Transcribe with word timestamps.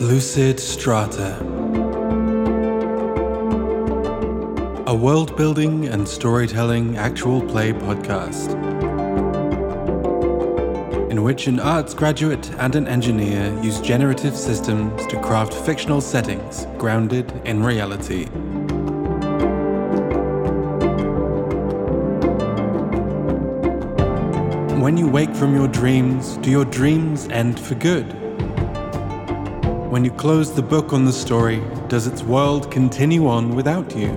Lucid 0.00 0.60
Strata. 0.60 1.40
A 4.86 4.94
world 4.94 5.36
building 5.36 5.88
and 5.88 6.06
storytelling 6.06 6.96
actual 6.96 7.42
play 7.42 7.72
podcast. 7.72 8.52
In 11.10 11.24
which 11.24 11.48
an 11.48 11.58
arts 11.58 11.94
graduate 11.94 12.48
and 12.58 12.76
an 12.76 12.86
engineer 12.86 13.52
use 13.60 13.80
generative 13.80 14.36
systems 14.36 15.04
to 15.08 15.20
craft 15.20 15.52
fictional 15.52 16.00
settings 16.00 16.68
grounded 16.78 17.32
in 17.44 17.64
reality. 17.64 18.26
When 24.80 24.96
you 24.96 25.08
wake 25.08 25.34
from 25.34 25.56
your 25.56 25.66
dreams, 25.66 26.36
do 26.36 26.52
your 26.52 26.64
dreams 26.66 27.26
end 27.30 27.58
for 27.58 27.74
good? 27.74 28.17
When 29.88 30.04
you 30.04 30.10
close 30.10 30.52
the 30.52 30.60
book 30.60 30.92
on 30.92 31.06
the 31.06 31.12
story, 31.14 31.62
does 31.88 32.06
its 32.06 32.22
world 32.22 32.70
continue 32.70 33.26
on 33.26 33.56
without 33.56 33.96
you? 33.96 34.08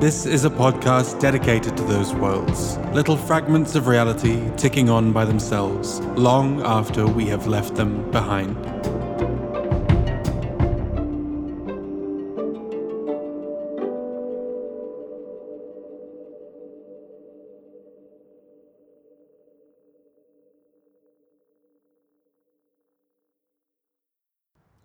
This 0.00 0.26
is 0.26 0.44
a 0.44 0.50
podcast 0.50 1.20
dedicated 1.20 1.76
to 1.76 1.84
those 1.84 2.12
worlds, 2.12 2.76
little 2.92 3.16
fragments 3.16 3.76
of 3.76 3.86
reality 3.86 4.50
ticking 4.56 4.90
on 4.90 5.12
by 5.12 5.24
themselves, 5.24 6.00
long 6.16 6.60
after 6.62 7.06
we 7.06 7.26
have 7.26 7.46
left 7.46 7.76
them 7.76 8.10
behind. 8.10 8.75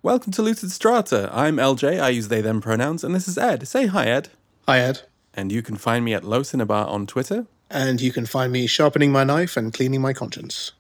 Welcome 0.03 0.31
to 0.33 0.41
Lucid 0.41 0.71
Strata. 0.71 1.29
I'm 1.31 1.57
LJ, 1.57 2.01
I 2.01 2.09
use 2.09 2.27
they 2.29 2.41
them 2.41 2.59
pronouns, 2.59 3.03
and 3.03 3.13
this 3.13 3.27
is 3.27 3.37
Ed. 3.37 3.67
Say 3.67 3.85
hi, 3.85 4.05
Ed. 4.07 4.29
Hi, 4.67 4.79
Ed. 4.79 5.01
And 5.33 5.51
you 5.51 5.61
can 5.61 5.75
find 5.77 6.03
me 6.03 6.13
at 6.13 6.23
Low 6.23 6.41
Cinnabar 6.43 6.87
on 6.87 7.05
Twitter. 7.05 7.45
And 7.69 8.01
you 8.01 8.11
can 8.11 8.25
find 8.25 8.51
me 8.51 8.65
sharpening 8.67 9.11
my 9.11 9.23
knife 9.23 9.55
and 9.55 9.71
cleaning 9.73 10.01
my 10.01 10.13
conscience. 10.13 10.71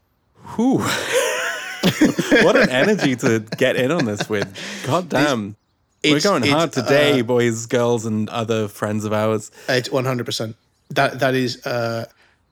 Whew. 0.55 0.79
what 2.43 2.55
an 2.55 2.69
energy 2.69 3.15
to 3.17 3.39
get 3.57 3.75
in 3.75 3.91
on 3.91 4.05
this 4.05 4.27
with. 4.27 4.57
God 4.87 5.09
damn. 5.09 5.55
We're 6.03 6.17
It's- 6.17 6.23
going 6.23 6.43
hard 6.47 6.73
today, 6.73 7.19
uh, 7.19 7.23
boys, 7.23 7.67
girls, 7.67 8.05
and 8.07 8.27
other 8.29 8.67
friends 8.67 9.05
of 9.05 9.13
ours. 9.13 9.51
It's 9.69 9.89
100%. 9.89 10.55
That 10.89 11.19
That 11.19 11.35
is 11.35 11.63
uh, 11.65 12.05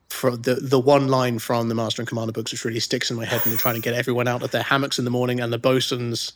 for 0.09 0.37
the, 0.37 0.55
the 0.55 0.79
one 0.79 1.07
line 1.07 1.39
from 1.39 1.67
the 1.67 1.75
Master 1.75 2.01
and 2.03 2.07
Commander 2.07 2.31
books 2.31 2.51
which 2.51 2.63
really 2.63 2.79
sticks 2.79 3.09
in 3.09 3.17
my 3.17 3.25
head 3.25 3.41
when 3.41 3.51
you're 3.51 3.59
trying 3.59 3.75
to 3.75 3.81
get 3.81 3.95
everyone 3.95 4.27
out 4.27 4.43
of 4.43 4.51
their 4.51 4.63
hammocks 4.63 4.99
in 4.99 5.05
the 5.05 5.11
morning 5.11 5.41
and 5.41 5.51
the 5.51 5.57
bosuns, 5.57 6.31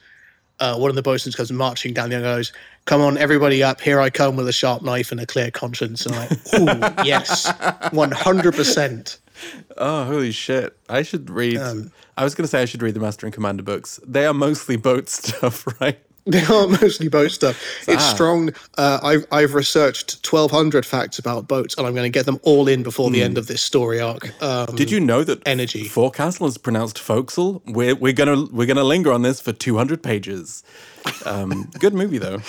uh, 0.59 0.77
one 0.77 0.89
of 0.89 0.95
the 0.95 1.01
bosuns 1.01 1.35
comes 1.35 1.51
marching 1.51 1.93
down 1.93 2.09
the 2.09 2.15
and 2.15 2.23
goes, 2.23 2.53
come 2.85 3.01
on, 3.01 3.17
everybody 3.17 3.63
up, 3.63 3.81
here 3.81 3.99
I 3.99 4.09
come 4.09 4.35
with 4.35 4.47
a 4.47 4.53
sharp 4.53 4.81
knife 4.83 5.11
and 5.11 5.19
a 5.19 5.25
clear 5.25 5.51
conscience. 5.51 6.05
And 6.05 6.15
I'm 6.15 6.29
like, 6.29 6.31
ooh, 6.99 7.03
yes, 7.03 7.51
100%. 7.51 9.17
Oh, 9.77 10.05
holy 10.05 10.31
shit. 10.31 10.77
I 10.89 11.01
should 11.01 11.29
read. 11.29 11.57
Um, 11.57 11.91
I 12.17 12.23
was 12.23 12.35
going 12.35 12.43
to 12.43 12.47
say 12.47 12.61
I 12.61 12.65
should 12.65 12.81
read 12.81 12.93
the 12.93 12.99
Master 12.99 13.25
and 13.25 13.33
Commander 13.33 13.63
books. 13.63 13.99
They 14.05 14.25
are 14.25 14.33
mostly 14.33 14.77
boat 14.77 15.09
stuff, 15.09 15.65
right? 15.81 15.99
They 16.25 16.43
are 16.45 16.67
mostly 16.67 17.09
boat 17.09 17.31
stuff. 17.31 17.61
It's 17.87 18.01
Ah. 18.03 18.13
strong. 18.13 18.53
Uh, 18.77 18.99
I've 19.03 19.25
I've 19.31 19.53
researched 19.53 20.23
twelve 20.23 20.51
hundred 20.51 20.85
facts 20.85 21.19
about 21.19 21.47
boats, 21.49 21.75
and 21.77 21.85
I'm 21.85 21.93
going 21.93 22.09
to 22.11 22.17
get 22.17 22.25
them 22.25 22.39
all 22.43 22.67
in 22.69 22.81
before 22.81 23.11
the 23.11 23.21
end 23.21 23.37
of 23.37 23.47
this 23.47 23.61
story 23.61 23.99
arc. 23.99 24.31
Um, 24.41 24.67
Hmm. 24.67 24.75
Did 24.75 24.89
you 24.89 24.99
know 25.01 25.23
that 25.25 25.41
energy. 25.45 25.83
Forecastle 25.83 26.47
is 26.47 26.57
pronounced 26.57 26.97
Forecastle? 26.97 27.61
We're 27.67 27.95
we're 27.95 28.13
gonna 28.13 28.45
we're 28.51 28.67
gonna 28.67 28.83
linger 28.85 29.11
on 29.11 29.21
this 29.23 29.41
for 29.41 29.51
two 29.51 29.75
hundred 29.77 30.01
pages. 30.01 30.63
Um, 31.25 31.69
good 31.79 31.93
movie 31.93 32.19
though. 32.19 32.39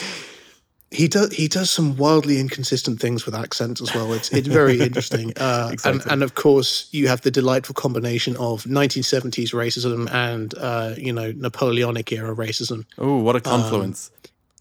He 0.94 1.08
does 1.08 1.32
he 1.34 1.48
does 1.48 1.70
some 1.70 1.96
wildly 1.96 2.38
inconsistent 2.38 3.00
things 3.00 3.26
with 3.26 3.34
accents 3.34 3.80
as 3.82 3.94
well. 3.94 4.12
It's 4.12 4.30
it's 4.32 4.48
very 4.48 4.80
interesting. 4.80 5.32
Uh, 5.44 5.74
and, 5.84 6.00
and 6.06 6.22
of 6.22 6.34
course, 6.34 6.88
you 6.92 7.08
have 7.08 7.20
the 7.22 7.30
delightful 7.30 7.74
combination 7.74 8.36
of 8.36 8.64
1970s 8.64 9.52
racism 9.52 10.08
and 10.12 10.54
uh, 10.56 10.94
you 10.96 11.12
know 11.12 11.32
Napoleonic 11.32 12.12
era 12.12 12.34
racism. 12.34 12.84
Oh, 12.98 13.18
what 13.18 13.36
a 13.36 13.40
confluence! 13.40 14.10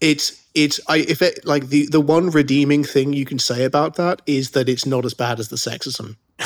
It's 0.00 0.42
it's 0.54 0.80
I 0.88 0.98
if 0.98 1.22
it 1.22 1.46
like 1.46 1.68
the 1.68 1.86
the 1.86 2.00
one 2.00 2.30
redeeming 2.30 2.84
thing 2.84 3.12
you 3.12 3.24
can 3.24 3.38
say 3.38 3.64
about 3.64 3.94
that 3.96 4.20
is 4.26 4.50
that 4.50 4.68
it's 4.68 4.84
not 4.84 5.04
as 5.04 5.14
bad 5.14 5.38
as 5.38 5.48
the 5.48 5.56
sexism. 5.56 6.16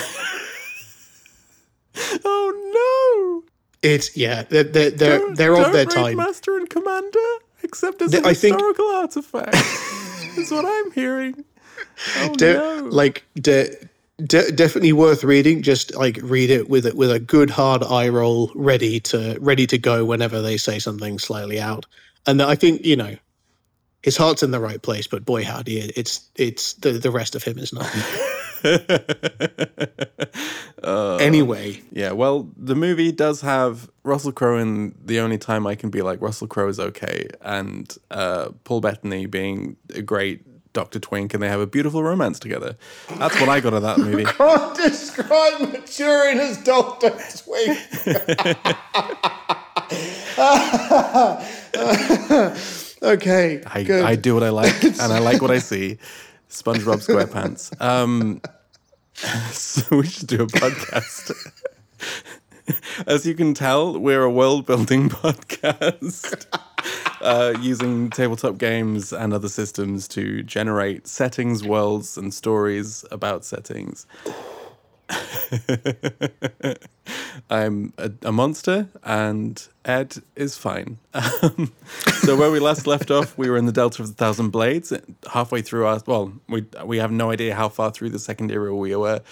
oh 2.24 3.42
no! 3.42 3.44
It's 3.82 4.16
yeah, 4.16 4.42
they're 4.42 4.64
they're 4.64 4.90
they're, 4.90 5.34
they're 5.34 5.56
of 5.56 5.72
their 5.72 5.86
time. 5.86 6.16
Master 6.16 6.56
and 6.56 6.68
Commander, 6.68 7.18
except 7.62 8.02
as 8.02 8.14
an 8.14 8.24
I 8.26 8.34
think- 8.34 8.54
historical 8.56 8.86
artifact. 8.90 9.54
is 10.36 10.50
what 10.50 10.64
I'm 10.66 10.92
hearing. 10.92 11.44
Oh 12.18 12.34
De- 12.36 12.54
no! 12.54 12.88
Like 12.90 13.24
de- 13.36 13.74
de- 14.24 14.52
definitely 14.52 14.92
worth 14.92 15.24
reading. 15.24 15.62
Just 15.62 15.94
like 15.96 16.18
read 16.22 16.50
it 16.50 16.68
with 16.68 16.86
it 16.86 16.96
with 16.96 17.10
a 17.10 17.18
good 17.18 17.50
hard 17.50 17.82
eye 17.82 18.08
roll, 18.08 18.52
ready 18.54 19.00
to 19.00 19.36
ready 19.40 19.66
to 19.66 19.78
go 19.78 20.04
whenever 20.04 20.40
they 20.40 20.56
say 20.56 20.78
something 20.78 21.18
slightly 21.18 21.60
out. 21.60 21.86
And 22.26 22.40
I 22.42 22.54
think 22.54 22.84
you 22.84 22.96
know 22.96 23.16
his 24.02 24.16
heart's 24.16 24.42
in 24.44 24.52
the 24.52 24.60
right 24.60 24.80
place, 24.80 25.06
but 25.08 25.24
boy 25.24 25.44
howdy, 25.44 25.78
it's 25.80 26.28
it's 26.36 26.74
the 26.74 26.92
the 26.92 27.10
rest 27.10 27.34
of 27.34 27.42
him 27.42 27.58
is 27.58 27.72
not. 27.72 27.90
anyway, 31.20 31.80
Yeah, 31.90 32.12
well, 32.12 32.48
the 32.56 32.74
movie 32.74 33.12
does 33.12 33.40
have 33.42 33.90
Russell 34.02 34.32
Crowe 34.32 34.58
in 34.58 34.94
the 35.04 35.20
only 35.20 35.38
time 35.38 35.66
I 35.66 35.74
can 35.74 35.90
be 35.90 36.02
like 36.02 36.20
Russell 36.20 36.46
Crowe 36.46 36.68
is 36.68 36.80
okay, 36.80 37.28
and 37.42 37.94
uh, 38.10 38.50
Paul 38.64 38.80
Bettany 38.80 39.26
being 39.26 39.76
a 39.94 40.02
great 40.02 40.44
Doctor 40.72 41.00
Twink, 41.00 41.34
and 41.34 41.42
they 41.42 41.48
have 41.48 41.60
a 41.60 41.66
beautiful 41.66 42.02
romance 42.02 42.38
together. 42.38 42.76
That's 43.16 43.38
what 43.40 43.48
I 43.48 43.60
got 43.60 43.74
of 43.74 43.82
that 43.82 43.98
movie. 43.98 44.24
can't 44.24 44.76
describe 44.76 45.60
Maturin 45.60 46.38
as 46.38 46.62
Doctor 46.62 47.10
Twink. 47.10 47.78
okay, 53.02 53.62
I, 53.66 53.82
good. 53.82 54.04
I 54.04 54.14
do 54.14 54.34
what 54.34 54.42
I 54.42 54.50
like, 54.50 54.82
and 54.84 55.00
I 55.00 55.18
like 55.18 55.42
what 55.42 55.50
I 55.50 55.58
see. 55.58 55.98
SpongeBob 56.48 57.06
SquarePants. 57.06 57.80
Um, 57.80 58.40
so 59.52 59.96
we 59.96 60.06
should 60.06 60.28
do 60.28 60.42
a 60.42 60.46
podcast. 60.46 61.32
As 63.06 63.26
you 63.26 63.34
can 63.34 63.54
tell, 63.54 63.98
we're 63.98 64.22
a 64.22 64.30
world 64.30 64.66
building 64.66 65.08
podcast 65.08 66.46
uh, 67.20 67.54
using 67.60 68.10
tabletop 68.10 68.58
games 68.58 69.12
and 69.12 69.32
other 69.32 69.48
systems 69.48 70.06
to 70.08 70.42
generate 70.42 71.06
settings, 71.06 71.64
worlds, 71.64 72.16
and 72.16 72.32
stories 72.32 73.04
about 73.10 73.44
settings. 73.44 74.06
I'm 77.50 77.92
a, 77.96 78.10
a 78.22 78.32
monster, 78.32 78.88
and 79.02 79.66
Ed 79.84 80.16
is 80.36 80.56
fine. 80.58 80.98
Um, 81.14 81.72
so 82.20 82.36
where 82.36 82.50
we 82.50 82.60
last 82.60 82.86
left 82.86 83.10
off, 83.10 83.36
we 83.38 83.48
were 83.48 83.56
in 83.56 83.66
the 83.66 83.72
Delta 83.72 84.02
of 84.02 84.08
the 84.08 84.14
Thousand 84.14 84.50
Blades, 84.50 84.92
halfway 85.30 85.62
through 85.62 85.86
our. 85.86 86.02
Well, 86.06 86.32
we 86.48 86.66
we 86.84 86.98
have 86.98 87.10
no 87.10 87.30
idea 87.30 87.54
how 87.54 87.68
far 87.68 87.90
through 87.90 88.10
the 88.10 88.18
second 88.18 88.50
era 88.50 88.74
we 88.74 88.94
were, 88.94 89.22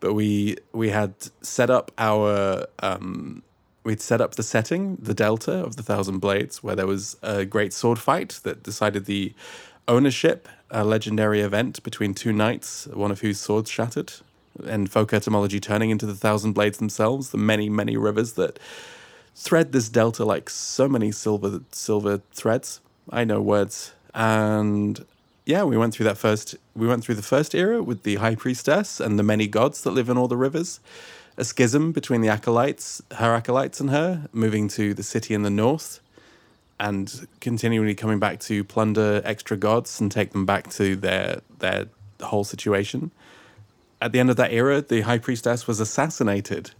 but 0.00 0.14
we 0.14 0.56
we 0.72 0.90
had 0.90 1.14
set 1.42 1.70
up 1.70 1.92
our. 1.98 2.66
Um, 2.80 3.42
we'd 3.84 4.00
set 4.00 4.20
up 4.20 4.34
the 4.34 4.42
setting, 4.42 4.96
the 4.96 5.14
Delta 5.14 5.52
of 5.52 5.76
the 5.76 5.82
Thousand 5.82 6.18
Blades, 6.18 6.62
where 6.62 6.74
there 6.74 6.88
was 6.88 7.16
a 7.22 7.44
great 7.44 7.72
sword 7.72 7.98
fight 7.98 8.40
that 8.42 8.62
decided 8.64 9.04
the 9.04 9.32
ownership, 9.86 10.48
a 10.70 10.84
legendary 10.84 11.40
event 11.40 11.82
between 11.82 12.12
two 12.12 12.32
knights, 12.32 12.88
one 12.88 13.12
of 13.12 13.20
whose 13.20 13.38
swords 13.38 13.70
shattered, 13.70 14.12
and 14.64 14.90
folk 14.90 15.12
etymology 15.12 15.60
turning 15.60 15.90
into 15.90 16.06
the 16.06 16.14
Thousand 16.14 16.52
Blades 16.52 16.78
themselves, 16.78 17.30
the 17.30 17.38
many, 17.38 17.68
many 17.68 17.96
rivers 17.96 18.34
that 18.34 18.58
thread 19.34 19.72
this 19.72 19.88
delta 19.88 20.24
like 20.24 20.48
so 20.48 20.88
many 20.88 21.12
silver 21.12 21.60
silver 21.70 22.22
threads. 22.32 22.80
I 23.10 23.24
know 23.24 23.40
words. 23.40 23.92
And 24.14 25.04
yeah, 25.44 25.62
we 25.62 25.76
went 25.76 25.94
through 25.94 26.04
that 26.04 26.18
first 26.18 26.56
we 26.74 26.86
went 26.86 27.04
through 27.04 27.16
the 27.16 27.22
first 27.22 27.54
era 27.54 27.82
with 27.82 28.02
the 28.02 28.16
high 28.16 28.34
priestess 28.34 28.98
and 28.98 29.18
the 29.18 29.22
many 29.22 29.46
gods 29.46 29.82
that 29.82 29.92
live 29.92 30.08
in 30.08 30.18
all 30.18 30.28
the 30.28 30.36
rivers. 30.36 30.80
A 31.36 31.44
schism 31.44 31.92
between 31.92 32.22
the 32.22 32.28
acolytes, 32.28 33.02
her 33.12 33.34
acolytes 33.34 33.78
and 33.78 33.90
her, 33.90 34.26
moving 34.32 34.68
to 34.68 34.94
the 34.94 35.02
city 35.02 35.34
in 35.34 35.42
the 35.42 35.50
north 35.50 36.00
and 36.80 37.26
continually 37.40 37.94
coming 37.94 38.18
back 38.18 38.40
to 38.40 38.64
plunder 38.64 39.22
extra 39.24 39.56
gods 39.56 40.00
and 40.00 40.10
take 40.10 40.32
them 40.32 40.46
back 40.46 40.70
to 40.70 40.96
their 40.96 41.40
their 41.58 41.86
whole 42.22 42.44
situation. 42.44 43.10
At 44.00 44.12
the 44.12 44.20
end 44.20 44.30
of 44.30 44.36
that 44.36 44.52
era, 44.52 44.82
the 44.82 45.02
high 45.02 45.18
priestess 45.18 45.66
was 45.66 45.80
assassinated. 45.80 46.72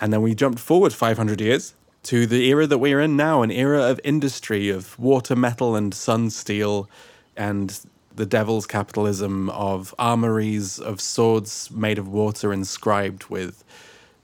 And 0.00 0.12
then 0.12 0.22
we 0.22 0.34
jumped 0.34 0.60
forward 0.60 0.92
500 0.92 1.40
years 1.40 1.74
to 2.04 2.26
the 2.26 2.48
era 2.48 2.66
that 2.66 2.78
we're 2.78 3.00
in 3.00 3.16
now, 3.16 3.42
an 3.42 3.50
era 3.50 3.82
of 3.82 4.00
industry, 4.04 4.68
of 4.68 4.98
water, 4.98 5.34
metal, 5.34 5.74
and 5.74 5.92
sun 5.92 6.30
steel, 6.30 6.88
and 7.36 7.80
the 8.14 8.26
devil's 8.26 8.66
capitalism 8.66 9.48
of 9.50 9.94
armories 9.98 10.78
of 10.78 11.00
swords 11.00 11.70
made 11.70 11.98
of 11.98 12.08
water 12.08 12.52
inscribed 12.52 13.24
with 13.26 13.64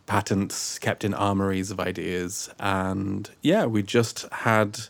patents 0.06 0.78
kept 0.78 1.04
in 1.04 1.14
armories 1.14 1.70
of 1.70 1.80
ideas. 1.80 2.50
And 2.58 3.30
yeah, 3.42 3.66
we 3.66 3.82
just 3.82 4.26
had 4.32 4.80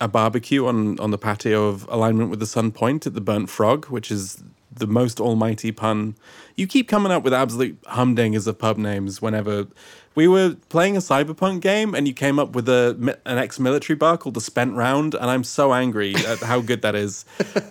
a 0.00 0.08
barbecue 0.08 0.66
on 0.66 0.98
on 1.00 1.10
the 1.10 1.18
patio 1.18 1.68
of 1.68 1.86
Alignment 1.88 2.30
with 2.30 2.40
the 2.40 2.46
Sun 2.46 2.72
Point 2.72 3.06
at 3.06 3.14
the 3.14 3.20
Burnt 3.20 3.48
Frog, 3.48 3.86
which 3.86 4.10
is 4.10 4.42
the 4.76 4.86
most 4.86 5.20
almighty 5.20 5.72
pun. 5.72 6.16
You 6.56 6.66
keep 6.66 6.88
coming 6.88 7.12
up 7.12 7.22
with 7.22 7.32
absolute 7.32 7.80
humdingers 7.82 8.46
of 8.46 8.58
pub 8.58 8.76
names 8.78 9.20
whenever 9.20 9.66
we 10.14 10.28
were 10.28 10.56
playing 10.68 10.96
a 10.96 11.00
cyberpunk 11.00 11.60
game 11.60 11.94
and 11.94 12.06
you 12.06 12.14
came 12.14 12.38
up 12.38 12.54
with 12.54 12.68
a 12.68 13.16
an 13.24 13.38
ex-military 13.38 13.96
bar 13.96 14.16
called 14.16 14.34
the 14.34 14.40
Spent 14.40 14.74
Round, 14.74 15.14
and 15.14 15.24
I'm 15.24 15.44
so 15.44 15.74
angry 15.74 16.14
at 16.14 16.38
how 16.38 16.60
good 16.60 16.82
that 16.82 16.94
is. 16.94 17.24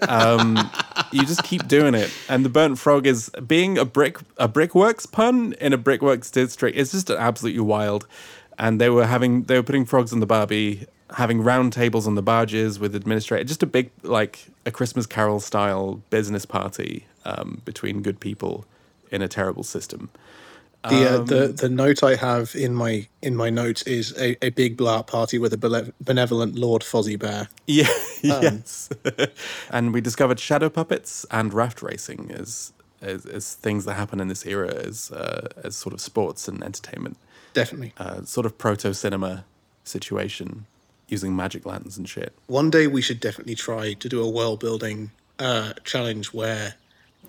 Um, 0.07 0.57
you 1.11 1.25
just 1.25 1.43
keep 1.43 1.67
doing 1.67 1.95
it, 1.95 2.11
and 2.27 2.43
the 2.43 2.49
Burnt 2.49 2.79
Frog 2.79 3.07
is 3.07 3.29
being 3.47 3.77
a 3.77 3.85
brick 3.85 4.17
a 4.37 4.47
brickworks 4.47 5.05
pun 5.05 5.53
in 5.61 5.73
a 5.73 5.77
brickworks 5.77 6.29
district. 6.31 6.77
It's 6.77 6.91
just 6.91 7.09
absolutely 7.09 7.61
wild. 7.61 8.07
And 8.59 8.79
they 8.79 8.89
were 8.89 9.07
having 9.07 9.43
they 9.43 9.55
were 9.55 9.63
putting 9.63 9.85
frogs 9.85 10.13
on 10.13 10.19
the 10.19 10.27
barbie, 10.27 10.85
having 11.15 11.41
round 11.41 11.73
tables 11.73 12.05
on 12.05 12.15
the 12.15 12.21
barges 12.21 12.77
with 12.77 12.95
administrators. 12.95 13.47
Just 13.47 13.63
a 13.63 13.65
big 13.65 13.89
like 14.03 14.47
a 14.65 14.71
Christmas 14.71 15.05
Carol 15.05 15.39
style 15.39 16.01
business 16.09 16.45
party 16.45 17.05
um, 17.25 17.61
between 17.65 18.01
good 18.01 18.19
people 18.19 18.65
in 19.11 19.21
a 19.21 19.27
terrible 19.27 19.63
system. 19.63 20.09
The, 20.89 21.09
uh, 21.09 21.23
the 21.23 21.47
the 21.47 21.69
note 21.69 22.03
I 22.03 22.15
have 22.15 22.55
in 22.55 22.73
my 22.73 23.07
in 23.21 23.37
my 23.37 23.49
notes 23.49 23.83
is 23.83 24.13
a, 24.19 24.35
a 24.45 24.49
big 24.49 24.81
out 24.81 25.07
party 25.07 25.37
with 25.39 25.53
a 25.53 25.93
benevolent 26.01 26.55
Lord 26.55 26.81
Fozzie 26.81 27.17
Bear. 27.17 27.47
Yeah, 27.65 27.87
yes. 28.21 28.89
and 29.69 29.93
we 29.93 30.01
discovered 30.01 30.39
shadow 30.41 30.69
puppets 30.69 31.25
and 31.31 31.53
raft 31.53 31.81
racing 31.81 32.31
as, 32.33 32.73
as 33.01 33.25
as 33.25 33.53
things 33.53 33.85
that 33.85 33.93
happen 33.93 34.19
in 34.19 34.27
this 34.27 34.45
era 34.45 34.73
as 34.73 35.09
uh, 35.11 35.47
as 35.63 35.77
sort 35.77 35.93
of 35.93 36.01
sports 36.01 36.49
and 36.49 36.61
entertainment, 36.61 37.17
Definitely. 37.53 37.93
uh, 37.97 38.23
sort 38.23 38.45
of 38.45 38.57
proto 38.57 38.93
cinema 38.93 39.45
situation 39.85 40.65
using 41.09 41.35
magic 41.35 41.65
lanterns 41.65 41.97
and 41.97 42.07
shit. 42.09 42.33
One 42.47 42.69
day 42.69 42.87
we 42.87 43.01
should 43.01 43.19
definitely 43.19 43.55
try 43.55 43.93
to 43.93 44.09
do 44.09 44.21
a 44.23 44.29
world 44.29 44.59
building 44.59 45.11
uh, 45.39 45.73
challenge 45.83 46.33
where 46.33 46.75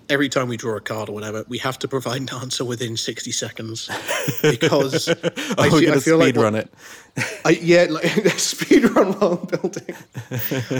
every 0.09 0.29
time 0.29 0.47
we 0.47 0.55
draw 0.57 0.75
a 0.75 0.79
card 0.81 1.09
or 1.09 1.13
whatever, 1.13 1.43
we 1.47 1.57
have 1.59 1.79
to 1.79 1.87
provide 1.87 2.21
an 2.21 2.29
answer 2.41 2.63
within 2.63 2.95
sixty 2.97 3.31
seconds 3.31 3.89
because 4.41 5.07
I, 5.09 5.13
Oh, 5.57 5.69
we're 5.71 5.79
feel- 5.79 5.91
I 5.93 5.99
feel 5.99 6.19
speed 6.21 6.35
like 6.35 6.35
run 6.37 6.55
it. 6.55 6.71
I, 7.45 7.51
yeah, 7.61 7.87
like 7.89 8.05
speed 8.39 8.85
run 8.95 9.17
world 9.19 9.49
building. 9.51 9.95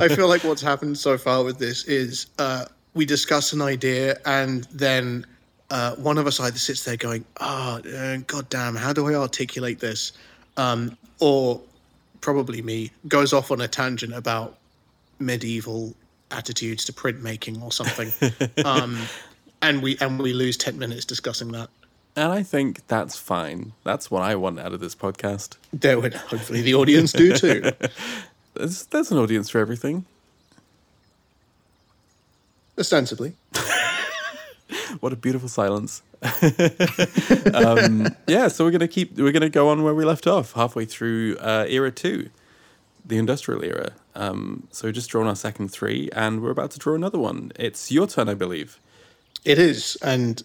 I 0.01 0.07
feel 0.09 0.27
like 0.27 0.43
what's 0.43 0.61
happened 0.61 0.97
so 0.97 1.17
far 1.17 1.43
with 1.43 1.57
this 1.59 1.85
is 1.85 2.27
uh, 2.39 2.65
we 2.93 3.05
discuss 3.05 3.53
an 3.53 3.61
idea 3.61 4.17
and 4.25 4.65
then 4.65 5.25
uh, 5.71 5.95
one 5.95 6.17
of 6.17 6.27
us 6.27 6.39
either 6.39 6.57
sits 6.57 6.83
there 6.83 6.97
going, 6.97 7.25
"Ah, 7.39 7.79
oh, 7.83 8.17
god 8.27 8.47
damn, 8.49 8.75
how 8.75 8.93
do 8.93 9.07
I 9.07 9.15
articulate 9.15 9.79
this?" 9.79 10.11
Um, 10.57 10.95
or 11.19 11.61
probably 12.25 12.59
me 12.63 12.89
goes 13.07 13.33
off 13.33 13.51
on 13.51 13.61
a 13.61 13.67
tangent 13.67 14.11
about 14.11 14.57
medieval 15.19 15.93
attitudes 16.31 16.83
to 16.83 16.91
printmaking 16.91 17.61
or 17.61 17.71
something, 17.71 18.11
um, 18.65 18.97
and 19.61 19.83
we 19.83 19.95
and 20.01 20.19
we 20.19 20.33
lose 20.33 20.57
ten 20.57 20.79
minutes 20.79 21.05
discussing 21.05 21.51
that. 21.51 21.69
And 22.15 22.31
I 22.31 22.41
think 22.41 22.87
that's 22.87 23.15
fine. 23.15 23.73
That's 23.83 24.09
what 24.09 24.23
I 24.23 24.35
want 24.35 24.59
out 24.59 24.73
of 24.73 24.79
this 24.79 24.95
podcast. 24.95 25.57
There 25.71 25.99
would 25.99 26.15
hopefully 26.15 26.63
the 26.63 26.73
audience 26.73 27.11
do 27.11 27.35
too. 27.35 27.71
There's, 28.55 28.85
there's 28.85 29.11
an 29.11 29.17
audience 29.17 29.49
for 29.49 29.59
everything. 29.59 30.05
Ostensibly. 32.79 33.33
What 34.99 35.13
a 35.13 35.15
beautiful 35.15 35.49
silence. 35.49 36.01
um, 37.53 38.07
yeah, 38.27 38.47
so 38.47 38.63
we're 38.65 38.71
gonna 38.71 38.87
keep 38.87 39.17
we're 39.17 39.31
gonna 39.31 39.49
go 39.49 39.69
on 39.69 39.83
where 39.83 39.93
we 39.93 40.05
left 40.05 40.27
off, 40.27 40.53
halfway 40.53 40.85
through 40.85 41.37
uh, 41.39 41.65
era 41.67 41.91
two, 41.91 42.29
the 43.05 43.17
industrial 43.17 43.63
era. 43.63 43.91
Um, 44.15 44.67
so 44.71 44.87
we've 44.87 44.95
just 44.95 45.09
drawn 45.09 45.27
our 45.27 45.35
second 45.35 45.69
three, 45.69 46.09
and 46.13 46.41
we're 46.41 46.51
about 46.51 46.71
to 46.71 46.79
draw 46.79 46.95
another 46.95 47.19
one. 47.19 47.51
It's 47.57 47.91
your 47.91 48.07
turn, 48.07 48.29
I 48.29 48.33
believe. 48.33 48.79
It 49.43 49.59
is, 49.59 49.97
and 50.01 50.41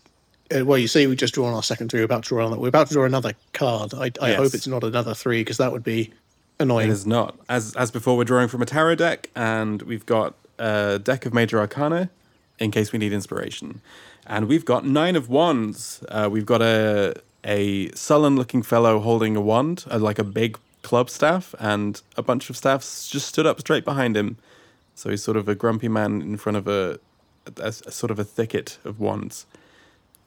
uh, 0.55 0.65
well, 0.65 0.79
you 0.79 0.89
see, 0.89 1.07
we 1.07 1.17
just 1.17 1.35
drawn 1.35 1.55
our 1.55 1.63
second 1.63 1.91
three. 1.91 2.01
We're 2.01 2.05
about 2.07 2.25
to 2.25 2.29
draw 2.31 2.47
another. 2.47 2.61
We're 2.61 2.69
about 2.69 2.89
to 2.89 2.95
draw 2.95 3.05
another 3.05 3.35
card. 3.53 3.95
I, 3.95 4.11
I 4.21 4.31
Yes. 4.31 4.37
hope 4.37 4.55
it's 4.55 4.67
not 4.67 4.85
another 4.85 5.15
three 5.15 5.41
because 5.43 5.59
that 5.59 5.73
would 5.73 5.85
be 5.85 6.13
annoying. 6.59 6.89
It 6.89 6.93
is 6.93 7.07
not. 7.07 7.39
As 7.49 7.75
as 7.77 7.91
before, 7.91 8.17
we're 8.17 8.25
drawing 8.25 8.49
from 8.49 8.63
a 8.63 8.67
tarot 8.67 8.97
deck, 8.97 9.31
and 9.35 9.83
we've 9.83 10.07
got 10.07 10.35
a 10.59 10.99
deck 11.03 11.25
of 11.25 11.33
major 11.33 11.59
arcana 11.59 12.11
in 12.59 12.71
case 12.71 12.93
we 12.93 12.99
need 12.99 13.13
inspiration. 13.13 13.81
And 14.27 14.49
we've 14.49 14.65
got 14.65 14.85
nine 14.87 15.17
of 15.17 15.29
wands. 15.29 16.05
Uh, 16.09 16.29
we've 16.31 16.47
got 16.47 16.63
a 16.63 17.15
a 17.45 17.91
sullen 17.93 18.37
looking 18.37 18.63
fellow 18.63 19.01
holding 19.01 19.35
a 19.37 19.41
wand, 19.41 19.85
uh, 19.91 19.99
like 19.99 20.19
a 20.19 20.25
big 20.25 20.59
club 20.83 21.09
staff, 21.09 21.55
and 21.59 22.03
a 22.17 22.23
bunch 22.23 22.51
of 22.51 22.57
staffs 22.57 23.09
just 23.09 23.27
stood 23.29 23.47
up 23.47 23.59
straight 23.61 23.85
behind 23.85 24.17
him. 24.17 24.37
So 24.95 25.09
he's 25.09 25.23
sort 25.23 25.37
of 25.39 25.49
a 25.49 25.55
grumpy 25.55 25.89
man 25.89 26.21
in 26.21 26.37
front 26.37 26.59
of 26.59 26.69
a, 26.69 27.01
a, 27.57 27.69
a 27.69 27.73
sort 27.73 28.11
of 28.11 28.19
a 28.19 28.25
thicket 28.25 28.79
of 28.85 29.01
wands. 29.01 29.47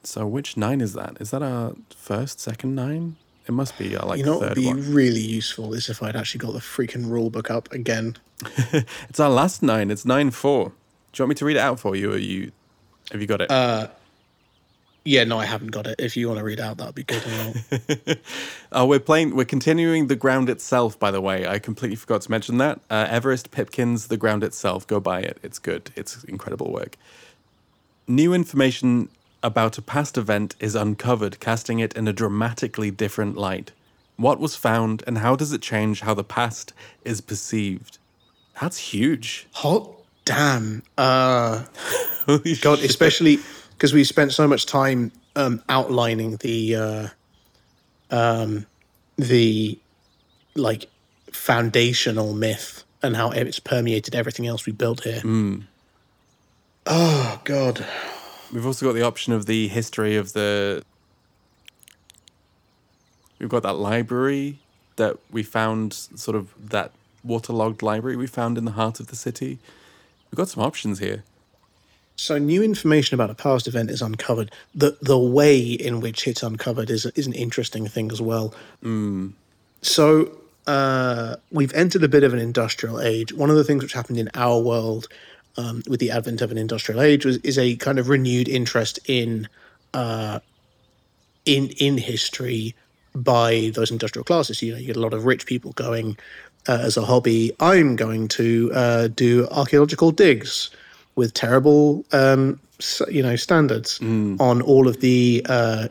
So 0.02 0.26
which 0.26 0.56
nine 0.56 0.80
is 0.80 0.92
that? 0.94 1.16
Is 1.20 1.30
that 1.30 1.42
our 1.42 1.74
first, 1.96 2.40
second 2.40 2.74
nine? 2.74 3.16
It 3.46 3.52
must 3.52 3.78
be 3.78 3.96
our 3.96 4.06
like 4.06 4.18
You 4.18 4.24
know, 4.24 4.38
what 4.38 4.48
would 4.48 4.54
be 4.54 4.66
one. 4.66 4.92
really 4.92 5.20
useful 5.20 5.72
is 5.74 5.88
if 5.88 6.02
I'd 6.02 6.16
actually 6.16 6.40
got 6.40 6.52
the 6.52 6.58
freaking 6.60 7.08
rule 7.08 7.30
book 7.30 7.50
up 7.50 7.70
again. 7.72 8.16
It's 9.08 9.20
our 9.20 9.30
last 9.30 9.62
nine. 9.62 9.90
It's 9.90 10.04
nine 10.04 10.30
four. 10.30 10.72
Do 11.12 11.22
you 11.22 11.24
want 11.24 11.28
me 11.30 11.34
to 11.36 11.44
read 11.44 11.56
it 11.56 11.60
out 11.60 11.78
for 11.78 11.94
you, 11.94 12.12
or 12.12 12.16
you 12.18 12.50
have 13.12 13.20
you 13.20 13.26
got 13.26 13.40
it? 13.42 13.50
Uh, 13.50 13.88
Yeah, 15.04 15.24
no, 15.24 15.38
I 15.38 15.44
haven't 15.46 15.70
got 15.72 15.86
it. 15.86 15.96
If 15.98 16.16
you 16.16 16.28
want 16.28 16.38
to 16.38 16.44
read 16.44 16.60
out, 16.60 16.78
that'd 16.78 16.94
be 16.94 17.04
good. 17.04 17.22
oh, 18.72 18.86
we're 18.86 19.00
playing. 19.00 19.36
We're 19.36 19.44
continuing 19.44 20.06
the 20.06 20.16
ground 20.16 20.48
itself. 20.48 20.98
By 20.98 21.10
the 21.10 21.20
way, 21.20 21.46
I 21.46 21.58
completely 21.58 21.96
forgot 21.96 22.22
to 22.22 22.30
mention 22.30 22.58
that. 22.58 22.80
Uh, 22.90 23.06
Everest 23.10 23.50
Pipkin's, 23.50 24.08
the 24.08 24.16
ground 24.16 24.42
itself. 24.42 24.86
Go 24.86 25.00
buy 25.00 25.20
it. 25.20 25.38
It's 25.42 25.58
good. 25.58 25.90
It's 25.96 26.24
incredible 26.24 26.72
work. 26.72 26.96
New 28.08 28.32
information 28.32 29.10
about 29.42 29.76
a 29.76 29.82
past 29.82 30.16
event 30.16 30.54
is 30.58 30.74
uncovered, 30.74 31.38
casting 31.40 31.80
it 31.80 31.94
in 31.94 32.08
a 32.08 32.12
dramatically 32.12 32.90
different 32.90 33.36
light. 33.36 33.72
What 34.16 34.40
was 34.40 34.56
found, 34.56 35.02
and 35.06 35.18
how 35.18 35.36
does 35.36 35.52
it 35.52 35.60
change 35.60 36.00
how 36.00 36.14
the 36.14 36.24
past 36.24 36.72
is 37.04 37.20
perceived? 37.20 37.98
That's 38.60 38.78
huge. 38.78 39.46
Hot 39.52 39.90
damn. 40.24 40.82
Uh, 40.96 41.64
God, 42.60 42.78
especially 42.80 43.38
because 43.72 43.92
we 43.92 44.04
spent 44.04 44.32
so 44.32 44.46
much 44.48 44.66
time 44.66 45.12
um, 45.36 45.62
outlining 45.68 46.36
the 46.36 46.76
uh, 46.76 47.08
um, 48.10 48.66
the 49.16 49.78
like 50.54 50.86
foundational 51.32 52.32
myth 52.32 52.84
and 53.02 53.16
how 53.16 53.30
it's 53.30 53.58
permeated 53.58 54.14
everything 54.14 54.46
else 54.46 54.66
we 54.66 54.72
built 54.72 55.02
here. 55.04 55.20
Oh 56.86 57.40
God. 57.44 57.86
We've 58.52 58.64
also 58.64 58.86
got 58.86 58.92
the 58.92 59.02
option 59.02 59.32
of 59.32 59.46
the 59.46 59.68
history 59.68 60.16
of 60.16 60.32
the. 60.32 60.84
We've 63.38 63.48
got 63.48 63.64
that 63.64 63.74
library 63.74 64.60
that 64.96 65.18
we 65.30 65.42
found, 65.42 65.92
sort 65.92 66.36
of 66.36 66.54
that 66.70 66.92
waterlogged 67.24 67.82
library 67.82 68.16
we 68.16 68.26
found 68.26 68.56
in 68.56 68.64
the 68.64 68.72
heart 68.72 69.00
of 69.00 69.08
the 69.08 69.16
city. 69.16 69.58
We've 70.34 70.38
got 70.38 70.48
some 70.48 70.64
options 70.64 70.98
here. 70.98 71.22
So 72.16 72.38
new 72.38 72.60
information 72.60 73.14
about 73.14 73.30
a 73.30 73.36
past 73.36 73.68
event 73.68 73.88
is 73.88 74.02
uncovered. 74.02 74.50
The 74.74 74.98
the 75.00 75.16
way 75.16 75.60
in 75.60 76.00
which 76.00 76.26
it's 76.26 76.42
uncovered 76.42 76.90
is 76.90 77.06
is 77.06 77.28
an 77.28 77.34
interesting 77.34 77.86
thing 77.86 78.10
as 78.10 78.20
well. 78.20 78.52
So 79.80 80.36
uh, 80.66 81.36
we've 81.52 81.72
entered 81.72 82.02
a 82.02 82.08
bit 82.08 82.24
of 82.24 82.32
an 82.32 82.40
industrial 82.40 83.00
age. 83.00 83.32
One 83.32 83.48
of 83.48 83.54
the 83.54 83.62
things 83.62 83.84
which 83.84 83.92
happened 83.92 84.18
in 84.18 84.28
our 84.34 84.58
world 84.60 85.06
um, 85.56 85.84
with 85.86 86.00
the 86.00 86.10
advent 86.10 86.42
of 86.42 86.50
an 86.50 86.58
industrial 86.58 87.00
age 87.00 87.24
was 87.24 87.36
is 87.44 87.56
a 87.56 87.76
kind 87.76 88.00
of 88.00 88.08
renewed 88.08 88.48
interest 88.48 88.98
in 89.06 89.48
uh, 89.92 90.40
in 91.44 91.68
in 91.78 91.96
history 91.96 92.74
by 93.14 93.70
those 93.74 93.92
industrial 93.92 94.24
classes. 94.24 94.60
You 94.62 94.72
know, 94.72 94.78
you 94.80 94.86
get 94.88 94.96
a 94.96 95.06
lot 95.06 95.14
of 95.14 95.26
rich 95.26 95.46
people 95.46 95.70
going 95.74 96.18
uh, 96.68 96.78
as 96.82 96.96
a 96.96 97.02
hobby. 97.02 97.52
I'm 97.60 97.96
going 97.96 98.28
to 98.28 98.70
uh, 98.74 99.08
do 99.08 99.46
archaeological 99.50 100.10
digs 100.10 100.70
with 101.16 101.34
terrible, 101.34 102.04
um, 102.12 102.60
you 103.08 103.22
know, 103.22 103.36
standards 103.36 104.00
on 104.00 104.62
all 104.62 104.88
of 104.88 105.00
the 105.00 105.44
uh, 105.48 105.88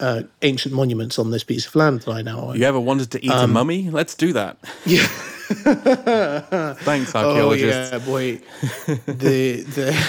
uh, 0.00 0.22
ancient 0.42 0.74
monuments 0.74 1.18
on 1.18 1.30
this 1.30 1.44
piece 1.44 1.66
of 1.66 1.74
land 1.74 2.02
that 2.02 2.12
I 2.12 2.22
now 2.22 2.40
own. 2.40 2.56
You 2.56 2.64
ever 2.64 2.80
wanted 2.80 3.10
to 3.12 3.24
eat 3.24 3.30
a 3.32 3.46
mummy? 3.46 3.90
Let's 3.90 4.14
do 4.14 4.32
that. 4.32 4.58
Yeah. 4.84 5.06
Thanks, 5.52 7.14
Oh 7.14 7.52
yeah, 7.52 7.98
boy. 7.98 8.36
the 9.06 9.62
the 9.62 10.06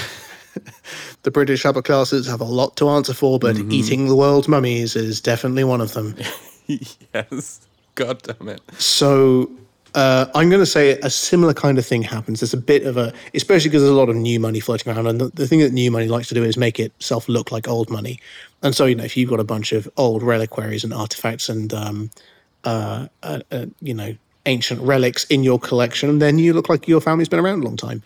the 1.24 1.31
British 1.31 1.65
upper 1.65 1.81
classes 1.81 2.27
have 2.27 2.41
a 2.41 2.45
lot 2.45 2.77
to 2.77 2.89
answer 2.89 3.13
for, 3.13 3.39
but 3.39 3.57
eating 3.69 4.07
the 4.07 4.15
world's 4.15 4.48
mummies 4.48 4.95
is 4.95 5.19
definitely 5.19 5.63
one 5.63 5.81
of 5.81 5.93
them. 5.93 6.15
yes. 6.67 7.62
God 7.95 8.22
damn 8.24 8.50
it. 8.50 8.62
So 8.77 9.51
uh, 9.95 10.25
I'm 10.33 10.50
going 10.50 10.62
to 10.62 10.65
say 10.65 10.91
a 11.00 11.09
similar 11.09 11.53
kind 11.53 11.77
of 11.77 11.85
thing 11.85 12.01
happens. 12.01 12.39
There's 12.39 12.53
a 12.53 12.57
bit 12.57 12.83
of 12.85 12.97
a, 12.97 13.13
especially 13.33 13.69
because 13.69 13.83
there's 13.83 13.93
a 13.93 13.97
lot 13.97 14.09
of 14.09 14.15
new 14.15 14.39
money 14.39 14.59
floating 14.59 14.91
around, 14.91 15.07
and 15.07 15.21
the, 15.21 15.29
the 15.29 15.47
thing 15.47 15.59
that 15.59 15.71
new 15.71 15.91
money 15.91 16.07
likes 16.07 16.27
to 16.29 16.33
do 16.33 16.43
is 16.43 16.57
make 16.57 16.79
itself 16.79 17.29
look 17.29 17.51
like 17.51 17.67
old 17.67 17.89
money. 17.89 18.19
And 18.63 18.75
so, 18.75 18.85
you 18.85 18.95
know, 18.95 19.03
if 19.03 19.15
you've 19.15 19.29
got 19.29 19.39
a 19.39 19.43
bunch 19.43 19.71
of 19.71 19.89
old 19.97 20.23
reliquaries 20.23 20.83
and 20.83 20.93
artifacts 20.93 21.50
and, 21.50 21.73
um, 21.73 22.09
uh, 22.63 23.07
uh, 23.21 23.41
uh, 23.51 23.65
you 23.81 23.93
know, 23.93 24.15
ancient 24.45 24.81
relics 24.81 25.25
in 25.25 25.43
your 25.43 25.59
collection, 25.59 26.19
then 26.19 26.39
you 26.39 26.53
look 26.53 26.69
like 26.69 26.88
your 26.88 27.01
family's 27.01 27.29
been 27.29 27.39
around 27.39 27.62
a 27.62 27.65
long 27.65 27.77
time. 27.77 28.01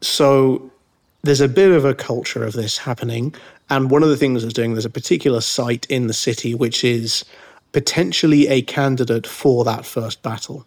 So 0.00 0.70
there's 1.22 1.40
a 1.40 1.48
bit 1.48 1.70
of 1.70 1.84
a 1.84 1.94
culture 1.94 2.44
of 2.44 2.52
this 2.52 2.78
happening. 2.78 3.34
And 3.68 3.90
one 3.90 4.02
of 4.02 4.08
the 4.08 4.16
things 4.16 4.42
it's 4.44 4.52
doing, 4.52 4.74
there's 4.74 4.84
a 4.84 4.90
particular 4.90 5.40
site 5.40 5.86
in 5.86 6.06
the 6.06 6.12
city 6.12 6.54
which 6.54 6.84
is 6.84 7.24
potentially 7.72 8.48
a 8.48 8.62
candidate 8.62 9.26
for 9.26 9.64
that 9.64 9.86
first 9.86 10.22
battle. 10.22 10.66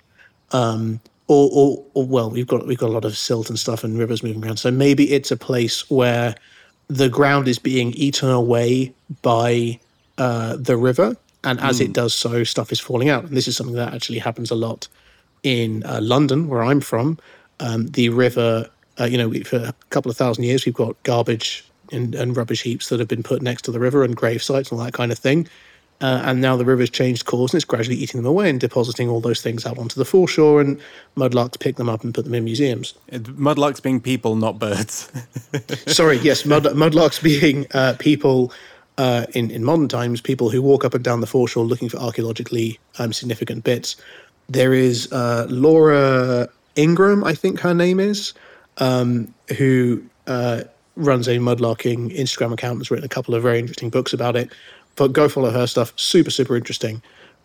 Um, 0.54 1.02
or, 1.28 1.50
or, 1.52 1.86
or, 1.94 2.06
well, 2.06 2.30
we've 2.30 2.48
got 2.48 2.68
we've 2.68 2.78
got 2.78 2.90
a 2.90 2.92
lot 2.92 3.06
of 3.06 3.18
silt 3.18 3.50
and 3.50 3.58
stuff 3.58 3.84
and 3.84 3.98
rivers 3.98 4.24
moving 4.24 4.44
around. 4.44 4.58
So 4.58 4.72
maybe 4.72 5.12
it's 5.14 5.32
a 5.32 5.38
place 5.38 5.90
where 5.90 6.36
the 6.88 7.10
ground 7.10 7.48
is 7.48 7.60
being 7.60 7.92
eaten 7.94 8.30
away 8.30 8.94
by 9.22 9.80
uh, 10.18 10.58
the 10.58 10.78
river, 10.78 11.18
and 11.44 11.60
as 11.62 11.80
mm. 11.80 11.86
it 11.86 11.94
does 11.94 12.14
so, 12.14 12.44
stuff 12.44 12.72
is 12.72 12.80
falling 12.80 13.10
out. 13.10 13.26
And 13.26 13.36
this 13.36 13.48
is 13.48 13.58
something 13.58 13.76
that 13.76 13.94
actually 13.94 14.20
happens 14.20 14.52
a 14.52 14.56
lot 14.56 14.88
in 15.44 15.84
uh, 15.86 16.00
London, 16.02 16.48
where 16.48 16.64
I'm 16.64 16.82
from. 16.82 17.18
Um, 17.60 17.88
the 17.88 18.10
river, 18.10 18.70
uh, 19.00 19.06
you 19.06 19.18
know, 19.18 19.32
for 19.44 19.58
a 19.58 19.74
couple 19.90 20.12
of 20.12 20.18
thousand 20.18 20.44
years, 20.44 20.66
we've 20.66 20.76
got 20.76 21.02
garbage 21.04 21.66
and, 21.92 22.16
and, 22.16 22.36
rubbish 22.36 22.64
heaps 22.64 22.90
that 22.90 23.00
have 23.00 23.08
been 23.08 23.24
put 23.24 23.42
next 23.42 23.64
to 23.64 23.72
the 23.72 23.80
river 23.80 24.04
and 24.04 24.16
grave 24.16 24.42
sites 24.42 24.72
and 24.72 24.80
all 24.80 24.86
that 24.86 24.94
kind 24.94 25.12
of 25.12 25.20
thing. 25.20 25.48
Uh, 26.04 26.22
and 26.26 26.42
now 26.42 26.58
the 26.58 26.66
river's 26.66 26.90
changed 26.90 27.26
course 27.26 27.54
and 27.54 27.60
it's 27.60 27.66
gradually 27.66 27.96
eating 27.96 28.22
them 28.22 28.30
away 28.30 28.50
and 28.50 28.60
depositing 28.60 29.08
all 29.08 29.22
those 29.22 29.42
things 29.42 29.66
out 29.66 29.78
onto 29.78 29.96
the 29.96 30.04
foreshore, 30.04 30.60
and 30.60 30.78
mudlarks 31.16 31.58
pick 31.58 31.78
them 31.78 31.88
up 31.88 32.04
and 32.04 32.14
put 32.14 32.26
them 32.26 32.34
in 32.34 32.44
museums. 32.44 32.94
Mudlarks 33.10 33.82
being 33.82 34.02
people, 34.02 34.36
not 34.36 34.60
birds. 34.60 35.10
Sorry, 35.88 36.18
yes, 36.18 36.46
mud, 36.46 36.66
mudlarks 36.66 37.24
being 37.24 37.66
uh, 37.74 37.96
people 38.00 38.52
uh, 38.98 39.26
in, 39.34 39.50
in 39.50 39.64
modern 39.64 39.88
times, 39.88 40.20
people 40.20 40.50
who 40.50 40.62
walk 40.62 40.84
up 40.84 40.94
and 40.94 41.06
down 41.06 41.22
the 41.22 41.26
foreshore 41.26 41.64
looking 41.64 41.88
for 41.88 41.98
archaeologically 42.00 42.78
um, 43.00 43.14
significant 43.14 43.64
bits. 43.64 43.96
There 44.50 44.74
is 44.74 45.10
uh, 45.14 45.48
Laura 45.50 46.50
Ingram, 46.76 47.24
I 47.24 47.34
think 47.34 47.62
her 47.62 47.74
name 47.74 48.02
is, 48.02 48.34
um, 48.80 49.34
who 49.58 50.04
uh, 50.28 50.64
runs 50.98 51.30
a 51.30 51.38
mudlarking 51.38 52.14
Instagram 52.14 52.52
account. 52.52 52.74
And 52.74 52.82
has 52.82 52.92
written 52.92 53.06
a 53.06 53.10
couple 53.10 53.36
of 53.36 53.42
very 53.42 53.60
interesting 53.60 53.90
books 53.90 54.12
about 54.12 54.36
it. 54.36 54.52
But 54.96 55.14
go 55.14 55.28
follow 55.28 55.52
her 55.52 55.68
stuff. 55.68 55.94
Super, 55.96 56.30
super 56.30 56.56
interesting. 56.56 57.02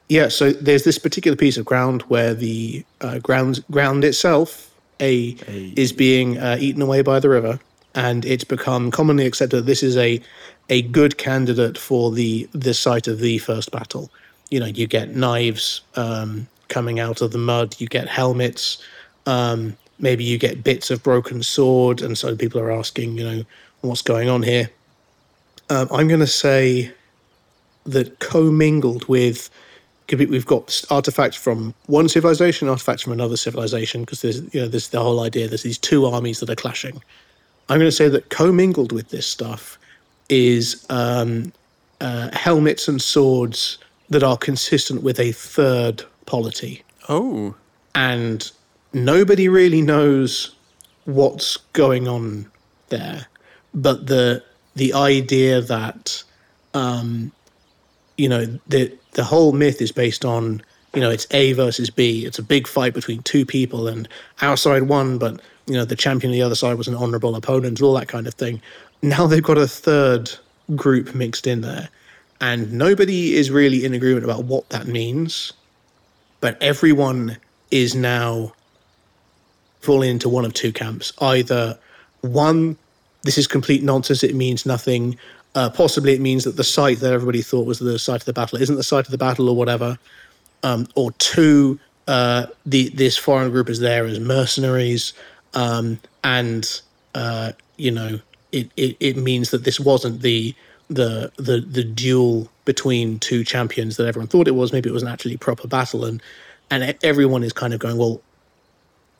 Yeah. 0.09 0.29
So 0.29 0.53
there's 0.53 0.85
this 0.85 0.99
particular 0.99 1.37
piece 1.37 1.57
of 1.57 1.65
ground 1.65 2.03
where 2.03 2.35
the 2.35 2.85
uh, 3.01 3.19
ground 3.19 3.65
ground 3.71 4.05
itself 4.05 4.71
a, 5.01 5.37
a 5.47 5.73
is 5.77 5.93
being 5.93 6.39
uh, 6.39 6.57
eaten 6.61 6.83
away 6.83 7.03
by 7.03 7.21
the 7.21 7.29
river, 7.29 7.59
and 7.95 8.25
it's 8.25 8.45
become 8.45 8.91
commonly 8.91 9.27
accepted 9.27 9.59
that 9.59 9.67
this 9.67 9.83
is 9.83 9.97
a 9.97 10.21
a 10.69 10.83
good 10.83 11.19
candidate 11.19 11.79
for 11.79 12.11
the 12.11 12.49
the 12.53 12.75
site 12.75 13.09
of 13.09 13.21
the 13.21 13.39
first 13.39 13.71
battle. 13.71 14.11
You 14.51 14.61
know, 14.61 14.67
you 14.67 14.87
get 14.87 15.15
knives, 15.15 15.83
um, 15.95 16.49
coming 16.69 17.01
out 17.01 17.21
of 17.21 17.33
the 17.33 17.39
mud. 17.39 17.77
You 17.79 17.87
get 17.87 18.09
helmets. 18.09 18.83
Um, 19.27 19.77
maybe 19.99 20.25
you 20.25 20.39
get 20.39 20.65
bits 20.65 20.91
of 20.91 21.03
broken 21.03 21.43
sword, 21.43 22.01
and 22.01 22.17
so 22.17 22.37
people 22.37 22.61
are 22.61 22.71
asking, 22.71 23.19
you 23.19 23.25
know, 23.25 23.45
what's 23.81 24.03
going 24.03 24.29
on 24.29 24.43
here. 24.43 24.71
Um, 25.71 25.89
I'm 25.91 26.09
going 26.09 26.21
to 26.21 26.27
say 26.27 26.93
that 27.89 28.19
commingled 28.21 29.07
with 29.09 29.51
we've 30.17 30.47
got 30.47 30.83
artifacts 30.91 31.37
from 31.37 31.75
one 31.87 32.09
civilization, 32.09 32.69
artifacts 32.69 33.03
from 33.03 33.13
another 33.13 33.37
civilization, 33.37 34.03
because 34.03 34.23
there's 34.23 34.43
you 34.55 34.61
know 34.61 34.69
there's 34.69 34.89
the 34.89 35.01
whole 35.01 35.21
idea 35.21 35.49
there's 35.49 35.63
these 35.63 35.79
two 35.79 36.07
armies 36.07 36.41
that 36.41 36.49
are 36.49 36.57
clashing. 36.57 37.03
I'm 37.69 37.79
going 37.79 37.89
to 37.91 37.93
say 37.93 38.09
that 38.09 38.31
commingled 38.31 38.93
with 38.93 39.11
this 39.11 39.27
stuff 39.27 39.79
is 40.31 40.87
um, 40.89 41.53
uh, 42.01 42.31
helmets 42.33 42.89
and 42.89 43.01
swords 43.01 43.79
that 44.09 44.23
are 44.23 44.39
consistent 44.39 45.03
with 45.03 45.21
a 45.21 45.33
third 45.33 46.03
polity. 46.25 46.83
Oh. 47.09 47.55
And 47.95 48.51
nobody 48.95 49.49
really 49.49 49.83
knows 49.83 50.55
what's 51.05 51.59
going 51.73 52.09
on 52.09 52.51
there. 52.89 53.27
But 53.75 54.07
the 54.07 54.43
the 54.75 54.95
idea 54.95 55.61
that 55.61 56.23
um, 56.73 57.33
you 58.19 58.29
know, 58.29 58.45
the 58.69 58.93
the 59.13 59.25
whole 59.25 59.53
myth 59.53 59.81
is 59.81 59.91
based 59.91 60.25
on, 60.25 60.63
you 60.95 61.01
know, 61.01 61.11
it's 61.11 61.27
A 61.31 61.53
versus 61.55 61.89
B. 61.91 62.27
It's 62.27 62.39
a 62.39 62.43
big 62.43 62.69
fight 62.69 62.93
between 62.93 63.23
two 63.23 63.47
people 63.47 63.89
and 63.89 64.07
our 64.43 64.57
side 64.57 64.83
won, 64.83 65.19
but 65.19 65.41
you 65.67 65.75
know, 65.75 65.85
the 65.85 65.97
champion 65.97 66.31
on 66.31 66.35
the 66.35 66.43
other 66.43 66.55
side 66.55 66.77
was 66.77 66.89
an 66.89 66.95
honorable 66.95 67.35
opponent, 67.35 67.81
all 67.81 67.95
that 67.95 68.09
kind 68.09 68.27
of 68.27 68.35
thing. 68.35 68.61
Now 69.01 69.27
they've 69.27 69.43
got 69.43 69.59
a 69.59 69.69
third 69.69 70.31
group 70.75 71.15
mixed 71.15 71.47
in 71.47 71.63
there. 71.63 71.89
And 72.41 72.73
nobody 72.73 73.35
is 73.35 73.51
really 73.51 73.85
in 73.85 73.95
agreement 73.95 74.25
about 74.25 74.45
what 74.45 74.69
that 74.71 74.87
means 74.87 75.53
but 76.41 76.61
everyone 76.63 77.37
is 77.71 77.95
now 77.95 78.53
falling 79.81 80.11
into 80.11 80.29
one 80.29 80.45
of 80.45 80.55
two 80.55 80.73
camps. 80.73 81.13
Either 81.21 81.79
one, 82.21 82.77
this 83.23 83.39
is 83.39 83.47
complete 83.47 83.83
nonsense, 83.83 84.23
it 84.23 84.35
means 84.35 84.65
nothing. 84.67 85.19
Uh, 85.59 85.69
possibly 85.69 86.13
it 86.13 86.21
means 86.21 86.45
that 86.45 86.57
the 86.57 86.63
site 86.63 87.01
that 87.01 87.13
everybody 87.13 87.43
thought 87.43 87.67
was 87.67 87.81
the 87.81 87.99
site 87.99 88.21
of 88.21 88.27
the 88.27 88.33
battle 88.33 88.63
isn't 88.63 88.77
the 88.77 88.85
site 88.85 89.07
of 89.07 89.11
the 89.11 89.19
battle 89.19 89.49
or 89.49 89.57
whatever. 89.57 89.99
Um, 90.63 90.87
or 90.95 91.11
two, 91.19 91.81
uh, 92.07 92.47
the 92.65 92.91
this 92.91 93.17
foreign 93.17 93.51
group 93.51 93.69
is 93.69 93.81
there 93.81 94.05
as 94.05 94.21
mercenaries, 94.21 95.15
um, 95.55 95.99
and 96.23 96.81
uh, 97.17 97.51
you 97.77 97.91
know 97.91 98.21
it, 98.53 98.71
it 98.77 98.97
it 99.01 99.17
means 99.17 99.51
that 99.51 99.65
this 99.65 99.81
wasn't 99.81 100.23
the 100.23 100.55
the 100.91 101.33
the 101.39 101.59
the 101.59 101.83
duel 101.83 102.49
between 102.65 103.19
two 103.19 103.43
champions 103.43 103.97
that 103.97 104.07
everyone 104.07 104.29
thought 104.29 104.47
it 104.47 104.55
was. 104.55 104.73
Maybe 104.73 104.89
it 104.89 104.93
was 104.93 105.03
an 105.03 105.09
actually 105.09 105.39
proper 105.39 105.67
battle, 105.67 106.05
and 106.05 106.23
and 106.71 106.97
everyone 107.03 107.43
is 107.43 107.53
kind 107.53 107.75
of 107.75 107.81
going, 107.81 107.97
well, 107.97 108.21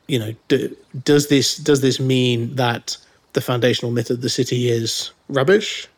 you 0.07 0.21
know, 0.21 0.33
do, 0.47 0.77
does 1.05 1.27
this 1.27 1.57
does 1.57 1.81
this 1.81 1.99
mean 1.99 2.55
that 2.55 2.97
the 3.33 3.41
foundational 3.41 3.91
myth 3.91 4.09
of 4.09 4.21
the 4.21 4.31
city 4.31 4.69
is 4.69 5.11
rubbish, 5.29 5.89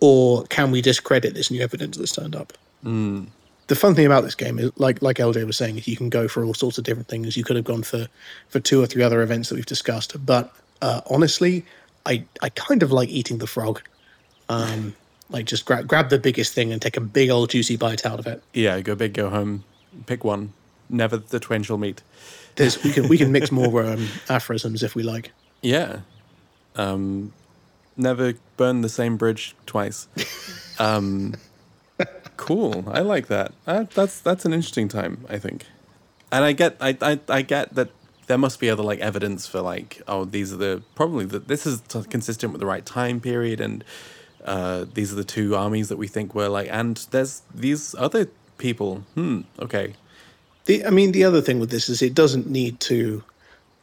or 0.00 0.44
can 0.44 0.70
we 0.70 0.80
discredit 0.80 1.34
this 1.34 1.50
new 1.50 1.60
evidence 1.60 1.96
that's 1.96 2.12
turned 2.12 2.36
up? 2.36 2.52
Mm. 2.84 3.26
The 3.66 3.76
fun 3.76 3.94
thing 3.94 4.06
about 4.06 4.24
this 4.24 4.34
game 4.34 4.58
is, 4.58 4.70
like 4.78 5.02
like 5.02 5.16
LJ 5.16 5.46
was 5.46 5.56
saying, 5.56 5.78
is 5.78 5.86
you 5.86 5.96
can 5.96 6.08
go 6.08 6.28
for 6.28 6.44
all 6.44 6.54
sorts 6.54 6.78
of 6.78 6.84
different 6.84 7.08
things. 7.08 7.36
You 7.36 7.44
could 7.44 7.56
have 7.56 7.64
gone 7.64 7.82
for 7.82 8.08
for 8.48 8.60
two 8.60 8.82
or 8.82 8.86
three 8.86 9.02
other 9.02 9.22
events 9.22 9.48
that 9.48 9.56
we've 9.56 9.66
discussed, 9.66 10.14
but 10.24 10.54
uh, 10.80 11.02
honestly, 11.10 11.64
I 12.06 12.24
I 12.40 12.48
kind 12.50 12.82
of 12.82 12.92
like 12.92 13.08
eating 13.08 13.38
the 13.38 13.46
frog. 13.46 13.82
Um, 14.48 14.94
like 15.30 15.44
just 15.44 15.66
grab 15.66 15.86
grab 15.86 16.08
the 16.08 16.18
biggest 16.18 16.54
thing 16.54 16.72
and 16.72 16.80
take 16.80 16.96
a 16.96 17.00
big 17.00 17.30
old 17.30 17.50
juicy 17.50 17.76
bite 17.76 18.06
out 18.06 18.18
of 18.18 18.26
it. 18.26 18.42
Yeah, 18.54 18.80
go 18.80 18.94
big, 18.94 19.14
go 19.14 19.28
home, 19.28 19.64
pick 20.06 20.24
one. 20.24 20.52
Never 20.88 21.18
the 21.18 21.38
twain 21.38 21.62
shall 21.62 21.76
meet. 21.76 22.02
There's, 22.56 22.82
we 22.82 22.92
can 22.92 23.08
we 23.08 23.18
can 23.18 23.30
mix 23.30 23.52
more 23.52 23.84
um, 23.84 24.08
aphorisms 24.28 24.82
if 24.82 24.94
we 24.94 25.02
like. 25.02 25.32
Yeah, 25.62 26.00
um, 26.76 27.32
never 27.98 28.34
burn 28.56 28.82
the 28.82 28.88
same 28.88 29.16
bridge 29.16 29.54
twice. 29.66 30.08
Um, 30.80 31.34
cool, 32.36 32.84
I 32.86 33.00
like 33.00 33.26
that. 33.26 33.52
Uh, 33.66 33.86
that's 33.92 34.20
that's 34.20 34.44
an 34.44 34.52
interesting 34.52 34.86
time, 34.86 35.26
I 35.28 35.36
think. 35.38 35.66
And 36.30 36.44
I 36.44 36.52
get 36.52 36.76
I, 36.80 36.96
I 37.02 37.18
I 37.28 37.42
get 37.42 37.74
that 37.74 37.90
there 38.28 38.38
must 38.38 38.60
be 38.60 38.70
other 38.70 38.84
like 38.84 39.00
evidence 39.00 39.48
for 39.48 39.60
like 39.60 40.00
oh 40.06 40.24
these 40.24 40.52
are 40.52 40.56
the 40.56 40.84
probably 40.94 41.24
that 41.24 41.48
this 41.48 41.66
is 41.66 41.82
consistent 42.10 42.52
with 42.52 42.60
the 42.60 42.66
right 42.66 42.86
time 42.86 43.18
period 43.18 43.60
and 43.60 43.82
uh, 44.44 44.86
these 44.94 45.12
are 45.12 45.16
the 45.16 45.24
two 45.24 45.54
armies 45.54 45.88
that 45.88 45.98
we 45.98 46.08
think 46.08 46.34
were 46.34 46.48
like, 46.48 46.68
and 46.70 46.96
there's 47.10 47.42
these 47.54 47.94
other 47.98 48.28
people. 48.56 49.04
Hmm. 49.14 49.42
Okay. 49.58 49.94
The, 50.66 50.86
I 50.86 50.90
mean, 50.90 51.12
the 51.12 51.24
other 51.24 51.40
thing 51.40 51.60
with 51.60 51.70
this 51.70 51.88
is 51.88 52.02
it 52.02 52.14
doesn't 52.14 52.48
need 52.48 52.80
to 52.80 53.24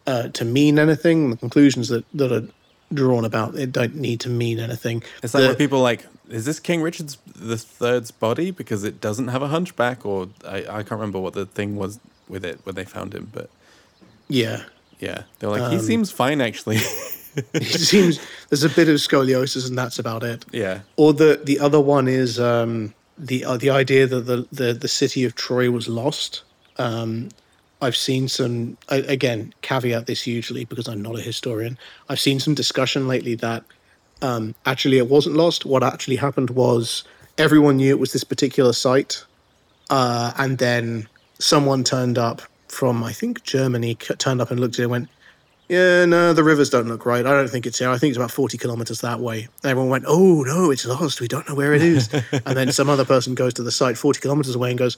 uh, 0.07 0.29
to 0.29 0.45
mean 0.45 0.79
anything. 0.79 1.29
The 1.31 1.37
conclusions 1.37 1.89
that, 1.89 2.05
that 2.13 2.31
are 2.31 2.47
drawn 2.93 3.25
about 3.25 3.55
it 3.55 3.71
don't 3.71 3.95
need 3.95 4.19
to 4.21 4.29
mean 4.29 4.59
anything. 4.59 5.03
It's 5.23 5.33
like 5.33 5.41
the, 5.41 5.47
when 5.49 5.57
people 5.57 5.81
like, 5.81 6.05
is 6.29 6.45
this 6.45 6.59
King 6.59 6.81
Richard's 6.81 7.17
the 7.35 7.57
third's 7.57 8.11
body 8.11 8.51
because 8.51 8.83
it 8.83 9.01
doesn't 9.01 9.29
have 9.29 9.41
a 9.41 9.47
hunchback, 9.47 10.05
or 10.05 10.29
I, 10.45 10.57
I 10.57 10.83
can't 10.83 10.91
remember 10.91 11.19
what 11.19 11.33
the 11.33 11.45
thing 11.45 11.75
was 11.75 11.99
with 12.27 12.45
it 12.45 12.59
when 12.63 12.75
they 12.75 12.85
found 12.85 13.13
him, 13.13 13.29
but 13.33 13.49
yeah, 14.27 14.63
yeah, 14.99 15.23
they're 15.39 15.49
like, 15.49 15.61
um, 15.61 15.71
he 15.71 15.79
seems 15.79 16.11
fine 16.11 16.41
actually. 16.41 16.77
it 17.53 17.63
seems 17.63 18.19
there's 18.49 18.63
a 18.63 18.69
bit 18.69 18.89
of 18.89 18.95
scoliosis, 18.95 19.67
and 19.67 19.77
that's 19.77 19.99
about 19.99 20.23
it. 20.23 20.45
Yeah. 20.51 20.81
Or 20.95 21.13
the 21.13 21.41
the 21.43 21.59
other 21.59 21.79
one 21.79 22.07
is 22.07 22.39
um, 22.39 22.93
the 23.17 23.45
uh, 23.45 23.57
the 23.57 23.69
idea 23.69 24.07
that 24.07 24.21
the, 24.21 24.47
the 24.51 24.73
the 24.73 24.87
city 24.87 25.23
of 25.25 25.35
Troy 25.35 25.69
was 25.69 25.87
lost. 25.87 26.43
Um, 26.77 27.29
I've 27.81 27.95
seen 27.95 28.27
some 28.27 28.77
again 28.89 29.53
caveat 29.61 30.07
this 30.07 30.21
hugely 30.21 30.65
because 30.65 30.87
I'm 30.87 31.01
not 31.01 31.17
a 31.17 31.21
historian. 31.21 31.77
I've 32.09 32.19
seen 32.19 32.39
some 32.39 32.53
discussion 32.53 33.07
lately 33.07 33.35
that 33.35 33.63
um, 34.21 34.55
actually 34.65 34.97
it 34.97 35.09
wasn't 35.09 35.35
lost. 35.35 35.65
What 35.65 35.83
actually 35.83 36.15
happened 36.15 36.51
was 36.51 37.03
everyone 37.37 37.77
knew 37.77 37.89
it 37.89 37.99
was 37.99 38.13
this 38.13 38.23
particular 38.23 38.73
site, 38.73 39.23
uh, 39.89 40.31
and 40.37 40.57
then 40.57 41.07
someone 41.39 41.83
turned 41.83 42.17
up 42.17 42.41
from 42.67 43.03
I 43.03 43.11
think 43.11 43.43
Germany 43.43 43.95
turned 43.95 44.41
up 44.41 44.51
and 44.51 44.59
looked 44.59 44.75
at 44.75 44.79
it 44.79 44.83
and 44.83 44.91
went, 44.91 45.09
yeah, 45.67 46.05
no, 46.05 46.31
the 46.31 46.43
rivers 46.43 46.69
don't 46.69 46.87
look 46.87 47.05
right. 47.05 47.25
I 47.25 47.31
don't 47.31 47.49
think 47.49 47.65
it's 47.65 47.79
here. 47.79 47.89
I 47.89 47.97
think 47.97 48.11
it's 48.11 48.17
about 48.17 48.31
40 48.31 48.57
kilometers 48.57 49.01
that 49.01 49.19
way. 49.19 49.47
And 49.63 49.71
everyone 49.71 49.89
went, 49.89 50.05
oh, 50.07 50.43
no, 50.43 50.69
it's 50.69 50.85
lost. 50.85 51.21
We 51.21 51.27
don't 51.27 51.47
know 51.49 51.55
where 51.55 51.73
it 51.73 51.81
is. 51.81 52.13
and 52.45 52.55
then 52.55 52.71
some 52.71 52.87
other 52.87 53.05
person 53.05 53.33
goes 53.33 53.55
to 53.55 53.63
the 53.63 53.71
site 53.71 53.97
40 53.97 54.19
kilometers 54.19 54.53
away 54.53 54.69
and 54.69 54.77
goes, 54.77 54.97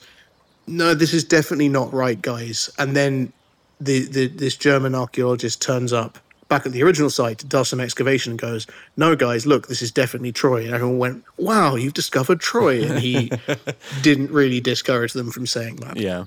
no, 0.68 0.94
this 0.94 1.14
is 1.14 1.24
definitely 1.24 1.70
not 1.70 1.92
right, 1.94 2.22
guys. 2.22 2.70
And 2.78 2.96
then 2.96 3.34
the, 3.80 4.06
the 4.06 4.28
this 4.28 4.56
German 4.56 4.96
archaeologist 4.96 5.62
turns 5.62 5.94
up 5.94 6.18
back 6.50 6.66
at 6.66 6.72
the 6.72 6.82
original 6.84 7.10
site, 7.10 7.48
does 7.50 7.70
some 7.70 7.80
excavation, 7.80 8.32
and 8.32 8.40
goes, 8.40 8.68
"No, 8.96 9.16
guys, 9.16 9.46
look, 9.46 9.68
this 9.68 9.82
is 9.82 9.92
definitely 9.92 10.32
Troy." 10.32 10.66
And 10.66 10.74
everyone 10.74 10.98
went, 10.98 11.24
"Wow, 11.38 11.76
you've 11.76 11.94
discovered 11.94 12.40
Troy!" 12.40 12.84
And 12.84 13.00
he 13.00 13.32
didn't 14.02 14.32
really 14.32 14.60
discourage 14.60 15.14
them 15.14 15.32
from 15.32 15.48
saying 15.48 15.78
that. 15.78 15.98
Yeah. 15.98 16.26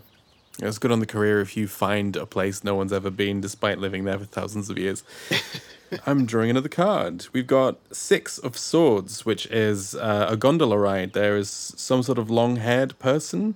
It's 0.63 0.79
good 0.79 0.93
on 0.93 1.01
the 1.01 1.07
career 1.07 1.41
if 1.41 1.57
you 1.57 1.67
find 1.67 2.17
a 2.17 2.27
place 2.27 2.63
no 2.63 2.75
one's 2.75 2.93
ever 2.93 3.09
been 3.09 3.41
despite 3.41 3.79
living 3.79 4.05
there 4.05 4.19
for 4.19 4.27
thousands 4.27 4.69
of 4.69 4.77
years. 4.77 5.03
I'm 6.07 6.27
drawing 6.27 6.51
another 6.51 6.69
card. 6.69 7.27
We've 7.33 7.47
got 7.47 7.79
Six 7.93 8.37
of 8.39 8.59
Swords, 8.59 9.25
which 9.25 9.47
is 9.47 9.95
uh, 9.95 10.27
a 10.29 10.37
gondola 10.37 10.77
ride. 10.77 11.15
There 11.15 11.37
is 11.37 11.49
some 11.49 12.03
sort 12.03 12.19
of 12.19 12.31
long 12.31 12.57
haired 12.57 12.99
person, 12.99 13.55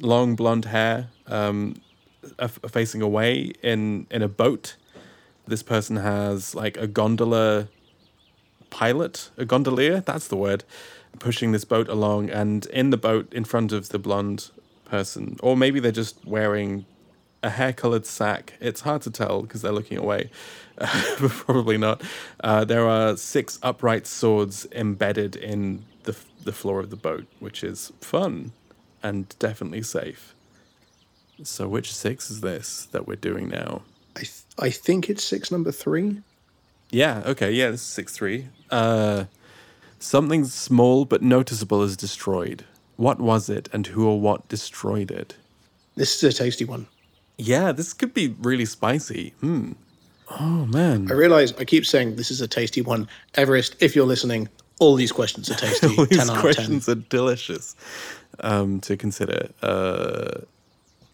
long 0.00 0.34
blonde 0.34 0.66
hair, 0.66 1.08
um, 1.26 1.76
facing 2.68 3.02
away 3.02 3.52
in, 3.62 4.06
in 4.10 4.22
a 4.22 4.28
boat. 4.28 4.76
This 5.46 5.62
person 5.62 5.96
has 5.96 6.54
like 6.54 6.76
a 6.76 6.86
gondola 6.86 7.68
pilot, 8.70 9.30
a 9.36 9.44
gondolier, 9.44 10.00
that's 10.00 10.28
the 10.28 10.36
word, 10.36 10.64
pushing 11.18 11.52
this 11.52 11.64
boat 11.64 11.88
along. 11.88 12.30
And 12.30 12.66
in 12.66 12.90
the 12.90 12.96
boat, 12.96 13.32
in 13.32 13.44
front 13.44 13.72
of 13.72 13.90
the 13.90 13.98
blonde 13.98 14.50
person, 14.84 15.36
or 15.42 15.56
maybe 15.56 15.80
they're 15.80 15.92
just 15.92 16.24
wearing 16.24 16.86
a 17.42 17.50
hair 17.50 17.74
colored 17.74 18.06
sack. 18.06 18.54
It's 18.58 18.80
hard 18.80 19.02
to 19.02 19.10
tell 19.10 19.42
because 19.42 19.60
they're 19.62 19.72
looking 19.72 19.98
away. 19.98 20.30
but 20.76 21.30
probably 21.30 21.76
not. 21.76 22.02
Uh, 22.42 22.64
there 22.64 22.88
are 22.88 23.16
six 23.16 23.58
upright 23.62 24.06
swords 24.06 24.66
embedded 24.72 25.36
in 25.36 25.84
the, 26.04 26.16
the 26.42 26.52
floor 26.52 26.80
of 26.80 26.88
the 26.88 26.96
boat, 26.96 27.26
which 27.38 27.62
is 27.62 27.92
fun 28.00 28.52
and 29.04 29.38
definitely 29.38 29.82
safe. 29.82 30.34
So, 31.44 31.68
which 31.68 31.94
six 31.94 32.30
is 32.30 32.40
this 32.40 32.86
that 32.92 33.06
we're 33.06 33.16
doing 33.16 33.48
now? 33.48 33.82
I 34.16 34.20
th- 34.20 34.42
I 34.58 34.70
think 34.70 35.08
it's 35.10 35.22
six 35.22 35.52
number 35.52 35.70
three. 35.70 36.22
Yeah, 36.90 37.22
okay, 37.26 37.50
yeah, 37.50 37.70
this 37.70 37.80
is 37.80 37.88
6 37.88 38.12
3. 38.12 38.46
Uh, 38.70 39.24
something 39.98 40.44
small 40.44 41.04
but 41.04 41.22
noticeable 41.22 41.82
is 41.82 41.96
destroyed. 41.96 42.64
What 42.96 43.20
was 43.20 43.48
it 43.48 43.68
and 43.72 43.84
who 43.88 44.06
or 44.06 44.20
what 44.20 44.48
destroyed 44.48 45.10
it? 45.10 45.34
This 45.96 46.22
is 46.22 46.34
a 46.34 46.38
tasty 46.38 46.64
one. 46.64 46.86
Yeah, 47.36 47.72
this 47.72 47.92
could 47.92 48.14
be 48.14 48.36
really 48.40 48.64
spicy. 48.64 49.30
Hmm. 49.40 49.72
Oh, 50.38 50.66
man. 50.66 51.10
I 51.10 51.14
realize 51.14 51.52
I 51.54 51.64
keep 51.64 51.84
saying 51.84 52.14
this 52.14 52.30
is 52.30 52.40
a 52.40 52.46
tasty 52.46 52.80
one. 52.80 53.08
Everest, 53.34 53.74
if 53.80 53.96
you're 53.96 54.06
listening, 54.06 54.48
all 54.80 54.94
these 54.96 55.12
questions 55.12 55.50
are 55.50 55.54
tasty. 55.54 55.86
All 55.98 56.06
these 56.06 56.18
10 56.18 56.20
out 56.20 56.28
of 56.28 56.34
10. 56.34 56.40
questions 56.40 56.88
are 56.88 56.94
delicious 56.96 57.76
um, 58.40 58.80
to 58.80 58.96
consider. 58.96 59.48
Uh, 59.62 60.40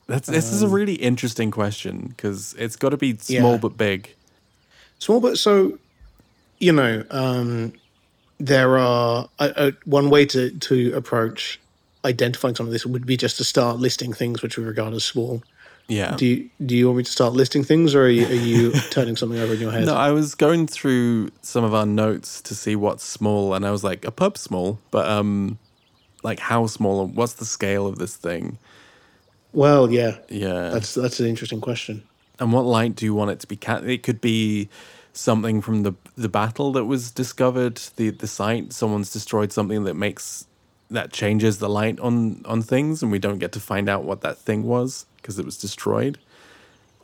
that's 0.06 0.26
this 0.28 0.52
is 0.52 0.62
a 0.62 0.68
really 0.68 0.94
interesting 0.94 1.50
question 1.50 2.08
because 2.08 2.54
it's 2.58 2.74
got 2.76 2.88
to 2.90 2.96
be 2.96 3.16
small 3.18 3.52
Yeah. 3.52 3.58
but 3.58 3.76
big. 3.76 4.14
Small, 4.98 5.20
but 5.20 5.38
so, 5.38 5.78
you 6.58 6.72
know, 6.72 7.04
um, 7.10 7.72
there 8.38 8.78
are 8.78 9.28
uh, 9.38 9.44
uh, 9.56 9.70
one 9.84 10.10
way 10.10 10.26
to, 10.26 10.50
to 10.50 10.92
approach 10.94 11.60
identifying 12.04 12.54
some 12.56 12.66
of 12.66 12.72
this 12.72 12.86
would 12.86 13.06
be 13.06 13.16
just 13.16 13.36
to 13.36 13.44
start 13.44 13.78
listing 13.78 14.12
things 14.12 14.42
which 14.42 14.56
we 14.56 14.64
regard 14.64 14.94
as 14.94 15.04
small. 15.04 15.42
Yeah. 15.90 16.14
Do 16.16 16.24
you, 16.24 16.48
do 16.64 16.76
you 16.76 16.86
want 16.86 16.98
me 16.98 17.02
to 17.04 17.10
start 17.10 17.32
listing 17.34 17.64
things 17.64 17.94
or 17.94 18.04
are 18.04 18.08
you, 18.08 18.26
are 18.26 18.32
you 18.32 18.72
turning 18.90 19.16
something 19.16 19.38
over 19.38 19.54
in 19.54 19.60
your 19.60 19.72
head? 19.72 19.86
No, 19.86 19.94
I 19.94 20.12
was 20.12 20.34
going 20.34 20.66
through 20.66 21.30
some 21.42 21.64
of 21.64 21.74
our 21.74 21.84
notes 21.86 22.40
to 22.42 22.54
see 22.54 22.76
what's 22.76 23.04
small, 23.04 23.54
and 23.54 23.66
I 23.66 23.70
was 23.72 23.82
like, 23.84 24.04
a 24.04 24.10
pub 24.10 24.38
small, 24.38 24.78
but 24.90 25.06
um, 25.08 25.58
like 26.22 26.38
how 26.38 26.66
small? 26.68 27.02
and 27.04 27.16
What's 27.16 27.34
the 27.34 27.44
scale 27.44 27.86
of 27.86 27.98
this 27.98 28.14
thing? 28.16 28.58
Well, 29.52 29.90
yeah, 29.90 30.18
Yeah, 30.28 30.70
that's 30.70 30.94
that's 30.94 31.18
an 31.20 31.26
interesting 31.26 31.60
question. 31.60 32.04
and 32.38 32.52
what 32.52 32.64
light 32.64 32.94
do 32.94 33.04
you 33.04 33.14
want 33.14 33.32
it 33.32 33.40
to 33.40 33.46
be? 33.48 33.56
Ca- 33.56 33.82
It 33.84 34.02
could 34.04 34.20
be 34.20 34.68
something 35.12 35.60
from 35.60 35.82
the 35.82 35.92
the 36.16 36.28
battle 36.28 36.70
that 36.72 36.84
was 36.84 37.10
discovered, 37.10 37.80
the 37.96 38.10
the 38.10 38.28
site. 38.28 38.72
Someone's 38.72 39.12
destroyed 39.12 39.50
something 39.52 39.82
that 39.84 39.94
makes 39.94 40.46
that 40.90 41.12
changes 41.12 41.58
the 41.58 41.68
light 41.68 41.98
on 42.00 42.42
on 42.44 42.62
things, 42.62 43.02
and 43.02 43.12
we 43.12 43.18
don't 43.18 43.38
get 43.38 43.52
to 43.52 43.60
find 43.60 43.88
out 43.88 44.04
what 44.04 44.20
that 44.22 44.38
thing 44.38 44.64
was 44.64 45.06
because 45.16 45.38
it 45.38 45.44
was 45.44 45.56
destroyed. 45.56 46.18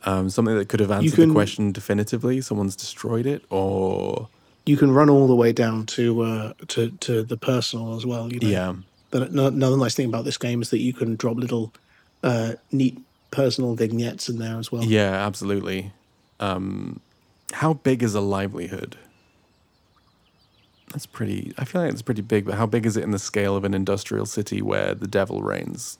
Um, 0.03 0.29
something 0.29 0.55
that 0.57 0.69
could 0.69 0.79
have 0.79 0.91
answered 0.91 1.27
the 1.27 1.33
question 1.33 1.71
definitively. 1.71 2.39
Someone's 2.41 2.75
destroyed 2.75 3.25
it, 3.25 3.43
or 3.49 4.29
You 4.65 4.77
can 4.77 4.91
run 4.91 5.09
all 5.09 5.27
the 5.27 5.35
way 5.35 5.51
down 5.51 5.85
to 5.87 6.21
uh, 6.21 6.53
to 6.67 6.91
to 6.91 7.23
the 7.23 7.37
personal 7.37 7.95
as 7.95 8.05
well. 8.05 8.31
You 8.31 8.39
know? 8.39 8.47
yeah, 8.47 8.73
But 9.11 9.29
another 9.31 9.77
nice 9.77 9.95
thing 9.95 10.07
about 10.07 10.25
this 10.25 10.37
game 10.37 10.61
is 10.61 10.69
that 10.69 10.79
you 10.79 10.93
can 10.93 11.15
drop 11.15 11.37
little 11.37 11.73
uh, 12.23 12.53
neat 12.71 12.97
personal 13.31 13.75
vignettes 13.75 14.29
in 14.29 14.37
there 14.37 14.57
as 14.57 14.71
well. 14.71 14.83
Yeah, 14.83 15.11
absolutely. 15.11 15.91
Um, 16.39 17.01
how 17.53 17.73
big 17.73 18.03
is 18.03 18.13
a 18.15 18.21
livelihood? 18.21 18.97
That's 20.91 21.05
pretty. 21.05 21.53
I 21.57 21.65
feel 21.65 21.81
like 21.81 21.91
it's 21.91 22.01
pretty 22.01 22.21
big, 22.21 22.45
but 22.45 22.55
how 22.55 22.65
big 22.65 22.85
is 22.85 22.97
it 22.97 23.03
in 23.03 23.11
the 23.11 23.19
scale 23.19 23.55
of 23.55 23.63
an 23.63 23.73
industrial 23.73 24.25
city 24.25 24.61
where 24.61 24.93
the 24.95 25.07
devil 25.07 25.41
reigns? 25.41 25.97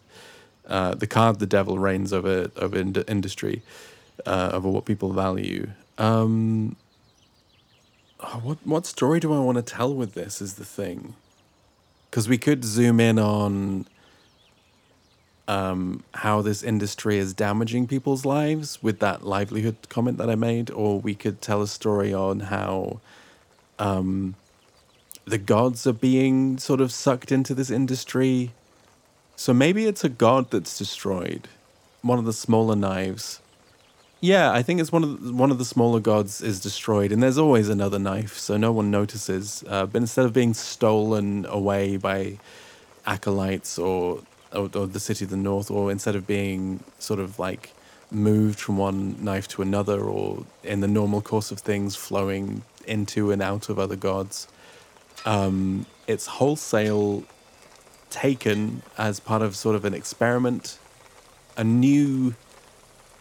Uh, 0.66 0.96
the 0.96 1.08
card, 1.08 1.40
the 1.40 1.46
devil 1.46 1.78
reigns 1.78 2.14
over 2.14 2.50
over 2.58 2.78
ind- 2.78 3.04
industry, 3.08 3.62
uh, 4.26 4.50
over 4.54 4.70
what 4.70 4.86
people 4.86 5.12
value. 5.14 5.70
Um, 5.98 6.76
oh, 8.22 8.40
what 8.44 8.58
what 8.66 8.86
story 8.86 9.20
do 9.20 9.34
I 9.34 9.40
want 9.40 9.58
to 9.58 9.62
tell 9.62 9.94
with 9.94 10.14
this? 10.14 10.42
Is 10.42 10.56
the 10.56 10.66
thing, 10.66 11.16
because 12.10 12.30
we 12.30 12.38
could 12.38 12.64
zoom 12.64 13.00
in 13.00 13.20
on 13.20 13.88
um, 15.48 16.04
how 16.14 16.42
this 16.42 16.64
industry 16.64 17.18
is 17.18 17.34
damaging 17.34 17.88
people's 17.88 18.26
lives 18.26 18.82
with 18.82 19.00
that 19.00 19.26
livelihood 19.26 19.78
comment 19.90 20.18
that 20.18 20.30
I 20.30 20.36
made, 20.36 20.70
or 20.72 21.00
we 21.00 21.16
could 21.16 21.42
tell 21.42 21.62
a 21.62 21.68
story 21.68 22.14
on 22.14 22.42
how 22.42 23.00
um, 23.80 24.36
the 25.28 25.38
gods 25.38 25.86
are 25.86 25.94
being 25.94 26.58
sort 26.58 26.80
of 26.80 26.92
sucked 26.92 27.34
into 27.34 27.54
this 27.54 27.70
industry. 27.70 28.52
So 29.36 29.54
maybe 29.54 29.86
it's 29.86 30.04
a 30.04 30.10
god 30.10 30.50
that's 30.52 30.78
destroyed, 30.78 31.50
one 32.02 32.18
of 32.18 32.26
the 32.26 32.34
smaller 32.34 32.76
knives. 32.76 33.42
Yeah, 34.22 34.52
I 34.52 34.64
think 34.64 34.80
it's 34.80 34.92
one 34.92 35.04
of 35.04 35.24
the, 35.24 35.34
one 35.34 35.52
of 35.52 35.60
the 35.60 35.66
smaller 35.66 36.00
gods 36.00 36.42
is 36.42 36.60
destroyed, 36.60 37.12
and 37.12 37.22
there's 37.22 37.38
always 37.38 37.70
another 37.70 38.00
knife, 38.00 38.38
so 38.38 38.58
no 38.58 38.72
one 38.72 38.90
notices. 38.90 39.64
Uh, 39.68 39.86
but 39.86 40.02
instead 40.02 40.26
of 40.26 40.34
being 40.34 40.56
stolen 40.56 41.46
away 41.48 41.98
by 41.98 42.40
acolytes 43.06 43.78
or, 43.78 44.22
or 44.52 44.72
or 44.74 44.88
the 44.88 45.00
city 45.00 45.26
of 45.26 45.30
the 45.30 45.38
north, 45.38 45.70
or 45.70 45.92
instead 45.92 46.16
of 46.16 46.26
being 46.26 46.80
sort 46.98 47.20
of 47.20 47.38
like 47.38 47.74
moved 48.10 48.60
from 48.60 48.78
one 48.78 49.24
knife 49.24 49.48
to 49.50 49.62
another, 49.62 50.00
or 50.00 50.46
in 50.64 50.80
the 50.80 50.88
normal 50.88 51.22
course 51.22 51.52
of 51.52 51.60
things 51.60 51.96
flowing 51.96 52.64
into 52.88 53.30
and 53.32 53.42
out 53.42 53.70
of 53.70 53.78
other 53.78 53.98
gods, 53.98 54.48
um, 55.28 55.86
it's 56.08 56.26
wholesale 56.26 57.24
taken 58.10 58.82
as 58.98 59.20
part 59.20 59.42
of 59.42 59.56
sort 59.58 59.76
of 59.76 59.84
an 59.84 59.94
experiment, 59.94 60.80
a 61.58 61.64
new 61.64 62.34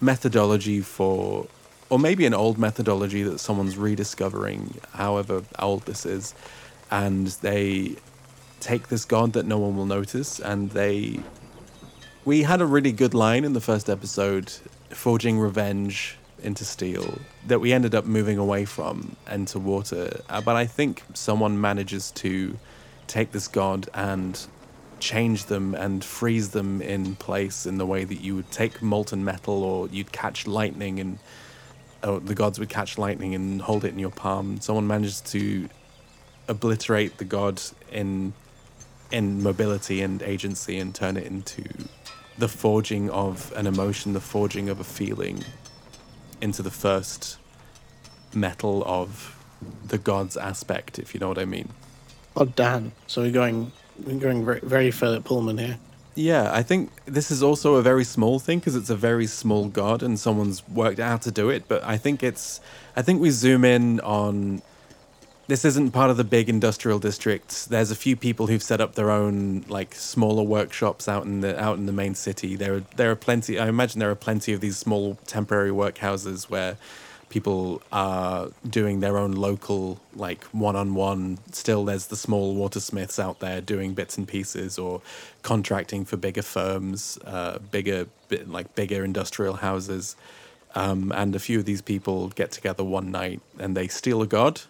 methodology 0.01 0.81
for, 0.81 1.49
or 1.91 1.99
maybe 1.99 2.25
an 2.25 2.33
old 2.33 2.59
methodology 2.59 3.25
that 3.25 3.41
someone's 3.41 3.77
rediscovering, 3.77 4.79
however 4.93 5.43
old 5.59 5.83
this 5.83 6.07
is, 6.07 6.33
and 6.93 7.27
they 7.43 7.97
take 8.61 8.87
this 8.89 9.05
god 9.05 9.33
that 9.33 9.45
no 9.45 9.59
one 9.59 9.77
will 9.77 9.87
notice 9.87 10.41
and 10.41 10.71
they 10.71 11.21
we 12.25 12.43
had 12.43 12.61
a 12.61 12.67
really 12.67 12.91
good 12.91 13.13
line 13.13 13.45
in 13.45 13.53
the 13.53 13.61
first 13.61 13.91
episode 13.91 14.51
forging 14.91 15.39
revenge 15.39 16.17
into 16.47 16.65
steel 16.65 17.19
that 17.47 17.61
we 17.61 17.73
ended 17.73 17.95
up 17.95 18.05
moving 18.05 18.39
away 18.39 18.65
from 18.65 19.17
into 19.31 19.59
water. 19.59 20.21
Uh, 20.29 20.41
but 20.41 20.57
i 20.57 20.65
think 20.65 21.03
someone 21.15 21.61
manages 21.61 22.11
to 22.13 22.59
take 23.07 23.33
this 23.33 23.49
god 23.49 23.89
and 23.95 24.47
change 24.99 25.45
them 25.47 25.75
and 25.75 26.05
freeze 26.05 26.51
them 26.51 26.81
in 26.81 27.15
place 27.17 27.67
in 27.67 27.79
the 27.79 27.87
way 27.87 28.05
that 28.05 28.21
you 28.21 28.35
would 28.35 28.51
take 28.51 28.81
molten 28.81 29.25
metal 29.25 29.63
or 29.63 29.89
you'd 29.89 30.13
catch 30.13 30.47
lightning 30.47 30.99
and 30.99 31.19
oh, 32.03 32.19
the 32.19 32.35
gods 32.35 32.59
would 32.59 32.69
catch 32.69 32.99
lightning 32.99 33.35
and 33.35 33.63
hold 33.63 33.85
it 33.85 33.89
in 33.89 33.99
your 33.99 34.11
palm. 34.11 34.61
Someone 34.61 34.87
manages 34.87 35.21
to 35.23 35.69
obliterate 36.49 37.19
the 37.19 37.25
god 37.25 37.61
in 37.91 38.33
in 39.13 39.43
mobility 39.43 40.03
and 40.03 40.23
agency 40.23 40.79
and 40.79 40.95
turn 40.95 41.17
it 41.17 41.25
into 41.25 41.65
the 42.39 42.49
forging 42.49 43.09
of 43.11 43.53
an 43.55 43.67
emotion, 43.67 44.13
the 44.13 44.21
forging 44.21 44.69
of 44.69 44.81
a 44.81 44.85
feeling 44.85 45.45
into 46.41 46.63
the 46.63 46.71
first 46.71 47.39
metal 48.35 48.83
of 48.87 49.37
the 49.87 49.99
god's 49.99 50.37
aspect, 50.37 50.99
if 50.99 51.15
you 51.15 51.21
know 51.21 51.29
what 51.29 51.39
I 51.39 51.45
mean. 51.45 51.71
Oh, 52.37 52.45
damn. 52.45 52.93
So 53.07 53.23
we're 53.23 53.33
going 53.33 53.73
we're 54.05 54.19
going 54.19 54.45
very, 54.45 54.61
very 54.61 54.91
Philip 54.91 55.25
Pullman 55.25 55.59
here. 55.59 55.79
Yeah, 56.15 56.51
I 56.53 56.63
think 56.63 56.91
this 57.05 57.31
is 57.31 57.43
also 57.43 57.75
a 57.75 57.83
very 57.83 58.05
small 58.05 58.39
thing 58.39 58.59
because 58.59 58.75
it's 58.75 58.91
a 58.91 58.97
very 58.97 59.27
small 59.27 59.69
god 59.69 60.03
and 60.03 60.19
someone's 60.19 60.67
worked 60.69 60.99
out 60.99 61.09
how 61.09 61.17
to 61.19 61.31
do 61.31 61.51
it. 61.51 61.69
But 61.69 61.85
I 61.85 61.99
think 61.99 62.23
it's, 62.23 62.61
I 62.97 63.03
think 63.03 63.21
we 63.21 63.31
zoom 63.31 63.65
in 63.65 64.01
on 64.01 64.63
this 65.49 65.65
isn't 65.65 65.93
part 65.93 66.11
of 66.11 66.17
the 66.17 66.25
big 66.25 66.49
industrial 66.49 66.99
districts. 66.99 67.67
There's 67.67 67.91
a 67.91 67.97
few 67.97 68.17
people 68.17 68.49
who've 68.49 68.63
set 68.63 68.81
up 68.81 68.95
their 68.95 69.11
own 69.11 69.65
like 69.69 69.95
smaller 69.95 70.43
workshops 70.43 71.09
out 71.09 71.25
in 71.25 71.41
the 71.41 71.61
out 71.61 71.79
in 71.79 71.87
the 71.87 71.93
main 71.93 72.15
city. 72.15 72.57
There 72.57 72.75
are 72.75 72.83
there 72.97 73.11
are 73.11 73.17
plenty. 73.17 73.59
I 73.59 73.69
imagine 73.69 74.01
there 74.01 74.11
are 74.11 74.17
plenty 74.17 74.53
of 74.53 74.61
these 74.61 74.77
small 74.77 75.17
temporary 75.27 75.71
workhouses 75.71 76.51
where 76.51 76.77
people 77.29 77.83
are 77.93 78.49
doing 78.69 79.01
their 79.01 79.19
own 79.19 79.33
local 79.33 79.99
like 80.15 80.45
one-on-one 80.45 81.37
still 81.51 81.85
there's 81.85 82.07
the 82.07 82.17
small 82.17 82.55
watersmiths 82.55 83.19
out 83.19 83.41
there 83.41 83.61
doing 83.61 83.95
bits 83.95 84.17
and 84.17 84.29
pieces 84.29 84.79
or 84.79 85.03
contracting 85.43 86.05
for 86.05 86.17
bigger 86.17 86.43
firms 86.43 87.19
uh, 87.25 87.59
bigger 87.59 88.07
like 88.47 88.73
bigger 88.77 89.05
industrial 89.05 89.55
houses 89.55 90.15
um, 90.77 91.11
and 91.17 91.35
a 91.35 91.39
few 91.41 91.59
of 91.59 91.65
these 91.65 91.83
people 91.83 92.29
get 92.29 92.53
together 92.53 92.85
one 92.85 93.11
night 93.11 93.41
and 93.59 93.77
they 93.77 93.89
steal 93.89 94.23
a 94.23 94.27
god 94.27 94.61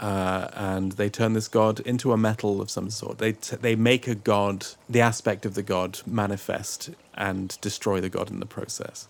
uh, 0.00 0.48
and 0.54 0.92
they 0.92 1.08
turn 1.10 1.32
this 1.32 1.48
god 1.48 1.80
into 1.80 2.12
a 2.12 2.16
metal 2.16 2.60
of 2.60 2.70
some 2.70 2.90
sort. 2.90 3.18
They 3.18 3.32
t- 3.32 3.56
they 3.56 3.74
make 3.76 4.06
a 4.08 4.14
god, 4.14 4.66
the 4.88 5.00
aspect 5.00 5.44
of 5.46 5.54
the 5.54 5.62
god, 5.62 6.00
manifest 6.06 6.90
and 7.14 7.56
destroy 7.60 8.00
the 8.00 8.08
god 8.08 8.30
in 8.30 8.40
the 8.40 8.46
process, 8.46 9.08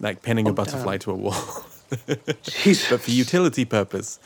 like 0.00 0.22
pinning 0.22 0.46
a 0.48 0.50
Oh, 0.50 0.54
butterfly 0.54 0.92
damn. 0.92 0.98
to 1.00 1.10
a 1.12 1.14
wall, 1.14 1.66
Jesus. 2.42 2.90
but 2.90 3.00
for 3.02 3.10
utility 3.10 3.64
purpose. 3.64 4.18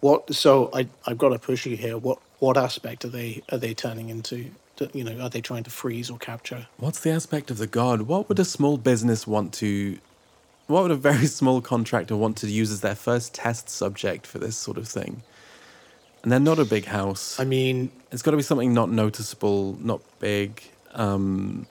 What? 0.00 0.34
So 0.34 0.70
I 0.74 0.88
I've 1.06 1.18
got 1.18 1.30
to 1.30 1.38
push 1.38 1.66
you 1.66 1.76
here. 1.76 1.96
What 1.98 2.18
what 2.38 2.56
aspect 2.56 3.04
are 3.04 3.08
they 3.08 3.42
are 3.50 3.58
they 3.58 3.74
turning 3.74 4.08
into? 4.10 4.50
To- 4.76 4.90
You 4.92 5.04
know, 5.04 5.20
are 5.24 5.30
they 5.30 5.40
trying 5.40 5.64
to 5.64 5.70
freeze 5.70 6.10
or 6.10 6.18
capture? 6.18 6.66
What's 6.78 7.00
the 7.00 7.10
aspect 7.10 7.50
of 7.50 7.58
the 7.58 7.66
god? 7.66 8.02
What 8.02 8.28
would 8.28 8.38
a 8.38 8.44
small 8.44 8.76
business 8.76 9.26
want 9.26 9.52
to? 9.54 9.98
What 10.66 10.82
would 10.82 10.90
a 10.90 10.96
very 10.96 11.26
small 11.40 11.60
contractor 11.60 12.16
want 12.16 12.36
to 12.38 12.46
use 12.48 12.70
as 12.70 12.80
their 12.80 12.94
first 12.94 13.34
test 13.34 13.68
subject 13.68 14.26
for 14.26 14.38
this 14.38 14.56
sort 14.56 14.78
of 14.78 14.88
thing? 14.88 15.22
And 16.22 16.32
they're 16.32 16.40
not 16.40 16.58
a 16.58 16.64
big 16.64 16.86
house. 16.86 17.38
I 17.38 17.44
mean, 17.44 17.90
It's 18.10 18.22
got 18.22 18.30
to 18.30 18.36
be 18.38 18.42
something 18.42 18.72
not 18.72 18.90
noticeable, 18.90 19.76
not 19.80 20.00
big. 20.20 20.62
Um, 20.92 21.66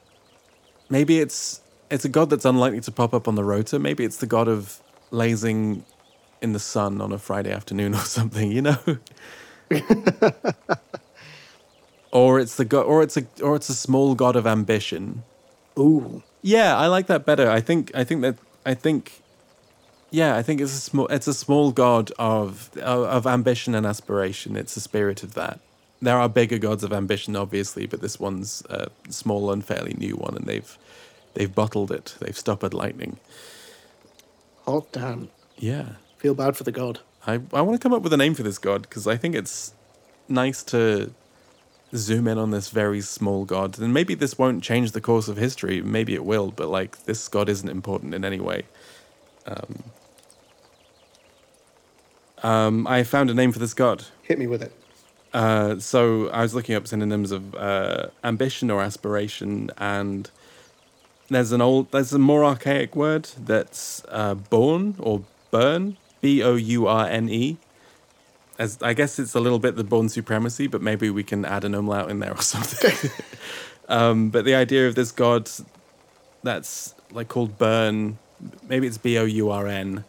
maybe 0.89 1.19
it's 1.19 1.61
it's 1.89 2.05
a 2.05 2.09
god 2.09 2.29
that's 2.29 2.45
unlikely 2.45 2.81
to 2.81 2.91
pop 2.91 3.13
up 3.13 3.27
on 3.27 3.35
the 3.35 3.43
rota. 3.43 3.79
Maybe 3.79 4.03
it's 4.03 4.17
the 4.17 4.27
god 4.27 4.47
of 4.47 4.79
lazing 5.11 5.83
in 6.41 6.53
the 6.53 6.59
sun 6.59 7.01
on 7.01 7.11
a 7.11 7.17
Friday 7.17 7.51
afternoon 7.51 7.95
or 7.99 7.99
something. 7.99 8.51
You 8.51 8.61
know. 8.61 8.77
or 12.11 12.39
it's 12.39 12.55
the 12.55 12.65
god, 12.65 12.85
or 12.85 13.01
it's 13.01 13.17
a, 13.17 13.25
or 13.41 13.55
it's 13.55 13.69
a 13.69 13.75
small 13.75 14.13
god 14.13 14.35
of 14.35 14.45
ambition. 14.45 15.23
ooh, 15.79 16.21
Yeah, 16.41 16.77
I 16.77 16.87
like 16.87 17.07
that 17.07 17.25
better. 17.25 17.49
I 17.49 17.59
think 17.61 17.91
I 17.95 18.03
think 18.03 18.21
that 18.21 18.35
I 18.65 18.73
think 18.73 19.21
yeah, 20.11 20.35
I 20.35 20.43
think 20.43 20.61
it's 20.61 20.73
a 20.73 20.81
small 20.81 21.07
it's 21.07 21.27
a 21.27 21.33
small 21.33 21.71
god 21.71 22.11
of 22.19 22.69
of, 22.77 23.25
ambition 23.25 23.73
and 23.73 23.85
aspiration. 23.85 24.55
It's 24.55 24.77
a 24.77 24.81
spirit 24.81 25.23
of 25.23 25.33
that. 25.33 25.59
There 26.01 26.17
are 26.17 26.29
bigger 26.29 26.57
gods 26.59 26.83
of 26.83 26.93
ambition, 26.93 27.35
obviously, 27.35 27.87
but 27.87 28.01
this 28.01 28.19
one's 28.19 28.61
a 28.69 28.89
small 29.09 29.51
and 29.51 29.65
fairly 29.65 29.95
new 29.97 30.15
one, 30.15 30.35
and 30.35 30.45
they've 30.45 30.77
they've 31.33 31.53
bottled 31.53 31.91
it. 31.91 32.15
They've 32.19 32.37
stopped 32.37 32.63
at 32.63 32.73
lightning. 32.73 33.17
hot 34.65 34.91
damn. 34.91 35.29
Yeah, 35.57 35.93
Feel 36.17 36.35
bad 36.35 36.55
for 36.55 36.63
the 36.63 36.71
god. 36.71 36.99
I 37.25 37.33
I 37.51 37.61
want 37.61 37.79
to 37.79 37.83
come 37.83 37.93
up 37.93 38.01
with 38.01 38.13
a 38.13 38.17
name 38.17 38.35
for 38.35 38.43
this 38.43 38.57
god 38.57 38.83
because 38.83 39.07
I 39.07 39.17
think 39.17 39.35
it's 39.35 39.73
nice 40.29 40.63
to 40.65 41.11
zoom 41.95 42.27
in 42.27 42.37
on 42.37 42.51
this 42.51 42.69
very 42.69 43.01
small 43.01 43.45
god, 43.45 43.79
and 43.79 43.93
maybe 43.93 44.15
this 44.15 44.37
won't 44.37 44.63
change 44.63 44.91
the 44.91 45.01
course 45.01 45.27
of 45.27 45.37
history. 45.37 45.81
Maybe 45.81 46.13
it 46.13 46.25
will, 46.25 46.51
but 46.51 46.69
like 46.69 47.05
this 47.05 47.27
god 47.27 47.49
isn't 47.49 47.69
important 47.69 48.13
in 48.13 48.25
any 48.25 48.39
way. 48.39 48.63
Um, 49.45 49.83
um, 52.41 52.87
I 52.87 53.03
found 53.03 53.29
a 53.29 53.33
name 53.33 53.51
for 53.51 53.59
this 53.59 53.73
god. 53.73 54.05
Hit 54.23 54.37
me 54.37 54.47
with 54.47 54.61
it. 54.61 54.73
Uh, 55.33 55.79
so 55.79 56.29
I 56.29 56.41
was 56.43 56.53
looking 56.53 56.75
up 56.75 56.87
synonyms 56.87 57.31
of 57.31 57.55
uh, 57.55 58.07
ambition 58.23 58.69
or 58.69 58.81
aspiration, 58.81 59.71
and 59.77 60.29
there's 61.29 61.51
an 61.51 61.61
old, 61.61 61.91
there's 61.91 62.13
a 62.13 62.19
more 62.19 62.45
archaic 62.45 62.95
word 62.95 63.29
that's 63.37 64.03
uh, 64.09 64.35
born 64.35 64.95
or 64.99 65.23
burn, 65.49 65.97
B 66.21 66.43
O 66.43 66.55
U 66.55 66.87
R 66.87 67.07
N 67.07 67.29
E. 67.29 67.57
As 68.59 68.77
I 68.81 68.93
guess 68.93 69.19
it's 69.19 69.33
a 69.33 69.39
little 69.39 69.59
bit 69.59 69.75
the 69.75 69.83
Bourne 69.83 70.09
supremacy, 70.09 70.67
but 70.67 70.81
maybe 70.81 71.09
we 71.09 71.23
can 71.23 71.43
add 71.45 71.63
an 71.63 71.73
umlaut 71.73 72.09
in 72.09 72.19
there 72.19 72.31
or 72.31 72.41
something. 72.55 73.11
um, 73.89 74.29
but 74.29 74.45
the 74.45 74.55
idea 74.55 74.87
of 74.87 74.95
this 74.95 75.11
god 75.11 75.49
that's 76.43 76.93
like 77.11 77.27
called 77.29 77.57
burn, 77.57 78.17
maybe 78.67 78.87
it's 78.87 78.97
B 78.97 79.17
O 79.17 79.25
U 79.25 79.49
R 79.49 79.67
N, 79.67 80.03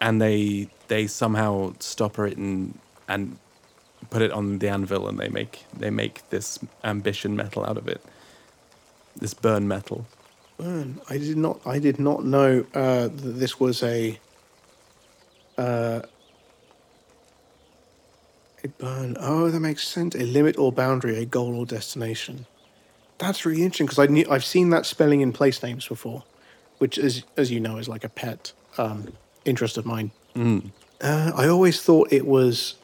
and 0.00 0.20
they 0.20 0.68
they 0.88 1.06
somehow 1.06 1.74
stopper 1.78 2.26
it 2.26 2.36
and 2.36 2.78
and 3.08 3.38
put 4.10 4.22
it 4.22 4.32
on 4.32 4.58
the 4.58 4.68
anvil 4.68 5.08
and 5.08 5.18
they 5.18 5.28
make 5.28 5.64
they 5.76 5.90
make 5.90 6.28
this 6.30 6.58
ambition 6.84 7.36
metal 7.36 7.64
out 7.64 7.76
of 7.76 7.88
it. 7.88 8.02
This 9.16 9.34
burn 9.34 9.68
metal. 9.68 10.06
Burn. 10.56 11.00
I 11.08 11.18
did 11.18 11.36
not. 11.36 11.60
I 11.66 11.78
did 11.78 11.98
not 11.98 12.24
know 12.24 12.64
uh, 12.74 13.08
that 13.08 13.34
this 13.42 13.60
was 13.60 13.82
a. 13.82 14.18
Uh, 15.58 16.02
a 18.64 18.68
burn. 18.68 19.16
Oh, 19.20 19.50
that 19.50 19.60
makes 19.60 19.86
sense. 19.86 20.14
A 20.14 20.24
limit 20.24 20.58
or 20.58 20.72
boundary, 20.72 21.18
a 21.18 21.24
goal 21.24 21.54
or 21.58 21.66
destination. 21.66 22.46
That's 23.18 23.44
really 23.46 23.62
interesting 23.62 23.86
because 23.86 23.98
I 23.98 24.06
knew 24.06 24.26
I've 24.30 24.44
seen 24.44 24.70
that 24.70 24.86
spelling 24.86 25.20
in 25.20 25.32
place 25.32 25.62
names 25.62 25.86
before, 25.86 26.24
which, 26.78 26.98
as 26.98 27.24
as 27.36 27.50
you 27.50 27.60
know, 27.60 27.76
is 27.78 27.88
like 27.88 28.04
a 28.04 28.08
pet 28.08 28.52
um, 28.78 29.08
interest 29.44 29.76
of 29.78 29.86
mine. 29.86 30.10
Uh, 30.36 31.32
I 31.34 31.48
always 31.48 31.82
thought 31.82 32.12
it 32.12 32.26
was 32.26 32.74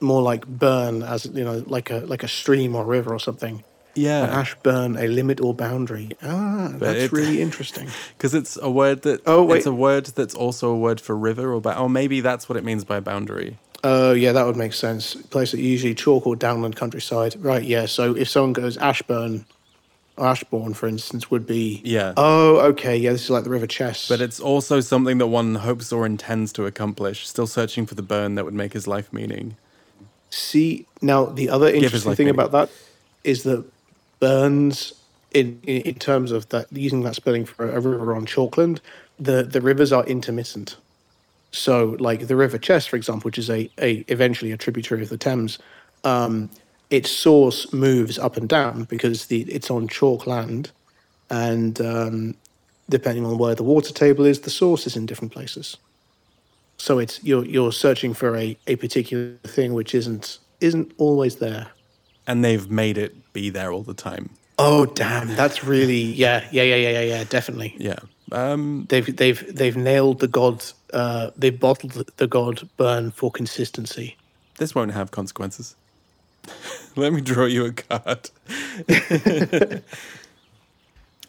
more 0.00 0.22
like 0.22 0.46
burn, 0.46 1.02
as 1.02 1.26
you 1.26 1.44
know, 1.44 1.62
like 1.66 1.90
a 1.90 1.98
like 1.98 2.22
a 2.22 2.28
stream 2.28 2.74
or 2.74 2.84
river 2.84 3.12
or 3.12 3.20
something. 3.20 3.62
An 3.96 4.02
Yeah, 4.02 4.24
ash 4.40 4.56
burn, 4.64 4.96
a 4.96 5.06
limit 5.06 5.40
or 5.40 5.54
boundary. 5.54 6.10
Ah, 6.20 6.72
that's 6.74 7.04
it- 7.04 7.12
really 7.12 7.40
interesting. 7.46 7.88
because 8.16 8.34
it's 8.34 8.56
a 8.60 8.68
word 8.70 9.02
that 9.02 9.20
Oh, 9.26 9.44
wait. 9.44 9.58
it's 9.58 9.66
a 9.66 9.72
word 9.72 10.06
that's 10.06 10.34
also 10.34 10.70
a 10.70 10.76
word 10.76 11.00
for 11.00 11.16
river 11.16 11.52
or 11.52 11.60
ba- 11.60 11.78
or 11.78 11.88
maybe 11.88 12.20
that's 12.20 12.48
what 12.48 12.56
it 12.56 12.64
means 12.64 12.84
by 12.84 12.98
boundary. 13.00 13.58
Oh, 13.86 14.12
yeah, 14.12 14.32
that 14.32 14.46
would 14.46 14.56
make 14.56 14.72
sense. 14.72 15.14
Place 15.14 15.50
that 15.50 15.60
usually 15.60 15.94
chalk 15.94 16.26
or 16.26 16.34
downland 16.34 16.74
countryside. 16.74 17.36
Right, 17.38 17.62
yeah. 17.62 17.84
So 17.84 18.16
if 18.16 18.30
someone 18.30 18.54
goes 18.54 18.78
Ashburn, 18.78 19.44
or 20.16 20.26
Ashbourne, 20.26 20.72
for 20.72 20.88
instance, 20.88 21.30
would 21.30 21.46
be. 21.46 21.82
Yeah. 21.84 22.14
Oh, 22.16 22.60
okay. 22.60 22.96
Yeah, 22.96 23.12
this 23.12 23.24
is 23.24 23.30
like 23.30 23.44
the 23.44 23.50
River 23.50 23.66
Chess. 23.66 24.08
But 24.08 24.22
it's 24.22 24.40
also 24.40 24.80
something 24.80 25.18
that 25.18 25.26
one 25.26 25.56
hopes 25.56 25.92
or 25.92 26.06
intends 26.06 26.50
to 26.54 26.64
accomplish. 26.64 27.28
Still 27.28 27.46
searching 27.46 27.84
for 27.84 27.94
the 27.94 28.02
burn 28.02 28.36
that 28.36 28.46
would 28.46 28.54
make 28.54 28.72
his 28.72 28.86
life 28.86 29.12
meaning. 29.12 29.56
See, 30.30 30.86
now 31.02 31.26
the 31.26 31.50
other 31.50 31.68
interesting 31.68 32.14
thing 32.14 32.26
meaning. 32.26 32.40
about 32.40 32.52
that 32.52 32.70
is 33.22 33.42
that 33.42 33.64
Burns, 34.18 34.94
in, 35.32 35.60
in, 35.64 35.82
in 35.82 35.94
terms 35.96 36.32
of 36.32 36.48
that, 36.48 36.72
using 36.72 37.02
that 37.02 37.16
spelling 37.16 37.44
for 37.44 37.68
a 37.68 37.80
river 37.80 38.14
on 38.14 38.24
Chalkland, 38.24 38.80
the, 39.18 39.42
the 39.42 39.60
rivers 39.60 39.92
are 39.92 40.04
intermittent. 40.06 40.76
So, 41.54 41.96
like 42.00 42.26
the 42.26 42.34
River 42.34 42.58
Chess, 42.58 42.84
for 42.84 42.96
example, 42.96 43.28
which 43.28 43.38
is 43.38 43.48
a, 43.48 43.70
a 43.78 44.04
eventually 44.08 44.50
a 44.50 44.56
tributary 44.56 45.02
of 45.02 45.08
the 45.08 45.16
Thames, 45.16 45.58
um, 46.02 46.50
its 46.90 47.10
source 47.10 47.72
moves 47.72 48.18
up 48.18 48.36
and 48.36 48.48
down 48.48 48.84
because 48.84 49.26
the 49.26 49.42
it's 49.42 49.70
on 49.70 49.86
chalk 49.86 50.26
land, 50.26 50.72
and 51.30 51.80
um, 51.80 52.34
depending 52.88 53.24
on 53.24 53.38
where 53.38 53.54
the 53.54 53.62
water 53.62 53.92
table 53.92 54.24
is, 54.24 54.40
the 54.40 54.50
source 54.50 54.84
is 54.84 54.96
in 54.96 55.06
different 55.06 55.32
places. 55.32 55.76
So 56.78 56.98
it's 56.98 57.22
you're 57.22 57.44
you're 57.44 57.72
searching 57.72 58.14
for 58.14 58.36
a, 58.36 58.58
a 58.66 58.74
particular 58.74 59.36
thing 59.46 59.74
which 59.74 59.94
isn't 59.94 60.38
isn't 60.60 60.92
always 60.98 61.36
there. 61.36 61.68
And 62.26 62.44
they've 62.44 62.68
made 62.68 62.98
it 62.98 63.32
be 63.32 63.48
there 63.48 63.70
all 63.70 63.84
the 63.84 63.94
time. 63.94 64.30
Oh 64.58 64.86
damn, 64.86 65.28
that's 65.36 65.62
really 65.62 66.02
yeah 66.02 66.48
yeah 66.50 66.64
yeah 66.64 66.76
yeah 66.76 66.90
yeah 66.90 67.00
yeah 67.00 67.24
definitely. 67.24 67.76
Yeah. 67.78 68.00
Um, 68.32 68.86
They've 68.88 69.16
they've 69.16 69.54
they've 69.54 69.76
nailed 69.76 70.18
the 70.18 70.28
god. 70.28 70.64
Uh, 70.94 71.30
they've 71.36 71.58
bottled 71.58 71.92
the- 71.92 72.06
the 72.16 72.26
god 72.26 72.68
burn 72.76 73.10
for 73.10 73.30
consistency. 73.30 74.16
this 74.58 74.74
won't 74.74 74.92
have 74.92 75.10
consequences. 75.10 75.74
Let 76.96 77.12
me 77.12 77.20
draw 77.20 77.46
you 77.46 77.64
a 77.66 77.72
card. 77.72 78.30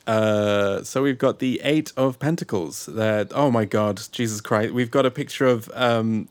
uh, 0.08 0.84
so 0.84 1.01
we've 1.01 1.17
got 1.17 1.39
the 1.39 1.60
Eight 1.63 1.91
of 1.97 2.19
Pentacles. 2.19 2.86
That 2.86 3.32
oh 3.34 3.49
my 3.49 3.65
God, 3.65 4.01
Jesus 4.12 4.41
Christ! 4.41 4.73
We've 4.73 4.91
got 4.91 5.06
a 5.06 5.12
picture 5.12 5.47
of 5.47 5.69
um, 5.73 6.28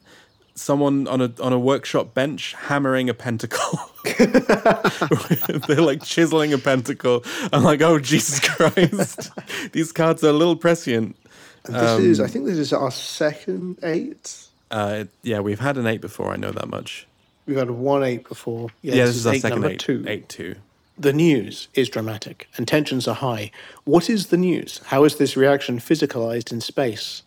someone 0.54 1.08
on 1.08 1.20
a 1.20 1.32
on 1.40 1.52
a 1.52 1.58
workshop 1.58 2.14
bench 2.14 2.54
hammering 2.68 3.08
a 3.10 3.14
pentacle. 3.14 3.80
They're 5.66 5.80
like 5.80 6.02
chiseling 6.04 6.52
a 6.52 6.58
pentacle. 6.58 7.24
I'm 7.52 7.64
like, 7.64 7.82
oh 7.82 7.98
Jesus 7.98 8.38
Christ! 8.40 9.30
These 9.72 9.90
cards 9.92 10.22
are 10.22 10.28
a 10.28 10.32
little 10.32 10.56
prescient. 10.56 11.16
And 11.66 11.74
this 11.74 12.00
is 12.00 12.20
I 12.20 12.26
think 12.26 12.46
this 12.46 12.58
is 12.58 12.72
our 12.72 12.90
second 12.90 13.78
eight. 13.82 14.48
Uh, 14.70 15.04
yeah, 15.22 15.40
we've 15.40 15.60
had 15.60 15.76
an 15.76 15.86
eight 15.86 16.00
before. 16.00 16.32
I 16.32 16.36
know 16.36 16.50
that 16.50 16.68
much. 16.68 17.06
We've 17.46 17.56
had 17.56 17.70
one 17.70 18.02
eight 18.02 18.28
before. 18.28 18.70
Yeah, 18.82 19.06
this, 19.06 19.16
is 19.16 19.26
our 19.26 19.34
eight 19.34 19.42
second 19.42 19.64
eight. 19.64 19.80
two. 19.80 20.04
Eight 20.06 20.28
two. 20.28 20.56
The 20.96 21.12
news 21.12 21.68
is 21.74 21.88
dramatic 21.88 22.48
and 22.56 22.68
tensions 22.68 23.08
are 23.08 23.16
high. 23.16 23.50
What 23.84 24.08
is 24.08 24.28
the 24.28 24.36
news? 24.36 24.80
How 24.86 25.04
is 25.04 25.16
this 25.16 25.36
reaction 25.36 25.78
physicalized 25.78 26.52
in 26.52 26.60
space? 26.60 27.22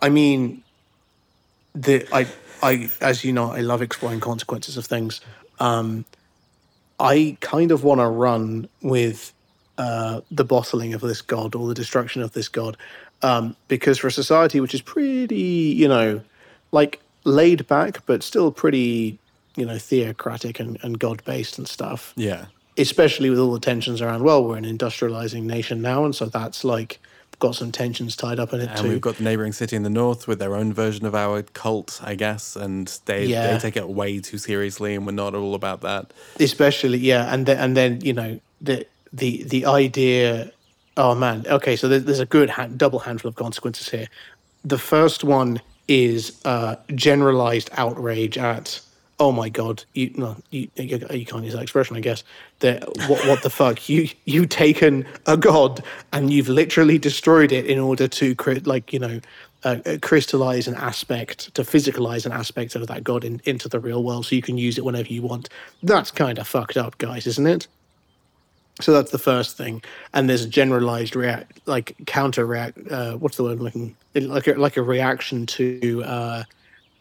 I 0.00 0.08
mean, 0.10 0.62
the 1.74 2.06
I 2.12 2.26
I 2.62 2.90
as 3.00 3.24
you 3.24 3.32
know, 3.32 3.52
I 3.52 3.60
love 3.60 3.82
exploring 3.82 4.20
consequences 4.20 4.76
of 4.76 4.86
things. 4.86 5.20
Um, 5.58 6.04
I 7.00 7.36
kind 7.40 7.70
of 7.70 7.84
want 7.84 8.00
to 8.00 8.08
run 8.08 8.68
with 8.82 9.32
uh, 9.78 10.20
the 10.30 10.44
bottling 10.44 10.92
of 10.94 11.00
this 11.00 11.22
god 11.22 11.54
or 11.54 11.66
the 11.68 11.74
destruction 11.74 12.20
of 12.22 12.32
this 12.32 12.48
god, 12.48 12.76
um, 13.22 13.56
because 13.68 13.98
for 13.98 14.08
a 14.08 14.12
society 14.12 14.60
which 14.60 14.74
is 14.74 14.82
pretty, 14.82 15.36
you 15.76 15.88
know, 15.88 16.20
like 16.72 17.00
laid 17.24 17.66
back 17.66 18.04
but 18.06 18.22
still 18.22 18.50
pretty, 18.52 19.18
you 19.56 19.64
know, 19.64 19.78
theocratic 19.78 20.60
and, 20.60 20.78
and 20.82 20.98
god 20.98 21.22
based 21.24 21.58
and 21.58 21.66
stuff. 21.66 22.12
Yeah. 22.16 22.46
Especially 22.76 23.28
with 23.30 23.38
all 23.40 23.52
the 23.52 23.58
tensions 23.60 24.00
around. 24.00 24.22
Well, 24.22 24.44
we're 24.44 24.56
an 24.56 24.64
industrializing 24.64 25.42
nation 25.44 25.82
now, 25.82 26.04
and 26.04 26.14
so 26.14 26.26
that's 26.26 26.62
like 26.64 27.00
got 27.40 27.54
some 27.54 27.70
tensions 27.70 28.16
tied 28.16 28.40
up 28.40 28.52
in 28.52 28.60
it 28.60 28.68
And 28.70 28.78
too. 28.78 28.88
we've 28.88 29.00
got 29.00 29.16
the 29.16 29.22
neighboring 29.24 29.52
city 29.52 29.76
in 29.76 29.84
the 29.84 29.90
north 29.90 30.26
with 30.26 30.40
their 30.40 30.56
own 30.56 30.72
version 30.72 31.06
of 31.06 31.14
our 31.14 31.42
cult, 31.42 32.00
I 32.02 32.16
guess, 32.16 32.56
and 32.56 32.86
they 33.06 33.26
Yeah. 33.26 33.52
they 33.52 33.58
take 33.60 33.76
it 33.76 33.88
way 33.88 34.18
too 34.20 34.38
seriously, 34.38 34.94
and 34.96 35.06
we're 35.06 35.12
not 35.12 35.34
all 35.36 35.54
about 35.54 35.80
that. 35.82 36.12
especially 36.40 36.98
yeah 36.98 37.32
and 37.32 37.46
then 37.46 37.58
and 37.58 37.76
then 37.76 38.00
you 38.02 38.12
know 38.12 38.40
the 38.60 38.84
the 39.12 39.42
the 39.44 39.66
idea 39.66 40.52
oh 40.96 41.14
man. 41.14 41.44
Okay 41.46 41.76
so 41.76 41.88
there's, 41.88 42.04
there's 42.04 42.20
a 42.20 42.26
good 42.26 42.52
double 42.76 43.00
handful 43.00 43.28
of 43.28 43.36
consequences 43.36 43.88
here. 43.88 44.08
The 44.64 44.78
first 44.78 45.24
one 45.24 45.60
is 45.86 46.40
uh 46.44 46.76
generalized 46.94 47.70
outrage 47.72 48.36
at 48.36 48.80
oh 49.18 49.32
my 49.32 49.48
god 49.48 49.82
you 49.94 50.12
no 50.16 50.36
you 50.50 50.68
you, 50.76 50.98
you 51.10 51.24
can't 51.24 51.42
use 51.42 51.54
that 51.54 51.62
expression 51.62 51.96
i 51.96 52.00
guess 52.00 52.22
that 52.60 52.84
what 53.08 53.26
what 53.26 53.42
the 53.42 53.50
fuck? 53.50 53.88
You 53.88 54.08
you've 54.24 54.48
taken 54.48 55.06
a 55.26 55.36
god 55.36 55.82
and 56.12 56.32
you've 56.32 56.48
literally 56.48 56.98
destroyed 56.98 57.52
it 57.52 57.66
in 57.66 57.78
order 57.78 58.08
to 58.08 58.34
like 58.64 58.92
you 58.92 58.98
know 58.98 59.20
uh, 59.64 59.76
uh, 59.86 59.96
crystallize 60.00 60.68
an 60.68 60.74
aspect 60.76 61.52
to 61.54 61.62
physicalize 61.62 62.24
an 62.26 62.32
aspect 62.32 62.74
of 62.74 62.86
that 62.86 63.04
god 63.04 63.24
in, 63.24 63.40
into 63.44 63.68
the 63.68 63.80
real 63.80 64.02
world 64.02 64.26
so 64.26 64.34
you 64.34 64.42
can 64.42 64.58
use 64.58 64.78
it 64.78 64.84
whenever 64.84 65.08
you 65.08 65.22
want. 65.22 65.48
That's 65.82 66.10
kind 66.10 66.38
of 66.38 66.46
fucked 66.46 66.76
up 66.76 66.98
guys 66.98 67.26
isn't 67.26 67.46
it 67.46 67.66
so 68.80 68.92
that's 68.92 69.10
the 69.10 69.18
first 69.18 69.56
thing. 69.56 69.82
And 70.14 70.28
there's 70.28 70.44
a 70.44 70.48
generalized 70.48 71.16
react 71.16 71.60
like 71.66 71.96
counter 72.06 72.46
react 72.46 72.78
uh, 72.90 73.16
what's 73.16 73.36
the 73.36 73.44
word 73.44 73.58
i'm 73.58 73.64
looking 73.64 73.96
like 74.14 74.46
a, 74.46 74.54
like 74.54 74.76
a 74.76 74.82
reaction 74.82 75.46
to 75.46 76.02
uh 76.04 76.42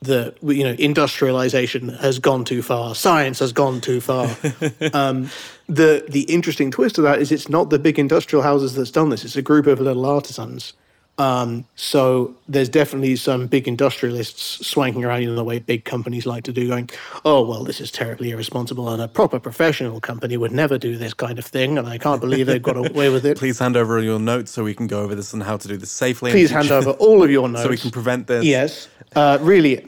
the 0.02 0.36
you 0.44 0.64
know 0.64 0.76
industrialization 0.78 1.90
has 1.90 2.20
gone 2.20 2.46
too 2.46 2.62
far. 2.62 2.94
Science 2.94 3.40
has 3.40 3.52
gone 3.52 3.82
too 3.82 4.00
far. 4.00 4.30
Um 4.94 5.30
the 5.68 6.06
the 6.08 6.22
interesting 6.24 6.70
twist 6.72 6.98
of 6.98 7.04
that 7.04 7.20
is 7.20 7.32
it's 7.32 7.50
not 7.50 7.70
the 7.70 7.80
big 7.80 7.98
industrial 7.98 8.44
houses 8.44 8.76
that's 8.76 8.92
done 8.92 9.10
this. 9.10 9.26
It's 9.26 9.36
a 9.36 9.42
group 9.42 9.66
of 9.66 9.80
little 9.80 10.06
artisans 10.06 10.74
um, 11.20 11.66
so 11.76 12.36
there's 12.48 12.70
definitely 12.70 13.16
some 13.16 13.48
big 13.48 13.68
industrialists 13.68 14.66
swanking 14.68 15.04
around 15.04 15.24
in 15.24 15.36
the 15.36 15.44
way 15.44 15.58
big 15.58 15.84
companies 15.84 16.28
like 16.28 16.44
to 16.44 16.54
do, 16.54 16.68
going, 16.68 16.90
"Oh 17.26 17.44
well, 17.44 17.64
this 17.64 17.82
is 17.82 17.90
terribly 17.90 18.30
irresponsible, 18.30 18.88
and 18.90 19.02
a 19.02 19.08
proper 19.08 19.40
professional 19.40 20.00
company 20.00 20.38
would 20.38 20.52
never 20.52 20.78
do 20.78 20.96
this 20.96 21.16
kind 21.16 21.40
of 21.40 21.46
thing." 21.46 21.80
And 21.80 21.88
I 21.88 21.98
can't 21.98 22.22
believe 22.22 22.46
they've 22.46 22.62
got 22.62 22.78
away 22.78 23.10
with 23.10 23.26
it. 23.26 23.38
Please 23.40 23.58
hand 23.58 23.76
over 23.76 24.00
your 24.00 24.20
notes 24.20 24.52
so 24.52 24.64
we 24.64 24.76
can 24.76 24.86
go 24.86 25.02
over 25.02 25.16
this 25.16 25.34
and 25.34 25.42
how 25.42 25.58
to 25.58 25.68
do 25.68 25.76
this 25.76 25.92
safely. 25.92 26.30
Please 26.30 26.52
hand 26.52 26.70
over 26.70 26.92
all 27.00 27.24
of 27.24 27.32
your 27.32 27.50
notes 27.50 27.64
so 27.64 27.70
we 27.70 27.78
can 27.78 27.90
prevent 27.90 28.28
this. 28.28 28.46
Yes, 28.46 28.88
uh, 29.16 29.40
really, 29.42 29.88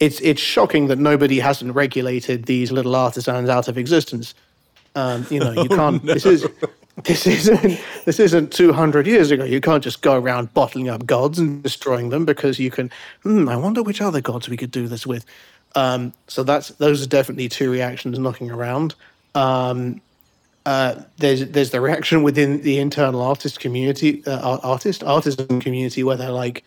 it's 0.00 0.20
it's 0.20 0.40
shocking 0.40 0.88
that 0.88 0.98
nobody 0.98 1.38
hasn't 1.38 1.74
regulated 1.74 2.44
these 2.44 2.70
little 2.70 2.94
artisans 2.94 3.48
out 3.48 3.68
of 3.68 3.78
existence. 3.78 4.34
Um, 4.94 5.26
you 5.30 5.40
know, 5.40 5.52
you 5.52 5.68
can't. 5.80 6.04
This 6.04 6.26
is 6.26 6.46
this 7.04 7.26
isn't 7.26 7.80
this 8.04 8.20
isn't 8.20 8.52
two 8.52 8.72
hundred 8.72 9.06
years 9.06 9.30
ago. 9.30 9.44
You 9.44 9.60
can't 9.60 9.82
just 9.84 10.02
go 10.02 10.14
around 10.14 10.52
bottling 10.54 10.88
up 10.88 11.06
gods 11.06 11.38
and 11.38 11.62
destroying 11.62 12.10
them 12.10 12.24
because 12.24 12.58
you 12.58 12.70
can. 12.70 12.90
Hmm, 13.22 13.48
I 13.48 13.56
wonder 13.56 13.82
which 13.82 14.00
other 14.00 14.20
gods 14.20 14.48
we 14.48 14.56
could 14.56 14.70
do 14.70 14.88
this 14.88 15.06
with. 15.06 15.24
Um, 15.74 16.12
so 16.28 16.42
that's 16.42 16.68
those 16.68 17.02
are 17.02 17.08
definitely 17.08 17.48
two 17.48 17.70
reactions 17.70 18.18
knocking 18.18 18.50
around. 18.50 18.94
Um, 19.34 20.00
uh, 20.66 21.02
there's 21.18 21.46
there's 21.50 21.70
the 21.70 21.80
reaction 21.80 22.22
within 22.22 22.62
the 22.62 22.78
internal 22.78 23.22
artist 23.22 23.60
community, 23.60 24.22
uh, 24.26 24.58
artist 24.62 25.04
artisan 25.04 25.60
community, 25.60 26.02
where 26.04 26.16
they're 26.16 26.30
like, 26.30 26.64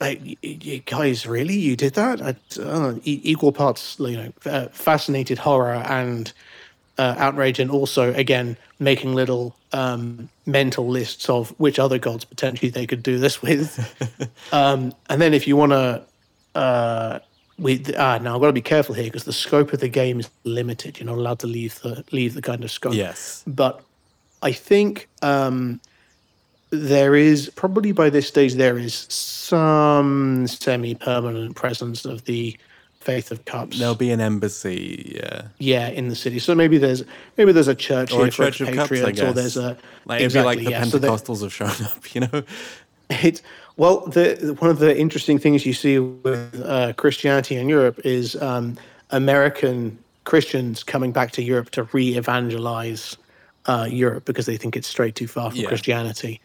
like 0.00 0.20
"Y- 0.22 0.36
y- 0.42 0.82
guys, 0.84 1.26
really, 1.26 1.56
you 1.56 1.76
did 1.76 1.94
that? 1.94 2.20
I, 2.20 2.36
uh, 2.62 2.94
equal 3.04 3.52
parts, 3.52 3.96
you 4.00 4.16
know, 4.16 4.32
uh, 4.44 4.68
fascinated 4.68 5.38
horror 5.38 5.74
and 5.74 6.32
uh, 6.98 7.14
outrage, 7.18 7.58
and 7.58 7.70
also 7.70 8.12
again 8.14 8.56
making 8.78 9.14
little 9.14 9.56
um, 9.72 10.28
mental 10.46 10.88
lists 10.88 11.28
of 11.28 11.50
which 11.58 11.78
other 11.78 11.98
gods 11.98 12.24
potentially 12.24 12.70
they 12.70 12.86
could 12.86 13.02
do 13.02 13.18
this 13.18 13.40
with. 13.42 14.30
um, 14.52 14.92
and 15.08 15.20
then 15.20 15.34
if 15.34 15.46
you 15.46 15.56
want 15.56 15.72
to. 15.72 16.02
Uh, 16.54 17.18
we 17.58 17.82
ah 17.98 18.18
now 18.18 18.36
I've 18.36 18.40
got 18.40 18.46
to 18.46 18.52
be 18.52 18.60
careful 18.60 18.94
here 18.94 19.04
because 19.04 19.24
the 19.24 19.32
scope 19.32 19.72
of 19.72 19.80
the 19.80 19.88
game 19.88 20.20
is 20.20 20.30
limited. 20.44 20.98
You're 20.98 21.06
not 21.06 21.18
allowed 21.18 21.40
to 21.40 21.46
leave 21.46 21.80
the 21.80 22.04
leave 22.12 22.34
the 22.34 22.42
kind 22.42 22.62
of 22.62 22.70
scope 22.70 22.94
Yes. 22.94 23.42
but 23.46 23.82
I 24.42 24.52
think 24.52 25.08
um, 25.22 25.80
there 26.70 27.14
is 27.14 27.50
probably 27.56 27.92
by 27.92 28.10
this 28.10 28.28
stage 28.28 28.54
there 28.54 28.78
is 28.78 28.94
some 28.94 30.46
semi-permanent 30.46 31.56
presence 31.56 32.04
of 32.04 32.24
the 32.24 32.56
Faith 33.08 33.30
of 33.30 33.42
Cups. 33.46 33.78
There'll 33.78 33.94
be 33.94 34.10
an 34.10 34.20
embassy. 34.20 35.14
Yeah. 35.16 35.48
yeah, 35.58 35.88
in 35.88 36.08
the 36.08 36.14
city. 36.14 36.38
So 36.38 36.54
maybe 36.54 36.76
there's 36.76 37.02
maybe 37.38 37.52
there's 37.52 37.68
a 37.68 37.74
church 37.74 38.12
Or 38.12 38.18
here 38.18 38.28
a 38.28 38.30
for 38.30 38.44
Church 38.50 38.60
of 38.60 38.66
Cups, 38.68 38.92
I 38.92 38.94
expatriates, 38.94 39.20
or 39.22 39.32
there's 39.32 39.56
a 39.56 39.78
Like 40.04 40.20
exactly, 40.20 40.56
like 40.56 40.64
the 40.64 40.70
yeah. 40.72 40.84
So 40.84 40.98
there- 40.98 41.10
have 41.10 41.52
shown 41.54 41.70
up, 41.86 42.14
you 42.14 42.20
know? 42.20 42.42
it 43.10 43.40
well 43.78 44.00
the 44.08 44.54
one 44.58 44.70
of 44.70 44.78
the 44.78 44.94
interesting 44.94 45.38
things 45.38 45.64
you 45.64 45.72
see 45.72 45.98
with 45.98 46.62
uh, 46.62 46.92
christianity 46.92 47.56
in 47.56 47.66
europe 47.66 47.98
is 48.04 48.36
um, 48.42 48.76
american 49.12 49.98
christians 50.24 50.84
coming 50.84 51.10
back 51.10 51.30
to 51.30 51.42
europe 51.42 51.70
to 51.70 51.84
re-evangelize 51.94 53.16
uh, 53.64 53.86
europe 53.90 54.26
because 54.26 54.44
they 54.44 54.58
think 54.58 54.76
it's 54.76 54.86
straight 54.86 55.14
too 55.14 55.26
far 55.26 55.50
from 55.50 55.60
Yeah. 55.60 55.68
christianity 55.68 56.38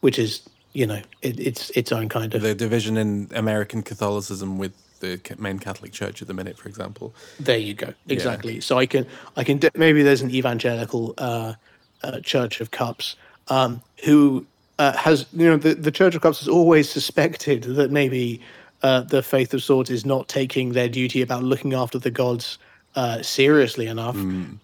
which 0.00 0.18
is 0.18 0.40
you 0.72 0.86
know 0.86 1.02
it, 1.20 1.38
it's 1.38 1.68
its 1.70 1.92
own 1.92 2.08
kind 2.08 2.34
of 2.34 2.40
The 2.40 2.54
division 2.54 2.96
in 2.96 3.28
American 3.34 3.82
Catholicism 3.82 4.56
with 4.58 4.72
the 5.00 5.20
main 5.38 5.58
Catholic 5.58 5.92
Church 5.92 6.20
at 6.22 6.28
the 6.28 6.34
minute, 6.34 6.58
for 6.58 6.68
example. 6.68 7.14
there 7.40 7.58
you 7.58 7.74
go. 7.74 7.94
Exactly. 8.08 8.60
So 8.60 8.78
i 8.78 8.86
can 8.86 9.06
i 9.36 9.44
can 9.44 9.58
de- 9.58 9.70
maybe 9.74 10.02
there's 10.02 10.22
an 10.22 10.30
evangelical 10.30 11.14
uh, 11.18 11.54
uh, 12.02 12.20
church 12.20 12.60
of 12.60 12.70
cups 12.70 13.16
um, 13.48 13.82
who 14.04 14.46
uh, 14.78 14.96
has 14.96 15.26
you 15.32 15.46
know 15.46 15.56
the, 15.56 15.74
the 15.74 15.90
church 15.90 16.14
of 16.14 16.22
cups 16.22 16.40
has 16.40 16.48
always 16.48 16.88
suspected 16.88 17.62
that 17.64 17.90
maybe 17.90 18.40
uh, 18.82 19.00
the 19.00 19.22
faith 19.22 19.52
of 19.54 19.62
swords 19.62 19.90
is 19.90 20.06
not 20.06 20.28
taking 20.28 20.72
their 20.72 20.88
duty 20.88 21.20
about 21.22 21.42
looking 21.42 21.74
after 21.74 21.98
the 21.98 22.10
gods 22.10 22.58
uh, 22.94 23.22
seriously 23.22 23.86
enough. 23.86 24.16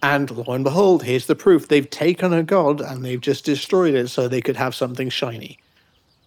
And 0.02 0.30
lo 0.30 0.54
and 0.54 0.64
behold 0.64 1.02
here's 1.02 1.26
the 1.26 1.34
proof. 1.36 1.68
They've 1.68 1.88
taken 1.88 2.32
a 2.32 2.42
god 2.42 2.80
and 2.80 3.04
they've 3.04 3.20
just 3.20 3.44
destroyed 3.44 3.94
it 3.94 4.08
so 4.08 4.28
they 4.28 4.40
could 4.40 4.56
have 4.56 4.74
something 4.74 5.08
shiny. 5.08 5.58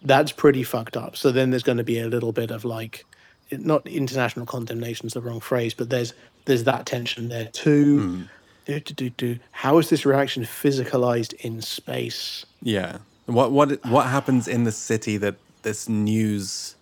That's 0.02 0.32
pretty 0.32 0.62
fucked 0.62 0.96
up. 0.96 1.16
So 1.16 1.32
then 1.32 1.50
there's 1.50 1.64
going 1.64 1.78
to 1.78 1.84
be 1.84 1.98
a 1.98 2.06
little 2.08 2.32
bit 2.32 2.50
of 2.50 2.64
like, 2.64 3.04
not 3.50 3.86
international 3.86 4.46
condemnation 4.46 5.06
is 5.06 5.14
the 5.14 5.20
wrong 5.20 5.40
phrase, 5.40 5.74
but 5.74 5.90
there's 5.90 6.12
there's 6.44 6.64
that 6.64 6.86
tension 6.86 7.28
there 7.28 7.46
too. 7.46 8.00
Hmm. 8.00 8.22
Do, 8.66 8.80
do, 8.80 8.94
do, 8.94 9.10
do. 9.10 9.38
How 9.52 9.78
is 9.78 9.88
this 9.88 10.04
reaction 10.04 10.42
physicalized 10.42 11.32
in 11.34 11.62
space? 11.62 12.44
Yeah. 12.62 12.98
What 13.26 13.50
what 13.52 13.84
what 13.86 14.06
happens 14.06 14.46
in 14.48 14.64
the 14.64 14.72
city 14.72 15.16
that 15.18 15.36
this 15.62 15.88
news 15.88 16.76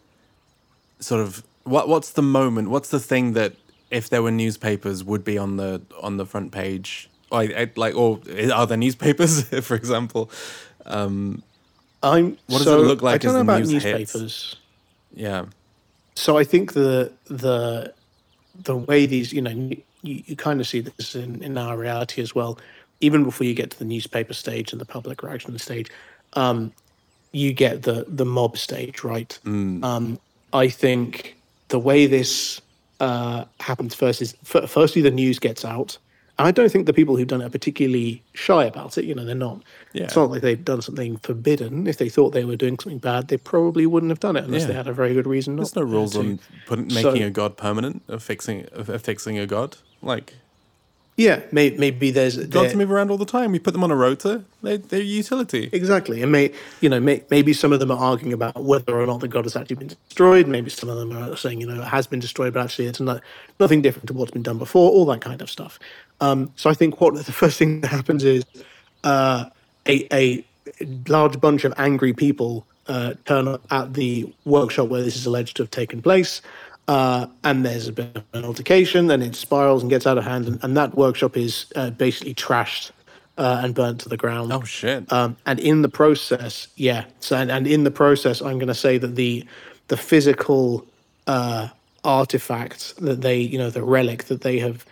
sort 1.00 1.20
of 1.20 1.44
what 1.64 1.88
what's 1.88 2.11
the 2.12 2.22
moment? 2.22 2.70
What's 2.70 2.90
the 2.90 3.00
thing 3.00 3.33
that 3.35 3.55
if 3.90 4.09
there 4.09 4.22
were 4.22 4.33
newspapers 4.33 5.05
would 5.05 5.24
be 5.24 5.38
on 5.38 5.57
the 5.57 5.81
on 6.02 6.16
the 6.16 6.26
front 6.26 6.52
page? 6.52 7.09
Like 7.31 7.52
I- 7.55 7.70
like 7.76 7.94
or 7.94 8.20
are 8.52 8.66
there 8.66 8.76
newspapers, 8.76 9.42
for 9.64 9.74
example? 9.76 10.31
Um, 10.85 11.42
I'm. 12.02 12.38
What 12.46 12.59
does 12.59 12.64
so, 12.64 12.81
it 12.83 12.87
look 12.87 13.02
like 13.02 13.14
I 13.14 13.18
don't 13.18 13.29
as 13.31 13.33
know 13.35 13.38
the 13.38 13.42
about 13.42 13.68
news 13.68 13.83
hits? 13.83 13.98
newspapers. 14.14 14.57
Yeah. 15.14 15.46
So 16.16 16.37
I 16.38 16.44
think 16.44 16.72
the 16.72 17.12
the 17.26 17.92
the 18.64 18.76
way 18.76 19.07
these 19.07 19.33
you 19.33 19.42
know 19.42 19.50
you, 19.50 19.83
you 20.02 20.37
kind 20.37 20.61
of 20.61 20.66
see 20.66 20.81
this 20.81 21.14
in, 21.14 21.42
in 21.42 21.57
our 21.59 21.76
reality 21.76 22.22
as 22.22 22.35
well. 22.35 22.59
Even 23.00 23.22
before 23.24 23.46
you 23.46 23.55
get 23.55 23.70
to 23.70 23.79
the 23.79 23.85
newspaper 23.85 24.33
stage 24.33 24.72
and 24.72 24.81
the 24.81 24.87
public 24.87 25.22
reaction 25.22 25.57
stage, 25.59 25.90
um, 26.33 26.72
you 27.33 27.52
get 27.52 27.83
the 27.83 28.07
the 28.09 28.24
mob 28.24 28.57
stage, 28.57 29.05
right? 29.05 29.38
Um, 29.85 30.18
I 30.55 30.68
think 30.68 31.37
the 31.68 31.79
way 31.79 32.07
this 32.07 32.61
uh, 33.00 33.44
happens 33.61 33.94
first 33.94 34.22
is 34.22 34.35
f- 34.55 34.70
firstly 34.70 35.02
the 35.02 35.11
news 35.11 35.38
gets 35.38 35.64
out. 35.64 35.98
And 36.38 36.46
I 36.46 36.51
don't 36.51 36.70
think 36.70 36.85
the 36.87 36.92
people 36.92 37.16
who've 37.16 37.27
done 37.27 37.40
it 37.40 37.46
are 37.46 37.51
particularly 37.51 38.22
shy 38.35 38.64
about 38.64 38.99
it. 38.99 39.07
You 39.07 39.14
know, 39.14 39.25
they're 39.25 39.35
not. 39.35 39.62
Yeah. 39.94 40.05
It's 40.05 40.16
not 40.16 40.31
like 40.31 40.42
they've 40.42 40.62
done 40.62 40.83
something 40.83 41.16
forbidden. 41.18 41.87
If 41.87 41.96
they 41.96 42.11
thought 42.11 42.31
they 42.35 42.44
were 42.44 42.57
doing 42.57 42.79
something 42.79 42.99
bad, 42.99 43.29
they 43.29 43.38
probably 43.38 43.87
wouldn't 43.87 44.11
have 44.11 44.20
done 44.20 44.37
it 44.37 44.44
unless 44.44 44.62
Yeah. 44.62 44.68
they 44.68 44.75
had 44.75 44.87
a 44.88 44.92
very 44.92 45.14
good 45.14 45.27
reason 45.27 45.57
not 45.57 45.62
There's 45.62 45.77
no 45.77 45.83
rules 45.83 46.12
to. 46.12 46.18
on 46.20 46.40
putting, 46.66 46.90
So- 46.90 47.11
making 47.11 47.22
a 47.22 47.31
god 47.31 47.57
permanent, 47.57 48.03
of 48.09 48.22
fixing 48.22 48.66
of 48.72 48.90
of 48.90 49.01
fixing 49.01 49.38
a 49.38 49.46
god. 49.46 49.79
Like 50.03 50.35
Yeah, 51.18 51.40
may, 51.51 51.70
maybe 51.70 52.11
there's 52.11 52.37
Gods 52.37 52.75
move 52.75 52.92
around 52.92 53.11
all 53.11 53.16
the 53.16 53.25
time. 53.25 53.51
We 53.51 53.59
put 53.59 53.72
them 53.72 53.83
on 53.83 53.90
a 53.90 53.96
rota. 53.96 54.42
They, 54.62 54.77
they're 54.77 55.01
utility. 55.01 55.70
Exactly, 55.72 56.20
and 56.22 56.31
may 56.31 56.53
you 56.83 56.90
know 56.90 57.01
may, 57.01 57.22
maybe 57.31 57.55
some 57.55 57.72
of 57.72 57.81
them 57.81 57.90
are 57.90 57.96
arguing 57.96 58.35
about 58.35 58.62
whether 58.62 59.01
or 59.01 59.07
not 59.07 59.20
the 59.20 59.29
god 59.29 59.44
has 59.46 59.57
actually 59.57 59.77
been 59.77 59.88
destroyed. 59.88 60.46
Maybe 60.46 60.68
some 60.68 60.90
of 60.90 60.99
them 60.99 61.16
are 61.16 61.35
saying 61.35 61.62
you 61.62 61.66
know 61.66 61.81
it 61.81 61.87
has 61.88 62.07
been 62.07 62.20
destroyed, 62.20 62.53
but 62.53 62.62
actually 62.62 62.88
it's 62.88 63.01
not, 63.01 63.22
nothing 63.59 63.81
different 63.81 64.09
to 64.09 64.12
what's 64.12 64.33
been 64.33 64.42
done 64.42 64.59
before. 64.59 64.90
All 64.90 65.07
that 65.07 65.22
kind 65.22 65.40
of 65.40 65.49
stuff. 65.51 65.79
Um, 66.20 66.50
so 66.57 66.70
I 66.70 66.74
think 66.74 67.00
what 67.00 67.14
the 67.14 67.33
first 67.33 67.59
thing 67.59 67.81
that 67.83 67.88
happens 67.88 68.24
is 68.24 68.44
uh, 69.05 69.46
a 69.87 70.07
a 70.14 70.44
large 71.09 71.40
bunch 71.40 71.64
of 71.64 71.72
angry 71.76 72.12
people 72.12 72.66
uh, 72.88 73.14
turn 73.24 73.48
up 73.48 73.62
at 73.70 73.94
the 73.94 74.33
workshop 74.44 74.88
where 74.88 75.02
this 75.02 75.16
is 75.16 75.26
alleged 75.26 75.57
to 75.57 75.62
have 75.62 75.70
taken 75.70 76.02
place. 76.02 76.42
Uh, 76.88 77.26
and 77.42 77.64
there's 77.64 77.88
a 77.88 77.92
bit 77.92 78.14
of 78.14 78.22
an 78.33 78.44
altercation, 78.44 79.11
and 79.11 79.20
it 79.22 79.35
spirals 79.35 79.83
and 79.83 79.90
gets 79.90 80.07
out 80.07 80.18
of 80.18 80.24
hand, 80.24 80.46
and, 80.46 80.62
and 80.62 80.76
that 80.76 80.94
workshop 80.96 81.37
is 81.37 81.66
uh, 81.74 81.90
basically 81.90 82.33
trashed 82.33 82.92
uh, 83.38 83.61
and 83.64 83.74
burnt 83.74 84.00
to 84.00 84.09
the 84.09 84.16
ground. 84.16 84.52
Oh 84.52 84.62
shit. 84.62 85.11
Um, 85.12 85.37
and 85.46 85.59
in 85.59 85.83
the 85.83 85.88
process, 85.88 86.68
yeah. 86.76 87.05
So 87.18 87.37
and, 87.37 87.50
and 87.50 87.66
in 87.66 87.83
the 87.83 87.90
process, 87.90 88.40
I'm 88.40 88.59
going 88.59 88.68
to 88.68 88.74
say 88.74 88.98
that 88.98 89.16
the 89.16 89.44
the 89.88 89.96
physical 89.96 90.87
uh, 91.26 91.68
artifact 92.05 92.96
that 92.98 93.20
they, 93.20 93.38
you 93.38 93.59
know, 93.59 93.70
the 93.70 93.83
relic 93.83 94.24
that 94.24 94.42
they 94.42 94.59
have 94.61 94.87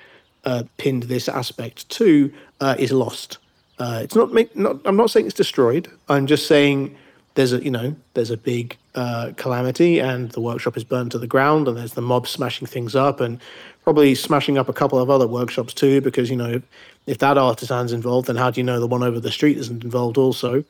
uh, 0.44 0.64
pinned 0.76 1.04
this 1.04 1.28
aspect 1.28 1.88
to 1.90 2.32
uh, 2.60 2.76
is 2.78 2.92
lost. 2.92 3.38
Uh, 3.78 4.00
it's 4.02 4.14
not, 4.14 4.32
make, 4.32 4.54
not. 4.56 4.76
I'm 4.84 4.96
not 4.96 5.10
saying 5.10 5.26
it's 5.26 5.34
destroyed. 5.34 5.90
I'm 6.08 6.26
just 6.26 6.46
saying 6.46 6.96
there's 7.34 7.52
a, 7.52 7.62
you 7.62 7.70
know, 7.70 7.96
there's 8.14 8.30
a 8.30 8.36
big 8.36 8.76
uh, 8.94 9.32
calamity, 9.36 9.98
and 9.98 10.30
the 10.30 10.40
workshop 10.40 10.76
is 10.76 10.84
burned 10.84 11.10
to 11.12 11.18
the 11.18 11.26
ground, 11.26 11.66
and 11.66 11.76
there's 11.76 11.94
the 11.94 12.02
mob 12.02 12.28
smashing 12.28 12.68
things 12.68 12.94
up, 12.94 13.20
and 13.20 13.40
probably 13.82 14.14
smashing 14.14 14.56
up 14.58 14.68
a 14.68 14.72
couple 14.72 14.98
of 15.00 15.10
other 15.10 15.26
workshops 15.26 15.74
too, 15.74 16.00
because 16.00 16.30
you 16.30 16.36
know, 16.36 16.62
if 17.06 17.18
that 17.18 17.36
artisan's 17.36 17.92
involved, 17.92 18.28
then 18.28 18.36
how 18.36 18.50
do 18.50 18.60
you 18.60 18.64
know 18.64 18.78
the 18.78 18.86
one 18.86 19.02
over 19.02 19.18
the 19.18 19.32
street 19.32 19.58
isn't 19.58 19.82
involved 19.82 20.16
also? 20.16 20.64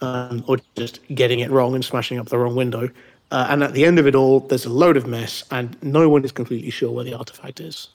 um, 0.00 0.44
or 0.46 0.58
just 0.76 1.00
getting 1.14 1.40
it 1.40 1.50
wrong 1.50 1.74
and 1.74 1.84
smashing 1.84 2.18
up 2.18 2.28
the 2.28 2.38
wrong 2.38 2.54
window. 2.54 2.88
Uh, 3.30 3.46
and 3.48 3.62
at 3.62 3.74
the 3.74 3.84
end 3.84 3.98
of 3.98 4.06
it 4.06 4.14
all, 4.14 4.40
there's 4.40 4.64
a 4.64 4.70
load 4.70 4.96
of 4.96 5.06
mess, 5.06 5.44
and 5.50 5.80
no 5.82 6.08
one 6.08 6.24
is 6.24 6.32
completely 6.32 6.70
sure 6.70 6.90
where 6.90 7.04
the 7.04 7.14
artifact 7.14 7.60
is. 7.60 7.88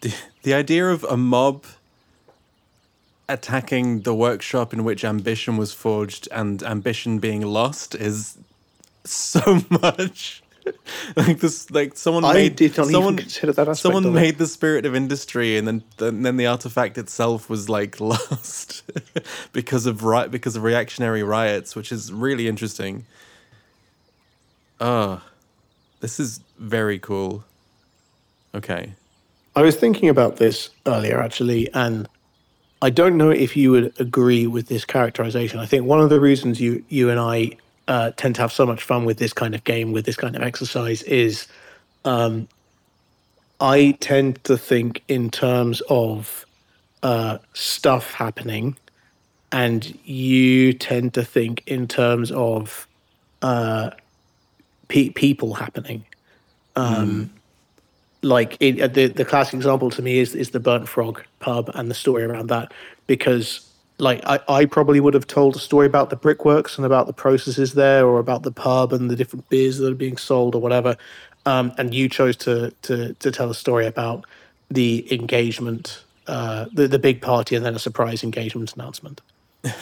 The, 0.00 0.14
the 0.42 0.54
idea 0.54 0.88
of 0.88 1.04
a 1.04 1.16
mob 1.16 1.64
attacking 3.28 4.02
the 4.02 4.14
workshop 4.14 4.72
in 4.72 4.84
which 4.84 5.04
ambition 5.04 5.56
was 5.56 5.72
forged 5.72 6.28
and 6.30 6.62
ambition 6.62 7.18
being 7.18 7.42
lost 7.42 7.94
is 7.94 8.38
so 9.04 9.62
much. 9.70 10.42
Like 11.14 11.38
this 11.38 11.70
like 11.70 11.96
someone 11.96 12.24
I 12.24 12.34
made 12.34 12.56
did 12.56 12.76
not 12.76 12.88
even 12.88 12.92
someone 12.92 13.16
consider 13.16 13.52
that 13.52 13.68
aspect 13.68 13.82
someone 13.82 14.12
made 14.12 14.38
the 14.38 14.48
spirit 14.48 14.84
of 14.84 14.96
industry 14.96 15.56
and 15.56 15.68
then 15.68 15.84
then, 15.98 16.22
then 16.22 16.36
the 16.36 16.46
artifact 16.46 16.98
itself 16.98 17.48
was 17.48 17.68
like 17.68 18.00
lost 18.00 18.82
because 19.52 19.86
of 19.86 20.02
right 20.02 20.28
because 20.28 20.56
of 20.56 20.64
reactionary 20.64 21.22
riots 21.22 21.76
which 21.76 21.92
is 21.92 22.12
really 22.12 22.48
interesting. 22.48 23.06
Oh 24.80 25.22
this 26.00 26.18
is 26.18 26.40
very 26.58 26.98
cool. 26.98 27.44
Okay 28.52 28.94
I 29.56 29.62
was 29.62 29.76
thinking 29.76 30.10
about 30.10 30.36
this 30.36 30.70
earlier, 30.86 31.20
actually, 31.20 31.72
and 31.72 32.06
I 32.82 32.90
don't 32.90 33.16
know 33.16 33.30
if 33.30 33.56
you 33.56 33.70
would 33.72 33.98
agree 33.98 34.46
with 34.46 34.68
this 34.68 34.84
characterization. 34.84 35.60
I 35.60 35.66
think 35.66 35.86
one 35.86 36.00
of 36.00 36.10
the 36.10 36.20
reasons 36.20 36.60
you 36.60 36.84
you 36.90 37.10
and 37.10 37.18
I 37.18 37.52
uh, 37.88 38.10
tend 38.16 38.34
to 38.36 38.42
have 38.42 38.52
so 38.52 38.66
much 38.66 38.82
fun 38.82 39.06
with 39.06 39.18
this 39.18 39.32
kind 39.32 39.54
of 39.54 39.64
game, 39.64 39.92
with 39.92 40.04
this 40.04 40.16
kind 40.16 40.36
of 40.36 40.42
exercise, 40.42 41.02
is 41.04 41.48
um, 42.04 42.48
I 43.60 43.96
tend 44.00 44.44
to 44.44 44.58
think 44.58 45.02
in 45.08 45.30
terms 45.30 45.80
of 45.88 46.44
uh, 47.02 47.38
stuff 47.54 48.12
happening, 48.12 48.76
and 49.52 49.98
you 50.04 50.74
tend 50.74 51.14
to 51.14 51.24
think 51.24 51.62
in 51.66 51.88
terms 51.88 52.30
of 52.32 52.86
uh, 53.40 53.90
pe- 54.88 55.10
people 55.10 55.54
happening 55.54 56.04
like 58.22 58.56
it, 58.60 58.80
uh, 58.80 58.88
the 58.88 59.06
the 59.06 59.24
classic 59.24 59.54
example 59.54 59.90
to 59.90 60.02
me 60.02 60.18
is 60.18 60.34
is 60.34 60.50
the 60.50 60.60
burnt 60.60 60.88
frog 60.88 61.22
pub 61.40 61.70
and 61.74 61.90
the 61.90 61.94
story 61.94 62.24
around 62.24 62.48
that 62.48 62.72
because 63.06 63.68
like 63.98 64.20
I, 64.26 64.40
I 64.48 64.64
probably 64.66 65.00
would 65.00 65.14
have 65.14 65.26
told 65.26 65.56
a 65.56 65.58
story 65.58 65.86
about 65.86 66.10
the 66.10 66.16
brickworks 66.16 66.76
and 66.76 66.84
about 66.84 67.06
the 67.06 67.12
processes 67.12 67.74
there 67.74 68.06
or 68.06 68.18
about 68.18 68.42
the 68.42 68.52
pub 68.52 68.92
and 68.92 69.10
the 69.10 69.16
different 69.16 69.48
beers 69.48 69.78
that 69.78 69.90
are 69.90 69.94
being 69.94 70.16
sold 70.16 70.54
or 70.54 70.60
whatever 70.60 70.96
um, 71.46 71.72
and 71.78 71.94
you 71.94 72.08
chose 72.08 72.36
to 72.38 72.72
to 72.82 73.14
to 73.14 73.30
tell 73.30 73.50
a 73.50 73.54
story 73.54 73.86
about 73.86 74.26
the 74.70 75.06
engagement 75.12 76.02
uh, 76.26 76.66
the 76.72 76.88
the 76.88 76.98
big 76.98 77.22
party 77.22 77.54
and 77.54 77.64
then 77.64 77.74
a 77.74 77.78
surprise 77.78 78.22
engagement 78.22 78.72
announcement 78.74 79.20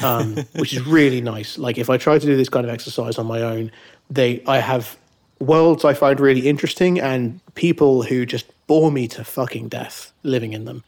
um, 0.03 0.37
which 0.55 0.73
is 0.73 0.87
really 0.87 1.21
nice. 1.21 1.59
Like 1.59 1.79
if 1.79 1.91
I 1.91 1.97
try 1.97 2.19
to 2.19 2.27
do 2.27 2.37
this 2.37 2.49
kind 2.49 2.67
of 2.67 2.73
exercise 2.73 3.19
on 3.19 3.27
my 3.27 3.43
own, 3.43 3.71
they 4.11 4.43
I 4.47 4.59
have 4.59 4.97
worlds 5.45 5.85
I 5.85 5.95
find 5.95 6.19
really 6.21 6.49
interesting 6.49 7.01
and 7.01 7.41
people 7.55 8.03
who 8.03 8.27
just 8.27 8.47
bore 8.67 8.91
me 8.91 9.07
to 9.09 9.25
fucking 9.25 9.69
death 9.69 10.13
living 10.23 10.53
in 10.53 10.65
them. 10.65 10.83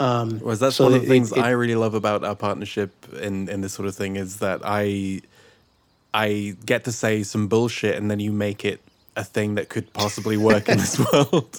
Was 0.00 0.58
that's 0.58 0.76
So 0.76 0.84
one 0.84 0.94
of 0.94 1.02
the 1.02 1.06
things 1.08 1.30
it- 1.32 1.38
I 1.38 1.50
really 1.50 1.76
love 1.76 1.94
about 1.94 2.24
our 2.24 2.34
partnership 2.34 2.90
in 3.20 3.48
in 3.48 3.60
this 3.60 3.72
sort 3.72 3.86
of 3.88 3.94
thing 3.94 4.16
is 4.16 4.38
that 4.38 4.60
I 4.64 5.20
I 6.12 6.56
get 6.66 6.84
to 6.84 6.92
say 6.92 7.22
some 7.22 7.46
bullshit 7.48 7.94
and 7.96 8.10
then 8.10 8.18
you 8.20 8.32
make 8.32 8.64
it 8.64 8.80
a 9.14 9.22
thing 9.24 9.54
that 9.56 9.68
could 9.68 9.92
possibly 9.92 10.36
work 10.36 10.68
in 10.68 10.78
this 10.78 10.98
world. 11.12 11.58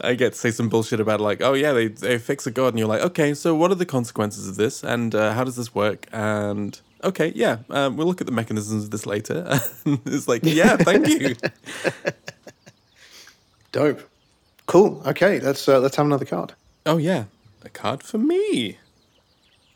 I 0.00 0.14
get 0.14 0.32
to 0.32 0.38
say 0.38 0.50
some 0.50 0.68
bullshit 0.68 1.00
about 1.00 1.20
like, 1.20 1.42
oh 1.42 1.54
yeah, 1.54 1.72
they 1.72 1.88
they 1.88 2.18
fix 2.18 2.46
a 2.46 2.50
god, 2.50 2.68
and 2.68 2.78
you're 2.78 2.88
like, 2.88 3.02
okay, 3.02 3.34
so 3.34 3.54
what 3.54 3.70
are 3.70 3.74
the 3.76 3.86
consequences 3.86 4.48
of 4.48 4.56
this, 4.56 4.82
and 4.84 5.14
uh, 5.14 5.32
how 5.32 5.44
does 5.44 5.56
this 5.56 5.74
work, 5.74 6.06
and 6.12 6.80
okay, 7.04 7.32
yeah, 7.34 7.58
um, 7.70 7.96
we'll 7.96 8.06
look 8.06 8.20
at 8.20 8.26
the 8.26 8.32
mechanisms 8.32 8.84
of 8.84 8.90
this 8.90 9.06
later. 9.06 9.60
it's 9.86 10.28
like, 10.28 10.42
yeah, 10.44 10.76
thank 10.80 11.06
you. 11.08 11.34
Dope. 13.72 14.02
Cool. 14.66 15.02
Okay, 15.06 15.40
let's 15.40 15.66
uh, 15.68 15.80
let's 15.80 15.96
have 15.96 16.06
another 16.06 16.24
card. 16.24 16.54
Oh 16.84 16.98
yeah, 16.98 17.24
a 17.64 17.68
card 17.68 18.02
for 18.02 18.18
me. 18.18 18.78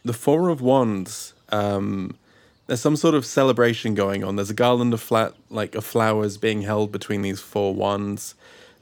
The 0.05 0.13
Four 0.13 0.49
of 0.49 0.61
Wands. 0.61 1.35
Um, 1.51 2.17
there's 2.67 2.81
some 2.81 2.97
sort 2.97 3.15
of 3.15 3.27
celebration 3.27 3.95
going 3.95 4.25
on. 4.25 4.37
There's 4.37 4.51
a 4.51 4.55
garland 4.55 4.95
of 4.95 5.01
flat, 5.01 5.35
like 5.51 5.75
of 5.75 5.85
flowers, 5.85 6.39
being 6.39 6.63
held 6.63 6.93
between 6.93 7.23
these 7.23 7.41
four 7.41 7.75
wands. 7.75 8.35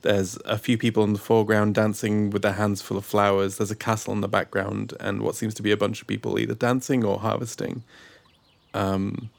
There's 0.03 0.39
a 0.45 0.59
few 0.59 0.79
people 0.79 1.05
in 1.05 1.13
the 1.13 1.19
foreground 1.19 1.75
dancing 1.75 2.31
with 2.31 2.43
their 2.43 2.53
hands 2.53 2.81
full 2.81 2.97
of 2.97 3.05
flowers. 3.05 3.59
There's 3.59 3.71
a 3.71 3.77
castle 3.77 4.13
in 4.13 4.21
the 4.21 4.29
background, 4.29 4.95
and 5.01 5.23
what 5.23 5.35
seems 5.35 5.55
to 5.55 5.63
be 5.63 5.73
a 5.73 5.77
bunch 5.77 6.01
of 6.01 6.07
people 6.07 6.39
either 6.39 6.55
dancing 6.55 7.05
or 7.05 7.19
harvesting. 7.19 7.83
Um, 8.75 9.31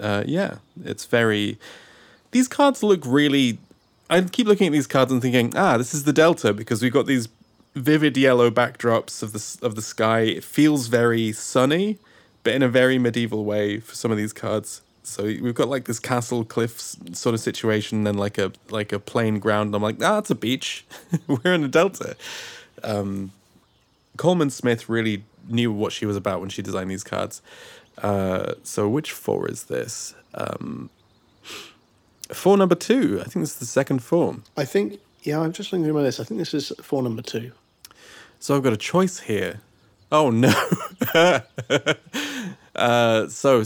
uh, 0.00 0.24
yeah, 0.26 0.56
it's 0.84 1.04
very. 1.04 1.58
These 2.30 2.48
cards 2.48 2.82
look 2.82 3.02
really. 3.04 3.58
I 4.08 4.20
keep 4.22 4.46
looking 4.46 4.68
at 4.68 4.72
these 4.72 4.86
cards 4.86 5.10
and 5.10 5.20
thinking, 5.20 5.52
ah, 5.56 5.76
this 5.78 5.94
is 5.94 6.04
the 6.04 6.12
Delta 6.12 6.52
because 6.52 6.82
we've 6.82 6.92
got 6.92 7.06
these 7.06 7.28
vivid 7.74 8.16
yellow 8.16 8.50
backdrops 8.50 9.22
of 9.22 9.32
the 9.32 9.66
of 9.66 9.74
the 9.74 9.82
sky. 9.82 10.20
It 10.20 10.44
feels 10.44 10.86
very 10.88 11.32
sunny, 11.32 11.98
but 12.42 12.54
in 12.54 12.62
a 12.62 12.68
very 12.68 12.98
medieval 12.98 13.44
way 13.44 13.80
for 13.80 13.94
some 13.94 14.10
of 14.10 14.16
these 14.16 14.32
cards. 14.32 14.82
So 15.02 15.24
we've 15.24 15.54
got 15.54 15.68
like 15.68 15.84
this 15.84 16.00
castle 16.00 16.44
cliffs 16.44 16.96
sort 17.12 17.34
of 17.34 17.40
situation, 17.40 18.04
then 18.04 18.16
like 18.16 18.38
a 18.38 18.52
like 18.70 18.92
a 18.92 18.98
plain 18.98 19.38
ground. 19.38 19.74
I'm 19.74 19.82
like, 19.82 20.02
ah, 20.02 20.18
it's 20.18 20.30
a 20.30 20.34
beach. 20.34 20.84
We're 21.26 21.54
in 21.54 21.64
a 21.64 21.68
delta. 21.68 22.16
Um, 22.82 23.32
Colman 24.16 24.50
Smith 24.50 24.88
really 24.88 25.24
knew 25.48 25.72
what 25.72 25.92
she 25.92 26.06
was 26.06 26.16
about 26.16 26.40
when 26.40 26.48
she 26.48 26.62
designed 26.62 26.90
these 26.90 27.04
cards. 27.04 27.40
Uh, 28.02 28.54
so 28.62 28.88
which 28.88 29.12
four 29.12 29.48
is 29.48 29.64
this? 29.64 30.14
Um, 30.34 30.90
four 32.32 32.56
number 32.56 32.74
two. 32.74 33.20
I 33.20 33.24
think 33.24 33.42
this 33.42 33.52
is 33.52 33.58
the 33.58 33.66
second 33.66 34.02
form. 34.02 34.44
I 34.56 34.64
think. 34.64 35.00
Yeah, 35.22 35.40
I'm 35.40 35.52
just 35.52 35.72
looking 35.72 35.84
through 35.84 35.94
my 35.94 36.02
list. 36.02 36.20
I 36.20 36.24
think 36.24 36.38
this 36.38 36.54
is 36.54 36.72
four 36.80 37.02
number 37.02 37.22
two. 37.22 37.52
So 38.38 38.54
I've 38.56 38.62
got 38.62 38.72
a 38.72 38.76
choice 38.76 39.20
here. 39.20 39.60
Oh 40.12 40.30
no. 40.30 40.54
uh, 42.76 43.28
so 43.28 43.64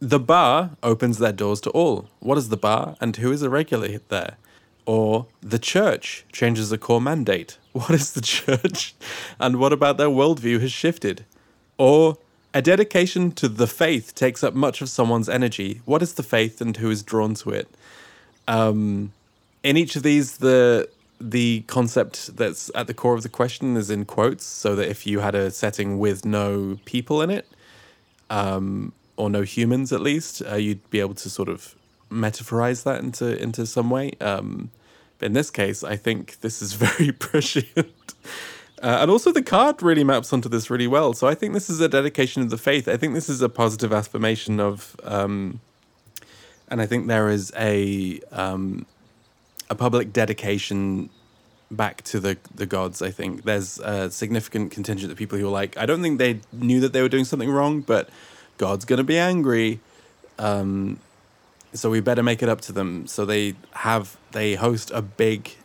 the 0.00 0.18
bar 0.18 0.70
opens 0.82 1.18
their 1.18 1.32
doors 1.32 1.60
to 1.62 1.70
all. 1.70 2.08
What 2.20 2.36
is 2.36 2.48
the 2.48 2.56
bar 2.56 2.96
and 3.00 3.16
who 3.16 3.32
is 3.32 3.42
a 3.42 3.48
regular 3.48 3.98
there? 4.08 4.36
Or 4.84 5.26
the 5.40 5.60
church 5.60 6.24
changes 6.32 6.72
a 6.72 6.78
core 6.78 7.00
mandate. 7.00 7.58
What 7.72 7.92
is 7.92 8.12
the 8.12 8.20
church? 8.20 8.94
And 9.40 9.58
what 9.58 9.72
about 9.72 9.96
their 9.96 10.08
worldview 10.08 10.60
has 10.60 10.70
shifted? 10.70 11.24
Or 11.78 12.18
a 12.54 12.62
dedication 12.62 13.32
to 13.32 13.48
the 13.48 13.66
faith 13.66 14.14
takes 14.14 14.44
up 14.44 14.54
much 14.54 14.82
of 14.82 14.88
someone's 14.88 15.28
energy. 15.28 15.80
What 15.84 16.02
is 16.02 16.14
the 16.14 16.22
faith 16.22 16.60
and 16.60 16.76
who 16.76 16.90
is 16.90 17.02
drawn 17.02 17.34
to 17.34 17.50
it? 17.50 17.68
Um, 18.46 19.12
in 19.62 19.76
each 19.76 19.96
of 19.96 20.02
these, 20.02 20.38
the 20.38 20.88
the 21.20 21.62
concept 21.68 22.36
that's 22.36 22.68
at 22.74 22.88
the 22.88 22.94
core 22.94 23.14
of 23.14 23.22
the 23.22 23.28
question 23.28 23.76
is 23.76 23.90
in 23.90 24.04
quotes, 24.04 24.44
so 24.44 24.74
that 24.74 24.88
if 24.88 25.06
you 25.06 25.20
had 25.20 25.36
a 25.36 25.50
setting 25.50 26.00
with 26.00 26.24
no 26.24 26.78
people 26.84 27.22
in 27.22 27.30
it, 27.30 27.46
um, 28.28 28.92
or 29.16 29.30
no 29.30 29.42
humans 29.42 29.92
at 29.92 30.00
least, 30.00 30.42
uh, 30.50 30.56
you'd 30.56 30.90
be 30.90 30.98
able 30.98 31.14
to 31.14 31.30
sort 31.30 31.48
of 31.48 31.76
metaphorize 32.10 32.82
that 32.82 33.00
into 33.02 33.40
into 33.40 33.66
some 33.66 33.88
way. 33.88 34.12
Um, 34.20 34.70
in 35.20 35.32
this 35.32 35.50
case, 35.50 35.84
I 35.84 35.96
think 35.96 36.40
this 36.40 36.60
is 36.60 36.72
very 36.86 37.12
prescient. 37.12 38.14
Uh, 38.82 38.98
and 39.00 39.10
also, 39.12 39.30
the 39.30 39.42
card 39.42 39.80
really 39.80 40.02
maps 40.02 40.32
onto 40.32 40.48
this 40.48 40.68
really 40.68 40.88
well. 40.88 41.12
So 41.12 41.28
I 41.28 41.36
think 41.36 41.54
this 41.54 41.70
is 41.70 41.80
a 41.80 41.88
dedication 41.88 42.42
of 42.42 42.50
the 42.50 42.58
faith. 42.58 42.88
I 42.88 42.96
think 42.96 43.14
this 43.14 43.28
is 43.28 43.40
a 43.40 43.48
positive 43.48 43.92
affirmation 43.92 44.58
of, 44.58 44.96
um, 45.04 45.60
and 46.68 46.82
I 46.82 46.86
think 46.86 47.06
there 47.06 47.28
is 47.28 47.52
a 47.56 48.20
um, 48.32 48.86
a 49.70 49.76
public 49.76 50.12
dedication 50.12 51.10
back 51.70 52.02
to 52.02 52.18
the 52.18 52.36
the 52.52 52.66
gods. 52.66 53.02
I 53.02 53.12
think 53.12 53.44
there's 53.44 53.78
a 53.78 54.10
significant 54.10 54.72
contingent 54.72 55.12
of 55.12 55.16
people 55.16 55.38
who 55.38 55.46
are 55.46 55.50
like, 55.50 55.78
I 55.78 55.86
don't 55.86 56.02
think 56.02 56.18
they 56.18 56.40
knew 56.52 56.80
that 56.80 56.92
they 56.92 57.02
were 57.02 57.08
doing 57.08 57.24
something 57.24 57.50
wrong, 57.50 57.82
but 57.82 58.08
God's 58.58 58.84
gonna 58.84 59.04
be 59.04 59.16
angry. 59.16 59.78
Um, 60.40 60.98
so 61.72 61.88
we 61.88 62.00
better 62.00 62.22
make 62.24 62.42
it 62.42 62.48
up 62.48 62.60
to 62.62 62.72
them. 62.72 63.06
So 63.06 63.24
they 63.24 63.54
have 63.74 64.16
they 64.32 64.56
host 64.56 64.90
a 64.90 65.02
big 65.02 65.56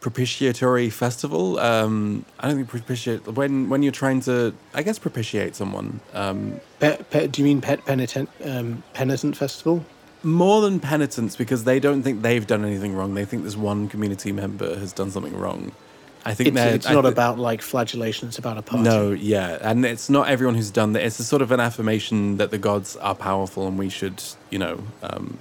propitiatory 0.00 0.90
festival. 0.90 1.58
Um, 1.58 2.24
I 2.40 2.48
don't 2.48 2.56
think 2.56 2.68
propitiate 2.68 3.26
when 3.26 3.68
when 3.68 3.82
you're 3.82 3.92
trying 3.92 4.20
to 4.22 4.54
I 4.74 4.82
guess 4.82 4.98
propitiate 4.98 5.54
someone. 5.54 6.00
Um, 6.14 6.60
Pe- 6.80 7.02
pe- 7.10 7.26
do 7.28 7.40
you 7.42 7.44
mean 7.44 7.60
pet 7.60 7.84
penitent 7.84 8.28
um, 8.44 8.82
penitent 8.94 9.36
festival? 9.36 9.84
more 10.22 10.60
than 10.60 10.78
penitence 10.80 11.34
because 11.34 11.64
they 11.64 11.80
don't 11.80 12.02
think 12.02 12.20
they've 12.20 12.46
done 12.46 12.62
anything 12.62 12.94
wrong. 12.94 13.14
They 13.14 13.24
think 13.24 13.42
this 13.42 13.56
one 13.56 13.88
community 13.88 14.32
member 14.32 14.78
has 14.78 14.92
done 14.92 15.10
something 15.10 15.34
wrong. 15.34 15.72
I 16.26 16.34
think 16.34 16.50
It's, 16.54 16.60
it's 16.86 16.90
not 16.90 17.04
thi- 17.04 17.08
about 17.08 17.38
like 17.38 17.62
flagellation. 17.62 18.28
It's 18.28 18.36
about 18.38 18.58
a 18.58 18.62
party. 18.62 18.84
No, 18.84 19.12
yeah, 19.12 19.56
and 19.62 19.86
it's 19.86 20.10
not 20.10 20.28
everyone 20.28 20.56
who's 20.56 20.70
done 20.70 20.92
that. 20.92 21.02
It's 21.02 21.18
a 21.20 21.24
sort 21.24 21.40
of 21.40 21.50
an 21.52 21.60
affirmation 21.60 22.36
that 22.36 22.50
the 22.50 22.58
gods 22.58 22.96
are 22.96 23.14
powerful 23.14 23.66
and 23.66 23.78
we 23.78 23.88
should, 23.88 24.22
you 24.50 24.58
know. 24.58 24.82
Um, 25.02 25.38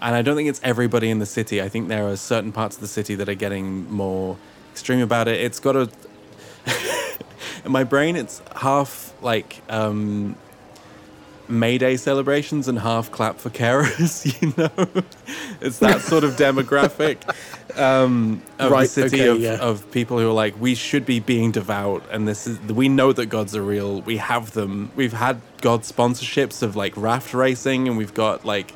and 0.00 0.14
I 0.14 0.22
don't 0.22 0.36
think 0.36 0.48
it's 0.48 0.60
everybody 0.62 1.10
in 1.10 1.18
the 1.18 1.26
city. 1.26 1.62
I 1.62 1.68
think 1.68 1.88
there 1.88 2.06
are 2.08 2.16
certain 2.16 2.52
parts 2.52 2.76
of 2.76 2.80
the 2.80 2.88
city 2.88 3.14
that 3.16 3.28
are 3.28 3.34
getting 3.34 3.90
more 3.90 4.36
extreme 4.72 5.00
about 5.00 5.28
it. 5.28 5.40
It's 5.40 5.60
got 5.60 5.76
a. 5.76 5.90
in 7.64 7.72
my 7.72 7.84
brain, 7.84 8.16
it's 8.16 8.42
half 8.56 9.14
like 9.22 9.62
um, 9.68 10.36
May 11.48 11.78
Day 11.78 11.96
celebrations 11.96 12.68
and 12.68 12.78
half 12.78 13.10
clap 13.10 13.38
for 13.38 13.50
carers. 13.50 14.26
You 14.42 14.52
know, 14.56 15.04
it's 15.60 15.78
that 15.78 16.02
sort 16.02 16.24
of 16.24 16.32
demographic 16.32 17.18
um, 17.78 18.42
of 18.58 18.70
Right, 18.70 18.82
the 18.82 18.88
city 18.88 19.22
okay, 19.22 19.28
of, 19.28 19.40
yeah. 19.40 19.56
of 19.64 19.90
people 19.92 20.18
who 20.18 20.28
are 20.28 20.32
like, 20.32 20.60
we 20.60 20.74
should 20.74 21.06
be 21.06 21.20
being 21.20 21.52
devout, 21.52 22.04
and 22.10 22.26
this 22.26 22.46
is 22.46 22.58
we 22.60 22.88
know 22.88 23.12
that 23.12 23.26
gods 23.26 23.56
are 23.56 23.62
real. 23.62 24.02
We 24.02 24.18
have 24.18 24.52
them. 24.52 24.90
We've 24.96 25.12
had 25.12 25.40
god 25.62 25.82
sponsorships 25.82 26.62
of 26.62 26.76
like 26.76 26.96
raft 26.96 27.32
racing, 27.32 27.88
and 27.88 27.96
we've 27.96 28.14
got 28.14 28.44
like 28.44 28.74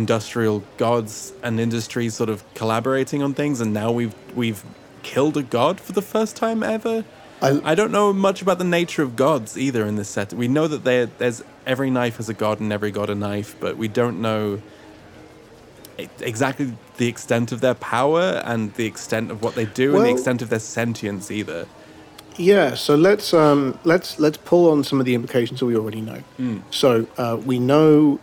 industrial 0.00 0.62
gods 0.76 1.32
and 1.42 1.58
industries 1.58 2.12
sort 2.14 2.30
of 2.34 2.38
collaborating 2.54 3.22
on 3.22 3.32
things, 3.34 3.60
and 3.62 3.72
now 3.72 3.90
we've 3.90 4.14
we've 4.42 4.62
killed 5.02 5.36
a 5.36 5.42
god 5.58 5.80
for 5.80 5.92
the 6.00 6.02
first 6.14 6.36
time 6.36 6.62
ever. 6.62 6.96
I- 7.42 7.60
I 7.72 7.74
don't 7.74 7.92
know 7.98 8.12
much 8.12 8.38
about 8.42 8.58
the 8.58 8.70
nature 8.80 9.02
of 9.02 9.10
gods 9.16 9.56
either 9.66 9.82
in 9.90 9.96
this 9.96 10.08
set. 10.08 10.32
We 10.44 10.48
know 10.56 10.66
that 10.68 10.84
there 10.84 11.06
there's 11.20 11.42
every 11.66 11.90
knife 11.90 12.16
has 12.20 12.28
a 12.28 12.34
god 12.34 12.60
and 12.60 12.72
every 12.72 12.90
god 12.98 13.08
a 13.10 13.14
knife, 13.14 13.50
but 13.64 13.72
we 13.76 13.88
don't 13.88 14.20
know 14.20 14.60
exactly 16.20 16.66
the 16.98 17.08
extent 17.08 17.52
of 17.52 17.60
their 17.60 17.74
power 17.74 18.42
and 18.44 18.72
the 18.74 18.84
extent 18.86 19.30
of 19.30 19.42
what 19.42 19.54
they 19.54 19.64
do 19.64 19.96
and 19.96 20.04
the 20.04 20.10
extent 20.10 20.42
of 20.42 20.48
their 20.50 20.58
sentience 20.60 21.30
either. 21.30 21.66
Yeah, 22.36 22.74
so 22.74 22.94
let's 22.96 23.32
um, 23.32 23.78
let's 23.84 24.18
let's 24.18 24.36
pull 24.50 24.70
on 24.70 24.84
some 24.84 25.00
of 25.00 25.06
the 25.06 25.14
implications 25.14 25.60
that 25.60 25.66
we 25.66 25.74
already 25.76 26.02
know. 26.02 26.20
So 26.70 27.06
uh, 27.16 27.38
we 27.50 27.58
know 27.58 28.20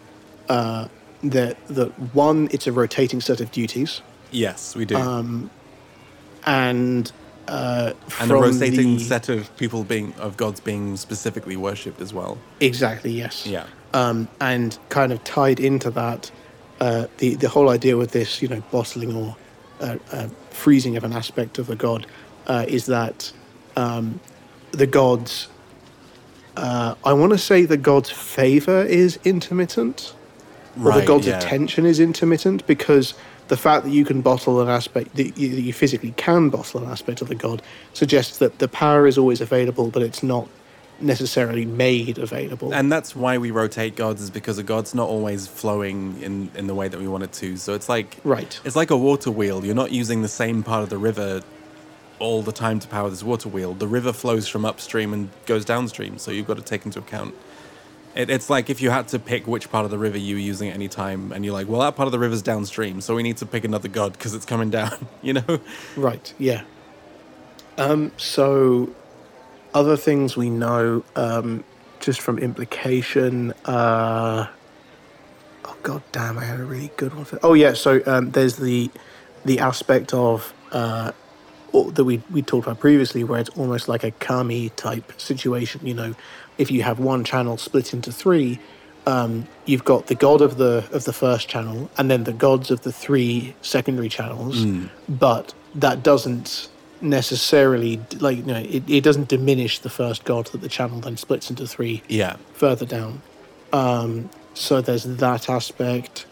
uh, 0.50 0.88
that 1.24 1.56
that 1.68 1.92
one, 2.14 2.48
it's 2.52 2.68
a 2.68 2.72
rotating 2.72 3.22
set 3.22 3.40
of 3.42 3.52
duties, 3.52 4.02
Yes, 4.32 4.76
we 4.76 4.86
do. 4.86 4.98
and 6.46 7.12
uh, 7.48 7.94
and 8.22 8.32
a 8.32 8.36
rotating 8.36 8.96
the- 8.98 9.04
set 9.04 9.30
of 9.30 9.56
people 9.58 9.84
being 9.84 10.14
of 10.16 10.38
gods 10.38 10.60
being 10.60 10.96
specifically 10.98 11.56
worshipped 11.58 12.02
as 12.02 12.14
well. 12.14 12.38
Exactly. 12.60 13.12
Yes. 13.12 13.46
Yeah. 13.46 13.66
um, 13.94 14.28
and 14.40 14.78
kind 14.90 15.12
of 15.12 15.24
tied 15.24 15.60
into 15.60 15.90
that, 15.92 16.32
uh, 16.80 17.08
the 17.18 17.36
the 17.36 17.50
whole 17.50 17.70
idea 17.70 17.98
with 17.98 18.12
this, 18.12 18.42
you 18.42 18.48
know, 18.48 18.62
bottling 18.72 19.16
or 19.16 19.36
uh, 19.82 19.98
uh, 20.12 20.28
freezing 20.52 20.98
of 20.98 21.04
an 21.04 21.14
aspect 21.14 21.60
of 21.60 21.70
a 21.70 21.76
god, 21.76 22.08
uh, 22.48 22.66
is 22.68 22.86
that 22.88 23.32
um, 23.76 24.20
the 24.72 24.88
gods. 24.88 25.48
Uh, 26.56 26.94
I 27.04 27.14
want 27.14 27.32
to 27.32 27.38
say 27.40 27.66
the 27.66 27.78
god's 27.78 28.12
favor 28.12 28.84
is 28.84 29.18
intermittent, 29.24 30.14
or 30.78 30.94
the 30.94 31.06
god's 31.06 31.28
yeah. 31.28 31.38
attention 31.38 31.86
is 31.86 32.00
intermittent, 32.00 32.66
because 32.68 33.14
the 33.48 33.58
fact 33.58 33.84
that 33.86 33.92
you 33.92 34.06
can 34.06 34.22
bottle 34.22 34.62
an 34.62 34.70
aspect 34.70 35.16
that 35.16 35.38
you, 35.38 35.50
that 35.56 35.62
you 35.62 35.74
physically 35.74 36.14
can 36.18 36.50
bottle 36.50 36.84
an 36.84 36.90
aspect 36.90 37.22
of 37.22 37.28
the 37.28 37.36
god 37.36 37.62
suggests 37.94 38.38
that 38.38 38.60
the 38.60 38.68
power 38.68 39.06
is 39.06 39.18
always 39.18 39.42
available, 39.42 39.90
but 39.90 40.02
it's 40.02 40.24
not 40.24 40.48
necessarily 41.00 41.66
made 41.66 42.18
available. 42.18 42.74
And 42.74 42.92
that's 42.92 43.16
why 43.16 43.38
we 43.38 43.52
rotate 43.52 43.96
gods 43.96 44.22
is 44.22 44.30
because 44.30 44.58
a 44.58 44.64
god's 44.64 44.96
not 44.96 45.10
always 45.10 45.48
flowing 45.48 46.22
in, 46.22 46.50
in 46.56 46.68
the 46.68 46.76
way 46.76 46.88
that 46.88 47.00
we 47.00 47.08
want 47.08 47.24
it 47.24 47.34
to. 47.34 47.58
So 47.58 47.74
it's 47.74 47.90
like 47.90 48.18
Right. 48.24 48.60
It's 48.64 48.76
like 48.76 48.92
a 48.92 48.98
water 48.98 49.32
wheel. 49.32 49.66
You're 49.66 49.76
not 49.76 49.92
using 49.92 50.22
the 50.22 50.28
same 50.28 50.64
part 50.64 50.84
of 50.84 50.90
the 50.90 50.98
river 50.98 51.42
all 52.20 52.42
the 52.42 52.52
time 52.52 52.80
to 52.80 52.88
power 52.88 53.10
this 53.10 53.24
water 53.24 53.50
wheel. 53.50 53.74
The 53.74 53.88
river 53.88 54.14
flows 54.14 54.48
from 54.48 54.66
upstream 54.66 55.14
and 55.14 55.30
goes 55.46 55.66
downstream, 55.66 56.18
so 56.18 56.32
you've 56.32 56.48
got 56.48 56.58
to 56.58 56.64
take 56.64 56.86
into 56.86 57.00
account. 57.00 57.36
It, 58.16 58.30
it's 58.30 58.50
like 58.50 58.70
if 58.70 58.82
you 58.82 58.92
had 58.92 59.08
to 59.10 59.20
pick 59.20 59.48
which 59.48 59.72
part 59.72 59.86
of 59.86 59.92
the 59.92 59.98
river 59.98 60.18
you 60.18 60.36
were 60.36 60.42
using 60.42 60.70
at 60.70 60.76
any 60.76 60.88
time, 60.88 61.32
and 61.32 61.44
you're 61.44 61.54
like, 61.54 61.68
well, 61.68 61.82
that 61.82 61.96
part 61.96 62.08
of 62.08 62.12
the 62.12 62.20
river's 62.20 62.42
downstream, 62.42 63.02
so 63.02 63.16
we 63.16 63.24
need 63.24 63.38
to 63.38 63.46
pick 63.46 63.64
another 63.64 63.88
god 63.88 64.14
because 64.14 64.34
it's 64.34 64.46
coming 64.46 64.70
down. 64.70 65.08
You 65.24 65.34
know? 65.34 65.62
Right. 65.96 66.34
Yeah. 66.38 66.64
Um. 67.78 68.12
So, 68.18 68.94
other 69.74 69.96
things 69.96 70.36
we 70.36 70.50
know, 70.50 71.04
um, 71.16 71.64
just 72.02 72.20
from 72.20 72.40
implication. 72.40 73.54
Uh, 73.64 74.48
oh 75.64 75.78
god 75.82 76.04
damn! 76.12 76.38
I 76.38 76.44
had 76.44 76.60
a 76.60 76.66
really 76.66 76.92
good 76.98 77.14
one. 77.16 77.24
For, 77.24 77.40
oh 77.42 77.54
yeah. 77.54 77.74
So 77.74 78.02
um, 78.06 78.32
there's 78.32 78.58
the 78.58 78.92
the 79.46 79.60
aspect 79.60 80.14
of 80.14 80.54
uh, 80.74 81.14
that 81.72 82.04
we 82.04 82.22
we 82.30 82.42
talked 82.42 82.68
about 82.68 82.80
previously, 82.80 83.24
where 83.24 83.40
it's 83.40 83.50
almost 83.52 83.88
like 83.88 84.04
a 84.04 84.12
kami 84.12 84.70
type 84.70 85.20
situation. 85.20 85.86
You 85.86 85.94
know, 85.94 86.16
if 86.58 86.72
you 86.72 86.84
have 86.84 87.00
one 87.00 87.24
channel 87.24 87.58
split 87.58 87.94
into 87.94 88.12
three. 88.12 88.60
Um, 89.06 89.48
you've 89.66 89.84
got 89.84 90.08
the 90.08 90.16
god 90.16 90.42
of 90.42 90.56
the 90.58 90.86
of 90.94 91.04
the 91.04 91.12
first 91.14 91.50
channel, 91.50 91.90
and 91.98 92.10
then 92.10 92.24
the 92.24 92.32
gods 92.32 92.72
of 92.72 92.82
the 92.84 92.92
three 92.92 93.54
secondary 93.62 94.08
channels. 94.10 94.66
But 95.10 95.54
that 95.76 96.04
doesn't 96.04 96.70
necessarily 97.02 98.00
like 98.20 98.38
you 98.38 98.44
know 98.44 98.60
it, 98.60 98.90
it 98.90 99.04
doesn't 99.04 99.28
diminish 99.28 99.80
the 99.80 99.90
first 99.90 100.24
god 100.24 100.46
that 100.48 100.62
the 100.62 100.70
channel 100.70 101.02
then 101.02 101.18
splits 101.18 101.50
into 101.50 101.68
three 101.68 102.02
Yeah. 102.08 102.38
further 102.54 102.86
down. 102.86 103.22
Um, 103.74 104.30
so 104.54 104.80
there's 104.82 105.04
that 105.04 105.50
aspect. 105.50 106.26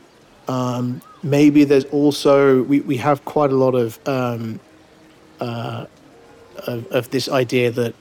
Um, 0.47 1.01
maybe 1.24 1.65
there's 1.65 1.86
also 1.86 2.63
we, 2.63 2.80
we 2.82 2.97
have 2.97 3.26
quite 3.26 3.51
a 3.51 3.55
lot 3.55 3.76
of 3.76 3.99
um, 4.07 4.61
uh, 5.41 5.86
of, 6.67 6.88
of 6.91 7.09
this 7.09 7.28
idea 7.28 7.69
that 7.72 7.93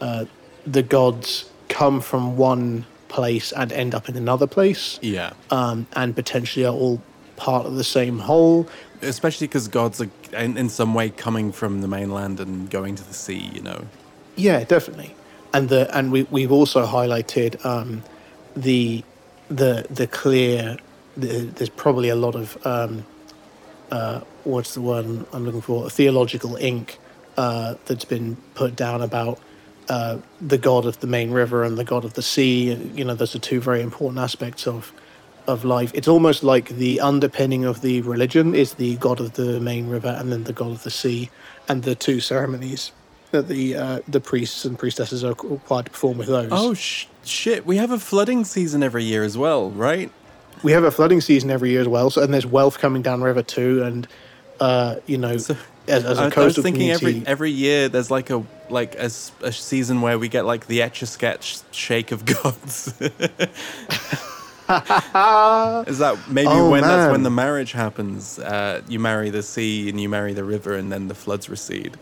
uh, 0.00 0.24
the 0.66 0.82
gods 0.82 1.50
come 1.74 2.00
from 2.00 2.36
one 2.36 2.86
place 3.08 3.52
and 3.52 3.72
end 3.72 3.94
up 3.94 4.08
in 4.08 4.16
another 4.16 4.46
place, 4.46 4.98
Yeah. 5.02 5.32
um, 5.50 5.86
and 5.94 6.14
potentially 6.14 6.64
are 6.64 6.72
all 6.72 7.00
part 7.36 7.66
of 7.66 7.74
the 7.74 7.84
same 7.84 8.20
whole. 8.20 8.68
Especially 9.02 9.46
because 9.48 9.66
gods 9.68 10.00
are 10.00 10.08
in, 10.32 10.56
in 10.56 10.68
some 10.68 10.94
way 10.94 11.10
coming 11.10 11.52
from 11.52 11.80
the 11.80 11.88
mainland 11.88 12.38
and 12.40 12.70
going 12.70 12.94
to 12.94 13.04
the 13.06 13.12
sea, 13.14 13.50
you 13.52 13.60
know? 13.60 13.80
Yeah, 14.36 14.62
definitely. 14.64 15.14
And 15.52 15.68
the 15.68 15.82
and 15.96 16.10
we 16.10 16.22
we've 16.30 16.50
also 16.52 16.86
highlighted 16.86 17.64
um, 17.64 18.02
the 18.56 19.04
the 19.48 19.86
the 19.90 20.06
clear. 20.06 20.78
The, 21.16 21.26
there's 21.56 21.70
probably 21.70 22.08
a 22.08 22.16
lot 22.16 22.34
of 22.34 22.46
um, 22.66 23.04
uh, 23.92 24.20
what's 24.44 24.74
the 24.74 24.80
word 24.80 25.04
I'm- 25.32 25.44
looking 25.44 25.60
for? 25.60 25.86
A 25.86 25.90
Theological 25.90 26.56
ink 26.56 26.98
uh, 27.36 27.74
that's 27.86 28.04
been 28.04 28.36
put 28.54 28.74
down 28.74 29.00
about 29.02 29.38
uh, 29.88 30.18
the 30.40 30.58
god 30.58 30.86
of 30.86 31.00
the 31.00 31.06
main 31.06 31.30
river 31.30 31.64
and 31.64 31.76
the 31.76 31.84
god 31.84 32.04
of 32.04 32.14
the 32.14 32.22
sea. 32.22 32.74
You 32.94 33.04
know, 33.04 33.14
those 33.14 33.34
are 33.34 33.40
two 33.40 33.60
very 33.60 33.80
important 33.80 34.18
aspects 34.18 34.66
of 34.66 34.92
of 35.46 35.64
life. 35.64 35.90
It's 35.94 36.08
almost 36.08 36.42
like 36.42 36.70
the 36.70 37.00
underpinning 37.00 37.64
of 37.64 37.82
the 37.82 38.00
religion 38.02 38.54
is 38.54 38.74
the 38.74 38.96
god 38.96 39.20
of 39.20 39.34
the 39.34 39.60
main 39.60 39.88
river 39.88 40.16
and 40.18 40.32
then 40.32 40.44
the 40.44 40.52
god 40.52 40.72
of 40.72 40.82
the 40.82 40.90
sea, 40.90 41.30
and 41.68 41.82
the 41.82 41.94
two 41.94 42.20
ceremonies 42.20 42.92
that 43.30 43.48
the 43.48 43.76
uh, 43.76 44.00
the 44.08 44.20
priests 44.20 44.64
and 44.64 44.78
priestesses 44.78 45.24
are 45.24 45.34
required 45.44 45.86
to 45.86 45.92
perform 45.92 46.18
with 46.18 46.28
those. 46.28 46.48
Oh, 46.50 46.74
sh- 46.74 47.06
shit. 47.24 47.66
We 47.66 47.76
have 47.76 47.90
a 47.90 47.98
flooding 47.98 48.44
season 48.44 48.82
every 48.82 49.04
year 49.04 49.22
as 49.22 49.36
well, 49.36 49.70
right? 49.70 50.10
we 50.64 50.72
have 50.72 50.82
a 50.82 50.90
flooding 50.90 51.20
season 51.20 51.50
every 51.50 51.70
year 51.70 51.82
as 51.82 51.88
well. 51.88 52.10
So 52.10 52.22
and 52.22 52.32
there's 52.32 52.46
wealth 52.46 52.78
coming 52.78 53.02
down 53.02 53.22
river 53.22 53.42
too, 53.42 53.82
and 53.84 54.08
uh, 54.64 54.96
you 55.06 55.18
know, 55.18 55.36
So- 55.38 55.56
as, 55.86 56.04
as 56.04 56.18
I, 56.18 56.28
a 56.28 56.32
I 56.34 56.44
was 56.44 56.54
thinking 56.56 56.74
community, 56.96 57.06
every 57.18 57.26
every 57.34 57.50
year 57.50 57.88
there's 57.90 58.10
like 58.10 58.30
a 58.30 58.42
like 58.70 58.94
a, 58.94 59.10
a 59.42 59.52
season 59.52 60.00
where 60.00 60.18
we 60.18 60.28
get 60.28 60.46
like 60.46 60.66
the 60.66 60.80
etch 60.80 61.02
a 61.02 61.06
sketch 61.06 61.58
shake 61.72 62.10
of 62.12 62.24
gods. 62.34 62.94
Is 64.66 65.98
that 65.98 66.16
maybe 66.28 66.48
Oh, 66.50 66.70
when 66.70 66.80
that's 66.82 67.12
when 67.12 67.22
the 67.22 67.30
marriage 67.30 67.72
happens? 67.72 68.38
Uh, 68.38 68.80
you 68.88 68.98
marry 68.98 69.28
the 69.30 69.42
sea 69.42 69.90
and 69.90 70.00
you 70.00 70.08
marry 70.08 70.32
the 70.32 70.44
river, 70.44 70.74
and 70.74 70.90
then 70.90 71.08
the 71.08 71.14
floods 71.14 71.48
recede. 71.50 71.96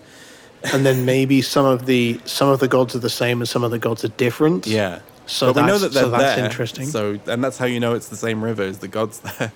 and 0.73 0.87
then 0.87 1.05
maybe 1.05 1.43
some 1.43 1.67
of 1.67 1.87
the 1.87 2.21
some 2.25 2.49
of 2.49 2.61
the 2.61 2.69
gods 2.69 2.95
are 2.95 3.01
the 3.01 3.11
same 3.11 3.41
and 3.41 3.49
some 3.49 3.65
of 3.65 3.73
the 3.73 3.81
gods 3.81 4.05
are 4.05 4.15
different. 4.17 4.65
Yeah. 4.67 5.01
So 5.27 5.51
we 5.53 5.63
know 5.63 5.79
that 5.79 5.93
that's- 5.93 5.95
they're 5.95 6.03
so 6.05 6.11
that's 6.11 6.37
there. 6.37 6.45
interesting. 6.45 6.87
So 6.87 7.19
and 7.27 7.43
that's 7.43 7.59
how 7.59 7.67
you 7.67 7.81
know 7.81 7.95
it's 7.95 8.09
the 8.11 8.17
same 8.17 8.45
river 8.45 8.63
as 8.63 8.79
the 8.79 8.89
gods 8.89 9.19
there. 9.21 9.51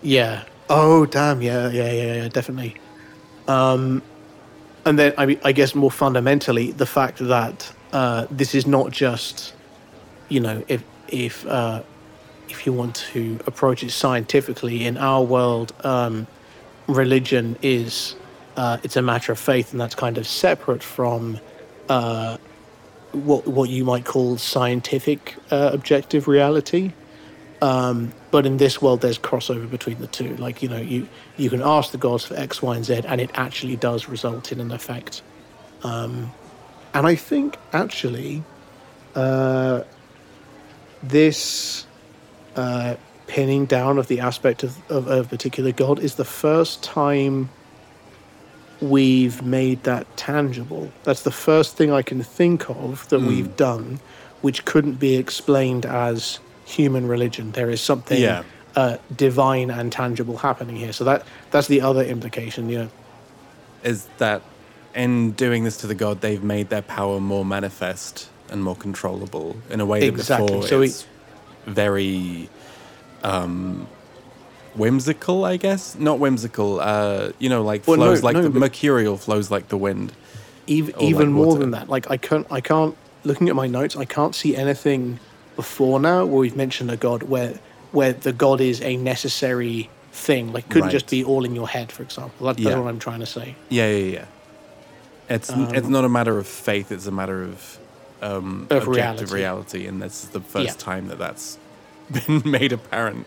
Yeah. 0.00 0.44
Oh, 0.68 1.06
damn. 1.06 1.42
Yeah, 1.42 1.70
yeah, 1.70 1.90
yeah, 1.90 2.14
yeah, 2.14 2.28
definitely. 2.28 2.76
Um, 3.46 4.02
and 4.84 4.98
then 4.98 5.14
I, 5.18 5.26
mean, 5.26 5.40
I 5.44 5.52
guess 5.52 5.74
more 5.74 5.90
fundamentally, 5.90 6.72
the 6.72 6.86
fact 6.86 7.18
that 7.18 7.72
uh, 7.92 8.26
this 8.30 8.54
is 8.54 8.66
not 8.66 8.90
just, 8.90 9.54
you 10.28 10.40
know, 10.40 10.62
if 10.68 10.82
if 11.08 11.46
uh, 11.46 11.82
if 12.48 12.66
you 12.66 12.72
want 12.72 12.96
to 13.12 13.38
approach 13.46 13.82
it 13.82 13.90
scientifically, 13.90 14.84
in 14.84 14.96
our 14.96 15.22
world, 15.22 15.72
um, 15.84 16.26
religion 16.86 17.56
is 17.62 18.14
uh, 18.56 18.78
it's 18.82 18.96
a 18.96 19.02
matter 19.02 19.32
of 19.32 19.38
faith, 19.38 19.72
and 19.72 19.80
that's 19.80 19.94
kind 19.94 20.18
of 20.18 20.26
separate 20.26 20.82
from 20.82 21.38
uh, 21.88 22.36
what 23.12 23.46
what 23.46 23.70
you 23.70 23.84
might 23.84 24.04
call 24.04 24.36
scientific 24.36 25.34
uh, 25.50 25.70
objective 25.72 26.28
reality 26.28 26.92
but 27.60 28.46
in 28.46 28.56
this 28.58 28.80
world 28.80 29.00
there's 29.00 29.18
crossover 29.18 29.68
between 29.68 29.98
the 30.00 30.06
two. 30.06 30.36
Like 30.36 30.62
you 30.62 30.68
know 30.68 30.80
you 30.80 31.08
you 31.36 31.50
can 31.50 31.62
ask 31.62 31.92
the 31.92 31.98
gods 31.98 32.24
for 32.24 32.34
x 32.34 32.62
y 32.62 32.76
and 32.76 32.84
z 32.84 33.02
and 33.06 33.20
it 33.20 33.30
actually 33.34 33.76
does 33.76 34.08
result 34.08 34.52
in 34.52 34.60
an 34.60 34.70
effect. 34.70 35.22
Um, 35.82 36.32
and 36.94 37.06
i 37.06 37.14
think 37.14 37.56
actually 37.72 38.42
uh, 39.14 39.82
this 41.02 41.86
uh, 42.56 42.96
pinning 43.26 43.66
down 43.66 43.98
of 43.98 44.08
the 44.08 44.20
aspect 44.20 44.62
of, 44.62 44.90
of 44.90 45.08
a 45.08 45.24
particular 45.24 45.72
god 45.72 45.98
is 45.98 46.14
the 46.16 46.24
first 46.24 46.82
time 46.82 47.48
we've 48.80 49.42
made 49.42 49.82
that 49.82 50.06
tangible. 50.16 50.92
That's 51.02 51.22
the 51.22 51.32
first 51.32 51.76
thing 51.76 51.92
i 51.92 52.02
can 52.02 52.22
think 52.22 52.68
of 52.70 53.08
that 53.08 53.20
we've 53.20 53.56
done 53.56 54.00
which 54.40 54.64
couldn't 54.64 54.94
be 54.94 55.16
explained 55.16 55.84
as 55.84 56.38
human 56.68 57.08
religion 57.08 57.52
there 57.52 57.70
is 57.70 57.80
something 57.80 58.20
Yeah. 58.20 58.42
uh, 58.76 58.96
divine 59.16 59.70
and 59.70 59.90
tangible 59.90 60.36
happening 60.36 60.76
here 60.76 60.92
so 60.92 61.04
that 61.04 61.22
that's 61.50 61.66
the 61.68 61.80
other 61.80 62.02
implication 62.04 62.68
you 62.68 62.78
know 62.82 62.90
is 63.82 64.06
that 64.18 64.42
in 64.94 65.32
doing 65.32 65.64
this 65.64 65.76
to 65.78 65.86
the 65.86 65.94
god, 65.94 66.20
they've 66.20 66.42
made 66.42 66.68
their 66.68 66.82
power 66.82 67.20
more 67.20 67.44
manifest 67.44 68.28
and 68.50 68.62
more 68.64 68.74
controllable 68.74 69.56
in 69.70 69.80
a 69.80 69.86
way 69.86 70.00
that 70.00 70.06
Exactly. 70.08 70.46
before 70.48 70.66
So 70.66 70.82
it's 70.82 71.06
very 71.66 72.48
um, 73.22 73.86
whimsical, 74.74 75.44
I 75.44 75.56
guess. 75.56 75.94
Not 75.96 76.18
whimsical. 76.18 76.80
Uh, 76.80 77.30
you 77.38 77.48
know, 77.48 77.62
like 77.62 77.86
Well, 77.86 77.96
no, 77.98 78.04
flows 78.06 78.22
like 78.24 78.34
no, 78.34 78.42
the 78.48 78.50
mercurial 78.50 79.16
flows 79.16 79.50
like 79.50 79.68
the 79.68 79.76
wind. 79.76 80.12
even 80.66 80.94
even 81.00 81.26
like 81.28 81.46
more 81.46 81.56
than 81.56 81.70
that 81.70 81.88
like 81.88 82.10
i 82.10 82.16
can't 82.16 82.46
i 82.50 82.60
can't 82.60 82.94
looking 83.24 83.48
at 83.48 83.56
my 83.56 83.66
notes 83.66 83.96
i 83.96 84.04
can't 84.04 84.34
see 84.34 84.54
anything 84.64 85.18
before 85.62 85.98
now 85.98 86.18
where 86.30 86.38
we've 86.44 86.56
mentioned 86.64 86.88
a 86.90 86.96
god 86.96 87.20
where 87.34 87.52
where 87.98 88.12
the 88.26 88.32
god 88.32 88.60
is 88.60 88.80
a 88.82 88.96
necessary 88.96 89.90
thing 90.12 90.52
like 90.56 90.66
couldn't 90.72 90.90
just 90.98 91.08
be 91.10 91.20
all 91.30 91.44
in 91.48 91.54
your 91.60 91.68
head 91.76 91.90
for 91.96 92.02
example 92.08 92.46
that, 92.46 92.56
that's 92.56 92.68
Yeah. 92.74 92.78
what 92.78 92.88
i'm 92.88 93.00
trying 93.08 93.20
to 93.26 93.30
say 93.36 93.48
Yeah, 93.68 93.88
yeah, 93.90 94.12
yeah. 94.18 94.24
It's 95.36 95.50
it's 95.50 95.86
Um, 95.86 95.92
not 95.98 96.04
a 96.04 96.08
matter 96.18 96.38
of 96.42 96.46
faith. 96.46 96.90
It's 96.96 97.06
a 97.06 97.16
matter 97.20 97.42
of 97.42 97.56
um, 98.22 98.66
Of 98.70 98.88
objective 98.88 99.30
reality. 99.32 99.34
reality, 99.42 99.86
and 99.88 99.96
this 100.04 100.16
is 100.24 100.30
the 100.30 100.40
first 100.54 100.76
Yeah. 100.78 100.84
time 100.90 101.04
that 101.10 101.18
that's 101.24 101.58
been 102.16 102.42
made 102.58 102.72
apparent. 102.78 103.26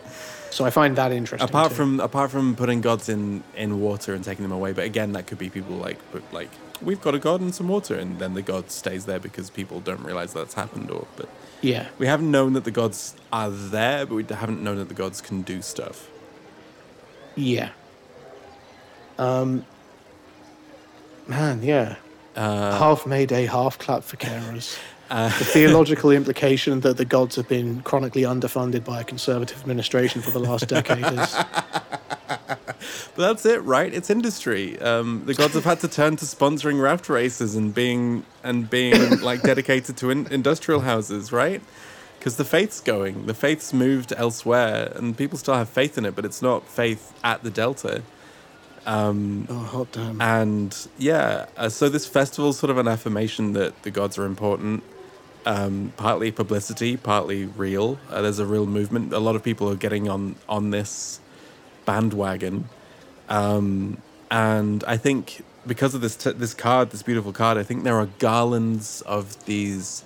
so 0.56 0.60
i 0.68 0.70
find 0.80 0.92
that 0.96 1.10
interesting 1.12 1.48
apart 1.48 1.68
too. 1.70 1.76
from 1.78 1.90
apart 2.08 2.28
from 2.34 2.46
putting 2.62 2.80
gods 2.90 3.06
in 3.08 3.22
in 3.64 3.70
water 3.88 4.10
and 4.16 4.22
taking 4.30 4.42
them 4.46 4.52
away 4.60 4.70
but 4.78 4.84
again 4.92 5.10
that 5.16 5.24
could 5.28 5.38
be 5.46 5.48
people 5.58 5.76
like 5.86 5.98
but 6.12 6.22
like 6.38 6.50
we've 6.88 7.00
got 7.06 7.14
a 7.14 7.22
god 7.28 7.38
and 7.44 7.54
some 7.58 7.68
water 7.76 7.94
and 8.02 8.10
then 8.22 8.32
the 8.38 8.42
god 8.52 8.64
stays 8.80 9.02
there 9.10 9.20
because 9.28 9.46
people 9.60 9.78
don't 9.88 10.04
realize 10.10 10.30
that's 10.38 10.54
happened 10.62 10.88
or 10.96 11.04
but 11.18 11.28
yeah. 11.62 11.88
We 11.98 12.06
haven't 12.06 12.30
known 12.30 12.52
that 12.52 12.64
the 12.64 12.70
gods 12.70 13.14
are 13.32 13.50
there 13.50 14.04
but 14.04 14.14
we 14.14 14.24
haven't 14.24 14.62
known 14.62 14.76
that 14.76 14.88
the 14.88 14.94
gods 14.94 15.20
can 15.20 15.42
do 15.42 15.62
stuff. 15.62 16.10
Yeah. 17.34 17.70
Um 19.18 19.64
man 21.26 21.62
yeah. 21.62 21.96
Uh, 22.34 22.78
half 22.78 23.06
mayday 23.06 23.46
half 23.46 23.78
clap 23.78 24.02
for 24.02 24.16
carers. 24.16 24.78
The 25.12 25.28
theological 25.44 26.10
implication 26.10 26.80
that 26.80 26.96
the 26.96 27.04
gods 27.04 27.36
have 27.36 27.46
been 27.46 27.82
chronically 27.82 28.22
underfunded 28.22 28.82
by 28.82 29.02
a 29.02 29.04
conservative 29.04 29.60
administration 29.60 30.22
for 30.22 30.30
the 30.30 30.38
last 30.38 30.68
decade 30.68 31.04
is 31.04 31.36
but 31.36 32.00
that's 33.16 33.44
it 33.44 33.62
right? 33.62 33.92
It's 33.92 34.10
industry. 34.10 34.80
Um, 34.80 35.22
the 35.26 35.34
gods 35.34 35.54
have 35.54 35.64
had 35.64 35.80
to 35.80 35.88
turn 35.88 36.16
to 36.16 36.24
sponsoring 36.24 36.80
raft 36.80 37.08
races 37.08 37.54
and 37.54 37.74
being 37.74 38.24
and 38.42 38.68
being 38.70 39.20
like 39.20 39.42
dedicated 39.42 39.96
to 39.98 40.10
in- 40.10 40.26
industrial 40.28 40.80
houses 40.80 41.32
right? 41.32 41.62
Because 42.18 42.36
the 42.36 42.44
faith's 42.44 42.80
going. 42.80 43.26
The 43.26 43.34
faith's 43.34 43.72
moved 43.72 44.12
elsewhere 44.16 44.92
and 44.96 45.16
people 45.16 45.36
still 45.38 45.54
have 45.54 45.68
faith 45.68 45.98
in 45.98 46.04
it 46.04 46.14
but 46.16 46.24
it's 46.24 46.40
not 46.40 46.66
faith 46.66 47.12
at 47.22 47.42
the 47.42 47.50
delta. 47.50 48.02
Oh 49.50 49.58
hot 49.58 49.92
damn 49.92 50.20
and 50.20 50.88
yeah 50.98 51.46
uh, 51.56 51.68
so 51.68 51.88
this 51.88 52.06
festival's 52.06 52.58
sort 52.58 52.70
of 52.70 52.78
an 52.78 52.88
affirmation 52.88 53.52
that 53.52 53.82
the 53.82 53.90
gods 53.90 54.18
are 54.18 54.24
important. 54.24 54.82
Um, 55.44 55.92
partly 55.96 56.30
publicity 56.30 56.96
partly 56.96 57.44
real. 57.46 57.98
Uh, 58.08 58.22
there's 58.22 58.38
a 58.38 58.46
real 58.46 58.66
movement. 58.66 59.12
A 59.12 59.18
lot 59.18 59.36
of 59.36 59.42
people 59.42 59.68
are 59.68 59.76
getting 59.76 60.08
on 60.08 60.36
on 60.48 60.70
this 60.70 61.20
bandwagon 61.84 62.68
um, 63.32 63.96
and 64.30 64.84
i 64.84 64.96
think 64.96 65.44
because 65.66 65.94
of 65.94 66.00
this 66.00 66.16
t- 66.16 66.32
this 66.32 66.54
card 66.54 66.90
this 66.90 67.02
beautiful 67.02 67.32
card 67.32 67.58
i 67.58 67.62
think 67.62 67.84
there 67.84 67.98
are 67.98 68.06
garlands 68.18 69.02
of 69.02 69.44
these 69.46 70.04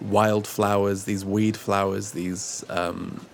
wildflowers 0.00 1.04
these 1.04 1.24
weed 1.24 1.56
flowers 1.56 2.12
these 2.12 2.64
um, 2.68 3.26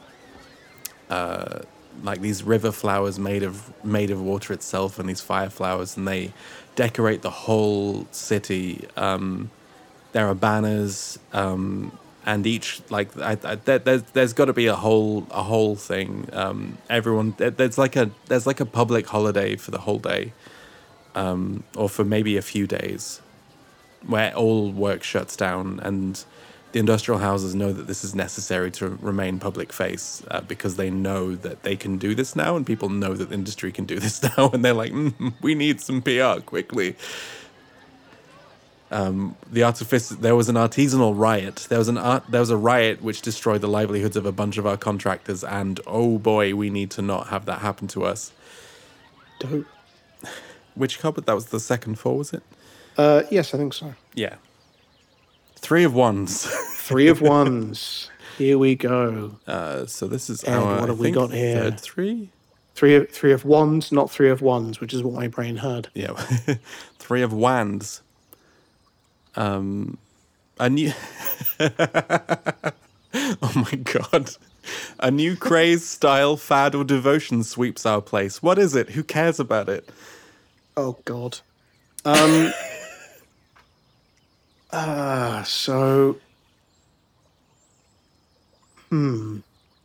uh, 1.11 1.61
like 2.03 2.21
these 2.21 2.43
river 2.43 2.73
flowers 2.73 3.19
made 3.19 3.43
of 3.43 3.73
made 3.85 4.11
of 4.11 4.21
water 4.21 4.53
itself 4.53 4.99
and 4.99 5.09
these 5.09 5.21
fire 5.21 5.51
flowers 5.51 5.97
and 5.97 6.09
they 6.09 6.33
decorate 6.77 7.23
the 7.23 7.31
whole 7.31 8.07
city. 8.11 8.87
Um, 8.97 9.51
there 10.13 10.27
are 10.27 10.35
banners 10.35 11.19
um, 11.33 11.99
and 12.25 12.47
each 12.47 12.81
like 12.91 13.17
I, 13.19 13.37
I, 13.45 13.55
there, 13.57 13.79
there's 13.79 14.03
there's 14.13 14.33
got 14.33 14.47
to 14.47 14.53
be 14.53 14.67
a 14.67 14.77
whole 14.77 15.27
a 15.31 15.43
whole 15.43 15.77
thing 15.77 16.29
um, 16.33 16.79
everyone 16.89 17.35
there, 17.39 17.51
there's 17.51 17.79
like 17.79 17.97
a 17.97 18.11
there's 18.27 18.47
like 18.47 18.61
a 18.61 18.67
public 18.67 19.07
holiday 19.07 19.57
for 19.57 19.71
the 19.71 19.79
whole 19.79 19.99
day 19.99 20.33
um, 21.15 21.65
or 21.77 21.89
for 21.89 22.05
maybe 22.05 22.37
a 22.37 22.43
few 22.43 22.67
days 22.67 23.21
where 24.07 24.35
all 24.35 24.71
work 24.71 25.03
shuts 25.03 25.37
down 25.37 25.81
and 25.83 26.25
the 26.73 26.79
industrial 26.79 27.21
houses 27.21 27.55
know 27.55 27.73
that 27.73 27.87
this 27.87 28.03
is 28.03 28.15
necessary 28.15 28.71
to 28.71 28.89
remain 28.89 29.39
public 29.39 29.73
face 29.73 30.23
uh, 30.31 30.41
because 30.41 30.77
they 30.77 30.91
know 30.91 31.37
that 31.37 31.63
they 31.63 31.77
can 31.77 31.99
do 31.99 32.15
this 32.15 32.35
now 32.35 32.57
and 32.57 32.67
people 32.67 32.89
know 32.89 33.15
that 33.15 33.29
the 33.29 33.35
industry 33.35 33.71
can 33.71 33.85
do 33.85 33.99
this 33.99 34.23
now 34.37 34.51
and 34.53 34.65
they're 34.65 34.73
like 34.73 34.93
mm, 34.93 35.33
we 35.41 35.55
need 35.55 35.81
some 35.81 36.01
pr 36.01 36.41
quickly 36.47 36.97
um, 38.93 39.35
the 39.51 39.63
artific- 39.63 40.21
there 40.21 40.37
was 40.37 40.49
an 40.49 40.55
artisanal 40.57 41.19
riot 41.19 41.67
there 41.69 41.79
was 41.79 41.89
an 41.89 41.99
art 41.99 42.25
there 42.29 42.41
was 42.41 42.51
a 42.51 42.57
riot 42.57 43.03
which 43.03 43.23
destroyed 43.23 43.61
the 43.61 43.69
livelihoods 43.69 44.17
of 44.17 44.27
a 44.27 44.33
bunch 44.33 44.59
of 44.59 44.67
our 44.67 44.77
contractors 44.77 45.43
and 45.45 45.81
oh 45.87 46.19
boy 46.19 46.55
we 46.55 46.71
need 46.71 46.91
to 46.93 47.03
not 47.03 47.29
have 47.29 47.47
that 47.47 47.61
happen 47.61 47.89
to 47.89 48.05
us 48.05 48.33
Dope. 49.41 49.67
which 50.75 50.99
cupboard 51.01 51.27
that 51.27 51.35
was 51.35 51.47
the 51.47 51.61
second 51.61 51.99
four 51.99 52.17
was 52.19 52.33
it 52.33 52.43
Uh, 52.97 53.23
yes, 53.31 53.55
I 53.55 53.59
think 53.59 53.73
so. 53.75 53.95
yeah 54.15 54.37
three 55.57 55.85
of 55.85 55.95
ones 55.95 56.45
Three 56.83 57.07
of 57.09 57.21
ones. 57.23 58.11
Here 58.39 58.59
we 58.59 58.75
go. 58.75 59.39
Uh, 59.47 59.87
so 59.87 60.09
this 60.09 60.29
is 60.29 60.43
And 60.43 60.57
our 60.57 60.75
what 60.81 60.83
I 60.83 60.87
have 60.89 60.99
we 60.99 61.05
think, 61.07 61.15
got 61.15 61.31
here? 61.31 61.55
Third 61.63 61.81
three. 61.81 62.29
Three 62.75 62.97
of 62.97 63.09
three 63.09 63.33
of 63.33 63.45
wands, 63.45 63.93
not 63.93 64.11
three 64.11 64.29
of 64.31 64.43
ones, 64.43 64.81
which 64.81 64.93
is 64.93 65.01
what 65.03 65.15
my 65.15 65.29
brain 65.29 65.59
heard. 65.59 65.89
Yeah, 65.95 66.13
three 66.99 67.23
of 67.23 67.33
wands. 67.33 68.02
Um, 69.37 69.99
a 70.59 70.69
new. 70.69 70.93
oh 71.61 73.53
my 73.55 73.77
god. 73.83 74.31
A 75.01 75.11
new 75.11 75.37
craze, 75.37 75.85
style, 75.85 76.37
fad, 76.37 76.75
or 76.75 76.85
devotion 76.85 77.43
sweeps 77.43 77.85
our 77.85 78.01
place. 78.01 78.43
What 78.43 78.59
is 78.59 78.75
it? 78.75 78.91
Who 78.91 79.03
cares 79.03 79.41
about 79.41 79.69
it? 79.69 79.89
Oh 80.77 80.99
God. 81.05 81.41
Um. 82.05 82.53
uh, 84.71 85.43
so. 85.45 86.19
Hmm. 88.91 89.39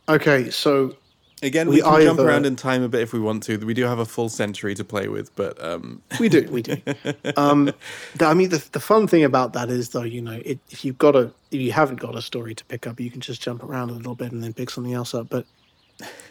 Okay, 0.08 0.50
so 0.50 0.96
Again, 1.42 1.68
we, 1.68 1.76
We 1.76 1.82
can 1.82 2.02
jump 2.02 2.18
around 2.20 2.46
in 2.46 2.56
time 2.56 2.82
a 2.82 2.88
bit 2.88 3.00
if 3.02 3.12
we 3.12 3.20
want 3.20 3.44
to. 3.44 3.58
We 3.58 3.74
do 3.74 3.84
have 3.84 4.00
a 4.00 4.04
full 4.04 4.28
century 4.28 4.74
to 4.74 4.84
play 4.84 5.06
with, 5.06 5.34
but 5.36 5.62
um, 5.64 6.02
We 6.18 6.28
do, 6.28 6.48
we 6.50 6.62
do. 6.62 6.76
Um, 7.36 7.70
the- 8.16 8.26
I 8.26 8.34
mean, 8.34 8.48
the, 8.48 8.64
the 8.72 8.80
fun 8.80 9.06
thing 9.06 9.22
about 9.22 9.52
that 9.52 9.68
is, 9.70 9.90
though, 9.90 10.02
you 10.02 10.20
know, 10.20 10.40
it, 10.44 10.58
if 10.70 10.84
you've 10.84 10.98
got 10.98 11.14
a, 11.14 11.32
if 11.52 11.60
you 11.60 11.70
haven't 11.70 12.00
got 12.00 12.16
a 12.16 12.22
story 12.22 12.54
to 12.56 12.64
pick 12.64 12.86
up, 12.88 12.98
you 12.98 13.10
can 13.10 13.20
just 13.20 13.40
jump 13.40 13.62
around 13.62 13.90
a 13.90 13.92
little 13.92 14.16
bit 14.16 14.32
and 14.32 14.42
then 14.42 14.52
pick 14.52 14.68
something 14.70 14.94
else 14.94 15.14
up. 15.14 15.28
But 15.28 15.46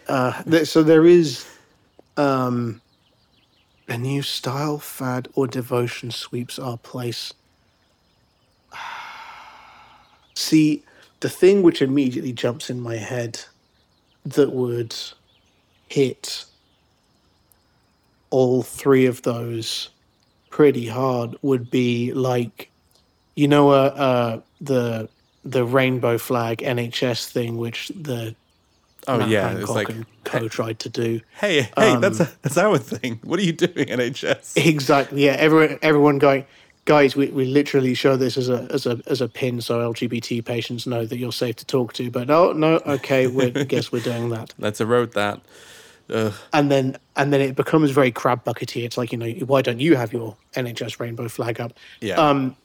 uh, 0.09 0.41
there, 0.45 0.65
so 0.65 0.83
there 0.83 1.05
is 1.05 1.45
um, 2.17 2.81
a 3.87 3.97
new 3.97 4.21
style, 4.21 4.77
fad, 4.77 5.29
or 5.35 5.47
devotion 5.47 6.11
sweeps 6.11 6.59
our 6.59 6.77
place. 6.77 7.33
See, 10.35 10.83
the 11.21 11.29
thing 11.29 11.63
which 11.63 11.81
immediately 11.81 12.33
jumps 12.33 12.69
in 12.69 12.81
my 12.81 12.95
head 12.97 13.39
that 14.33 14.51
would 14.51 14.95
hit 15.87 16.45
all 18.29 18.61
three 18.61 19.05
of 19.05 19.21
those 19.21 19.89
pretty 20.49 20.87
hard 20.87 21.35
would 21.41 21.69
be 21.69 22.11
like 22.13 22.69
you 23.35 23.47
know 23.47 23.69
uh, 23.69 23.73
uh 23.73 24.41
the 24.59 25.07
the 25.45 25.63
rainbow 25.63 26.17
flag 26.17 26.59
NHS 26.59 27.29
thing 27.29 27.57
which 27.57 27.89
the 27.89 28.35
oh 29.07 29.17
Matt 29.17 29.29
yeah, 29.29 29.49
it's 29.49 29.57
Hancock 29.59 29.75
like, 29.75 29.89
and 29.89 30.05
co 30.23 30.47
tried 30.47 30.79
to 30.79 30.89
do 30.89 31.21
hey, 31.39 31.61
hey, 31.61 31.71
Um, 31.75 32.01
that's 32.01 32.17
that's 32.17 32.57
our 32.57 32.77
thing. 32.77 33.19
What 33.23 33.39
are 33.39 33.43
you 33.43 33.53
doing, 33.53 33.87
NHS? 33.87 34.57
exactly 34.65 35.25
yeah 35.25 35.33
everyone 35.33 35.79
everyone 35.81 36.17
going 36.17 36.45
guys 36.87 37.15
we, 37.17 37.27
we 37.27 37.45
literally 37.45 37.93
show 37.93 38.15
this 38.15 38.37
as 38.37 38.49
a 38.49 38.65
as 38.71 38.87
a 38.87 38.99
as 39.07 39.19
a 39.19 39.27
pin 39.27 39.59
so 39.61 39.93
LGBT 39.93 40.43
patients 40.43 40.87
know 40.87 41.05
that 41.05 41.17
you're 41.17 41.33
safe 41.33 41.57
to 41.57 41.65
talk 41.65 41.91
to 41.93 42.09
but 42.09 42.31
oh 42.31 42.53
no 42.53 42.81
okay 42.85 43.27
we 43.27 43.47
I 43.47 43.49
guess 43.75 43.91
we're 43.91 43.99
doing 43.99 44.29
that 44.29 44.53
Let's 44.57 44.81
erode 44.81 45.13
that. 45.13 45.41
Ugh. 46.09 46.33
and 46.53 46.71
then 46.71 46.97
and 47.17 47.33
then 47.33 47.41
it 47.41 47.55
becomes 47.55 47.91
very 47.91 48.11
crab 48.11 48.45
buckety. 48.45 48.85
It's 48.85 48.97
like 48.97 49.11
you 49.11 49.17
know, 49.17 49.29
why 49.45 49.61
don't 49.61 49.79
you 49.79 49.95
have 49.95 50.13
your 50.13 50.37
NHS 50.53 50.99
rainbow 50.99 51.27
flag 51.27 51.59
up? 51.59 51.73
Yeah. 51.99 52.15
Um, 52.15 52.55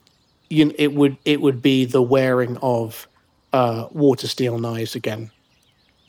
you 0.49 0.73
it 0.77 0.93
would 0.93 1.17
it 1.25 1.41
would 1.41 1.61
be 1.61 1.85
the 1.85 2.01
wearing 2.01 2.57
of 2.61 3.07
uh, 3.51 3.87
water 3.91 4.27
steel 4.27 4.59
knives 4.59 4.95
again, 4.95 5.31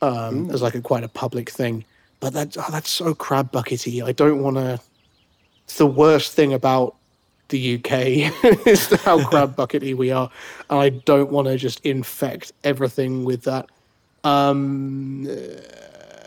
um, 0.01 0.51
as 0.51 0.63
like 0.63 0.75
a 0.75 0.81
quite 0.81 1.03
a 1.03 1.09
public 1.09 1.51
thing. 1.51 1.85
But 2.21 2.35
that 2.35 2.57
oh, 2.57 2.69
that's 2.71 2.91
so 2.91 3.15
crab 3.15 3.51
buckety. 3.51 4.05
I 4.05 4.13
don't 4.13 4.43
want 4.43 4.57
to. 4.57 4.81
It's 5.65 5.79
the 5.79 5.87
worst 5.87 6.33
thing 6.35 6.53
about 6.53 6.95
the 7.49 7.75
UK 7.77 8.67
is 8.67 8.89
how 9.03 9.25
crab 9.29 9.55
buckety 9.57 9.95
we 9.97 10.11
are, 10.11 10.31
and 10.71 10.81
I 10.81 10.89
don't 10.91 11.31
want 11.31 11.49
to 11.49 11.57
just 11.57 11.81
infect 11.85 12.53
everything 12.65 13.25
with 13.25 13.43
that. 13.45 13.67
Um, 14.25 15.29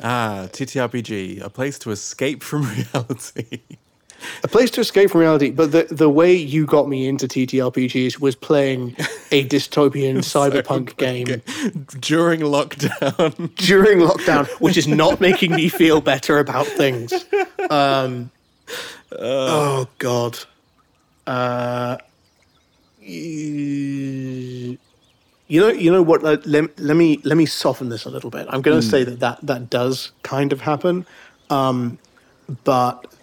Ah, 0.03 0.47
TTRPG, 0.51 1.41
a 1.41 1.49
place 1.49 1.79
to 1.79 1.89
escape 1.89 2.43
from 2.43 2.61
reality. 2.93 3.61
a 4.43 4.47
place 4.47 4.69
to 4.71 4.81
escape 4.81 5.09
from 5.09 5.21
reality. 5.21 5.49
But 5.49 5.71
the 5.71 5.87
the 5.89 6.07
way 6.07 6.35
you 6.35 6.67
got 6.67 6.87
me 6.87 7.07
into 7.07 7.27
TTRPGs 7.27 8.19
was 8.19 8.35
playing 8.35 8.95
a 9.31 9.43
dystopian 9.47 10.17
cyberpunk 10.17 10.97
game 10.97 11.41
During 11.99 12.41
lockdown. 12.41 13.55
during 13.55 13.97
lockdown, 13.99 14.47
which 14.61 14.77
is 14.77 14.87
not 14.87 15.19
making 15.19 15.55
me 15.55 15.67
feel 15.67 15.99
better 15.99 16.37
about 16.37 16.67
things. 16.67 17.11
Um, 17.71 18.29
oh 19.17 19.87
God. 19.97 20.37
Uh, 21.27 21.97
you 22.99 24.77
know, 25.49 25.69
you 25.69 25.91
know 25.91 26.01
what? 26.01 26.23
Let, 26.23 26.47
let, 26.47 26.95
me 26.95 27.19
let 27.23 27.37
me 27.37 27.45
soften 27.45 27.89
this 27.89 28.05
a 28.05 28.09
little 28.09 28.29
bit. 28.29 28.47
I'm 28.49 28.61
going 28.61 28.79
to 28.79 28.85
say 28.85 29.03
that, 29.03 29.19
that 29.19 29.39
that 29.45 29.69
does 29.69 30.11
kind 30.23 30.51
of 30.51 30.61
happen, 30.61 31.05
um, 31.49 31.99
but 32.63 33.13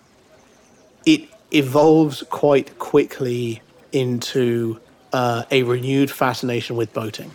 it 1.04 1.28
evolves 1.50 2.22
quite 2.30 2.78
quickly 2.78 3.62
into 3.92 4.78
uh, 5.12 5.44
a 5.50 5.62
renewed 5.62 6.10
fascination 6.10 6.76
with 6.76 6.92
boating, 6.92 7.30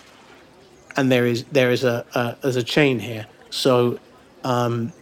and 0.96 1.12
there 1.12 1.26
is 1.26 1.44
there 1.46 1.72
is 1.72 1.84
a, 1.84 2.06
a 2.16 2.36
there's 2.42 2.56
a 2.56 2.64
chain 2.64 3.00
here. 3.00 3.28
So 3.50 4.00
um, 4.44 4.94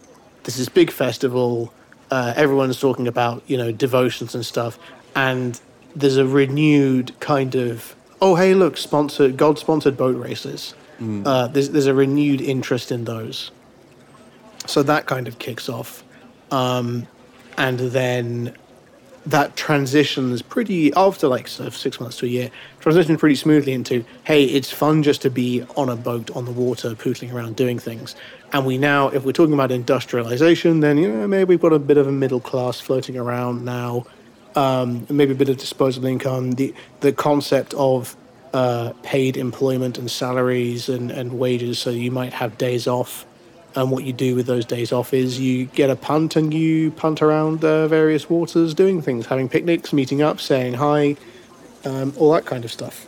this 0.44 0.58
is 0.58 0.68
big 0.68 0.90
festival. 0.90 1.72
Uh, 2.10 2.32
everyone's 2.36 2.80
talking 2.80 3.06
about 3.06 3.42
you 3.46 3.56
know 3.56 3.72
devotions 3.72 4.34
and 4.34 4.44
stuff, 4.44 4.78
and 5.18 5.60
there's 5.96 6.16
a 6.16 6.26
renewed 6.26 7.18
kind 7.18 7.56
of 7.56 7.96
oh 8.20 8.36
hey 8.36 8.54
look 8.54 8.76
sponsored 8.76 9.36
God 9.36 9.58
sponsored 9.58 9.96
boat 9.96 10.16
races. 10.16 10.74
Uh, 11.26 11.48
there's 11.48 11.70
there's 11.70 11.86
a 11.86 11.94
renewed 11.94 12.40
interest 12.40 12.92
in 12.92 13.04
those, 13.04 13.50
so 14.66 14.82
that 14.82 15.06
kind 15.06 15.26
of 15.28 15.38
kicks 15.38 15.68
off, 15.68 16.04
um, 16.50 17.06
and 17.56 17.78
then 17.78 18.54
that 19.26 19.56
transitions 19.56 20.40
pretty 20.40 20.92
after 20.94 21.28
like 21.28 21.48
sort 21.48 21.66
of 21.66 21.76
six 21.76 22.00
months 22.00 22.16
to 22.16 22.24
a 22.24 22.28
year 22.28 22.50
transitions 22.80 23.20
pretty 23.20 23.34
smoothly 23.34 23.72
into 23.72 24.02
hey 24.24 24.44
it's 24.44 24.70
fun 24.70 25.02
just 25.02 25.20
to 25.20 25.28
be 25.28 25.62
on 25.76 25.88
a 25.90 25.96
boat 25.96 26.30
on 26.34 26.46
the 26.46 26.50
water 26.50 26.94
pootling 26.94 27.32
around 27.32 27.54
doing 27.56 27.78
things. 27.78 28.14
And 28.52 28.64
we 28.64 28.78
now 28.78 29.08
if 29.08 29.24
we're 29.24 29.32
talking 29.32 29.54
about 29.54 29.70
industrialization 29.70 30.80
then 30.80 30.96
you 30.96 31.12
know 31.12 31.26
maybe 31.28 31.48
we've 31.50 31.60
got 31.60 31.72
a 31.72 31.78
bit 31.78 31.98
of 31.98 32.06
a 32.06 32.12
middle 32.12 32.40
class 32.40 32.80
floating 32.80 33.16
around 33.18 33.64
now 33.64 34.06
um, 34.58 35.06
maybe 35.08 35.32
a 35.32 35.34
bit 35.34 35.48
of 35.48 35.56
disposable 35.56 36.08
income 36.08 36.52
the 36.52 36.74
the 37.00 37.12
concept 37.12 37.74
of 37.74 38.16
uh, 38.54 38.92
paid 39.02 39.36
employment 39.36 39.98
and 39.98 40.10
salaries 40.10 40.88
and, 40.88 41.10
and 41.10 41.38
wages 41.38 41.78
so 41.78 41.90
you 41.90 42.10
might 42.10 42.32
have 42.32 42.56
days 42.58 42.86
off 42.86 43.26
and 43.74 43.90
what 43.90 44.04
you 44.04 44.12
do 44.12 44.34
with 44.34 44.46
those 44.46 44.64
days 44.64 44.92
off 44.92 45.12
is 45.12 45.38
you 45.38 45.66
get 45.66 45.90
a 45.90 45.96
punt 45.96 46.36
and 46.36 46.52
you 46.52 46.90
punt 46.92 47.22
around 47.22 47.64
uh, 47.64 47.86
various 47.86 48.28
waters 48.28 48.74
doing 48.74 49.02
things, 49.02 49.26
having 49.26 49.48
picnics, 49.48 49.92
meeting 49.92 50.22
up, 50.22 50.40
saying 50.40 50.74
hi, 50.74 51.16
um, 51.84 52.12
all 52.16 52.32
that 52.32 52.44
kind 52.44 52.64
of 52.64 52.72
stuff. 52.72 53.06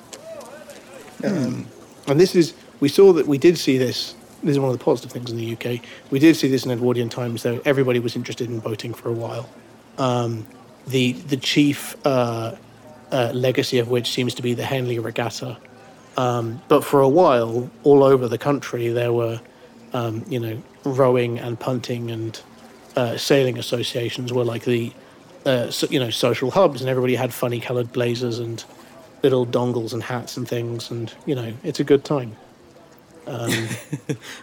Um, 1.25 1.67
and 2.07 2.21
this 2.21 2.35
is, 2.35 2.55
we 2.79 2.89
saw 2.89 3.13
that 3.15 3.27
we 3.27 3.39
did 3.39 3.59
see 3.59 3.79
this. 3.79 4.15
This 4.43 4.53
is 4.53 4.59
one 4.59 4.71
of 4.71 4.79
the 4.79 4.85
positive 4.85 5.13
things 5.13 5.31
in 5.31 5.39
the 5.39 5.53
UK. 5.53 5.83
We 6.11 6.19
did 6.19 6.37
see 6.37 6.49
this 6.49 6.65
in 6.65 6.71
Edwardian 6.71 7.09
times, 7.09 7.43
though 7.43 7.61
everybody 7.65 7.99
was 7.99 8.15
interested 8.15 8.49
in 8.49 8.61
boating 8.61 8.95
for 8.95 9.09
a 9.09 9.13
while. 9.13 9.49
Um, 9.99 10.47
the 10.87 11.12
the 11.12 11.37
chief 11.37 11.97
uh, 12.07 12.55
uh, 13.12 13.31
legacy 13.35 13.78
of 13.78 13.89
which 13.89 14.11
seems 14.11 14.35
to 14.35 14.43
be 14.43 14.55
the 14.55 14.64
Henley 14.64 14.99
Regatta. 14.99 15.57
Um, 16.16 16.61
but 16.68 16.85
for 16.85 17.01
a 17.01 17.09
while, 17.09 17.70
all 17.85 18.03
over 18.03 18.28
the 18.28 18.39
country, 18.39 18.89
there 18.89 19.12
were 19.12 19.41
um, 19.93 20.24
you 20.28 20.39
know, 20.39 20.62
rowing 20.85 21.39
and 21.39 21.59
punting 21.59 22.11
and 22.11 22.41
uh, 22.97 23.16
sailing 23.16 23.59
associations 23.59 24.33
were 24.33 24.45
like 24.45 24.64
the, 24.64 24.93
uh, 25.47 25.70
so, 25.70 25.87
you 25.91 25.99
know, 25.99 26.11
social 26.11 26.51
hubs, 26.51 26.81
and 26.81 26.91
everybody 26.91 27.14
had 27.16 27.33
funny 27.33 27.61
coloured 27.61 27.91
blazers 27.93 28.39
and 28.39 28.64
little 29.22 29.47
dongles 29.47 29.93
and 29.93 30.03
hats 30.03 30.37
and 30.37 30.47
things, 30.49 30.91
and 30.91 31.12
you 31.26 31.35
know, 31.35 31.53
it's 31.64 31.81
a 31.81 31.85
good 31.85 32.05
time. 32.05 32.37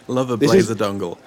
Love 0.08 0.30
a 0.30 0.36
This 0.36 0.52
is- 0.54 0.66
blazer 0.66 0.74
dongle. 0.74 1.18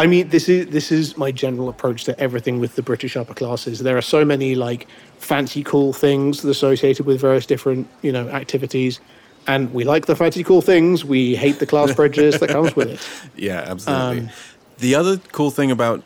I 0.00 0.06
mean, 0.06 0.30
this 0.30 0.48
is 0.48 0.68
this 0.68 0.90
is 0.90 1.18
my 1.18 1.30
general 1.30 1.68
approach 1.68 2.04
to 2.04 2.18
everything 2.18 2.58
with 2.58 2.74
the 2.74 2.82
British 2.82 3.16
upper 3.16 3.34
classes. 3.34 3.80
There 3.80 3.98
are 3.98 4.02
so 4.02 4.24
many 4.24 4.54
like 4.54 4.88
fancy, 5.18 5.62
cool 5.62 5.92
things 5.92 6.42
associated 6.42 7.04
with 7.04 7.20
various 7.20 7.44
different, 7.44 7.86
you 8.00 8.10
know, 8.10 8.26
activities, 8.30 8.98
and 9.46 9.72
we 9.74 9.84
like 9.84 10.06
the 10.06 10.16
fancy, 10.16 10.42
cool 10.42 10.62
things. 10.62 11.04
We 11.04 11.36
hate 11.36 11.58
the 11.58 11.66
class 11.66 11.94
prejudice 11.94 12.40
that 12.40 12.48
comes 12.48 12.74
with 12.74 12.88
it. 12.88 13.08
Yeah, 13.36 13.64
absolutely. 13.66 14.20
Um, 14.20 14.30
the 14.78 14.94
other 14.94 15.18
cool 15.32 15.50
thing 15.50 15.70
about 15.70 16.02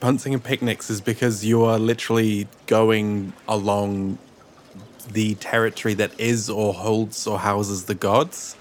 punting 0.00 0.34
and 0.34 0.44
picnics 0.44 0.90
is 0.90 1.00
because 1.00 1.42
you 1.44 1.62
are 1.62 1.78
literally 1.78 2.46
going 2.66 3.32
along 3.48 4.18
the 5.12 5.34
territory 5.36 5.94
that 5.94 6.18
is 6.20 6.50
or 6.50 6.74
holds 6.74 7.26
or 7.26 7.38
houses 7.38 7.84
the 7.84 7.94
gods. 7.94 8.56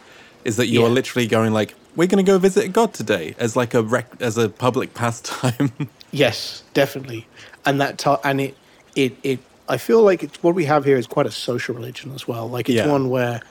Is 0.46 0.56
that 0.56 0.68
you 0.68 0.86
are 0.86 0.90
literally 0.90 1.28
going 1.28 1.52
like, 1.52 1.76
we're 1.96 2.08
going 2.08 2.24
to 2.24 2.30
go 2.32 2.38
visit 2.38 2.66
a 2.66 2.70
god 2.70 2.94
today 2.94 3.36
as 3.38 3.56
like 3.56 3.74
a 3.74 3.82
rec- 3.82 4.22
as 4.22 4.38
a 4.38 4.50
public 4.50 4.94
pastime. 5.02 5.72
Yes, 6.12 6.64
definitely, 6.74 7.28
and 7.66 7.80
that 7.82 8.06
and 8.24 8.42
it 8.42 8.58
it 8.96 9.18
it. 9.24 9.40
I 9.68 9.78
feel 9.78 10.02
like 10.02 10.24
it's 10.24 10.42
what 10.42 10.56
we 10.56 10.66
have 10.66 10.84
here 10.86 10.98
is 10.98 11.06
quite 11.06 11.28
a 11.28 11.32
social 11.32 11.76
religion 11.76 12.12
as 12.14 12.28
well. 12.28 12.50
Like 12.50 12.70
it's 12.70 12.78
Yeah. 12.78 12.88
one 12.88 13.10
where, 13.10 13.42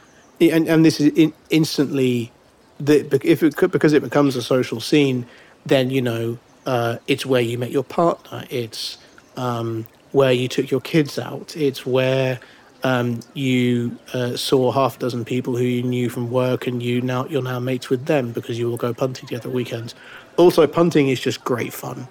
and 0.40 0.68
and 0.68 0.84
this 0.84 1.00
is 1.00 1.12
in, 1.14 1.32
instantly, 1.50 2.32
the 2.80 3.20
if 3.22 3.42
it 3.42 3.56
could 3.56 3.70
because 3.70 3.92
it 3.92 4.02
becomes 4.02 4.34
a 4.36 4.42
social 4.42 4.80
scene, 4.80 5.26
then 5.66 5.90
you 5.90 6.02
know 6.02 6.38
uh, 6.66 6.98
it's 7.06 7.24
where 7.24 7.40
you 7.40 7.58
met 7.58 7.70
your 7.70 7.84
partner. 7.84 8.44
It's 8.50 8.98
um, 9.36 9.86
where 10.12 10.32
you 10.32 10.48
took 10.48 10.70
your 10.70 10.80
kids 10.80 11.18
out. 11.18 11.56
It's 11.56 11.86
where 11.86 12.40
um, 12.82 13.20
you 13.34 13.98
uh, 14.14 14.36
saw 14.36 14.70
half 14.70 14.96
a 14.96 15.00
dozen 15.00 15.24
people 15.24 15.56
who 15.56 15.64
you 15.64 15.82
knew 15.82 16.08
from 16.08 16.30
work, 16.30 16.66
and 16.66 16.82
you 16.82 17.00
now 17.00 17.26
you're 17.26 17.42
now 17.42 17.58
mates 17.58 17.90
with 17.90 18.06
them 18.06 18.32
because 18.32 18.58
you 18.58 18.68
will 18.68 18.76
go 18.76 18.94
punting 18.94 19.26
together 19.26 19.50
weekends. 19.50 19.94
Also, 20.36 20.66
punting 20.66 21.08
is 21.08 21.20
just 21.20 21.44
great 21.44 21.72
fun. 21.72 22.08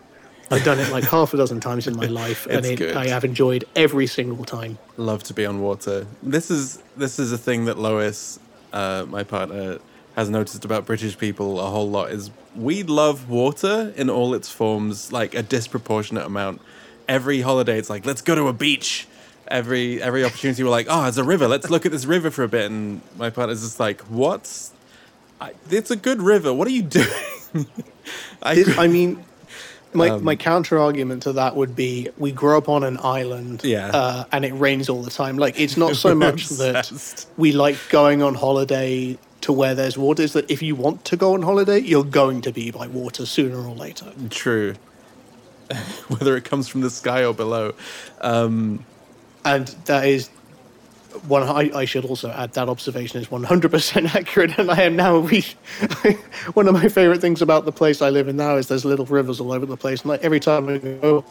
I've 0.49 0.63
done 0.63 0.79
it 0.79 0.89
like 0.91 1.03
half 1.09 1.33
a 1.33 1.37
dozen 1.37 1.59
times 1.59 1.87
in 1.87 1.95
my 1.95 2.05
life, 2.05 2.47
and 2.47 2.65
it. 2.65 2.95
I 2.95 3.07
have 3.07 3.23
enjoyed 3.23 3.65
every 3.75 4.07
single 4.07 4.45
time. 4.45 4.77
Love 4.97 5.23
to 5.23 5.33
be 5.33 5.45
on 5.45 5.61
water. 5.61 6.07
This 6.21 6.51
is 6.51 6.81
this 6.95 7.19
is 7.19 7.31
a 7.31 7.37
thing 7.37 7.65
that 7.65 7.77
Lois, 7.77 8.39
uh, 8.73 9.05
my 9.07 9.23
partner, 9.23 9.79
has 10.15 10.29
noticed 10.29 10.65
about 10.65 10.85
British 10.85 11.17
people 11.17 11.59
a 11.59 11.69
whole 11.69 11.89
lot 11.89 12.11
is 12.11 12.31
we 12.55 12.83
love 12.83 13.29
water 13.29 13.93
in 13.95 14.09
all 14.09 14.33
its 14.33 14.49
forms, 14.49 15.13
like 15.13 15.35
a 15.35 15.43
disproportionate 15.43 16.25
amount. 16.25 16.59
Every 17.07 17.41
holiday, 17.41 17.77
it's 17.77 17.89
like 17.89 18.05
let's 18.05 18.21
go 18.21 18.35
to 18.35 18.47
a 18.47 18.53
beach. 18.53 19.07
Every 19.49 20.01
every 20.01 20.23
opportunity, 20.23 20.63
we're 20.63 20.69
like, 20.69 20.87
oh, 20.89 21.03
there's 21.03 21.17
a 21.17 21.23
river. 21.23 21.47
Let's 21.47 21.69
look 21.69 21.85
at 21.85 21.91
this 21.91 22.05
river 22.05 22.29
for 22.31 22.43
a 22.43 22.47
bit. 22.47 22.69
And 22.69 23.01
my 23.17 23.29
partner's 23.29 23.61
just 23.61 23.79
like, 23.79 24.01
what? 24.01 24.69
I, 25.39 25.53
it's 25.69 25.91
a 25.91 25.95
good 25.95 26.21
river. 26.21 26.53
What 26.53 26.67
are 26.67 26.71
you 26.71 26.81
doing? 26.99 27.07
I, 28.41 28.53
It- 28.55 28.77
I 28.77 28.87
mean, 28.87 29.23
my 29.93 30.17
my 30.17 30.35
counter 30.35 30.77
argument 30.79 31.23
to 31.23 31.33
that 31.33 31.55
would 31.55 31.75
be 31.75 32.09
we 32.17 32.31
grow 32.31 32.57
up 32.57 32.67
on 32.69 32.83
an 32.83 32.97
island, 33.01 33.63
Yeah. 33.63 33.87
uh, 33.93 34.23
and 34.31 34.43
it 34.45 34.51
rains 34.53 34.89
all 34.89 35.01
the 35.01 35.09
time. 35.11 35.37
Like 35.37 35.59
it's 35.59 35.77
not 35.77 35.95
so 36.05 36.13
much 36.13 36.49
that 36.49 37.25
we 37.37 37.51
like 37.53 37.77
going 37.89 38.21
on 38.21 38.35
holiday 38.35 39.17
to 39.41 39.53
where 39.53 39.73
there's 39.75 39.97
water. 39.97 40.23
Is 40.23 40.33
that 40.33 40.49
if 40.51 40.61
you 40.61 40.75
want 40.75 41.05
to 41.05 41.15
go 41.15 41.33
on 41.33 41.41
holiday, 41.41 41.79
you're 41.79 42.03
going 42.03 42.41
to 42.41 42.51
be 42.51 42.69
by 42.71 42.87
water 42.87 43.25
sooner 43.25 43.57
or 43.57 43.73
later. 43.75 44.11
True. 44.29 44.75
Whether 46.09 46.35
it 46.37 46.43
comes 46.45 46.67
from 46.67 46.81
the 46.81 46.89
sky 46.89 47.23
or 47.25 47.33
below. 47.33 47.73
And 49.47 49.67
that 49.85 50.05
is 50.05 50.29
one. 51.27 51.43
I, 51.43 51.71
I 51.75 51.85
should 51.85 52.05
also 52.05 52.29
add 52.29 52.53
that 52.53 52.69
observation 52.69 53.21
is 53.21 53.31
one 53.31 53.43
hundred 53.43 53.71
percent 53.71 54.13
accurate, 54.15 54.57
and 54.57 54.69
I 54.69 54.81
am 54.81 54.95
now. 54.95 55.17
Re- 55.17 55.55
one 56.53 56.67
of 56.67 56.73
my 56.73 56.89
favorite 56.89 57.21
things 57.21 57.41
about 57.41 57.65
the 57.65 57.71
place 57.71 58.01
I 58.01 58.09
live 58.09 58.27
in 58.27 58.37
now 58.37 58.55
is 58.55 58.67
there's 58.67 58.85
little 58.85 59.05
rivers 59.05 59.39
all 59.39 59.51
over 59.51 59.65
the 59.65 59.77
place, 59.77 60.01
and 60.01 60.09
like 60.09 60.23
every 60.23 60.39
time 60.39 60.69
I 60.69 60.77
go, 60.77 61.25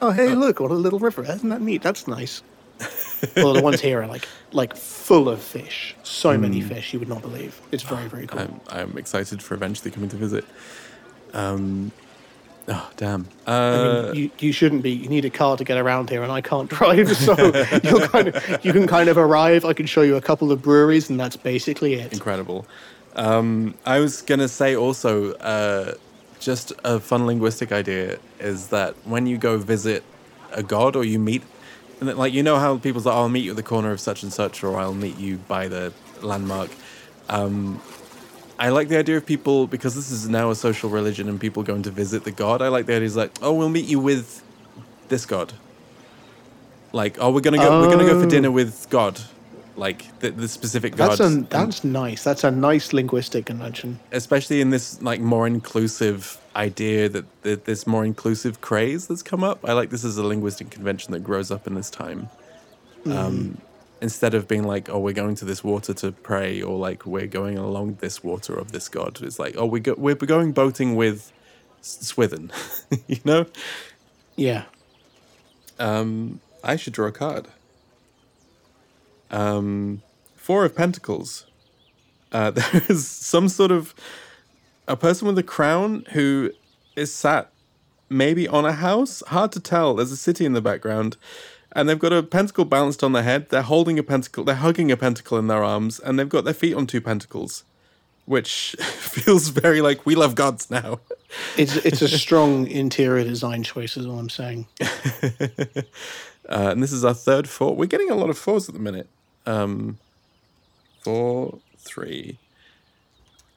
oh 0.00 0.10
hey, 0.10 0.34
look, 0.34 0.60
what 0.60 0.70
a 0.70 0.74
little 0.74 0.98
river! 0.98 1.22
Isn't 1.22 1.48
that 1.50 1.60
neat? 1.60 1.82
That's 1.82 2.08
nice. 2.08 2.42
well, 3.36 3.54
the 3.54 3.62
ones 3.62 3.80
here 3.80 4.02
are 4.02 4.06
like 4.06 4.26
like 4.52 4.76
full 4.76 5.28
of 5.28 5.40
fish. 5.40 5.96
So 6.02 6.38
many 6.38 6.60
fish, 6.60 6.92
you 6.92 6.98
would 6.98 7.08
not 7.08 7.22
believe. 7.22 7.60
It's 7.72 7.82
very 7.82 8.08
very 8.08 8.26
cool. 8.26 8.40
I'm, 8.40 8.60
I'm 8.70 8.98
excited 8.98 9.42
for 9.42 9.54
eventually 9.54 9.90
coming 9.90 10.08
to 10.10 10.16
visit. 10.16 10.44
Um, 11.34 11.92
oh, 12.68 12.90
damn. 12.96 13.26
I 13.46 13.52
Uh, 13.52 14.02
mean, 14.12 14.14
you, 14.14 14.30
you 14.38 14.52
shouldn't 14.52 14.82
be. 14.82 14.90
You 14.90 15.08
need 15.08 15.24
a 15.24 15.30
car 15.30 15.56
to 15.56 15.64
get 15.64 15.78
around 15.78 16.10
here, 16.10 16.22
and 16.22 16.30
I 16.32 16.40
can't 16.40 16.68
drive, 16.78 17.16
so 17.16 17.34
you're 17.82 18.06
kind 18.08 18.28
of 18.28 18.64
you 18.64 18.72
can 18.72 18.86
kind 18.86 19.08
of 19.08 19.16
arrive. 19.18 19.64
I 19.64 19.72
can 19.72 19.86
show 19.86 20.02
you 20.02 20.16
a 20.16 20.20
couple 20.20 20.52
of 20.52 20.62
breweries, 20.62 21.10
and 21.10 21.18
that's 21.18 21.36
basically 21.36 21.94
it. 21.94 22.12
incredible. 22.12 22.66
Um, 23.16 23.74
I 23.84 23.98
was 23.98 24.22
going 24.22 24.38
to 24.40 24.48
say 24.48 24.76
also, 24.76 25.32
uh, 25.34 25.94
just 26.38 26.72
a 26.84 27.00
fun 27.00 27.26
linguistic 27.26 27.72
idea 27.72 28.18
is 28.38 28.68
that 28.68 28.94
when 29.04 29.26
you 29.26 29.38
go 29.38 29.58
visit 29.58 30.04
a 30.52 30.62
god 30.62 30.94
or 30.94 31.04
you 31.04 31.18
meet, 31.18 31.42
and 32.00 32.16
like, 32.16 32.32
you 32.32 32.42
know 32.44 32.58
how 32.58 32.78
people's 32.78 33.06
like, 33.06 33.14
"Oh, 33.16 33.22
I'll 33.22 33.28
meet 33.28 33.44
you 33.44 33.50
at 33.50 33.56
the 33.56 33.62
corner 33.62 33.90
of 33.90 33.98
such 34.00 34.22
and 34.22 34.32
such, 34.32 34.62
or 34.62 34.78
I'll 34.78 34.94
meet 34.94 35.18
you 35.18 35.38
by 35.48 35.66
the 35.68 35.92
landmark. 36.22 36.70
Um, 37.28 37.80
I 38.58 38.70
like 38.70 38.88
the 38.88 38.98
idea 38.98 39.16
of 39.16 39.24
people, 39.24 39.66
because 39.66 39.94
this 39.94 40.10
is 40.10 40.28
now 40.28 40.50
a 40.50 40.54
social 40.56 40.90
religion 40.90 41.28
and 41.28 41.40
people 41.40 41.62
going 41.62 41.82
to 41.84 41.90
visit 41.90 42.24
the 42.24 42.32
god. 42.32 42.60
I 42.60 42.68
like 42.68 42.86
the 42.86 42.94
idea 42.96 43.06
is 43.06 43.16
like, 43.16 43.30
oh, 43.42 43.52
we'll 43.52 43.68
meet 43.68 43.84
you 43.86 44.00
with 44.00 44.42
this 45.08 45.24
god. 45.26 45.52
Like, 46.92 47.18
oh, 47.20 47.30
we're 47.30 47.40
gonna 47.40 47.58
go, 47.58 47.82
we're 47.82 47.90
gonna 47.90 48.04
go 48.06 48.18
for 48.18 48.26
Oh. 48.26 48.30
dinner 48.30 48.50
with 48.50 48.88
God, 48.90 49.20
like 49.76 50.18
the, 50.20 50.30
the 50.30 50.48
specific 50.48 50.96
god. 50.96 51.10
That's 51.10 51.20
a, 51.20 51.24
And- 51.24 51.84
nice. 51.84 52.24
That's 52.24 52.44
a 52.44 52.50
nice 52.50 52.92
linguistic 52.92 53.46
convention. 53.46 54.00
especially 54.10 54.60
in 54.60 54.70
this 54.70 55.00
like 55.02 55.20
more 55.20 55.46
inclusive 55.46 56.40
idea 56.56 57.08
that, 57.10 57.26
that 57.42 57.64
this 57.66 57.86
more 57.86 58.04
inclusive 58.04 58.60
craze 58.60 59.06
that's 59.06 59.22
come 59.22 59.44
up. 59.44 59.58
I 59.68 59.72
like 59.74 59.90
this 59.90 60.04
as 60.04 60.16
a 60.16 60.24
linguistic 60.24 60.70
convention 60.70 61.12
that 61.12 61.20
grows 61.22 61.50
up 61.50 61.66
in 61.66 61.74
this 61.74 61.90
time. 61.90 62.28
Um, 63.06 63.58
instead 64.00 64.34
of 64.34 64.46
being 64.46 64.64
like, 64.64 64.88
oh, 64.88 64.98
we're 64.98 65.14
going 65.14 65.34
to 65.36 65.44
this 65.44 65.64
water 65.64 65.92
to 65.94 66.12
pray, 66.12 66.62
or 66.62 66.76
like 66.76 67.06
we're 67.06 67.26
going 67.26 67.58
along 67.58 67.98
this 68.00 68.22
water 68.22 68.54
of 68.54 68.72
this 68.72 68.88
god. 68.88 69.20
It's 69.22 69.38
like, 69.38 69.54
oh, 69.56 69.66
we 69.66 69.80
go, 69.80 69.94
we're 69.96 70.14
going 70.14 70.52
boating 70.52 70.96
with 70.96 71.32
Swithin, 71.80 72.50
you 73.06 73.18
know. 73.24 73.46
Yeah. 74.36 74.64
Um, 75.78 76.40
I 76.62 76.76
should 76.76 76.92
draw 76.92 77.06
a 77.06 77.12
card. 77.12 77.48
Um, 79.30 80.02
Four 80.36 80.64
of 80.64 80.74
Pentacles. 80.74 81.46
Uh, 82.32 82.50
there 82.52 82.82
is 82.88 83.06
some 83.06 83.48
sort 83.48 83.70
of 83.70 83.94
a 84.86 84.96
person 84.96 85.28
with 85.28 85.38
a 85.38 85.42
crown 85.42 86.06
who 86.12 86.50
is 86.96 87.14
sat 87.14 87.50
maybe 88.08 88.48
on 88.48 88.64
a 88.64 88.72
house. 88.72 89.22
Hard 89.28 89.52
to 89.52 89.60
tell. 89.60 89.94
There's 89.94 90.12
a 90.12 90.16
city 90.16 90.44
in 90.44 90.54
the 90.54 90.62
background. 90.62 91.16
And 91.78 91.88
they've 91.88 91.98
got 91.98 92.12
a 92.12 92.24
pentacle 92.24 92.64
balanced 92.64 93.04
on 93.04 93.12
their 93.12 93.22
head. 93.22 93.50
They're 93.50 93.62
holding 93.62 94.00
a 94.00 94.02
pentacle. 94.02 94.42
They're 94.42 94.56
hugging 94.56 94.90
a 94.90 94.96
pentacle 94.96 95.38
in 95.38 95.46
their 95.46 95.62
arms. 95.62 96.00
And 96.00 96.18
they've 96.18 96.28
got 96.28 96.44
their 96.44 96.52
feet 96.52 96.74
on 96.74 96.88
two 96.88 97.00
pentacles, 97.00 97.62
which 98.26 98.74
feels 98.80 99.50
very 99.50 99.80
like 99.80 100.04
we 100.04 100.16
love 100.16 100.34
gods 100.34 100.72
now. 100.72 100.98
It's 101.56 101.76
it's 101.76 102.02
a 102.02 102.08
strong 102.08 102.66
interior 102.66 103.22
design 103.22 103.62
choice, 103.62 103.96
is 103.96 104.06
all 104.06 104.18
I'm 104.18 104.28
saying. 104.28 104.66
Uh, 106.48 106.70
and 106.70 106.82
this 106.82 106.92
is 106.92 107.04
our 107.04 107.12
third 107.12 107.46
four. 107.46 107.76
We're 107.76 107.84
getting 107.84 108.10
a 108.10 108.14
lot 108.14 108.30
of 108.30 108.38
fours 108.38 108.70
at 108.70 108.74
the 108.74 108.80
minute. 108.80 109.06
Um, 109.44 109.98
four, 111.02 111.58
three. 111.76 112.38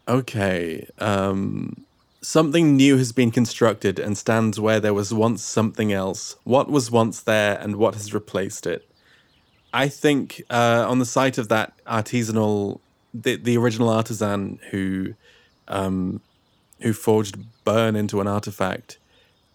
Okay. 0.10 0.86
Um, 1.00 1.86
something 2.22 2.76
new 2.76 2.98
has 2.98 3.12
been 3.12 3.32
constructed 3.32 4.00
and 4.00 4.18
stands 4.18 4.60
where 4.60 4.80
there 4.80 4.94
was 4.94 5.14
once 5.14 5.44
something 5.44 5.92
else. 5.92 6.36
What 6.44 6.70
was 6.70 6.92
once 6.92 7.22
there 7.22 7.58
and 7.60 7.76
what 7.76 7.96
has 7.96 8.14
replaced 8.14 8.68
it? 8.68 8.88
I 9.74 9.88
think 9.88 10.44
uh, 10.50 10.86
on 10.88 11.00
the 11.00 11.06
site 11.06 11.38
of 11.38 11.48
that 11.50 11.74
artisanal, 11.86 12.80
the, 13.14 13.38
the 13.38 13.58
original 13.58 13.90
artisan 13.90 14.60
who 14.70 15.16
um, 15.68 16.22
who 16.82 16.94
forged 16.94 17.38
Bourne 17.64 17.96
into 17.96 18.20
an 18.20 18.28
artifact, 18.28 18.98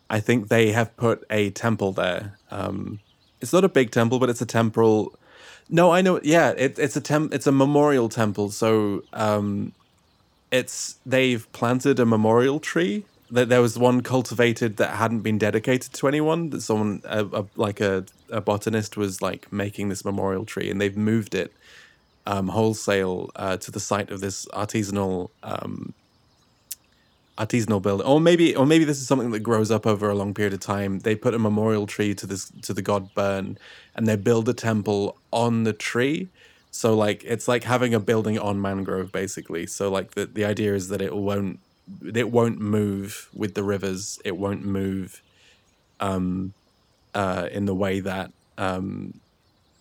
I 0.08 0.20
think 0.20 0.48
they 0.48 0.72
have 0.72 0.96
put 0.96 1.24
a 1.28 1.50
temple 1.50 1.92
there. 1.92 2.38
Um, 2.50 3.00
it's 3.40 3.52
not 3.52 3.64
a 3.64 3.68
big 3.68 3.90
temple, 3.90 4.18
but 4.18 4.30
it's 4.30 4.40
a 4.40 4.46
temporal. 4.46 5.18
No, 5.68 5.90
I 5.90 6.00
know. 6.00 6.20
Yeah, 6.22 6.50
it, 6.50 6.78
it's 6.78 6.96
a. 6.96 7.28
It's 7.32 7.46
a 7.46 7.52
memorial 7.52 8.08
temple. 8.08 8.50
So 8.50 9.02
um, 9.12 9.72
it's 10.50 10.96
they've 11.04 11.50
planted 11.52 11.98
a 12.00 12.06
memorial 12.06 12.60
tree. 12.60 13.04
That 13.28 13.48
there 13.48 13.60
was 13.60 13.76
one 13.76 14.02
cultivated 14.02 14.76
that 14.76 14.90
hadn't 14.90 15.22
been 15.22 15.36
dedicated 15.36 15.92
to 15.94 16.06
anyone. 16.06 16.50
That 16.50 16.60
someone, 16.60 17.02
a, 17.04 17.24
a, 17.24 17.46
like 17.56 17.80
a, 17.80 18.04
a 18.30 18.40
botanist, 18.40 18.96
was 18.96 19.20
like 19.20 19.52
making 19.52 19.88
this 19.88 20.04
memorial 20.04 20.44
tree, 20.44 20.70
and 20.70 20.80
they've 20.80 20.96
moved 20.96 21.34
it 21.34 21.52
um, 22.26 22.48
wholesale 22.48 23.30
uh, 23.34 23.56
to 23.56 23.70
the 23.72 23.80
site 23.80 24.10
of 24.10 24.20
this 24.20 24.46
artisanal 24.46 25.30
um, 25.42 25.92
artisanal 27.38 27.82
building, 27.82 28.06
or 28.06 28.20
maybe, 28.20 28.56
or 28.56 28.64
maybe 28.64 28.84
this 28.84 28.98
is 28.98 29.06
something 29.06 29.30
that 29.30 29.40
grows 29.40 29.70
up 29.70 29.86
over 29.86 30.08
a 30.08 30.14
long 30.14 30.32
period 30.32 30.54
of 30.54 30.60
time. 30.60 31.00
They 31.00 31.14
put 31.14 31.34
a 31.34 31.38
memorial 31.38 31.86
tree 31.86 32.14
to 32.14 32.26
this 32.26 32.50
to 32.62 32.72
the 32.72 32.82
god 32.82 33.14
Bourne, 33.14 33.58
and 33.94 34.06
they 34.06 34.16
build 34.16 34.48
a 34.48 34.54
temple 34.54 35.16
on 35.32 35.64
the 35.64 35.72
tree. 35.72 36.28
So 36.76 36.94
like 36.94 37.24
it's 37.24 37.48
like 37.48 37.64
having 37.64 37.94
a 37.94 38.00
building 38.00 38.38
on 38.38 38.60
mangrove, 38.60 39.10
basically. 39.10 39.66
So 39.66 39.90
like 39.90 40.12
the 40.12 40.26
the 40.26 40.44
idea 40.44 40.74
is 40.74 40.88
that 40.88 41.00
it 41.00 41.16
won't 41.16 41.58
it 42.14 42.30
won't 42.30 42.60
move 42.60 43.30
with 43.32 43.54
the 43.54 43.62
rivers. 43.62 44.18
It 44.26 44.36
won't 44.36 44.62
move, 44.62 45.22
um, 46.00 46.52
uh, 47.14 47.48
in 47.50 47.64
the 47.64 47.74
way 47.74 48.00
that 48.00 48.30
um, 48.58 49.20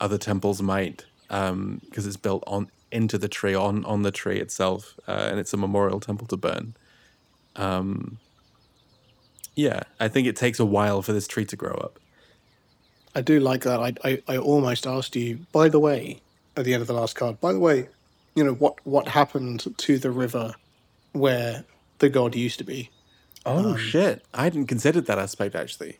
other 0.00 0.16
temples 0.16 0.62
might, 0.62 1.04
um, 1.28 1.82
because 1.84 2.06
it's 2.06 2.16
built 2.16 2.42
on 2.46 2.70
into 2.90 3.18
the 3.18 3.28
tree 3.28 3.54
on 3.54 3.84
on 3.84 4.02
the 4.02 4.10
tree 4.10 4.40
itself, 4.40 4.94
uh, 5.06 5.28
and 5.30 5.38
it's 5.38 5.52
a 5.52 5.58
memorial 5.58 6.00
temple 6.00 6.26
to 6.28 6.36
Bourne. 6.38 6.74
Um, 7.56 8.18
yeah, 9.54 9.82
I 10.00 10.08
think 10.08 10.26
it 10.26 10.36
takes 10.36 10.58
a 10.58 10.64
while 10.64 11.02
for 11.02 11.12
this 11.12 11.28
tree 11.28 11.44
to 11.44 11.56
grow 11.56 11.74
up. 11.74 11.98
I 13.14 13.20
do 13.20 13.38
like 13.38 13.62
that. 13.64 13.80
I, 13.80 13.92
I, 14.04 14.22
I 14.28 14.36
almost 14.38 14.86
asked 14.86 15.16
you, 15.16 15.46
by 15.52 15.70
the 15.70 15.80
way, 15.80 16.20
at 16.56 16.64
the 16.64 16.74
end 16.74 16.80
of 16.80 16.86
the 16.86 16.94
last 16.94 17.14
card, 17.14 17.40
by 17.40 17.52
the 17.52 17.58
way, 17.58 17.88
you 18.34 18.44
know, 18.44 18.54
what, 18.54 18.84
what 18.84 19.08
happened 19.08 19.76
to 19.76 19.98
the 19.98 20.10
river 20.10 20.54
where 21.12 21.64
the 21.98 22.08
god 22.08 22.34
used 22.34 22.58
to 22.58 22.64
be? 22.64 22.90
Oh 23.46 23.76
shit! 23.76 24.24
I 24.34 24.44
hadn't 24.44 24.66
considered 24.66 25.06
that 25.06 25.20
aspect 25.20 25.54
actually. 25.54 25.98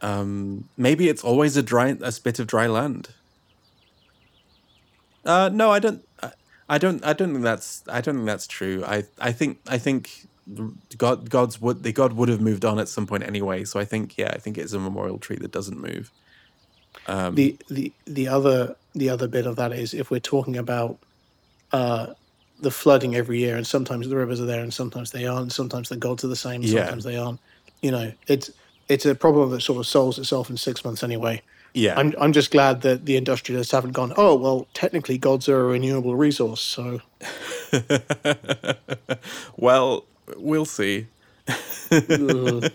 Um, 0.00 0.68
maybe 0.76 1.08
it's 1.08 1.22
always 1.22 1.56
a 1.56 1.62
dry 1.62 1.96
a 2.00 2.10
spit 2.10 2.40
of 2.40 2.48
dry 2.48 2.66
land. 2.66 3.10
Uh, 5.24 5.48
no, 5.52 5.70
I 5.70 5.78
don't. 5.78 6.06
I, 6.20 6.32
I 6.68 6.78
don't. 6.78 7.04
I 7.04 7.12
don't 7.12 7.30
think 7.30 7.44
that's. 7.44 7.84
I 7.88 8.00
don't 8.00 8.16
think 8.16 8.26
that's 8.26 8.48
true. 8.48 8.82
I. 8.84 9.04
I 9.20 9.30
think. 9.30 9.60
I 9.68 9.78
think. 9.78 10.26
God. 10.98 11.30
God's 11.30 11.60
would. 11.60 11.84
The 11.84 11.92
God 11.92 12.14
would 12.14 12.28
have 12.28 12.40
moved 12.40 12.64
on 12.64 12.80
at 12.80 12.88
some 12.88 13.06
point 13.06 13.22
anyway. 13.22 13.62
So 13.62 13.78
I 13.78 13.84
think. 13.84 14.18
Yeah. 14.18 14.32
I 14.34 14.38
think 14.38 14.58
it's 14.58 14.72
a 14.72 14.80
memorial 14.80 15.18
tree 15.18 15.36
that 15.36 15.52
doesn't 15.52 15.80
move. 15.80 16.10
Um, 17.06 17.34
the 17.34 17.56
the 17.68 17.92
the 18.06 18.28
other 18.28 18.76
the 18.94 19.08
other 19.10 19.26
bit 19.28 19.46
of 19.46 19.56
that 19.56 19.72
is 19.72 19.92
if 19.94 20.10
we're 20.10 20.20
talking 20.20 20.56
about 20.56 20.98
uh, 21.72 22.14
the 22.60 22.70
flooding 22.70 23.14
every 23.16 23.38
year, 23.38 23.56
and 23.56 23.66
sometimes 23.66 24.08
the 24.08 24.16
rivers 24.16 24.40
are 24.40 24.44
there, 24.46 24.60
and 24.62 24.72
sometimes 24.72 25.10
they 25.10 25.26
aren't. 25.26 25.52
Sometimes 25.52 25.88
the 25.88 25.96
gods 25.96 26.22
are 26.24 26.28
the 26.28 26.36
same, 26.36 26.62
Yeah. 26.62 26.80
sometimes 26.84 27.04
they 27.04 27.16
aren't. 27.16 27.40
You 27.80 27.90
know, 27.90 28.12
it's 28.28 28.50
it's 28.88 29.06
a 29.06 29.14
problem 29.14 29.50
that 29.50 29.60
sort 29.62 29.78
of 29.78 29.86
solves 29.86 30.18
itself 30.18 30.50
in 30.50 30.56
six 30.56 30.84
months 30.84 31.02
anyway. 31.02 31.42
yeah. 31.74 31.98
I'm 31.98 32.14
I'm 32.20 32.32
just 32.32 32.50
glad 32.50 32.82
that 32.82 33.06
the 33.06 33.16
industrialists 33.16 33.72
haven't 33.72 33.92
gone. 33.92 34.12
Oh 34.16 34.34
well, 34.36 34.66
technically 34.74 35.18
gods 35.18 35.48
are 35.48 35.60
a 35.60 35.64
renewable 35.64 36.14
resource, 36.14 36.60
so 36.60 37.00
well, 39.56 40.04
we'll 40.36 40.64
see. 40.66 41.06
Ugh. 41.90 42.70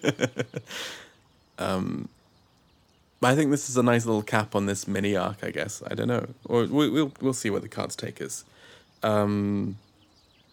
I 3.23 3.35
think 3.35 3.51
this 3.51 3.69
is 3.69 3.77
a 3.77 3.83
nice 3.83 4.05
little 4.05 4.21
cap 4.21 4.55
on 4.55 4.67
this 4.67 4.87
mini 4.87 5.15
arc. 5.15 5.43
I 5.43 5.51
guess 5.51 5.81
I 5.89 5.95
don't 5.95 6.07
know, 6.07 6.27
or 6.45 6.65
we, 6.65 6.89
we'll 6.89 7.11
we'll 7.21 7.33
see 7.33 7.49
where 7.49 7.61
the 7.61 7.69
cards 7.69 7.95
take 7.95 8.21
us. 8.21 8.45
Um, 9.03 9.77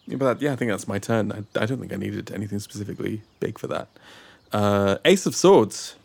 yeah, 0.07 0.17
but 0.17 0.41
yeah, 0.41 0.53
I 0.53 0.55
think 0.55 0.71
that's 0.71 0.87
my 0.87 0.99
turn. 0.99 1.31
I, 1.31 1.59
I 1.59 1.65
don't 1.65 1.79
think 1.79 1.93
I 1.93 1.97
needed 1.97 2.31
anything 2.31 2.59
specifically 2.59 3.21
big 3.39 3.59
for 3.59 3.67
that. 3.67 3.87
Uh, 4.51 4.97
Ace 5.05 5.25
of 5.25 5.35
Swords. 5.35 5.95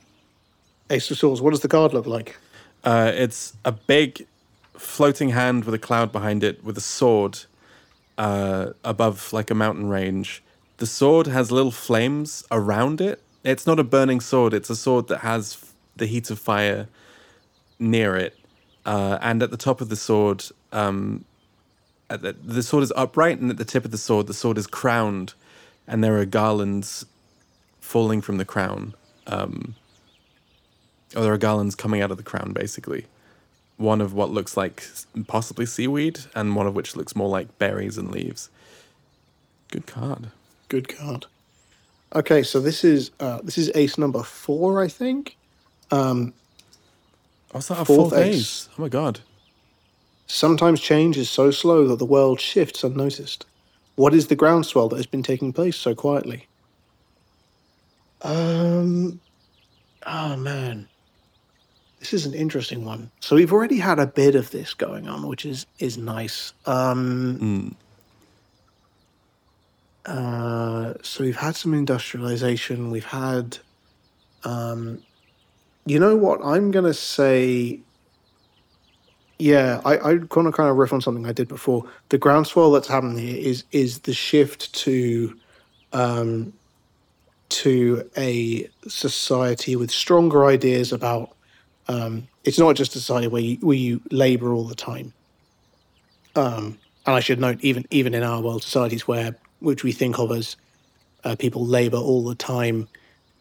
Ace 0.90 1.11
of 1.11 1.18
Swords. 1.18 1.40
What 1.40 1.50
does 1.50 1.61
the 1.61 1.68
card 1.68 1.92
look 1.92 2.06
like? 2.06 2.36
Uh, 2.82 3.12
it's 3.14 3.54
a 3.64 3.72
big 3.72 4.26
floating 4.74 5.30
hand 5.30 5.64
with 5.64 5.74
a 5.74 5.78
cloud 5.78 6.11
behind 6.11 6.42
it 6.42 6.64
with 6.64 6.76
a 6.76 6.80
sword 6.80 7.40
uh, 8.16 8.72
above 8.84 9.32
like 9.32 9.50
a 9.50 9.54
mountain 9.54 9.88
range. 9.88 10.42
The 10.78 10.86
sword 10.86 11.26
has 11.26 11.52
little 11.52 11.70
flames 11.70 12.44
around 12.50 13.00
it. 13.00 13.22
It's 13.44 13.66
not 13.66 13.78
a 13.78 13.84
burning 13.84 14.20
sword, 14.20 14.52
it's 14.54 14.70
a 14.70 14.76
sword 14.76 15.08
that 15.08 15.18
has 15.18 15.54
the 16.01 16.07
heat 16.07 16.28
of 16.30 16.40
fire 16.40 16.88
near 17.78 18.16
it. 18.16 18.36
Uh, 18.84 19.18
and 19.20 19.42
at 19.42 19.53
the 19.53 19.57
top 19.57 19.80
of 19.80 19.88
the 19.88 19.96
sword, 19.96 20.44
um, 20.72 21.24
the, 22.09 22.34
the 22.42 22.62
sword 22.62 22.82
is 22.82 22.92
upright, 22.96 23.38
and 23.38 23.51
at 23.51 23.59
the 23.59 23.64
tip 23.64 23.84
of 23.84 23.92
the 23.92 23.98
sword, 23.98 24.26
the 24.26 24.34
sword 24.34 24.59
is 24.59 24.66
crowned, 24.66 25.34
and 25.86 26.03
there 26.03 26.18
are 26.18 26.24
garlands 26.24 27.07
falling 27.80 28.20
from 28.20 28.38
the 28.38 28.44
crown. 28.44 28.94
Um, 29.28 29.76
or 31.14 31.22
there 31.22 31.32
are 31.32 31.38
garlands 31.38 31.74
coming 31.74 32.03
out 32.03 32.11
of 32.11 32.16
the 32.16 32.22
crown, 32.22 32.53
basically. 32.53 33.07
One 33.76 34.01
of 34.01 34.12
what 34.12 34.30
looks 34.30 34.57
like 34.57 34.84
possibly 35.26 35.66
seaweed, 35.66 36.20
and 36.34 36.57
one 36.57 36.66
of 36.66 36.74
which 36.74 36.96
looks 36.96 37.14
more 37.14 37.28
like 37.28 37.59
berries 37.59 37.96
and 37.96 38.11
leaves. 38.11 38.51
Good 39.68 39.86
card. 39.86 40.30
Good 40.68 40.88
card. 40.88 41.26
Okay, 42.14 42.42
so 42.42 42.61
this 42.61 42.82
is 42.82 43.12
uh, 43.20 43.40
this 43.42 43.57
is 43.57 43.70
ace 43.74 43.96
number 43.96 44.22
four, 44.22 44.82
I 44.82 44.88
think. 44.88 45.36
Um, 45.91 46.34
Oh, 47.53 47.59
that 47.59 47.70
a 47.80 47.84
Fourth 47.84 48.11
fourth 48.11 48.12
ace? 48.14 48.68
Oh 48.78 48.82
my 48.82 48.88
god. 48.88 49.20
Sometimes 50.28 50.80
change 50.80 51.16
is 51.18 51.28
so 51.28 51.51
slow 51.51 51.88
that 51.88 51.99
the 51.99 52.07
world 52.07 52.41
shifts 52.41 52.84
unnoticed. 52.84 53.47
What 53.97 54.14
is 54.14 54.28
the 54.28 54.36
groundswell 54.36 54.88
that 54.91 54.97
has 54.97 55.07
been 55.07 55.24
taking 55.24 55.53
place 55.53 55.76
so 55.76 55.95
quietly? 55.95 56.47
Um, 58.22 59.20
oh 60.07 60.36
man, 60.36 60.88
this 61.99 62.12
is 62.12 62.26
an 62.26 62.34
interesting 62.34 62.84
one. 62.84 63.11
So 63.20 63.34
we've 63.34 63.53
already 63.53 63.78
had 63.78 63.99
a 63.99 64.07
bit 64.07 64.36
of 64.36 64.51
this 64.53 64.72
going 64.74 65.09
on, 65.09 65.26
which 65.26 65.45
is 65.45 65.66
is 65.80 65.99
nice. 65.99 66.53
Um, 66.66 67.74
Mm. 70.07 70.07
uh, 70.07 70.95
so 71.03 71.24
we've 71.24 71.36
had 71.36 71.57
some 71.57 71.74
industrialization. 71.74 72.91
We've 72.91 73.05
had, 73.05 73.59
um, 74.45 75.03
you 75.87 75.99
know 75.99 76.16
what? 76.16 76.41
I'm 76.45 76.70
gonna 76.70 76.95
say. 76.95 77.81
Yeah, 79.39 79.81
I, 79.87 79.97
I 79.97 80.14
want 80.14 80.28
to 80.28 80.53
kind 80.53 80.68
of 80.68 80.76
riff 80.76 80.93
on 80.93 81.01
something 81.01 81.26
I 81.26 81.33
did 81.33 81.49
before. 81.49 81.85
The 82.11 82.18
groundswell 82.18 82.72
that's 82.72 82.89
happened 82.89 83.18
here 83.18 83.37
is 83.37 83.64
is 83.72 84.01
the 84.01 84.12
shift 84.12 84.72
to, 84.74 85.35
um, 85.95 86.53
to 87.49 88.09
a 88.18 88.68
society 88.87 89.76
with 89.76 89.91
stronger 89.91 90.47
ideas 90.47 90.93
about. 90.93 91.35
Um, 91.89 92.28
it's 92.45 92.59
not 92.59 92.76
just 92.76 92.95
a 92.95 92.99
society 93.01 93.26
where 93.26 93.43
you 93.43 93.57
where 93.61 93.76
you 93.76 94.01
labor 94.11 94.53
all 94.53 94.64
the 94.64 94.74
time. 94.74 95.12
Um, 96.37 96.78
and 97.07 97.16
I 97.16 97.20
should 97.20 97.41
note, 97.41 97.59
even 97.62 97.87
even 97.91 98.14
in 98.14 98.22
our 98.22 98.41
world, 98.41 98.62
societies 98.62 99.09
where 99.09 99.35
which 99.61 99.85
we 99.85 99.93
think 99.93 100.18
of 100.18 100.31
as 100.33 100.57
uh, 101.24 101.37
people 101.37 101.64
labor 101.64 101.97
all 101.97 102.24
the 102.24 102.35
time. 102.35 102.89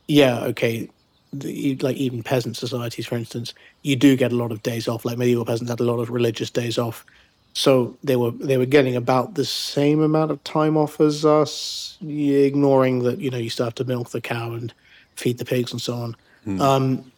Yeah, 0.08 0.40
okay, 0.46 0.90
the, 1.32 1.76
like 1.78 1.98
even 1.98 2.24
peasant 2.24 2.58
societies, 2.58 3.06
for 3.06 3.16
instance, 3.16 3.54
you 3.84 3.96
do 3.96 4.16
get 4.16 4.32
a 4.32 4.36
lot 4.36 4.52
of 4.52 4.64
days 4.64 4.88
off. 4.88 5.06
Like 5.06 5.18
medieval 5.18 5.46
peasants 5.46 5.70
had 5.70 5.80
a 5.80 5.84
lot 5.84 6.00
of 6.00 6.10
religious 6.10 6.50
days 6.50 6.78
off, 6.78 7.06
so 7.54 7.96
they 8.04 8.16
were 8.16 8.32
they 8.32 8.58
were 8.58 8.66
getting 8.66 8.96
about 8.96 9.36
the 9.36 9.46
same 9.46 10.02
amount 10.02 10.32
of 10.32 10.44
time 10.44 10.78
off 10.78 11.00
as 11.00 11.26
us, 11.26 11.98
ignoring 12.02 13.00
that 13.04 13.20
you 13.20 13.30
know 13.30 13.38
you 13.38 13.50
still 13.50 13.66
have 13.66 13.76
to 13.76 13.86
milk 13.86 14.10
the 14.10 14.22
cow 14.22 14.54
and 14.54 14.74
feed 15.16 15.38
the 15.38 15.46
pigs 15.46 15.72
and 15.72 15.82
so 15.82 15.96
on. 15.96 16.16
Um, 16.62 17.12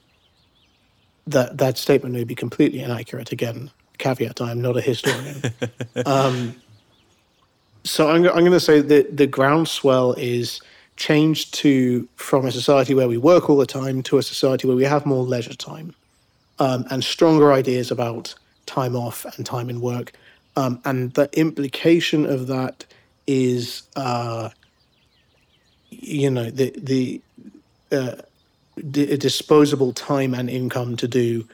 that 1.28 1.57
that 1.57 1.78
statement 1.78 2.14
may 2.14 2.24
be 2.24 2.36
completely 2.36 2.82
inaccurate. 2.82 3.32
Again, 3.32 3.72
caveat: 3.97 4.41
I 4.41 4.51
am 4.51 4.62
not 4.62 4.78
a 4.78 4.82
historian. 4.82 5.41
um, 6.05 6.55
so 7.84 8.09
I'm, 8.09 8.26
I'm 8.28 8.39
going 8.39 8.51
to 8.51 8.59
say 8.59 8.82
that 8.82 9.18
the 9.18 9.28
groundswell 9.28 10.14
is 10.14 10.62
changed 10.98 11.54
to 11.56 12.08
from 12.16 12.46
a 12.46 12.52
society 12.52 12.94
where 12.94 13.08
we 13.08 13.18
work 13.18 13.50
all 13.50 13.58
the 13.58 13.66
time 13.66 14.04
to 14.04 14.18
a 14.18 14.24
society 14.24 14.68
where 14.68 14.76
we 14.76 14.84
have 14.84 15.06
more 15.06 15.24
leisure 15.24 15.54
time 15.54 15.96
um, 16.60 16.86
and 16.89 17.04
stronger 17.04 17.52
ideas 17.52 17.92
about 17.92 18.36
time 18.66 18.96
off 18.96 19.26
and 19.36 19.46
time 19.46 19.70
in 19.70 19.82
work. 19.82 20.14
Um, 20.56 20.82
and 20.86 21.14
the 21.14 21.30
implication 21.38 22.26
of 22.26 22.48
that 22.48 22.86
is, 23.26 23.84
uh, 23.96 24.50
you 25.89 26.30
know, 26.30 26.50
the 26.50 26.74
the 26.78 27.22
uh, 27.92 28.16
d- 28.92 29.18
disposable 29.18 29.94
time 29.94 30.34
and 30.34 30.50
income 30.50 30.98
to 30.98 31.08
do 31.08 31.48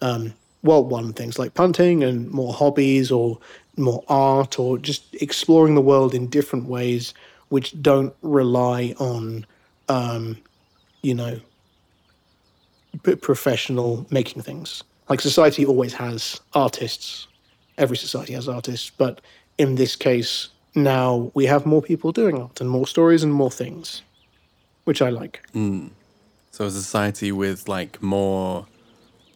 um, 0.00 0.34
well, 0.62 0.82
one 0.82 1.12
things 1.12 1.38
like 1.38 1.54
punting 1.54 2.02
and 2.02 2.30
more 2.30 2.52
hobbies 2.52 3.10
or 3.10 3.38
more 3.76 4.02
art 4.08 4.58
or 4.58 4.78
just 4.78 5.14
exploring 5.16 5.74
the 5.74 5.80
world 5.80 6.14
in 6.14 6.26
different 6.28 6.66
ways, 6.66 7.12
which 7.54 7.80
don't 7.80 8.12
rely 8.22 8.92
on, 8.98 9.46
um, 9.88 10.36
you 11.02 11.14
know, 11.14 11.38
professional 13.20 14.04
making 14.10 14.42
things. 14.42 14.82
Like 15.08 15.20
society 15.20 15.64
always 15.64 15.94
has 15.94 16.40
artists. 16.54 17.28
Every 17.78 17.96
society 17.96 18.32
has 18.32 18.48
artists, 18.48 18.90
but 18.90 19.20
in 19.56 19.76
this 19.76 19.94
case, 19.94 20.48
now 20.74 21.30
we 21.34 21.46
have 21.46 21.64
more 21.64 21.80
people 21.80 22.10
doing 22.10 22.42
art 22.42 22.60
and 22.60 22.68
more 22.68 22.88
stories 22.88 23.22
and 23.22 23.32
more 23.32 23.52
things, 23.52 24.02
which 24.82 25.00
I 25.00 25.10
like. 25.10 25.46
So 26.50 26.66
a 26.66 26.72
society 26.72 27.30
with 27.30 27.68
like 27.68 28.02
more 28.02 28.66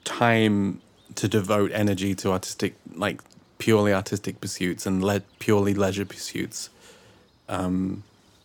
time 0.02 0.80
to 1.14 1.28
devote 1.28 1.70
energy 1.72 2.16
to 2.16 2.32
artistic, 2.32 2.74
like 2.96 3.20
purely 3.58 3.92
artistic 3.92 4.40
pursuits 4.40 4.86
and 4.86 5.04
le- 5.04 5.22
purely 5.38 5.72
leisure 5.72 6.04
pursuits. 6.04 6.70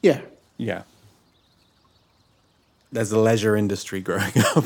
Yeah, 0.04 0.20
Yeah. 0.58 0.84
There's 2.92 3.12
a 3.14 3.18
leisure 3.20 3.56
industry 3.56 4.02
growing 4.02 4.34
up. 4.56 4.66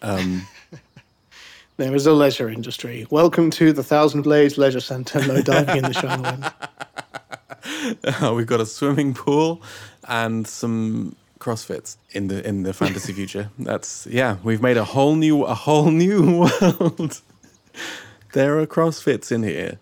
Um, 0.00 0.46
there 1.78 1.94
is 1.94 2.06
a 2.06 2.12
leisure 2.12 2.48
industry. 2.50 3.06
Welcome 3.10 3.50
to 3.52 3.72
the 3.72 3.82
Thousand 3.82 4.22
Blades 4.22 4.56
Leisure 4.58 4.80
Centre. 4.80 5.26
No 5.26 5.40
diving 5.42 5.78
in 5.78 5.82
the 5.84 5.92
Shine 5.94 6.52
uh, 8.22 8.34
We've 8.34 8.46
got 8.46 8.60
a 8.60 8.66
swimming 8.66 9.12
pool 9.14 9.60
and 10.06 10.46
some 10.46 11.16
CrossFits 11.40 11.96
in 12.12 12.28
the 12.28 12.46
in 12.46 12.62
the 12.62 12.72
fantasy 12.74 13.12
future. 13.20 13.50
That's 13.58 14.06
yeah. 14.06 14.36
We've 14.44 14.62
made 14.62 14.76
a 14.76 14.84
whole 14.84 15.16
new 15.16 15.44
a 15.44 15.54
whole 15.54 15.90
new 15.90 16.40
world. 16.60 17.22
there 18.34 18.58
are 18.60 18.66
CrossFits 18.66 19.32
in 19.32 19.42
here. 19.42 19.78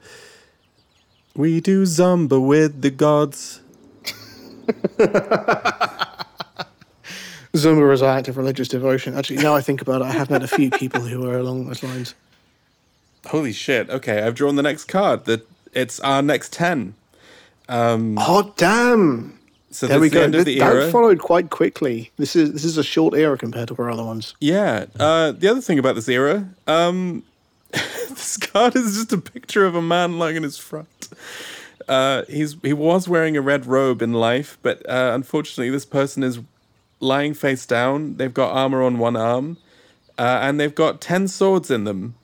We 1.36 1.60
do 1.60 1.82
Zumba 1.82 2.40
with 2.40 2.80
the 2.82 2.90
gods. 2.90 3.60
Zumba 7.54 7.92
is 7.92 8.02
an 8.02 8.08
act 8.08 8.28
of 8.28 8.36
religious 8.36 8.66
devotion. 8.68 9.16
Actually, 9.16 9.36
now 9.42 9.54
I 9.54 9.60
think 9.60 9.80
about 9.80 10.02
it, 10.02 10.06
I 10.06 10.10
have 10.12 10.28
met 10.30 10.42
a 10.42 10.48
few 10.48 10.70
people 10.70 11.00
who 11.02 11.28
are 11.28 11.38
along 11.38 11.66
those 11.66 11.82
lines. 11.82 12.14
Holy 13.26 13.52
shit! 13.52 13.88
Okay, 13.88 14.22
I've 14.22 14.34
drawn 14.34 14.56
the 14.56 14.62
next 14.62 14.84
card. 14.84 15.24
That 15.26 15.46
it's 15.72 16.00
our 16.00 16.20
next 16.20 16.52
ten. 16.52 16.94
Oh 17.68 18.52
damn! 18.56 19.38
So 19.70 19.86
There 19.86 19.98
we 20.00 20.08
the 20.08 20.14
go. 20.16 20.22
end 20.24 20.34
of 20.34 20.44
the 20.44 20.58
that 20.58 20.64
era. 20.74 20.90
followed 20.90 21.20
quite 21.20 21.50
quickly. 21.50 22.10
This 22.18 22.36
is 22.36 22.52
this 22.52 22.64
is 22.64 22.76
a 22.76 22.82
short 22.84 23.14
era 23.14 23.38
compared 23.38 23.68
to 23.68 23.76
our 23.78 23.90
other 23.90 24.04
ones. 24.04 24.34
Yeah. 24.40 24.86
Uh, 24.98 25.32
the 25.32 25.48
other 25.48 25.60
thing 25.62 25.78
about 25.78 25.94
this 25.94 26.08
era, 26.08 26.48
um, 26.66 27.22
this 27.70 28.36
card 28.36 28.76
is 28.76 28.94
just 28.96 29.12
a 29.12 29.18
picture 29.18 29.64
of 29.64 29.74
a 29.74 29.82
man 29.82 30.18
lying 30.18 30.36
in 30.36 30.42
his 30.42 30.58
front. 30.58 31.08
Uh, 31.88 32.24
he's 32.28 32.56
he 32.62 32.72
was 32.72 33.08
wearing 33.08 33.36
a 33.36 33.40
red 33.40 33.66
robe 33.66 34.02
in 34.02 34.12
life, 34.12 34.58
but 34.62 34.88
uh, 34.88 35.12
unfortunately, 35.14 35.70
this 35.70 35.84
person 35.84 36.22
is 36.22 36.40
lying 37.00 37.34
face 37.34 37.66
down. 37.66 38.16
They've 38.16 38.32
got 38.32 38.52
armor 38.52 38.82
on 38.82 38.98
one 38.98 39.16
arm, 39.16 39.58
uh, 40.18 40.38
and 40.42 40.58
they've 40.58 40.74
got 40.74 41.00
ten 41.00 41.28
swords 41.28 41.70
in 41.70 41.84
them. 41.84 42.14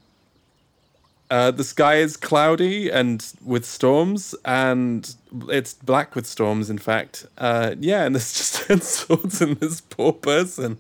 Uh, 1.31 1.53
the 1.53 1.63
sky 1.63 1.97
is 1.97 2.17
cloudy 2.17 2.91
and 2.91 3.25
with 3.45 3.65
storms, 3.65 4.35
and 4.45 5.15
it's 5.49 5.75
black 5.75 6.17
with 6.17 6.27
storms. 6.27 6.71
In 6.71 6.79
fact, 6.79 7.27
uh, 7.39 7.77
yeah, 7.79 8.05
and 8.05 8.15
there's 8.15 8.33
just 8.37 8.67
ten 8.67 8.81
swords 8.81 9.41
in 9.41 9.55
this 9.55 9.81
poor 9.81 10.13
person. 10.13 10.79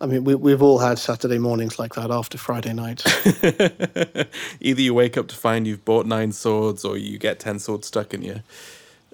I 0.00 0.06
mean, 0.06 0.22
we, 0.24 0.34
we've 0.36 0.62
all 0.62 0.78
had 0.78 0.98
Saturday 0.98 1.38
mornings 1.38 1.78
like 1.78 1.94
that 1.94 2.10
after 2.10 2.38
Friday 2.38 2.72
night. 2.72 3.02
Either 4.60 4.80
you 4.80 4.94
wake 4.94 5.16
up 5.16 5.26
to 5.28 5.34
find 5.34 5.66
you've 5.66 5.84
bought 5.84 6.06
nine 6.06 6.30
swords, 6.30 6.84
or 6.84 6.96
you 6.96 7.18
get 7.18 7.40
ten 7.40 7.58
swords 7.58 7.88
stuck 7.88 8.14
in 8.14 8.22
you. 8.22 8.40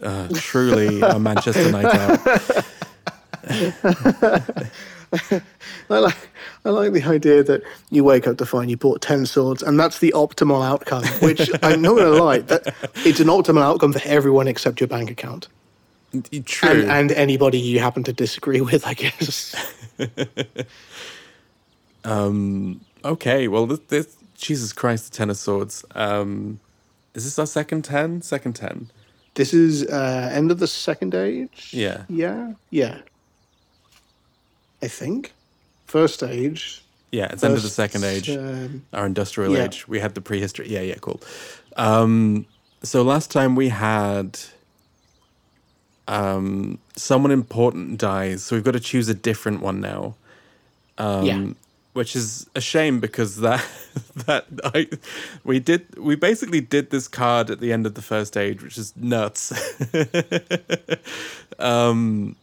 Uh, 0.03 0.29
truly 0.35 1.01
a 1.01 1.19
Manchester 1.21 1.71
night 1.71 1.87
out. 1.87 2.21
I 5.91 5.99
like 5.99 6.29
I 6.65 6.71
like 6.71 6.93
the 6.93 7.05
idea 7.05 7.43
that 7.45 7.63
you 7.91 8.05
wake 8.05 8.27
up 8.27 8.37
to 8.39 8.47
find 8.47 8.69
you 8.69 8.77
bought 8.77 9.01
ten 9.01 9.25
swords, 9.25 9.63
and 9.63 9.81
that's 9.81 10.01
the 10.01 10.13
optimal 10.15 10.63
outcome. 10.67 11.05
Which 11.23 11.49
I'm 11.63 11.81
not 11.81 11.97
going 11.97 12.13
to 12.13 12.23
lie, 12.23 12.39
that 12.41 12.75
it's 12.97 13.21
an 13.21 13.29
optimal 13.29 13.63
outcome 13.63 13.95
for 13.95 14.03
everyone 14.05 14.49
except 14.49 14.81
your 14.81 14.89
bank 14.89 15.11
account 15.11 15.49
True. 16.45 16.69
and, 16.69 16.91
and 16.91 17.13
anybody 17.13 17.59
you 17.59 17.81
happen 17.81 18.05
to 18.05 18.13
disagree 18.13 18.61
with. 18.61 18.87
I 18.87 18.95
guess. 18.95 19.55
okay, 23.05 23.49
well, 23.49 23.67
this, 23.67 23.81
this 23.89 24.17
Jesus 24.37 24.73
Christ, 24.73 25.11
the 25.11 25.17
Ten 25.17 25.31
of 25.31 25.37
Swords. 25.37 25.85
Um, 25.95 26.61
is 27.15 27.25
this 27.25 27.39
our 27.39 27.47
second 27.47 27.83
ten? 27.83 28.23
Second 28.23 28.55
ten. 28.55 28.91
This 29.35 29.53
is 29.53 29.85
uh, 29.89 30.31
end 30.33 30.51
of 30.51 30.59
the 30.61 30.67
second 30.67 31.15
age. 31.15 31.71
Yeah. 31.73 32.05
Yeah. 32.09 32.53
Yeah. 32.71 32.99
I 34.83 34.89
think 34.89 35.33
first 35.87 36.23
age. 36.23 36.83
Yeah, 37.11 37.29
it's 37.31 37.45
end 37.45 37.55
of 37.55 37.63
the 37.63 37.69
second 37.69 38.05
age. 38.05 38.29
um, 38.31 38.85
our 38.93 39.07
industrial 39.07 39.55
Yeah. 39.55 39.65
age. 39.65 39.87
We 39.87 40.01
had 40.01 40.15
the 40.15 40.21
prehistory. 40.21 40.69
Yeah, 40.69 40.81
yeah, 40.81 40.97
cool. 41.01 41.21
Um, 41.77 42.47
so 42.83 43.03
last 43.03 43.31
time 43.31 43.55
we 43.55 43.69
had 43.69 44.39
um, 46.09 46.79
someone 46.97 47.31
important 47.31 47.99
dies, 47.99 48.45
so 48.45 48.57
we've 48.57 48.65
got 48.65 48.73
to 48.73 48.81
choose 48.81 49.09
a 49.09 49.15
different 49.15 49.61
one 49.61 49.81
now. 49.81 50.15
Um, 50.99 51.25
Yeah. 51.25 51.47
Which 51.95 52.17
is 52.17 52.51
a 52.57 52.61
shame 52.61 52.99
because 52.99 53.37
that 53.37 53.65
that 54.27 54.47
I 54.65 54.89
we 55.45 55.61
did 55.61 55.97
we 55.97 56.17
basically 56.17 56.61
did 56.61 56.91
this 56.91 57.07
card 57.07 57.51
at 57.51 57.61
the 57.61 57.73
end 57.73 57.87
of 57.87 57.95
the 57.95 58.03
first 58.03 58.37
age, 58.37 58.63
which 58.63 58.77
is 58.77 58.93
nuts. 58.97 59.53
um, 61.61 62.35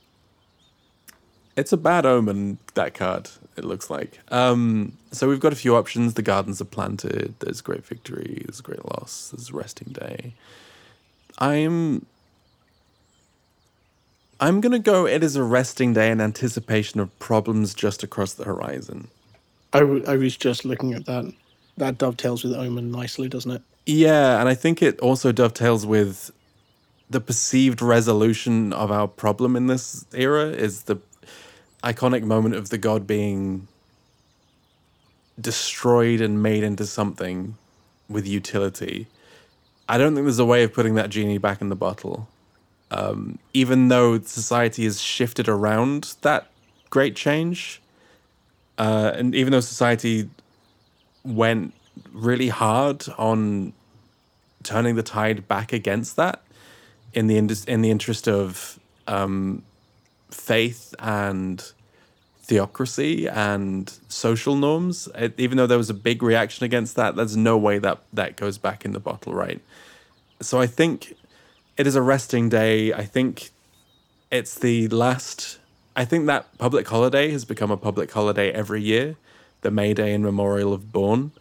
it's 1.57 1.73
a 1.73 1.77
bad 1.77 2.05
omen 2.05 2.59
that 2.75 2.93
card. 2.93 3.29
It 3.57 3.65
looks 3.65 3.89
like. 3.89 4.19
Um, 4.31 4.93
so 5.11 5.27
we've 5.27 5.41
got 5.41 5.51
a 5.51 5.57
few 5.57 5.75
options. 5.75 6.13
The 6.13 6.21
gardens 6.21 6.61
are 6.61 6.65
planted. 6.65 7.35
There's 7.39 7.59
great 7.59 7.85
victory. 7.85 8.43
There's 8.45 8.61
great 8.61 8.85
loss. 8.85 9.31
There's 9.33 9.51
resting 9.51 9.91
day. 9.91 10.33
I'm. 11.39 12.05
I'm 14.41 14.59
gonna 14.59 14.79
go. 14.79 15.05
It 15.05 15.23
is 15.23 15.35
a 15.35 15.43
resting 15.43 15.93
day 15.93 16.09
in 16.09 16.19
anticipation 16.19 16.99
of 16.99 17.17
problems 17.19 17.75
just 17.75 18.01
across 18.01 18.33
the 18.33 18.43
horizon. 18.43 19.07
I, 19.71 19.81
w- 19.81 20.03
I 20.07 20.17
was 20.17 20.35
just 20.35 20.65
looking 20.65 20.93
at 20.93 21.05
that. 21.05 21.31
That 21.77 21.99
dovetails 21.99 22.43
with 22.43 22.53
Omen 22.53 22.91
nicely, 22.91 23.29
doesn't 23.29 23.51
it? 23.51 23.61
Yeah, 23.85 24.39
and 24.39 24.49
I 24.49 24.55
think 24.55 24.81
it 24.81 24.99
also 24.99 25.31
dovetails 25.31 25.85
with 25.85 26.31
the 27.09 27.21
perceived 27.21 27.81
resolution 27.81 28.73
of 28.73 28.91
our 28.91 29.07
problem 29.07 29.55
in 29.55 29.67
this 29.67 30.05
era 30.13 30.47
is 30.47 30.83
the 30.83 30.97
iconic 31.83 32.23
moment 32.23 32.55
of 32.55 32.69
the 32.69 32.77
god 32.77 33.05
being 33.05 33.67
destroyed 35.39 36.21
and 36.21 36.41
made 36.41 36.63
into 36.63 36.85
something 36.85 37.57
with 38.09 38.27
utility. 38.27 39.07
I 39.87 39.97
don't 39.97 40.13
think 40.15 40.25
there's 40.25 40.39
a 40.39 40.45
way 40.45 40.63
of 40.63 40.73
putting 40.73 40.95
that 40.95 41.09
genie 41.09 41.37
back 41.37 41.61
in 41.61 41.69
the 41.69 41.75
bottle. 41.75 42.27
Um, 42.91 43.39
even 43.53 43.87
though 43.87 44.19
society 44.19 44.83
has 44.83 45.01
shifted 45.01 45.47
around 45.47 46.15
that 46.21 46.51
great 46.89 47.15
change, 47.15 47.81
uh, 48.77 49.13
and 49.15 49.33
even 49.33 49.51
though 49.51 49.61
society 49.61 50.29
went 51.23 51.73
really 52.11 52.49
hard 52.49 53.05
on 53.17 53.73
turning 54.63 54.95
the 54.95 55.03
tide 55.03 55.47
back 55.47 55.73
against 55.73 56.15
that 56.17 56.41
in 57.13 57.27
the 57.27 57.37
indus- 57.37 57.65
in 57.65 57.81
the 57.81 57.89
interest 57.89 58.27
of 58.27 58.79
um, 59.07 59.63
faith 60.29 60.93
and 60.99 61.71
theocracy 62.43 63.27
and 63.27 63.97
social 64.07 64.55
norms. 64.55 65.07
It, 65.15 65.39
even 65.39 65.57
though 65.57 65.67
there 65.67 65.77
was 65.77 65.89
a 65.89 65.93
big 65.95 66.21
reaction 66.23 66.65
against 66.65 66.95
that, 66.95 67.15
there's 67.15 67.37
no 67.37 67.57
way 67.57 67.79
that 67.79 67.99
that 68.13 68.35
goes 68.35 68.57
back 68.57 68.83
in 68.85 68.91
the 68.91 68.99
bottle, 68.99 69.33
right? 69.33 69.61
So 70.41 70.59
I 70.59 70.67
think 70.67 71.15
it 71.77 71.87
is 71.87 71.95
a 71.95 72.01
resting 72.01 72.49
day. 72.49 72.93
I 72.93 73.03
think 73.05 73.51
it's 74.31 74.55
the 74.55 74.87
last. 74.89 75.59
I 75.95 76.05
think 76.05 76.25
that 76.27 76.57
public 76.57 76.87
holiday 76.87 77.31
has 77.31 77.43
become 77.45 77.71
a 77.71 77.77
public 77.77 78.11
holiday 78.11 78.51
every 78.51 78.81
year, 78.81 79.17
the 79.61 79.71
May 79.71 79.93
Day 79.93 80.13
in 80.13 80.23
memorial 80.23 80.73
of 80.73 80.91
Bourne, 80.91 81.31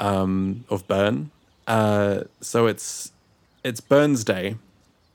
um, 0.00 0.64
of 0.70 0.86
Bourne. 0.88 1.30
Uh, 1.66 2.24
so 2.40 2.66
it's 2.66 3.12
it's 3.64 3.80
Burns 3.80 4.24
Day, 4.24 4.56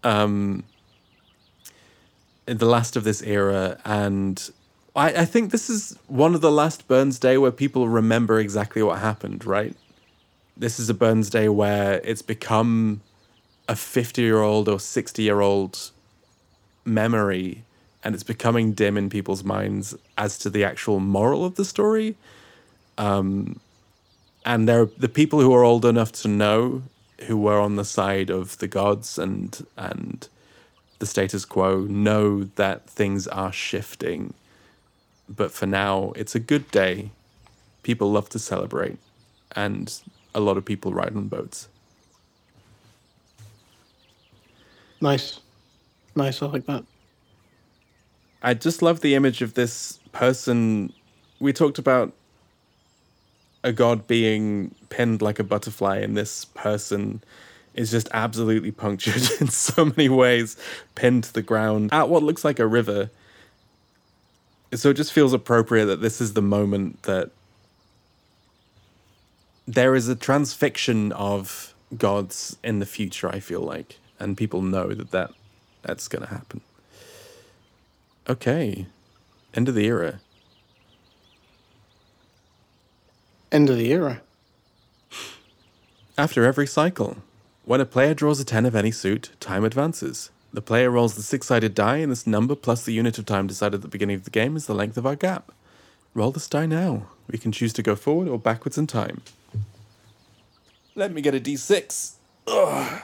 um, 0.04 0.64
the 2.46 2.66
last 2.66 2.96
of 2.96 3.04
this 3.04 3.22
era, 3.22 3.80
and 3.86 4.52
I, 4.96 5.22
I 5.22 5.26
think 5.26 5.52
this 5.52 5.70
is 5.70 5.98
one 6.08 6.36
of 6.36 6.42
the 6.42 6.52
last 6.52 6.88
Burns 6.88 7.18
Day 7.18 7.38
where 7.38 7.52
people 7.52 7.88
remember 7.88 8.40
exactly 8.40 8.84
what 8.84 9.00
happened. 9.00 9.46
Right, 9.46 9.76
this 10.58 10.80
is 10.80 10.90
a 10.90 10.94
Burns 10.94 11.30
Day 11.30 11.48
where 11.48 12.02
it's 12.04 12.22
become 12.22 13.02
a 13.72 13.76
fifty-year-old 13.76 14.68
or 14.68 14.80
sixty-year-old 14.80 15.92
memory, 16.84 17.64
and 18.04 18.14
it's 18.14 18.24
becoming 18.36 18.74
dim 18.74 18.98
in 18.98 19.10
people's 19.10 19.46
minds 19.46 19.96
as 20.18 20.38
to 20.38 20.50
the 20.50 20.64
actual 20.72 21.00
moral 21.00 21.46
of 21.46 21.56
the 21.56 21.64
story. 21.64 22.18
Um, 22.98 23.62
and 24.46 24.68
there 24.68 24.82
are 24.82 24.90
the 24.98 25.14
people 25.20 25.40
who 25.40 25.54
are 25.54 25.64
old 25.64 25.86
enough 25.86 26.12
to 26.24 26.28
know 26.28 26.84
who 27.28 27.38
were 27.38 27.62
on 27.62 27.78
the 27.78 27.86
side 27.86 28.30
of 28.30 28.58
the 28.58 28.68
gods 28.68 29.18
and 29.18 29.66
and 29.78 30.28
the 31.00 31.06
status 31.06 31.46
quo 31.46 31.72
know 32.08 32.44
that 32.56 32.90
things 32.90 33.28
are 33.28 33.54
shifting. 33.54 34.34
But 35.30 35.52
for 35.52 35.68
now 35.68 36.12
it's 36.16 36.36
a 36.36 36.40
good 36.40 36.70
day. 36.72 37.12
People 37.84 38.12
love 38.12 38.28
to 38.30 38.40
celebrate 38.40 38.98
and 39.56 39.86
a 40.36 40.40
lot 40.40 40.58
of 40.58 40.66
people 40.66 40.94
ride 40.94 41.16
on 41.16 41.28
boats 41.28 41.70
Nice. 45.02 45.40
Nice. 46.16 46.42
I 46.42 46.46
like 46.46 46.66
that. 46.68 46.86
I 48.44 48.54
just 48.54 48.82
love 48.82 49.02
the 49.02 49.16
image 49.16 49.42
of 49.42 49.56
this 49.56 50.00
person. 50.12 50.94
We 51.40 51.54
talked 51.54 51.80
about 51.80 52.14
a 53.64 53.72
god 53.72 54.08
being 54.08 54.74
pinned 54.90 55.22
like 55.22 55.40
a 55.40 55.44
butterfly, 55.44 55.98
and 55.98 56.16
this 56.16 56.46
person 56.46 57.24
is 57.74 57.92
just 57.92 58.10
absolutely 58.14 58.72
punctured 58.72 59.24
in 59.42 59.48
so 59.48 59.86
many 59.86 60.10
ways, 60.10 60.58
pinned 60.96 61.24
to 61.26 61.34
the 61.34 61.42
ground 61.42 61.90
at 61.94 62.10
what 62.10 62.24
looks 62.24 62.44
like 62.44 62.60
a 62.60 62.68
river. 62.68 63.10
So 64.74 64.90
it 64.90 64.96
just 64.96 65.12
feels 65.12 65.34
appropriate 65.34 65.86
that 65.86 66.02
this 66.02 66.22
is 66.22 66.34
the 66.34 66.42
moment 66.42 67.04
that 67.04 67.32
there 69.68 69.96
is 69.96 70.10
a 70.10 70.16
transfixion 70.16 71.12
of 71.12 71.74
gods 71.98 72.58
in 72.64 72.80
the 72.80 72.86
future, 72.86 73.30
I 73.30 73.40
feel 73.40 73.62
like, 73.62 73.98
and 74.22 74.38
people 74.38 74.62
know 74.62 74.94
that, 74.94 75.12
that 75.12 75.32
that's 75.82 76.08
going 76.08 76.22
to 76.24 76.30
happen. 76.30 76.62
Okay. 78.30 78.86
End 79.54 79.68
of 79.68 79.76
the 79.76 79.86
era. 79.86 80.22
End 83.52 83.70
of 83.70 83.78
the 83.78 83.92
era. 83.92 84.22
After 86.18 86.46
every 86.46 86.68
cycle, 86.68 87.18
when 87.66 87.82
a 87.82 87.86
player 87.86 88.14
draws 88.14 88.40
a 88.40 88.46
10 88.46 88.66
of 88.66 88.76
any 88.76 88.92
suit, 88.92 89.32
time 89.40 89.66
advances. 89.66 90.30
The 90.54 90.62
player 90.62 90.92
rolls 90.92 91.16
the 91.16 91.24
six 91.24 91.48
sided 91.48 91.74
die, 91.74 91.98
and 91.98 92.12
this 92.12 92.28
number 92.28 92.56
plus 92.56 92.84
the 92.84 92.94
unit 92.94 93.18
of 93.18 93.26
time 93.26 93.48
decided 93.48 93.76
at 93.76 93.82
the 93.82 93.88
beginning 93.88 94.18
of 94.18 94.26
the 94.26 94.30
game 94.30 94.56
is 94.56 94.68
the 94.68 94.76
length 94.76 94.98
of 94.98 95.06
our 95.06 95.16
gap. 95.16 95.52
Roll 96.14 96.32
this 96.32 96.48
die 96.48 96.66
now. 96.66 97.08
We 97.28 97.38
can 97.38 97.52
choose 97.52 97.74
to 97.74 97.82
go 97.82 97.96
forward 97.96 98.28
or 98.28 98.38
backwards 98.38 98.78
in 98.78 98.88
time. 98.88 99.22
Let 100.94 101.14
me 101.14 101.22
get 101.22 101.34
a 101.34 101.40
d6. 101.40 102.16
Ugh. 102.48 103.02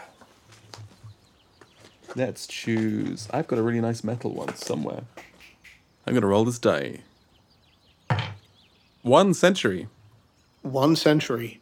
Let's 2.18 2.48
choose. 2.48 3.28
I've 3.32 3.46
got 3.46 3.60
a 3.60 3.62
really 3.62 3.80
nice 3.80 4.04
metal 4.04 4.34
one 4.34 4.56
somewhere. 4.56 5.04
I'm 6.08 6.14
going 6.14 6.22
to 6.22 6.28
roll 6.28 6.46
this 6.46 6.58
die. 6.58 7.02
One 9.04 9.36
century. 9.36 9.88
One 10.64 10.96
century. 10.96 11.62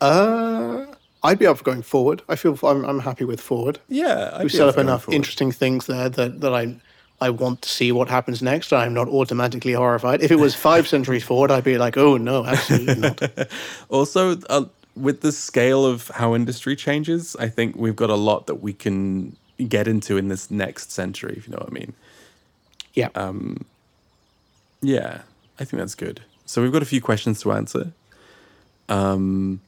Uh, 0.00 0.86
I'd 1.24 1.40
be 1.40 1.46
up 1.46 1.58
for 1.58 1.64
going 1.64 1.82
forward. 1.82 2.22
I 2.28 2.36
feel 2.36 2.56
I'm, 2.62 2.84
I'm 2.84 3.00
happy 3.00 3.24
with 3.24 3.40
forward. 3.40 3.80
Yeah, 3.88 4.30
I'd 4.32 4.44
We've 4.44 4.52
set 4.52 4.62
up 4.62 4.68
up 4.68 4.74
for 4.74 4.78
going 4.78 4.88
enough 4.88 5.02
forward. 5.04 5.16
interesting 5.16 5.50
things 5.50 5.86
there 5.86 6.08
that, 6.08 6.40
that 6.40 6.54
I 6.54 6.76
I 7.20 7.30
want 7.30 7.62
to 7.62 7.68
see 7.68 7.90
what 7.90 8.08
happens 8.08 8.40
next. 8.42 8.72
I'm 8.72 8.94
not 8.94 9.08
automatically 9.08 9.72
horrified. 9.72 10.22
If 10.22 10.30
it 10.30 10.38
was 10.38 10.54
five 10.54 10.86
centuries 10.94 11.24
forward, 11.24 11.50
I'd 11.50 11.64
be 11.64 11.78
like, 11.78 11.96
oh 11.96 12.16
no, 12.16 12.46
absolutely 12.46 12.94
not. 12.94 13.50
Also, 13.90 14.38
uh, 14.48 14.66
with 14.94 15.20
the 15.20 15.32
scale 15.32 15.84
of 15.84 16.08
how 16.14 16.34
industry 16.36 16.76
changes, 16.76 17.34
I 17.40 17.48
think 17.48 17.74
we've 17.74 17.96
got 17.96 18.08
a 18.08 18.14
lot 18.14 18.46
that 18.46 18.56
we 18.56 18.72
can 18.72 19.36
get 19.68 19.88
into 19.88 20.16
in 20.16 20.28
this 20.28 20.50
next 20.50 20.92
century, 20.92 21.34
if 21.36 21.46
you 21.46 21.52
know 21.52 21.58
what 21.58 21.70
I 21.70 21.72
mean. 21.72 21.92
Yeah. 22.94 23.08
Um, 23.14 23.64
Yeah. 24.82 25.22
I 25.58 25.64
think 25.64 25.80
that's 25.80 25.94
good. 25.94 26.22
So 26.46 26.62
we've 26.62 26.72
got 26.72 26.82
a 26.82 26.86
few 26.86 27.00
questions 27.02 27.40
to 27.42 27.52
answer. 27.52 27.92
Um, 28.88 29.60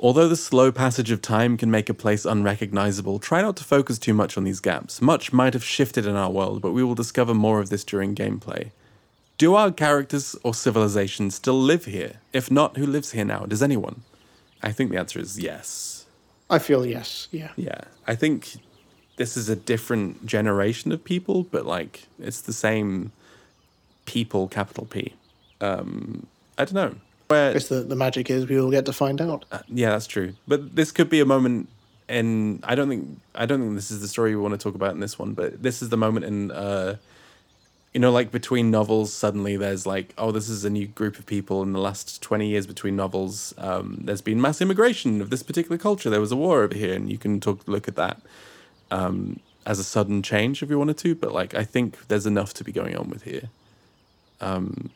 although 0.00 0.28
the 0.28 0.36
slow 0.36 0.72
passage 0.72 1.10
of 1.10 1.22
time 1.22 1.56
can 1.56 1.70
make 1.70 1.88
a 1.88 1.94
place 1.94 2.24
unrecognizable, 2.24 3.18
try 3.20 3.40
not 3.40 3.56
to 3.56 3.64
focus 3.64 3.98
too 3.98 4.12
much 4.12 4.36
on 4.36 4.44
these 4.44 4.60
gaps. 4.60 5.00
Much 5.00 5.32
might 5.32 5.54
have 5.54 5.64
shifted 5.64 6.04
in 6.04 6.16
our 6.16 6.30
world, 6.30 6.60
but 6.60 6.72
we 6.72 6.82
will 6.82 6.96
discover 6.96 7.32
more 7.32 7.60
of 7.60 7.70
this 7.70 7.84
during 7.84 8.14
gameplay. 8.14 8.70
Do 9.38 9.54
our 9.54 9.70
characters 9.72 10.36
or 10.42 10.52
civilizations 10.52 11.36
still 11.36 11.58
live 11.60 11.86
here? 11.86 12.14
If 12.32 12.50
not, 12.50 12.76
who 12.76 12.86
lives 12.86 13.12
here 13.12 13.24
now? 13.24 13.46
Does 13.46 13.62
anyone? 13.62 14.02
I 14.62 14.72
think 14.72 14.90
the 14.90 14.98
answer 14.98 15.18
is 15.18 15.38
yes. 15.38 15.91
I 16.52 16.58
feel 16.58 16.86
yes. 16.86 17.28
Yeah. 17.32 17.50
Yeah. 17.56 17.80
I 18.06 18.14
think 18.14 18.56
this 19.16 19.36
is 19.36 19.48
a 19.48 19.56
different 19.56 20.26
generation 20.26 20.92
of 20.92 21.02
people, 21.02 21.44
but 21.44 21.66
like 21.66 22.06
it's 22.18 22.42
the 22.42 22.52
same 22.52 23.10
people, 24.04 24.48
capital 24.48 24.84
P. 24.84 25.14
Um, 25.60 26.26
I 26.58 26.64
don't 26.66 26.74
know. 26.74 26.94
Where, 27.28 27.50
I 27.50 27.52
guess 27.54 27.68
the, 27.68 27.80
the 27.80 27.96
magic 27.96 28.30
is 28.30 28.46
we 28.46 28.60
will 28.60 28.70
get 28.70 28.84
to 28.86 28.92
find 28.92 29.20
out. 29.20 29.46
uh, 29.50 29.60
yeah, 29.68 29.90
that's 29.90 30.06
true. 30.06 30.34
But 30.46 30.76
this 30.76 30.92
could 30.92 31.08
be 31.08 31.20
a 31.20 31.24
moment 31.24 31.68
in. 32.08 32.60
I 32.62 32.74
don't 32.74 32.88
think. 32.90 33.20
I 33.34 33.46
don't 33.46 33.60
think 33.60 33.74
this 33.74 33.90
is 33.90 34.00
the 34.02 34.08
story 34.08 34.36
we 34.36 34.42
want 34.42 34.52
to 34.52 34.58
talk 34.58 34.74
about 34.74 34.92
in 34.92 35.00
this 35.00 35.18
one. 35.18 35.32
But 35.32 35.62
this 35.62 35.80
is 35.80 35.88
the 35.88 35.96
moment 35.96 36.26
in. 36.26 36.50
Uh, 36.50 36.96
you 37.92 38.00
know, 38.00 38.10
like 38.10 38.30
between 38.30 38.70
novels, 38.70 39.12
suddenly 39.12 39.56
there's 39.56 39.86
like, 39.86 40.14
oh, 40.16 40.32
this 40.32 40.48
is 40.48 40.64
a 40.64 40.70
new 40.70 40.86
group 40.86 41.18
of 41.18 41.26
people. 41.26 41.62
In 41.62 41.72
the 41.72 41.80
last 41.80 42.22
twenty 42.22 42.48
years 42.48 42.66
between 42.66 42.96
novels, 42.96 43.52
um, 43.58 44.00
there's 44.04 44.22
been 44.22 44.40
mass 44.40 44.60
immigration 44.60 45.20
of 45.20 45.28
this 45.28 45.42
particular 45.42 45.76
culture. 45.76 46.08
There 46.08 46.20
was 46.20 46.32
a 46.32 46.36
war 46.36 46.62
over 46.62 46.74
here, 46.74 46.94
and 46.94 47.10
you 47.10 47.18
can 47.18 47.38
talk 47.38 47.68
look 47.68 47.88
at 47.88 47.96
that 47.96 48.22
um, 48.90 49.40
as 49.66 49.78
a 49.78 49.84
sudden 49.84 50.22
change 50.22 50.62
if 50.62 50.70
you 50.70 50.78
wanted 50.78 50.96
to. 50.98 51.14
But 51.14 51.32
like, 51.32 51.54
I 51.54 51.64
think 51.64 52.08
there's 52.08 52.26
enough 52.26 52.54
to 52.54 52.64
be 52.64 52.72
going 52.72 52.96
on 52.96 53.10
with 53.10 53.24
here. 53.24 53.50
Um, 54.40 54.90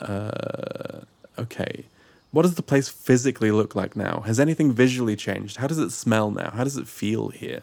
uh, 0.00 1.02
okay. 1.38 1.84
What 2.32 2.42
does 2.42 2.54
the 2.54 2.62
place 2.62 2.88
physically 2.88 3.50
look 3.50 3.76
like 3.76 3.94
now? 3.94 4.20
Has 4.20 4.40
anything 4.40 4.72
visually 4.72 5.16
changed? 5.16 5.58
How 5.58 5.66
does 5.66 5.78
it 5.78 5.90
smell 5.90 6.30
now? 6.30 6.50
How 6.50 6.64
does 6.64 6.78
it 6.78 6.88
feel 6.88 7.28
here? 7.28 7.60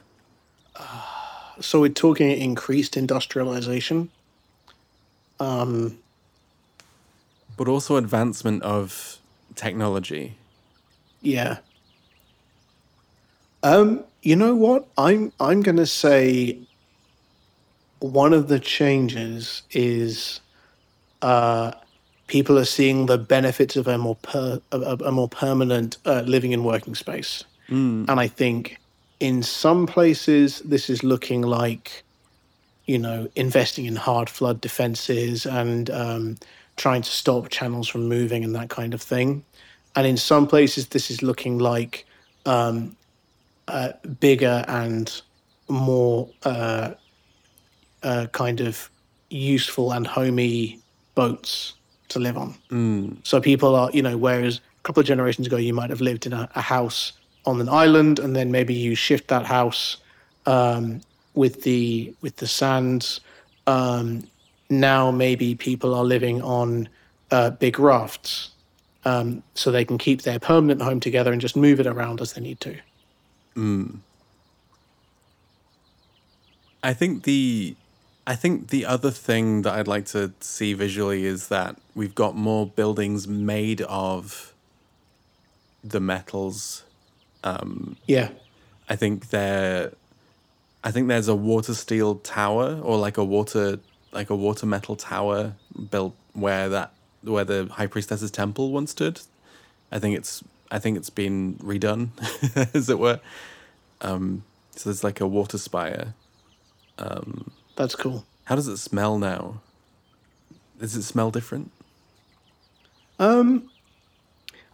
So 1.59 1.81
we're 1.81 1.89
talking 1.89 2.29
increased 2.29 2.95
industrialization. 2.95 4.11
Um, 5.39 5.97
But 7.57 7.67
also 7.67 7.95
advancement 7.97 8.63
of 8.63 9.17
technology. 9.55 10.35
yeah. 11.21 11.57
Um, 13.61 14.05
you 14.21 14.35
know 14.37 14.55
what? 14.55 14.87
I'm 14.97 15.33
I'm 15.39 15.61
gonna 15.61 15.85
say 15.85 16.57
one 17.99 18.31
of 18.33 18.47
the 18.47 18.59
changes 18.59 19.63
is 19.71 20.39
uh, 21.21 21.71
people 22.27 22.57
are 22.57 22.63
seeing 22.65 23.07
the 23.07 23.17
benefits 23.17 23.75
of 23.75 23.87
a 23.87 23.97
more 23.97 24.15
per, 24.15 24.61
a, 24.71 24.79
a 25.05 25.11
more 25.11 25.27
permanent 25.27 25.97
uh, 26.05 26.21
living 26.25 26.53
and 26.53 26.63
working 26.63 26.95
space. 26.95 27.43
And 27.67 28.09
I 28.09 28.27
think 28.27 28.79
in 29.19 29.43
some 29.43 29.85
places 29.85 30.61
this 30.61 30.89
is 30.89 31.03
looking 31.03 31.41
like, 31.41 32.03
you 32.89 32.97
know, 32.97 33.29
investing 33.35 33.85
in 33.85 33.95
hard 33.95 34.27
flood 34.27 34.59
defenses 34.61 35.45
and 35.45 35.91
um, 35.91 36.37
trying 36.75 37.03
to 37.03 37.11
stop 37.11 37.49
channels 37.49 37.87
from 37.87 38.09
moving 38.09 38.43
and 38.43 38.55
that 38.55 38.69
kind 38.69 38.93
of 38.95 39.01
thing. 39.01 39.45
And 39.95 40.07
in 40.07 40.17
some 40.17 40.47
places 40.47 40.87
this 40.87 41.11
is 41.11 41.21
looking 41.21 41.59
like 41.59 42.07
um, 42.47 42.95
uh, 43.67 43.91
bigger 44.19 44.65
and 44.67 45.05
more 45.67 46.29
uh, 46.43 46.93
uh, 48.01 48.25
kind 48.31 48.59
of 48.59 48.89
useful 49.29 49.91
and 49.91 50.07
homey 50.07 50.79
boats 51.13 51.73
to 52.07 52.17
live 52.17 52.37
on. 52.37 52.55
So 53.23 53.39
people 53.39 53.75
are, 53.75 53.91
you 53.93 54.01
know, 54.01 54.17
whereas 54.17 54.61
a 54.79 54.81
couple 54.81 55.01
of 55.01 55.05
generations 55.05 55.45
ago 55.45 55.57
you 55.57 55.75
might 55.75 55.91
have 55.91 56.01
lived 56.01 56.25
in 56.25 56.33
a, 56.33 56.49
a 56.55 56.61
house 56.61 57.13
on 57.45 57.61
an 57.61 57.69
island, 57.69 58.17
and 58.17 58.35
then 58.35 58.51
maybe 58.51 58.73
you 58.73 58.95
shift 58.95 59.27
that 59.27 59.45
house 59.45 59.97
um, 60.47 61.01
with 61.33 61.63
the 61.63 62.13
with 62.21 62.37
the 62.37 62.47
sands. 62.47 63.21
Um, 63.67 64.23
now 64.69 65.11
maybe 65.11 65.55
people 65.55 65.93
are 65.95 66.03
living 66.03 66.41
on 66.41 66.89
uh, 67.31 67.51
big 67.51 67.79
rafts, 67.79 68.51
um, 69.05 69.43
so 69.53 69.71
they 69.71 69.85
can 69.85 69.97
keep 69.97 70.23
their 70.23 70.39
permanent 70.39 70.81
home 70.81 70.99
together 70.99 71.31
and 71.31 71.41
just 71.41 71.55
move 71.55 71.79
it 71.79 71.87
around 71.87 72.21
as 72.21 72.33
they 72.33 72.41
need 72.41 72.59
to. 72.61 72.77
I 76.83 76.93
think 76.93 77.23
the 77.23 77.75
I 78.25 78.35
think 78.35 78.69
the 78.69 78.85
other 78.85 79.11
thing 79.11 79.63
that 79.63 79.73
I'd 79.73 79.87
like 79.87 80.05
to 80.07 80.33
see 80.39 80.73
visually 80.73 81.25
is 81.25 81.47
that 81.47 81.77
we've 81.95 82.15
got 82.15 82.35
more 82.35 82.67
buildings 82.67 83.27
made 83.27 83.81
of 83.81 84.53
the 85.83 85.99
metals. 85.99 86.83
Yeah, 88.05 88.29
I 88.87 88.95
think 88.95 89.29
there 89.29 89.93
I 90.83 90.91
think 90.91 91.07
there's 91.07 91.27
a 91.27 91.35
water 91.35 91.73
steel 91.73 92.15
tower 92.15 92.79
or 92.81 92.97
like 92.97 93.17
a 93.17 93.23
water 93.23 93.79
like 94.11 94.29
a 94.29 94.35
water 94.35 94.65
metal 94.65 94.95
tower 94.95 95.53
built 95.91 96.15
where 96.33 96.69
that 96.69 96.93
where 97.21 97.43
the 97.43 97.67
high 97.71 97.87
priestess's 97.87 98.31
temple 98.31 98.71
once 98.71 98.91
stood. 98.91 99.21
I 99.91 99.99
think 99.99 100.17
it's 100.17 100.43
I 100.71 100.79
think 100.79 100.97
it's 100.97 101.09
been 101.09 101.55
redone, 101.55 102.09
as 102.75 102.89
it 102.89 102.99
were. 102.99 103.19
Um, 104.01 104.43
so 104.75 104.89
there's 104.89 105.03
like 105.03 105.19
a 105.19 105.27
water 105.27 105.57
spire. 105.57 106.13
that's 107.75 107.95
cool. 107.95 108.25
How 108.45 108.55
does 108.55 108.67
it 108.67 108.77
smell 108.77 109.17
now? 109.17 109.61
Does 110.79 110.95
it 110.95 111.03
smell 111.03 111.31
different? 111.31 111.71
Um, 113.19 113.69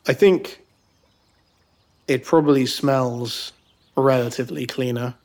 I 0.07 0.13
think 0.13 0.61
it 2.07 2.23
probably 2.23 2.65
smells 2.67 3.53
relatively 3.95 4.67
cleaner. 4.67 5.15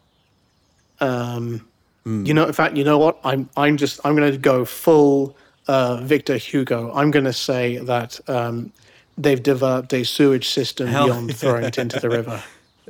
Um, 1.01 1.67
You 2.05 2.35
know, 2.35 2.47
in 2.47 2.53
fact, 2.53 2.77
you 2.77 2.85
know 2.85 2.99
what? 2.99 3.19
I'm 3.25 3.49
I'm 3.57 3.77
just 3.77 4.01
I'm 4.05 4.17
going 4.17 4.33
to 4.33 4.39
go 4.39 4.65
full 4.65 5.37
uh, 5.69 5.99
Victor 6.03 6.37
Hugo. 6.37 6.93
I'm 6.95 7.11
going 7.11 7.27
to 7.27 7.33
say 7.33 7.77
that 7.79 8.19
um, 8.29 8.73
they've 9.19 9.43
developed 9.43 9.93
a 9.93 10.05
sewage 10.05 10.49
system 10.49 10.89
Hell 10.89 11.07
beyond 11.07 11.37
throwing 11.37 11.65
it 11.65 11.79
into 11.79 12.01
the 12.01 12.09
river. 12.09 12.43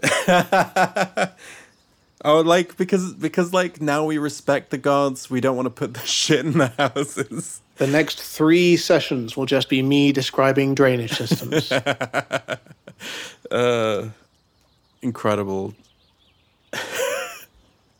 Oh, 2.23 2.43
like 2.43 2.77
because 2.77 3.15
because 3.15 3.55
like 3.55 3.81
now 3.81 4.05
we 4.05 4.19
respect 4.19 4.71
the 4.71 4.77
gods. 4.79 5.31
We 5.31 5.41
don't 5.41 5.57
want 5.57 5.67
to 5.67 5.71
put 5.71 5.95
the 5.95 6.01
shit 6.07 6.45
in 6.45 6.59
the 6.59 6.69
houses. 6.69 7.63
The 7.77 7.87
next 7.87 8.21
three 8.21 8.77
sessions 8.77 9.39
will 9.39 9.47
just 9.47 9.71
be 9.71 9.83
me 9.83 10.13
describing 10.13 10.75
drainage 10.75 11.13
systems. 11.13 11.73
Uh, 13.51 14.11
incredible. 15.01 15.75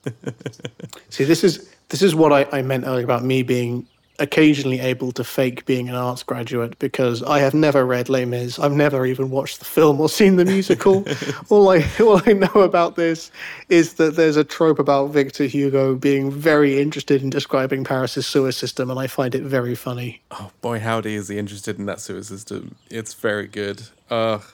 See, 1.11 1.25
this 1.25 1.45
is 1.45 1.71
this 1.89 2.03
is 2.03 2.15
what 2.15 2.33
I, 2.33 2.47
I 2.53 2.63
meant 2.63 2.87
earlier 2.87 3.05
about 3.05 3.25
me 3.25 3.43
being 3.43 3.87
occasionally 4.21 4.79
able 4.81 5.11
to 5.13 5.25
fake 5.25 5.65
being 5.65 5.89
an 5.89 5.95
arts 5.95 6.23
graduate 6.23 6.79
because 6.79 7.23
I 7.23 7.41
have 7.41 7.55
never 7.55 7.87
read 7.87 8.11
Les 8.11 8.27
Mis. 8.27 8.59
I've 8.59 8.73
never 8.73 9.07
even 9.07 9.31
watched 9.31 9.59
the 9.59 9.65
film 9.65 9.99
or 10.01 10.09
seen 10.09 10.37
the 10.37 10.45
musical. 10.45 11.05
all 11.49 11.71
I 11.71 11.85
all 11.99 12.21
I 12.27 12.35
know 12.35 12.61
about 12.61 12.97
this 12.97 13.31
is 13.69 13.95
that 13.95 14.17
there's 14.17 14.37
a 14.37 14.45
trope 14.45 14.79
about 14.79 15.07
Victor 15.07 15.45
Hugo 15.45 15.97
being 15.97 16.31
very 16.31 16.81
interested 16.81 17.23
in 17.23 17.31
describing 17.31 17.83
Paris's 17.83 18.27
sewer 18.27 18.53
system, 18.53 18.91
and 18.91 19.01
I 19.01 19.07
find 19.07 19.35
it 19.35 19.43
very 19.43 19.75
funny. 19.75 20.23
Oh 20.31 20.51
boy, 20.61 20.79
howdy 20.79 21.15
is 21.15 21.29
he 21.29 21.39
interested 21.39 21.79
in 21.79 21.87
that 21.87 22.01
sewer 22.01 22.23
system? 22.23 22.77
It's 22.91 23.15
very 23.15 23.47
good. 23.47 23.83
Ugh. 24.11 24.45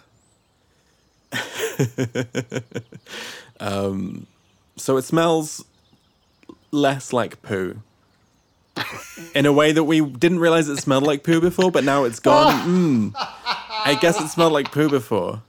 um, 3.61 4.27
so 4.77 4.97
it 4.97 5.03
smells 5.03 5.65
less 6.71 7.13
like 7.13 7.43
poo. 7.43 7.81
In 9.35 9.47
a 9.47 9.53
way 9.53 9.73
that 9.73 9.85
we 9.85 10.05
didn't 10.05 10.39
realize 10.39 10.69
it 10.69 10.77
smelled 10.77 11.05
like 11.05 11.23
poo 11.23 11.41
before, 11.41 11.71
but 11.71 11.85
now 11.85 12.05
it's 12.05 12.21
gone. 12.21 13.13
Mm. 13.15 13.15
I 13.15 13.97
guess 14.01 14.21
it 14.21 14.29
smelled 14.29 14.53
like 14.53 14.71
poo 14.73 14.89
before. 14.89 15.41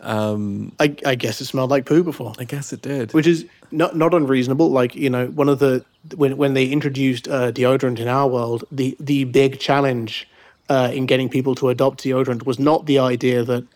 Um, 0.00 0.72
I, 0.78 0.94
I 1.06 1.14
guess 1.14 1.40
it 1.40 1.46
smelled 1.46 1.70
like 1.70 1.86
poo 1.86 2.04
before. 2.04 2.34
I 2.38 2.44
guess 2.44 2.72
it 2.72 2.82
did. 2.82 3.12
which 3.14 3.26
is 3.26 3.46
not 3.70 3.96
not 3.96 4.12
unreasonable. 4.14 4.70
Like 4.70 4.94
you 4.94 5.08
know, 5.10 5.26
one 5.28 5.48
of 5.48 5.58
the 5.58 5.84
when 6.14 6.36
when 6.36 6.54
they 6.54 6.66
introduced 6.66 7.26
uh, 7.26 7.50
deodorant 7.50 7.98
in 7.98 8.06
our 8.06 8.28
world, 8.28 8.64
the 8.70 8.96
the 9.00 9.24
big 9.24 9.58
challenge 9.58 10.28
uh, 10.68 10.90
in 10.92 11.06
getting 11.06 11.28
people 11.28 11.54
to 11.56 11.70
adopt 11.70 12.04
deodorant 12.04 12.44
was 12.44 12.58
not 12.58 12.86
the 12.86 12.98
idea 12.98 13.42
that 13.44 13.66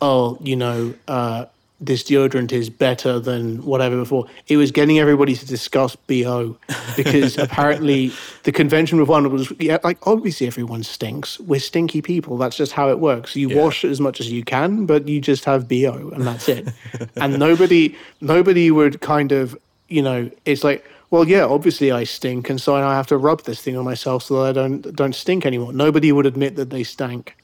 oh 0.00 0.38
you 0.40 0.56
know 0.56 0.94
uh, 1.06 1.44
this 1.80 2.02
deodorant 2.02 2.52
is 2.52 2.70
better 2.70 3.20
than 3.20 3.64
whatever 3.64 3.96
before. 3.96 4.26
It 4.48 4.56
was 4.56 4.72
getting 4.72 4.98
everybody 4.98 5.34
to 5.36 5.46
discuss 5.46 5.94
bo 5.94 6.56
because 6.96 7.38
apparently 7.38 8.12
the 8.42 8.52
convention 8.52 8.98
with 8.98 9.08
one 9.08 9.30
was 9.30 9.52
yeah 9.58 9.78
like 9.84 10.04
obviously 10.06 10.46
everyone 10.46 10.82
stinks. 10.82 11.38
We're 11.40 11.60
stinky 11.60 12.02
people. 12.02 12.36
That's 12.36 12.56
just 12.56 12.72
how 12.72 12.88
it 12.90 12.98
works. 12.98 13.36
You 13.36 13.56
wash 13.56 13.84
as 13.84 14.00
much 14.00 14.20
as 14.20 14.30
you 14.30 14.44
can, 14.44 14.86
but 14.86 15.06
you 15.06 15.20
just 15.20 15.44
have 15.44 15.68
bo 15.68 16.10
and 16.14 16.26
that's 16.26 16.48
it. 16.48 16.68
and 17.16 17.38
nobody 17.38 17.96
nobody 18.20 18.70
would 18.70 19.00
kind 19.00 19.32
of 19.32 19.56
you 19.88 20.02
know 20.02 20.30
it's 20.44 20.64
like 20.64 20.84
well, 21.10 21.26
yeah, 21.26 21.44
obviously 21.44 21.90
I 21.90 22.04
stink, 22.04 22.50
and 22.50 22.60
so 22.60 22.74
I 22.74 22.94
have 22.94 23.06
to 23.06 23.16
rub 23.16 23.44
this 23.44 23.62
thing 23.62 23.78
on 23.78 23.84
myself 23.86 24.24
so 24.24 24.42
that 24.42 24.50
I 24.50 24.52
don't 24.52 24.94
don't 24.94 25.14
stink 25.14 25.46
anymore. 25.46 25.72
Nobody 25.72 26.12
would 26.12 26.26
admit 26.26 26.56
that 26.56 26.68
they 26.68 26.84
stank. 26.84 27.34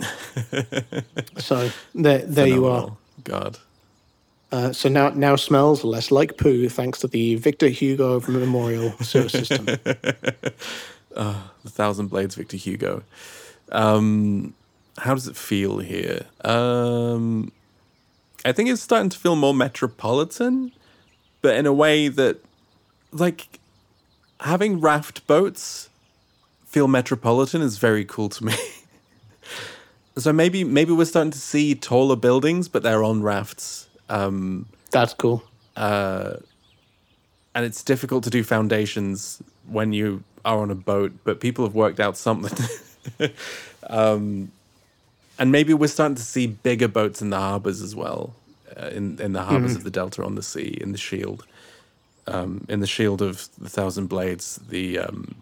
so 1.36 1.70
there, 1.94 2.18
there 2.20 2.46
you 2.46 2.64
are. 2.66 2.96
God. 3.24 3.58
Uh, 4.52 4.72
so 4.72 4.88
now 4.88 5.10
now 5.10 5.36
smells 5.36 5.84
less 5.84 6.10
like 6.10 6.36
poo 6.36 6.68
thanks 6.68 6.98
to 7.00 7.06
the 7.06 7.36
Victor 7.36 7.68
Hugo 7.68 8.20
Memorial 8.26 8.92
Sewer 9.00 9.28
System. 9.28 9.66
The 11.62 11.70
Thousand 11.70 12.06
Blades 12.08 12.34
Victor 12.36 12.56
Hugo. 12.56 13.02
Um, 13.70 14.54
how 14.98 15.14
does 15.14 15.28
it 15.28 15.36
feel 15.36 15.78
here? 15.78 16.26
Um, 16.42 17.52
I 18.44 18.52
think 18.52 18.70
it's 18.70 18.82
starting 18.82 19.10
to 19.10 19.18
feel 19.18 19.36
more 19.36 19.54
metropolitan, 19.54 20.72
but 21.42 21.56
in 21.56 21.66
a 21.66 21.72
way 21.72 22.08
that, 22.08 22.38
like, 23.12 23.60
having 24.40 24.80
raft 24.80 25.26
boats 25.26 25.90
feel 26.64 26.88
metropolitan 26.88 27.60
is 27.60 27.78
very 27.78 28.04
cool 28.04 28.28
to 28.30 28.44
me. 28.44 28.54
so 30.16 30.32
maybe 30.32 30.64
maybe 30.64 30.92
we're 30.92 31.04
starting 31.04 31.32
to 31.32 31.38
see 31.38 31.74
taller 31.74 32.16
buildings, 32.16 32.68
but 32.68 32.82
they're 32.82 33.04
on 33.04 33.22
rafts. 33.22 33.88
Um, 34.10 34.66
That's 34.90 35.14
cool. 35.14 35.42
and 35.76 36.44
it's 37.54 37.82
difficult 37.82 38.24
to 38.24 38.30
do 38.30 38.44
foundations 38.44 39.42
when 39.66 39.92
you 39.92 40.22
are 40.44 40.58
on 40.58 40.70
a 40.70 40.74
boat, 40.74 41.12
but 41.24 41.40
people 41.40 41.64
have 41.64 41.74
worked 41.74 42.00
out 42.00 42.16
something. 42.16 42.66
um, 43.88 44.50
and 45.38 45.50
maybe 45.52 45.72
we're 45.72 45.86
starting 45.86 46.16
to 46.16 46.22
see 46.22 46.46
bigger 46.46 46.88
boats 46.88 47.22
in 47.22 47.30
the 47.30 47.38
harbors 47.38 47.80
as 47.80 47.94
well, 47.94 48.34
uh, 48.76 48.88
in 48.88 49.18
in 49.20 49.32
the 49.32 49.42
harbors 49.42 49.74
of 49.74 49.84
the 49.84 49.90
Delta 49.90 50.22
on 50.22 50.34
the 50.34 50.42
sea, 50.42 50.76
in 50.80 50.92
the 50.92 50.98
Shield, 50.98 51.46
um, 52.26 52.66
in 52.68 52.80
the 52.80 52.86
Shield 52.86 53.22
of 53.22 53.48
the 53.56 53.70
Thousand 53.70 54.08
Blades. 54.08 54.60
The 54.68 54.98
um, 54.98 55.36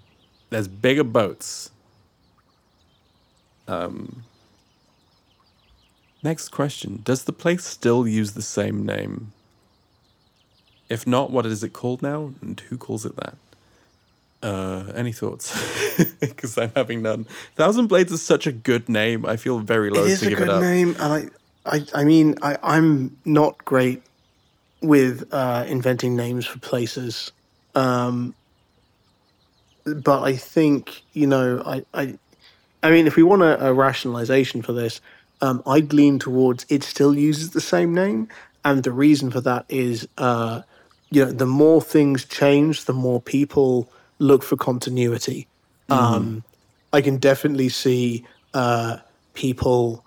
there's 0.51 0.69
bigger 0.69 1.05
boats. 1.05 1.71
Um, 3.67 4.23
next 6.23 6.49
question: 6.51 7.01
Does 7.05 7.25
the 7.25 7.33
place 7.33 7.65
still 7.65 8.07
use 8.07 8.33
the 8.33 8.43
same 8.43 8.85
name? 8.85 9.33
If 10.89 11.07
not, 11.07 11.31
what 11.31 11.45
is 11.47 11.63
it 11.63 11.73
called 11.73 12.03
now, 12.03 12.33
and 12.41 12.59
who 12.69 12.79
calls 12.79 13.05
it 13.05 13.15
that? 13.17 13.35
Uh, 14.43 14.93
any 14.95 15.13
thoughts? 15.13 15.57
Because 16.21 16.57
I'm 16.57 16.73
having 16.77 17.03
none. 17.03 17.27
Thousand 17.57 17.89
Blades 17.89 18.13
is 18.13 18.23
such 18.23 18.47
a 18.47 18.53
good 18.53 18.89
name. 18.89 19.27
I 19.27 19.37
feel 19.37 19.59
very 19.59 19.91
low 19.91 20.07
to 20.07 20.09
give 20.09 20.13
it 20.13 20.17
up. 20.17 20.23
It 20.23 20.33
is 20.33 20.41
a 20.41 20.45
good 20.47 20.61
name, 20.61 20.97
and 21.01 21.33
I, 21.67 21.77
I, 21.77 21.87
I 21.95 22.05
mean, 22.05 22.37
I, 22.41 22.57
I'm 22.63 23.17
not 23.25 23.65
great 23.65 24.03
with 24.81 25.29
uh, 25.33 25.65
inventing 25.67 26.15
names 26.15 26.47
for 26.47 26.59
places, 26.61 27.33
um, 27.75 28.35
but 29.85 30.23
I 30.23 30.37
think 30.37 31.03
you 31.13 31.27
know, 31.27 31.63
I, 31.67 31.85
I, 31.93 32.19
I 32.83 32.91
mean, 32.91 33.09
if 33.09 33.17
we 33.17 33.25
want 33.25 33.43
a, 33.43 33.69
a 33.69 33.73
rationalization 33.73 34.63
for 34.63 34.73
this, 34.73 35.01
um, 35.41 35.63
I'd 35.67 35.93
lean 35.93 36.19
towards 36.19 36.67
it 36.69 36.83
still 36.83 37.17
uses 37.17 37.51
the 37.51 37.61
same 37.61 37.95
name, 37.95 38.29
and 38.65 38.83
the 38.83 38.93
reason 38.93 39.31
for 39.31 39.41
that 39.43 39.65
is, 39.69 40.09
uh, 40.19 40.63
you 41.11 41.25
know, 41.25 41.33
the 41.33 41.47
more 41.47 41.81
things 41.81 42.25
change, 42.25 42.85
the 42.85 42.93
more 42.93 43.21
people 43.21 43.91
look 44.19 44.43
for 44.43 44.57
continuity. 44.57 45.47
Um, 45.91 46.45
I 46.93 47.01
can 47.01 47.19
definitely 47.19 47.69
see 47.69 48.27
uh, 48.53 48.99
people 49.35 50.05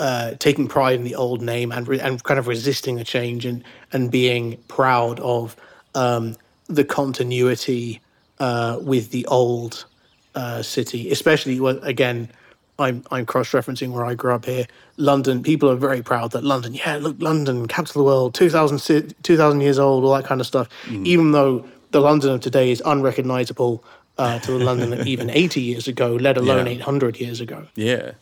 uh, 0.00 0.34
taking 0.38 0.68
pride 0.68 0.96
in 0.96 1.04
the 1.04 1.14
old 1.14 1.42
name 1.42 1.72
and 1.72 1.86
re- 1.88 2.00
and 2.00 2.22
kind 2.22 2.38
of 2.38 2.46
resisting 2.46 2.98
a 2.98 3.04
change 3.04 3.44
and 3.44 3.64
and 3.92 4.10
being 4.10 4.56
proud 4.68 5.20
of 5.20 5.56
um, 5.94 6.36
the 6.66 6.84
continuity 6.84 8.00
uh, 8.38 8.78
with 8.80 9.10
the 9.10 9.26
old 9.26 9.86
uh, 10.34 10.62
city, 10.62 11.10
especially 11.10 11.58
again. 11.82 12.30
I'm 12.78 13.04
I'm 13.10 13.26
cross 13.26 13.50
referencing 13.50 13.90
where 13.90 14.04
I 14.04 14.14
grew 14.14 14.32
up 14.32 14.44
here. 14.44 14.66
London, 14.96 15.42
people 15.42 15.68
are 15.70 15.76
very 15.76 16.02
proud 16.02 16.30
that 16.32 16.44
London, 16.44 16.74
yeah, 16.74 16.96
look, 16.96 17.16
London, 17.20 17.66
capital 17.66 18.02
of 18.02 18.04
the 18.04 18.10
world, 18.10 18.34
2000, 18.34 19.14
2000 19.22 19.60
years 19.60 19.78
old, 19.78 20.04
all 20.04 20.14
that 20.14 20.24
kind 20.24 20.40
of 20.40 20.46
stuff. 20.46 20.68
Even 20.88 21.32
though 21.32 21.64
the 21.90 22.00
London 22.00 22.30
of 22.34 22.40
today 22.40 22.70
is 22.70 22.80
unrecognizable 22.86 23.82
uh, 24.18 24.38
to 24.40 24.52
the 24.52 24.58
London 24.64 25.06
even 25.08 25.28
80 25.30 25.60
years 25.60 25.88
ago, 25.88 26.14
let 26.14 26.36
alone 26.36 26.66
Yeah. 26.66 26.72
800 26.72 27.18
years 27.20 27.40
ago. 27.40 27.66
Yeah. 27.74 28.12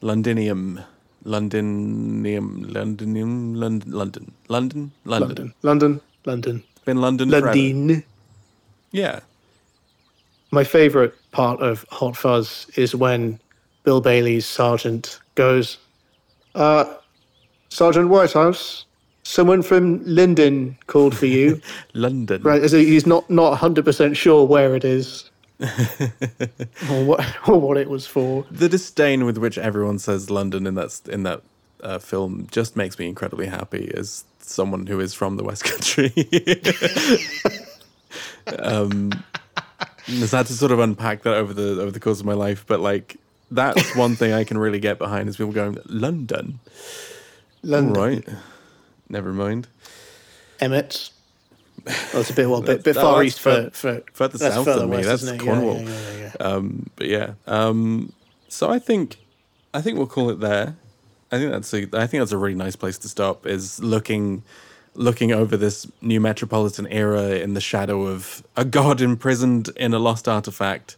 Londinium. 0.00 0.80
Londinium. 1.24 2.62
Londinium. 2.72 3.54
London. 3.54 3.92
London. 3.92 4.32
London. 4.48 4.92
London. 5.04 5.54
London, 5.62 6.00
London, 6.24 6.62
been 6.84 7.00
London 7.00 7.30
forever. 7.30 7.46
London. 7.46 8.04
Yeah. 8.92 9.20
My 10.50 10.62
favorite 10.62 11.14
part 11.32 11.60
of 11.60 11.84
Hot 11.90 12.16
Fuzz 12.16 12.66
is 12.76 12.94
when 12.94 13.40
Bill 13.84 14.00
Bailey's 14.00 14.46
sergeant 14.46 15.20
goes, 15.34 15.78
uh, 16.54 16.92
Sergeant 17.68 18.08
Whitehouse, 18.08 18.86
someone 19.24 19.62
from 19.62 20.02
London 20.04 20.76
called 20.86 21.16
for 21.16 21.26
you. 21.26 21.60
London. 21.94 22.42
right, 22.42 22.68
so 22.68 22.78
he's 22.78 23.06
not 23.06 23.28
not 23.30 23.58
100% 23.58 24.16
sure 24.16 24.44
where 24.46 24.74
it 24.74 24.84
is 24.84 25.30
or, 25.60 27.04
what, 27.04 27.24
or 27.48 27.60
what 27.60 27.76
it 27.76 27.88
was 27.88 28.06
for. 28.06 28.44
The 28.50 28.68
disdain 28.68 29.24
with 29.24 29.38
which 29.38 29.58
everyone 29.58 29.98
says 29.98 30.30
London 30.30 30.66
in 30.66 30.74
that 30.74 31.00
in 31.08 31.22
that 31.24 31.42
uh, 31.82 31.98
film 31.98 32.48
just 32.50 32.76
makes 32.76 32.98
me 32.98 33.06
incredibly 33.06 33.46
happy 33.46 33.92
as 33.94 34.24
someone 34.40 34.86
who 34.86 35.00
is 35.00 35.14
from 35.14 35.36
the 35.36 35.44
West 35.44 35.64
Country. 35.64 36.12
um, 38.58 39.10
I've 40.06 40.30
had 40.30 40.46
to 40.46 40.52
sort 40.52 40.72
of 40.72 40.78
unpack 40.78 41.22
that 41.22 41.34
over 41.34 41.52
the 41.52 41.80
over 41.80 41.90
the 41.90 42.00
course 42.00 42.20
of 42.20 42.26
my 42.26 42.34
life, 42.34 42.64
but 42.66 42.80
like 42.80 43.16
that's 43.54 43.94
one 43.96 44.16
thing 44.16 44.32
I 44.32 44.44
can 44.44 44.58
really 44.58 44.80
get 44.80 44.98
behind 44.98 45.28
is 45.28 45.36
people 45.36 45.52
going 45.52 45.78
London. 45.86 46.60
London. 47.62 47.92
Right. 47.94 48.28
Never 49.08 49.32
mind. 49.32 49.68
Emmett. 50.60 51.10
Well, 51.86 52.20
it's 52.20 52.30
a 52.30 52.34
bit 52.34 52.48
well, 52.48 52.62
bit, 52.62 52.82
bit 52.82 52.94
far 53.06 53.22
east 53.22 53.40
for, 53.40 53.70
for 53.70 54.02
further 54.12 54.38
that's 54.38 54.54
south 54.54 54.64
than 54.64 54.88
me. 54.88 54.96
west, 54.96 55.08
That's 55.08 55.22
isn't 55.22 55.34
it? 55.34 55.44
Yeah, 55.44 55.52
Cornwall. 55.52 55.80
Yeah, 55.80 55.88
yeah, 55.88 56.32
yeah. 56.40 56.46
Um, 56.46 56.90
but 56.96 57.08
yeah. 57.08 57.34
Um, 57.46 58.12
so 58.48 58.70
I 58.70 58.78
think 58.78 59.16
I 59.74 59.80
think 59.80 59.98
we'll 59.98 60.06
call 60.06 60.30
it 60.30 60.40
there. 60.40 60.76
I 61.30 61.38
think 61.38 61.50
that's 61.50 61.74
a 61.74 61.82
I 61.92 62.06
think 62.06 62.20
that's 62.20 62.32
a 62.32 62.38
really 62.38 62.54
nice 62.54 62.76
place 62.76 62.96
to 62.98 63.08
stop. 63.08 63.46
Is 63.46 63.82
looking 63.82 64.42
looking 64.94 65.32
over 65.32 65.56
this 65.56 65.86
new 66.00 66.20
metropolitan 66.20 66.86
era 66.86 67.30
in 67.30 67.54
the 67.54 67.60
shadow 67.60 68.06
of 68.06 68.42
a 68.56 68.64
god 68.64 69.00
imprisoned 69.00 69.68
in 69.76 69.92
a 69.92 69.98
lost 69.98 70.28
artifact. 70.28 70.96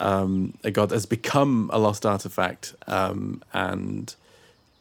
Um, 0.00 0.54
a 0.64 0.70
god 0.70 0.90
has 0.90 1.06
become 1.06 1.70
a 1.72 1.78
lost 1.78 2.04
artifact, 2.04 2.74
um, 2.86 3.42
and 3.52 4.14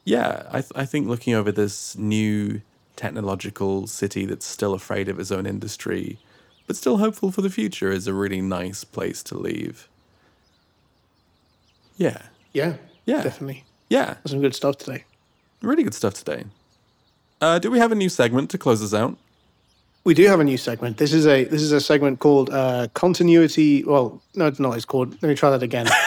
yeah, 0.05 0.43
I 0.49 0.61
th- 0.61 0.71
I 0.75 0.85
think 0.85 1.07
looking 1.07 1.33
over 1.35 1.51
this 1.51 1.95
new 1.97 2.61
technological 2.95 3.85
city 3.87 4.25
that's 4.25 4.45
still 4.45 4.73
afraid 4.73 5.07
of 5.09 5.19
its 5.19 5.31
own 5.31 5.45
industry, 5.45 6.17
but 6.67 6.75
still 6.75 6.97
hopeful 6.97 7.31
for 7.31 7.41
the 7.41 7.49
future, 7.49 7.91
is 7.91 8.07
a 8.07 8.13
really 8.13 8.41
nice 8.41 8.83
place 8.83 9.21
to 9.23 9.37
leave. 9.37 9.87
Yeah, 11.97 12.23
yeah, 12.53 12.77
Yeah. 13.05 13.21
definitely. 13.23 13.65
yeah, 13.89 14.15
Some 14.25 14.41
good 14.41 14.55
stuff 14.55 14.77
today. 14.77 15.05
really 15.61 15.83
good 15.83 15.93
stuff 15.93 16.13
today. 16.15 16.45
Uh, 17.39 17.59
do 17.59 17.69
we 17.69 17.77
have 17.79 17.91
a 17.91 17.95
new 17.95 18.09
segment 18.09 18.49
to 18.51 18.57
close 18.57 18.81
us 18.81 18.93
out? 18.93 19.17
We 20.05 20.13
do 20.13 20.27
have 20.27 20.39
a 20.39 20.43
new 20.43 20.57
segment. 20.57 20.97
This 20.97 21.13
is 21.13 21.25
a 21.25 21.45
this 21.45 21.61
is 21.61 21.71
a 21.71 21.79
segment 21.79 22.19
called 22.19 22.49
uh, 22.49 22.87
continuity. 22.93 23.83
Well, 23.83 24.21
no, 24.35 24.47
it's 24.47 24.59
not. 24.59 24.75
It's 24.75 24.85
called. 24.85 25.11
Let 25.21 25.29
me 25.29 25.35
try 25.35 25.49
that 25.49 25.63
again. 25.63 25.87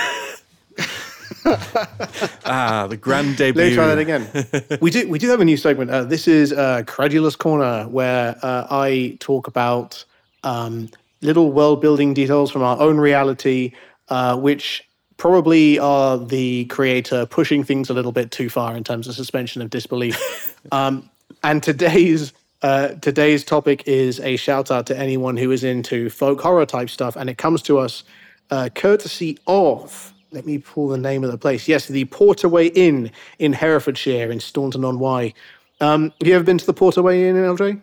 Ah, 2.44 2.86
the 2.88 2.96
grand 2.96 3.36
debut. 3.36 3.62
Let 3.62 3.68
me 3.70 3.74
try 3.74 3.86
that 3.86 3.98
again. 3.98 4.78
we 4.80 4.90
do 4.90 5.08
we 5.08 5.18
do 5.18 5.28
have 5.28 5.40
a 5.40 5.44
new 5.44 5.56
segment. 5.56 5.90
Uh, 5.90 6.04
this 6.04 6.26
is 6.26 6.52
uh, 6.52 6.82
Credulous 6.86 7.36
Corner, 7.36 7.88
where 7.88 8.36
uh, 8.42 8.66
I 8.70 9.16
talk 9.20 9.46
about 9.46 10.04
um, 10.42 10.88
little 11.22 11.52
world 11.52 11.80
building 11.80 12.14
details 12.14 12.50
from 12.50 12.62
our 12.62 12.80
own 12.80 12.98
reality, 12.98 13.72
uh, 14.08 14.36
which 14.36 14.88
probably 15.16 15.78
are 15.78 16.18
the 16.18 16.66
creator 16.66 17.26
pushing 17.26 17.64
things 17.64 17.90
a 17.90 17.94
little 17.94 18.12
bit 18.12 18.30
too 18.30 18.48
far 18.50 18.76
in 18.76 18.84
terms 18.84 19.08
of 19.08 19.14
suspension 19.14 19.62
of 19.62 19.70
disbelief. 19.70 20.54
um, 20.72 21.08
and 21.42 21.62
today's 21.62 22.32
uh, 22.62 22.88
today's 23.00 23.44
topic 23.44 23.86
is 23.86 24.20
a 24.20 24.36
shout 24.36 24.70
out 24.70 24.86
to 24.86 24.98
anyone 24.98 25.36
who 25.36 25.50
is 25.50 25.62
into 25.64 26.08
folk 26.10 26.40
horror 26.40 26.66
type 26.66 26.90
stuff, 26.90 27.16
and 27.16 27.28
it 27.28 27.38
comes 27.38 27.62
to 27.62 27.78
us 27.78 28.04
uh, 28.50 28.68
courtesy 28.74 29.38
of. 29.46 30.12
Let 30.32 30.46
me 30.46 30.58
pull 30.58 30.88
the 30.88 30.98
name 30.98 31.24
of 31.24 31.30
the 31.30 31.38
place. 31.38 31.68
Yes, 31.68 31.86
the 31.86 32.04
Portway 32.06 32.70
Inn 32.74 33.10
in 33.38 33.52
Herefordshire, 33.52 34.30
in 34.30 34.40
Staunton 34.40 34.84
on 34.84 34.98
Wye. 34.98 35.34
Um, 35.80 36.12
have 36.20 36.28
you 36.28 36.34
ever 36.34 36.44
been 36.44 36.58
to 36.58 36.66
the 36.66 36.74
Portway 36.74 37.28
Inn, 37.28 37.36
LJ? 37.36 37.80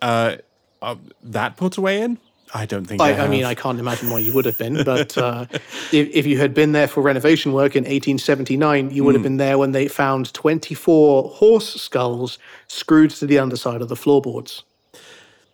Uh, 0.00 0.36
uh, 0.80 0.96
that 1.22 1.56
put 1.56 1.76
away 1.76 2.00
in? 2.00 2.18
I 2.54 2.66
don't 2.66 2.84
think 2.84 3.00
I, 3.00 3.12
I, 3.12 3.24
I 3.24 3.28
mean, 3.28 3.44
I 3.44 3.54
can't 3.54 3.78
imagine 3.78 4.10
why 4.10 4.18
you 4.20 4.32
would 4.32 4.44
have 4.44 4.58
been, 4.58 4.84
but 4.84 5.16
uh, 5.18 5.46
if, 5.92 6.08
if 6.14 6.26
you 6.26 6.38
had 6.38 6.54
been 6.54 6.72
there 6.72 6.88
for 6.88 7.02
renovation 7.02 7.52
work 7.52 7.76
in 7.76 7.84
1879, 7.84 8.90
you 8.90 9.04
would 9.04 9.14
have 9.14 9.22
been 9.22 9.36
there 9.36 9.58
when 9.58 9.72
they 9.72 9.88
found 9.88 10.32
24 10.34 11.30
horse 11.30 11.80
skulls 11.80 12.38
screwed 12.66 13.10
to 13.10 13.26
the 13.26 13.38
underside 13.38 13.82
of 13.82 13.88
the 13.88 13.96
floorboards. 13.96 14.62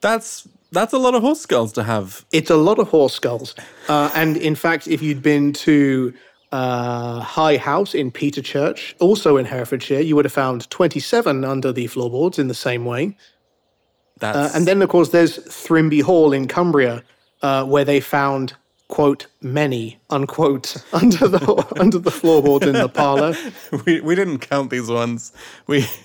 That's 0.00 0.46
That's 0.72 0.92
a 0.92 0.98
lot 0.98 1.14
of 1.14 1.22
horse 1.22 1.40
skulls 1.40 1.72
to 1.74 1.82
have. 1.84 2.24
It's 2.32 2.50
a 2.50 2.56
lot 2.56 2.78
of 2.78 2.88
horse 2.88 3.14
skulls. 3.14 3.54
Uh, 3.88 4.10
and 4.14 4.36
in 4.36 4.54
fact, 4.54 4.86
if 4.86 5.02
you'd 5.02 5.22
been 5.22 5.52
to 5.54 6.12
uh, 6.52 7.20
High 7.20 7.56
House 7.56 7.94
in 7.94 8.12
Peterchurch, 8.12 8.94
also 9.00 9.36
in 9.36 9.44
Herefordshire, 9.44 10.00
you 10.00 10.14
would 10.14 10.24
have 10.24 10.32
found 10.32 10.70
27 10.70 11.44
under 11.44 11.72
the 11.72 11.86
floorboards 11.88 12.38
in 12.38 12.48
the 12.48 12.54
same 12.54 12.84
way. 12.84 13.16
That's 14.18 14.36
Uh, 14.36 14.56
and 14.56 14.66
then, 14.66 14.82
of 14.82 14.88
course, 14.88 15.10
there's 15.10 15.38
Thrimby 15.38 16.02
Hall 16.02 16.32
in 16.32 16.46
Cumbria, 16.48 17.02
uh, 17.42 17.64
where 17.64 17.84
they 17.84 18.00
found 18.00 18.54
quote 18.88 19.26
many 19.40 19.98
unquote 20.10 20.76
under 20.92 21.26
the 21.26 21.74
under 21.80 21.98
the 21.98 22.10
floorboards 22.10 22.66
in 22.66 22.74
the 22.74 22.88
parlor. 22.88 23.34
we, 23.86 24.00
we 24.00 24.14
didn't 24.14 24.38
count 24.38 24.70
these 24.70 24.88
ones. 24.88 25.32
We 25.66 25.86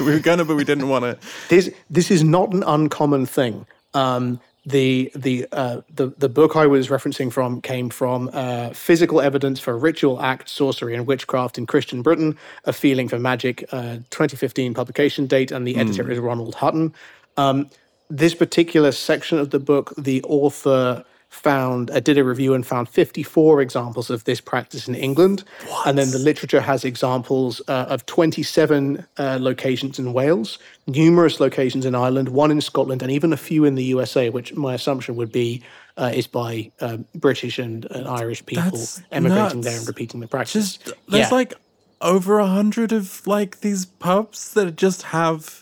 we 0.00 0.04
were 0.04 0.18
gonna, 0.18 0.44
but 0.44 0.56
we 0.56 0.64
didn't 0.64 0.88
want 0.88 1.04
to. 1.04 1.18
This 1.48 1.70
this 1.88 2.10
is 2.10 2.24
not 2.24 2.52
an 2.52 2.62
uncommon 2.62 3.26
thing. 3.26 3.66
Um, 3.94 4.40
the 4.66 5.10
the 5.14 5.46
uh, 5.52 5.80
the 5.94 6.08
the 6.18 6.28
book 6.28 6.54
I 6.56 6.66
was 6.66 6.88
referencing 6.88 7.32
from 7.32 7.60
came 7.60 7.88
from 7.90 8.28
uh, 8.32 8.70
physical 8.70 9.20
evidence 9.20 9.58
for 9.58 9.76
ritual 9.76 10.20
act, 10.20 10.48
sorcery, 10.48 10.94
and 10.94 11.06
witchcraft 11.06 11.58
in 11.58 11.66
Christian 11.66 12.02
Britain, 12.02 12.36
a 12.64 12.72
feeling 12.72 13.08
for 13.08 13.18
magic, 13.18 13.64
uh, 13.72 13.96
2015 14.10 14.74
publication 14.74 15.26
date, 15.26 15.50
and 15.50 15.66
the 15.66 15.76
editor 15.76 16.10
is 16.10 16.18
Ronald 16.18 16.56
Hutton. 16.56 16.92
Um, 17.40 17.70
this 18.08 18.34
particular 18.34 18.92
section 18.92 19.38
of 19.38 19.50
the 19.50 19.60
book, 19.60 19.94
the 19.96 20.22
author 20.24 21.04
found 21.28 21.92
uh, 21.92 22.00
did 22.00 22.18
a 22.18 22.24
review 22.24 22.54
and 22.54 22.66
found 22.66 22.88
54 22.88 23.60
examples 23.60 24.10
of 24.10 24.24
this 24.24 24.40
practice 24.40 24.88
in 24.88 24.96
England, 24.96 25.44
and 25.86 25.96
then 25.96 26.10
the 26.10 26.18
literature 26.18 26.60
has 26.60 26.84
examples 26.84 27.62
uh, 27.68 27.86
of 27.88 28.04
27 28.06 29.06
uh, 29.16 29.38
locations 29.40 29.98
in 30.00 30.12
Wales, 30.12 30.58
numerous 30.88 31.38
locations 31.38 31.86
in 31.86 31.94
Ireland, 31.94 32.30
one 32.30 32.50
in 32.50 32.60
Scotland, 32.60 33.00
and 33.00 33.12
even 33.12 33.32
a 33.32 33.36
few 33.36 33.64
in 33.64 33.76
the 33.76 33.84
USA, 33.84 34.28
which 34.28 34.54
my 34.54 34.74
assumption 34.74 35.14
would 35.14 35.30
be 35.30 35.62
uh, 35.96 36.10
is 36.12 36.26
by 36.26 36.72
uh, 36.80 36.96
British 37.14 37.60
and, 37.60 37.84
and 37.92 38.08
Irish 38.08 38.44
people 38.44 38.70
That's 38.72 39.00
emigrating 39.12 39.60
there 39.60 39.78
and 39.78 39.86
repeating 39.86 40.18
the 40.20 40.26
practice. 40.26 40.78
Just 40.78 40.92
there's 41.08 41.30
Yeah. 41.30 41.36
like 41.36 41.54
over 42.00 42.40
a 42.40 42.46
hundred 42.46 42.90
of 42.92 43.24
like 43.26 43.60
these 43.60 43.86
pubs 43.86 44.52
that 44.54 44.74
just 44.74 45.02
have. 45.02 45.59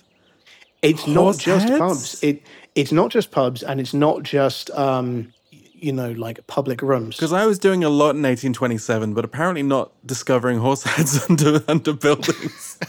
It's 0.82 1.06
not 1.06 1.38
just 1.38 1.68
heads? 1.68 1.78
pubs. 1.78 2.22
It 2.22 2.42
it's 2.74 2.92
not 2.92 3.10
just 3.10 3.30
pubs, 3.30 3.62
and 3.62 3.80
it's 3.80 3.94
not 3.94 4.22
just 4.22 4.70
um, 4.70 5.32
you 5.50 5.92
know 5.92 6.12
like 6.12 6.46
public 6.46 6.82
rooms. 6.82 7.16
Because 7.16 7.32
I 7.32 7.46
was 7.46 7.58
doing 7.58 7.84
a 7.84 7.88
lot 7.88 8.10
in 8.10 8.22
1827, 8.22 9.14
but 9.14 9.24
apparently 9.24 9.62
not 9.62 9.92
discovering 10.06 10.58
horse 10.58 10.82
heads 10.84 11.28
under 11.28 11.62
under 11.68 11.92
buildings. 11.92 12.78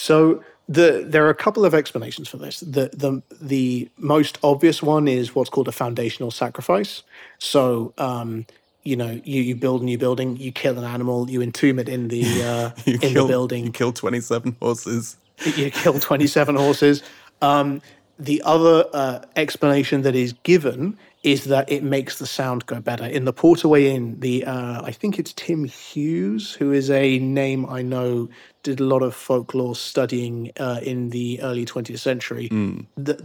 So 0.00 0.42
the 0.66 1.04
there 1.06 1.26
are 1.26 1.30
a 1.30 1.34
couple 1.34 1.66
of 1.66 1.74
explanations 1.74 2.26
for 2.26 2.38
this. 2.38 2.60
The 2.60 2.90
the 2.94 3.22
the 3.38 3.90
most 3.98 4.38
obvious 4.42 4.82
one 4.82 5.08
is 5.08 5.34
what's 5.34 5.50
called 5.50 5.68
a 5.68 5.72
foundational 5.72 6.30
sacrifice. 6.30 7.02
So 7.38 7.92
um, 7.98 8.46
you 8.82 8.96
know, 8.96 9.20
you, 9.24 9.42
you 9.42 9.54
build 9.54 9.82
a 9.82 9.84
new 9.84 9.98
building, 9.98 10.38
you 10.38 10.52
kill 10.52 10.78
an 10.78 10.84
animal, 10.84 11.28
you 11.28 11.42
entomb 11.42 11.78
it 11.78 11.88
in 11.88 12.08
the 12.08 12.22
uh, 12.42 12.70
in 12.86 12.98
kill, 12.98 13.26
the 13.26 13.28
building. 13.28 13.66
You 13.66 13.72
kill 13.72 13.92
27 13.92 14.56
horses. 14.58 15.18
you 15.56 15.70
kill 15.70 15.98
27 15.98 16.56
horses. 16.56 17.02
Um, 17.42 17.82
the 18.18 18.42
other 18.44 18.84
uh, 18.92 19.20
explanation 19.36 20.02
that 20.02 20.14
is 20.14 20.34
given 20.42 20.98
is 21.22 21.44
that 21.44 21.70
it 21.70 21.82
makes 21.82 22.18
the 22.18 22.26
sound 22.26 22.66
go 22.66 22.80
better. 22.80 23.04
In 23.04 23.24
the 23.24 23.32
Portway 23.32 23.84
Inn, 23.84 24.18
the 24.20 24.44
uh, 24.44 24.82
I 24.82 24.90
think 24.90 25.18
it's 25.18 25.32
Tim 25.34 25.64
Hughes, 25.64 26.52
who 26.52 26.72
is 26.72 26.90
a 26.90 27.18
name 27.18 27.66
I 27.66 27.82
know 27.82 28.28
did 28.62 28.80
a 28.80 28.84
lot 28.84 29.02
of 29.02 29.14
folklore 29.14 29.74
studying 29.74 30.50
uh, 30.58 30.80
in 30.82 31.10
the 31.10 31.40
early 31.42 31.64
20th 31.64 31.98
century. 31.98 32.48
The, 32.96 33.24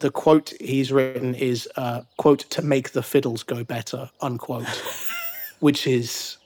the 0.00 0.10
quote 0.10 0.52
he's 0.60 0.92
written 0.92 1.34
is 1.34 1.68
uh, 1.76 2.02
quote 2.18 2.40
to 2.50 2.62
make 2.62 2.90
the 2.92 3.02
fiddles 3.02 3.42
go 3.42 3.64
better 3.64 4.10
unquote, 4.20 4.66
which 5.60 5.86
is 5.86 6.36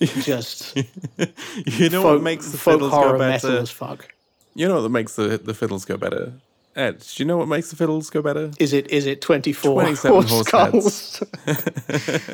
just 0.00 0.76
You 0.76 1.90
know 1.90 2.02
folk, 2.02 2.14
what 2.14 2.22
makes 2.22 2.50
the 2.50 2.58
folk 2.58 2.74
fiddles 2.74 2.92
horror 2.92 3.12
go 3.12 3.18
metal 3.18 3.50
better? 3.50 3.62
as 3.62 3.70
fuck. 3.70 4.12
You 4.54 4.68
know 4.68 4.82
what 4.82 4.90
makes 4.90 5.16
the 5.16 5.38
the 5.38 5.54
fiddles 5.54 5.84
go 5.84 5.96
better? 5.96 6.32
Ed, 6.76 7.00
do 7.00 7.22
you 7.22 7.26
know 7.26 7.36
what 7.36 7.48
makes 7.48 7.70
the 7.70 7.76
fiddles 7.76 8.10
go 8.10 8.22
better? 8.22 8.52
Is 8.60 8.72
it 8.72 8.90
is 8.90 9.06
it 9.06 9.20
24 9.20 9.74
27 9.82 10.22
horse 10.22 10.46
skulls? 10.46 11.22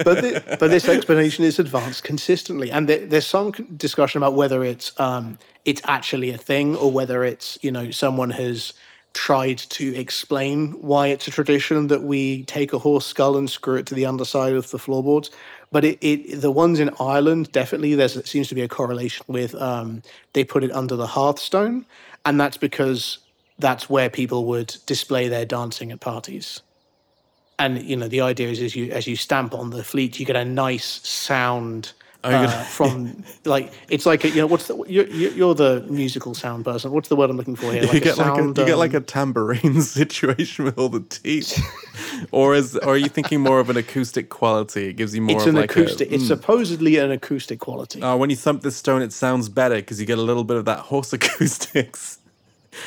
but, 0.04 0.20
thi- 0.20 0.56
but 0.58 0.68
this 0.68 0.88
explanation 0.88 1.44
is 1.44 1.58
advanced 1.58 2.04
consistently, 2.04 2.70
and 2.70 2.86
there, 2.86 3.06
there's 3.06 3.26
some 3.26 3.52
discussion 3.76 4.18
about 4.18 4.34
whether 4.34 4.62
it's 4.62 4.98
um, 5.00 5.38
it's 5.64 5.80
actually 5.84 6.30
a 6.30 6.38
thing 6.38 6.76
or 6.76 6.90
whether 6.90 7.24
it's 7.24 7.58
you 7.62 7.70
know 7.70 7.90
someone 7.90 8.30
has 8.30 8.74
tried 9.16 9.56
to 9.56 9.96
explain 9.96 10.72
why 10.72 11.06
it's 11.06 11.26
a 11.26 11.30
tradition 11.30 11.86
that 11.86 12.02
we 12.02 12.44
take 12.44 12.74
a 12.74 12.78
horse 12.78 13.06
skull 13.06 13.38
and 13.38 13.48
screw 13.48 13.76
it 13.76 13.86
to 13.86 13.94
the 13.94 14.04
underside 14.04 14.52
of 14.52 14.70
the 14.70 14.78
floorboards. 14.78 15.30
But 15.72 15.86
it, 15.86 15.98
it 16.02 16.40
the 16.42 16.50
ones 16.50 16.78
in 16.78 16.90
Ireland 17.00 17.50
definitely 17.50 17.94
there's 17.94 18.14
it 18.16 18.28
seems 18.28 18.48
to 18.48 18.54
be 18.54 18.60
a 18.60 18.68
correlation 18.68 19.24
with 19.26 19.54
um, 19.54 20.02
they 20.34 20.44
put 20.44 20.62
it 20.62 20.70
under 20.70 20.96
the 20.96 21.06
hearthstone, 21.06 21.86
and 22.26 22.38
that's 22.38 22.58
because 22.58 23.18
that's 23.58 23.88
where 23.88 24.10
people 24.10 24.44
would 24.44 24.76
display 24.84 25.28
their 25.28 25.46
dancing 25.46 25.90
at 25.90 26.00
parties. 26.00 26.60
And 27.58 27.82
you 27.82 27.96
know 27.96 28.08
the 28.08 28.20
idea 28.20 28.50
is 28.50 28.60
as 28.60 28.76
you 28.76 28.92
as 28.92 29.06
you 29.06 29.16
stamp 29.16 29.54
on 29.54 29.70
the 29.70 29.82
fleet, 29.82 30.20
you 30.20 30.26
get 30.26 30.36
a 30.36 30.44
nice 30.44 31.00
sound 31.08 31.94
uh, 32.24 32.64
from 32.64 33.22
like 33.44 33.72
it's 33.88 34.06
like 34.06 34.24
a, 34.24 34.28
you 34.28 34.36
know 34.36 34.46
what's 34.46 34.66
the 34.68 34.76
you're, 34.88 35.06
you're 35.06 35.54
the 35.54 35.84
musical 35.88 36.34
sound 36.34 36.64
person. 36.64 36.90
What's 36.90 37.08
the 37.08 37.16
word 37.16 37.30
I'm 37.30 37.36
looking 37.36 37.56
for 37.56 37.72
here? 37.72 37.82
Like 37.82 37.92
you 37.92 38.00
get 38.00 38.18
like 38.18 38.32
a, 38.32 38.36
sound, 38.36 38.58
you 38.58 38.66
get 38.66 38.78
like 38.78 38.94
um, 38.94 39.02
a 39.02 39.04
tambourine 39.04 39.80
situation 39.80 40.64
with 40.64 40.78
all 40.78 40.88
the 40.88 41.00
teeth, 41.00 41.58
or 42.30 42.54
is 42.54 42.76
or 42.76 42.94
are 42.94 42.96
you 42.96 43.08
thinking 43.08 43.40
more 43.40 43.60
of 43.60 43.70
an 43.70 43.76
acoustic 43.76 44.28
quality? 44.28 44.88
It 44.88 44.94
gives 44.94 45.14
you 45.14 45.22
more 45.22 45.36
it's 45.36 45.44
of 45.44 45.50
an 45.50 45.60
like 45.60 45.70
acoustic. 45.70 46.10
A, 46.10 46.14
it's 46.14 46.24
mm. 46.24 46.28
supposedly 46.28 46.96
an 46.98 47.10
acoustic 47.10 47.60
quality. 47.60 48.02
Uh, 48.02 48.16
when 48.16 48.30
you 48.30 48.36
thump 48.36 48.62
the 48.62 48.70
stone, 48.70 49.02
it 49.02 49.12
sounds 49.12 49.48
better 49.48 49.76
because 49.76 50.00
you 50.00 50.06
get 50.06 50.18
a 50.18 50.22
little 50.22 50.44
bit 50.44 50.56
of 50.56 50.64
that 50.64 50.80
horse 50.80 51.12
acoustics. 51.12 52.18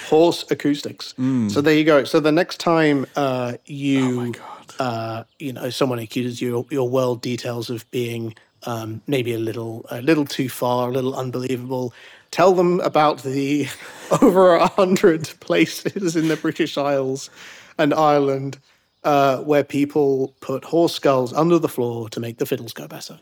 horse 0.08 0.46
acoustics. 0.52 1.14
Mm. 1.20 1.50
So 1.52 1.62
there 1.62 1.74
you 1.74 1.84
go. 1.84 2.04
So 2.04 2.20
the 2.20 2.32
next 2.32 2.60
time 2.60 3.06
uh, 3.16 3.54
you, 3.66 4.34
Oh 4.38 4.56
uh, 4.80 5.24
you 5.38 5.54
know, 5.54 5.70
someone 5.70 6.00
accuses 6.00 6.42
you 6.42 6.66
your 6.70 6.90
world 6.90 7.22
details 7.22 7.70
of 7.70 7.90
being 7.92 8.36
um, 8.64 9.02
maybe 9.08 9.34
a 9.34 9.40
little, 9.40 9.86
a 9.90 10.02
little 10.02 10.26
too 10.26 10.50
far, 10.50 10.90
a 10.90 10.92
little 10.92 11.16
unbelievable, 11.16 11.94
tell 12.32 12.54
them 12.54 12.80
about 12.82 13.24
the 13.24 13.68
over 14.22 14.56
a 14.56 14.68
hundred 14.68 15.30
places 15.40 16.16
in 16.16 16.28
the 16.28 16.36
British 16.36 16.78
Isles 16.78 17.30
and 17.78 17.94
Ireland 17.94 18.60
uh, 19.04 19.38
where 19.38 19.64
people 19.64 20.36
put 20.42 20.66
horse 20.66 20.94
skulls 20.94 21.34
under 21.34 21.58
the 21.60 21.70
floor 21.70 22.10
to 22.10 22.20
make 22.20 22.38
the 22.38 22.46
fiddles 22.46 22.74
go 22.74 22.88
better. 22.88 23.20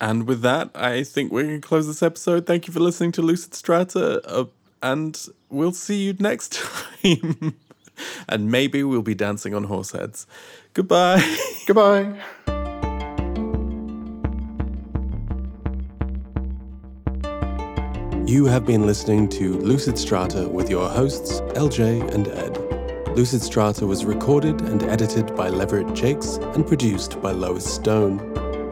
And 0.00 0.26
with 0.26 0.42
that, 0.42 0.70
I 0.74 1.02
think 1.04 1.30
we're 1.30 1.44
going 1.44 1.60
to 1.60 1.66
close 1.66 1.86
this 1.86 2.02
episode. 2.02 2.46
Thank 2.46 2.66
you 2.66 2.72
for 2.72 2.80
listening 2.80 3.12
to 3.12 3.22
Lucid 3.22 3.54
Strata, 3.54 4.26
uh, 4.26 4.46
and 4.82 5.18
we'll 5.50 5.72
see 5.72 6.02
you 6.04 6.14
next 6.18 6.54
time. 7.02 7.56
and 8.28 8.50
maybe 8.50 8.82
we'll 8.82 9.02
be 9.02 9.14
dancing 9.14 9.54
on 9.54 9.64
horse 9.64 9.92
heads. 9.92 10.26
Goodbye. 10.72 11.36
Goodbye. 11.66 12.59
You 18.30 18.46
have 18.46 18.64
been 18.64 18.86
listening 18.86 19.28
to 19.30 19.58
Lucid 19.58 19.98
Strata 19.98 20.48
with 20.48 20.70
your 20.70 20.88
hosts, 20.88 21.40
LJ 21.56 22.14
and 22.14 22.28
Ed. 22.28 22.56
Lucid 23.16 23.42
Strata 23.42 23.84
was 23.84 24.04
recorded 24.04 24.60
and 24.60 24.84
edited 24.84 25.34
by 25.34 25.48
Leverett 25.48 25.96
Jaques 25.96 26.36
and 26.54 26.64
produced 26.64 27.20
by 27.20 27.32
Lois 27.32 27.64
Stone. 27.64 28.20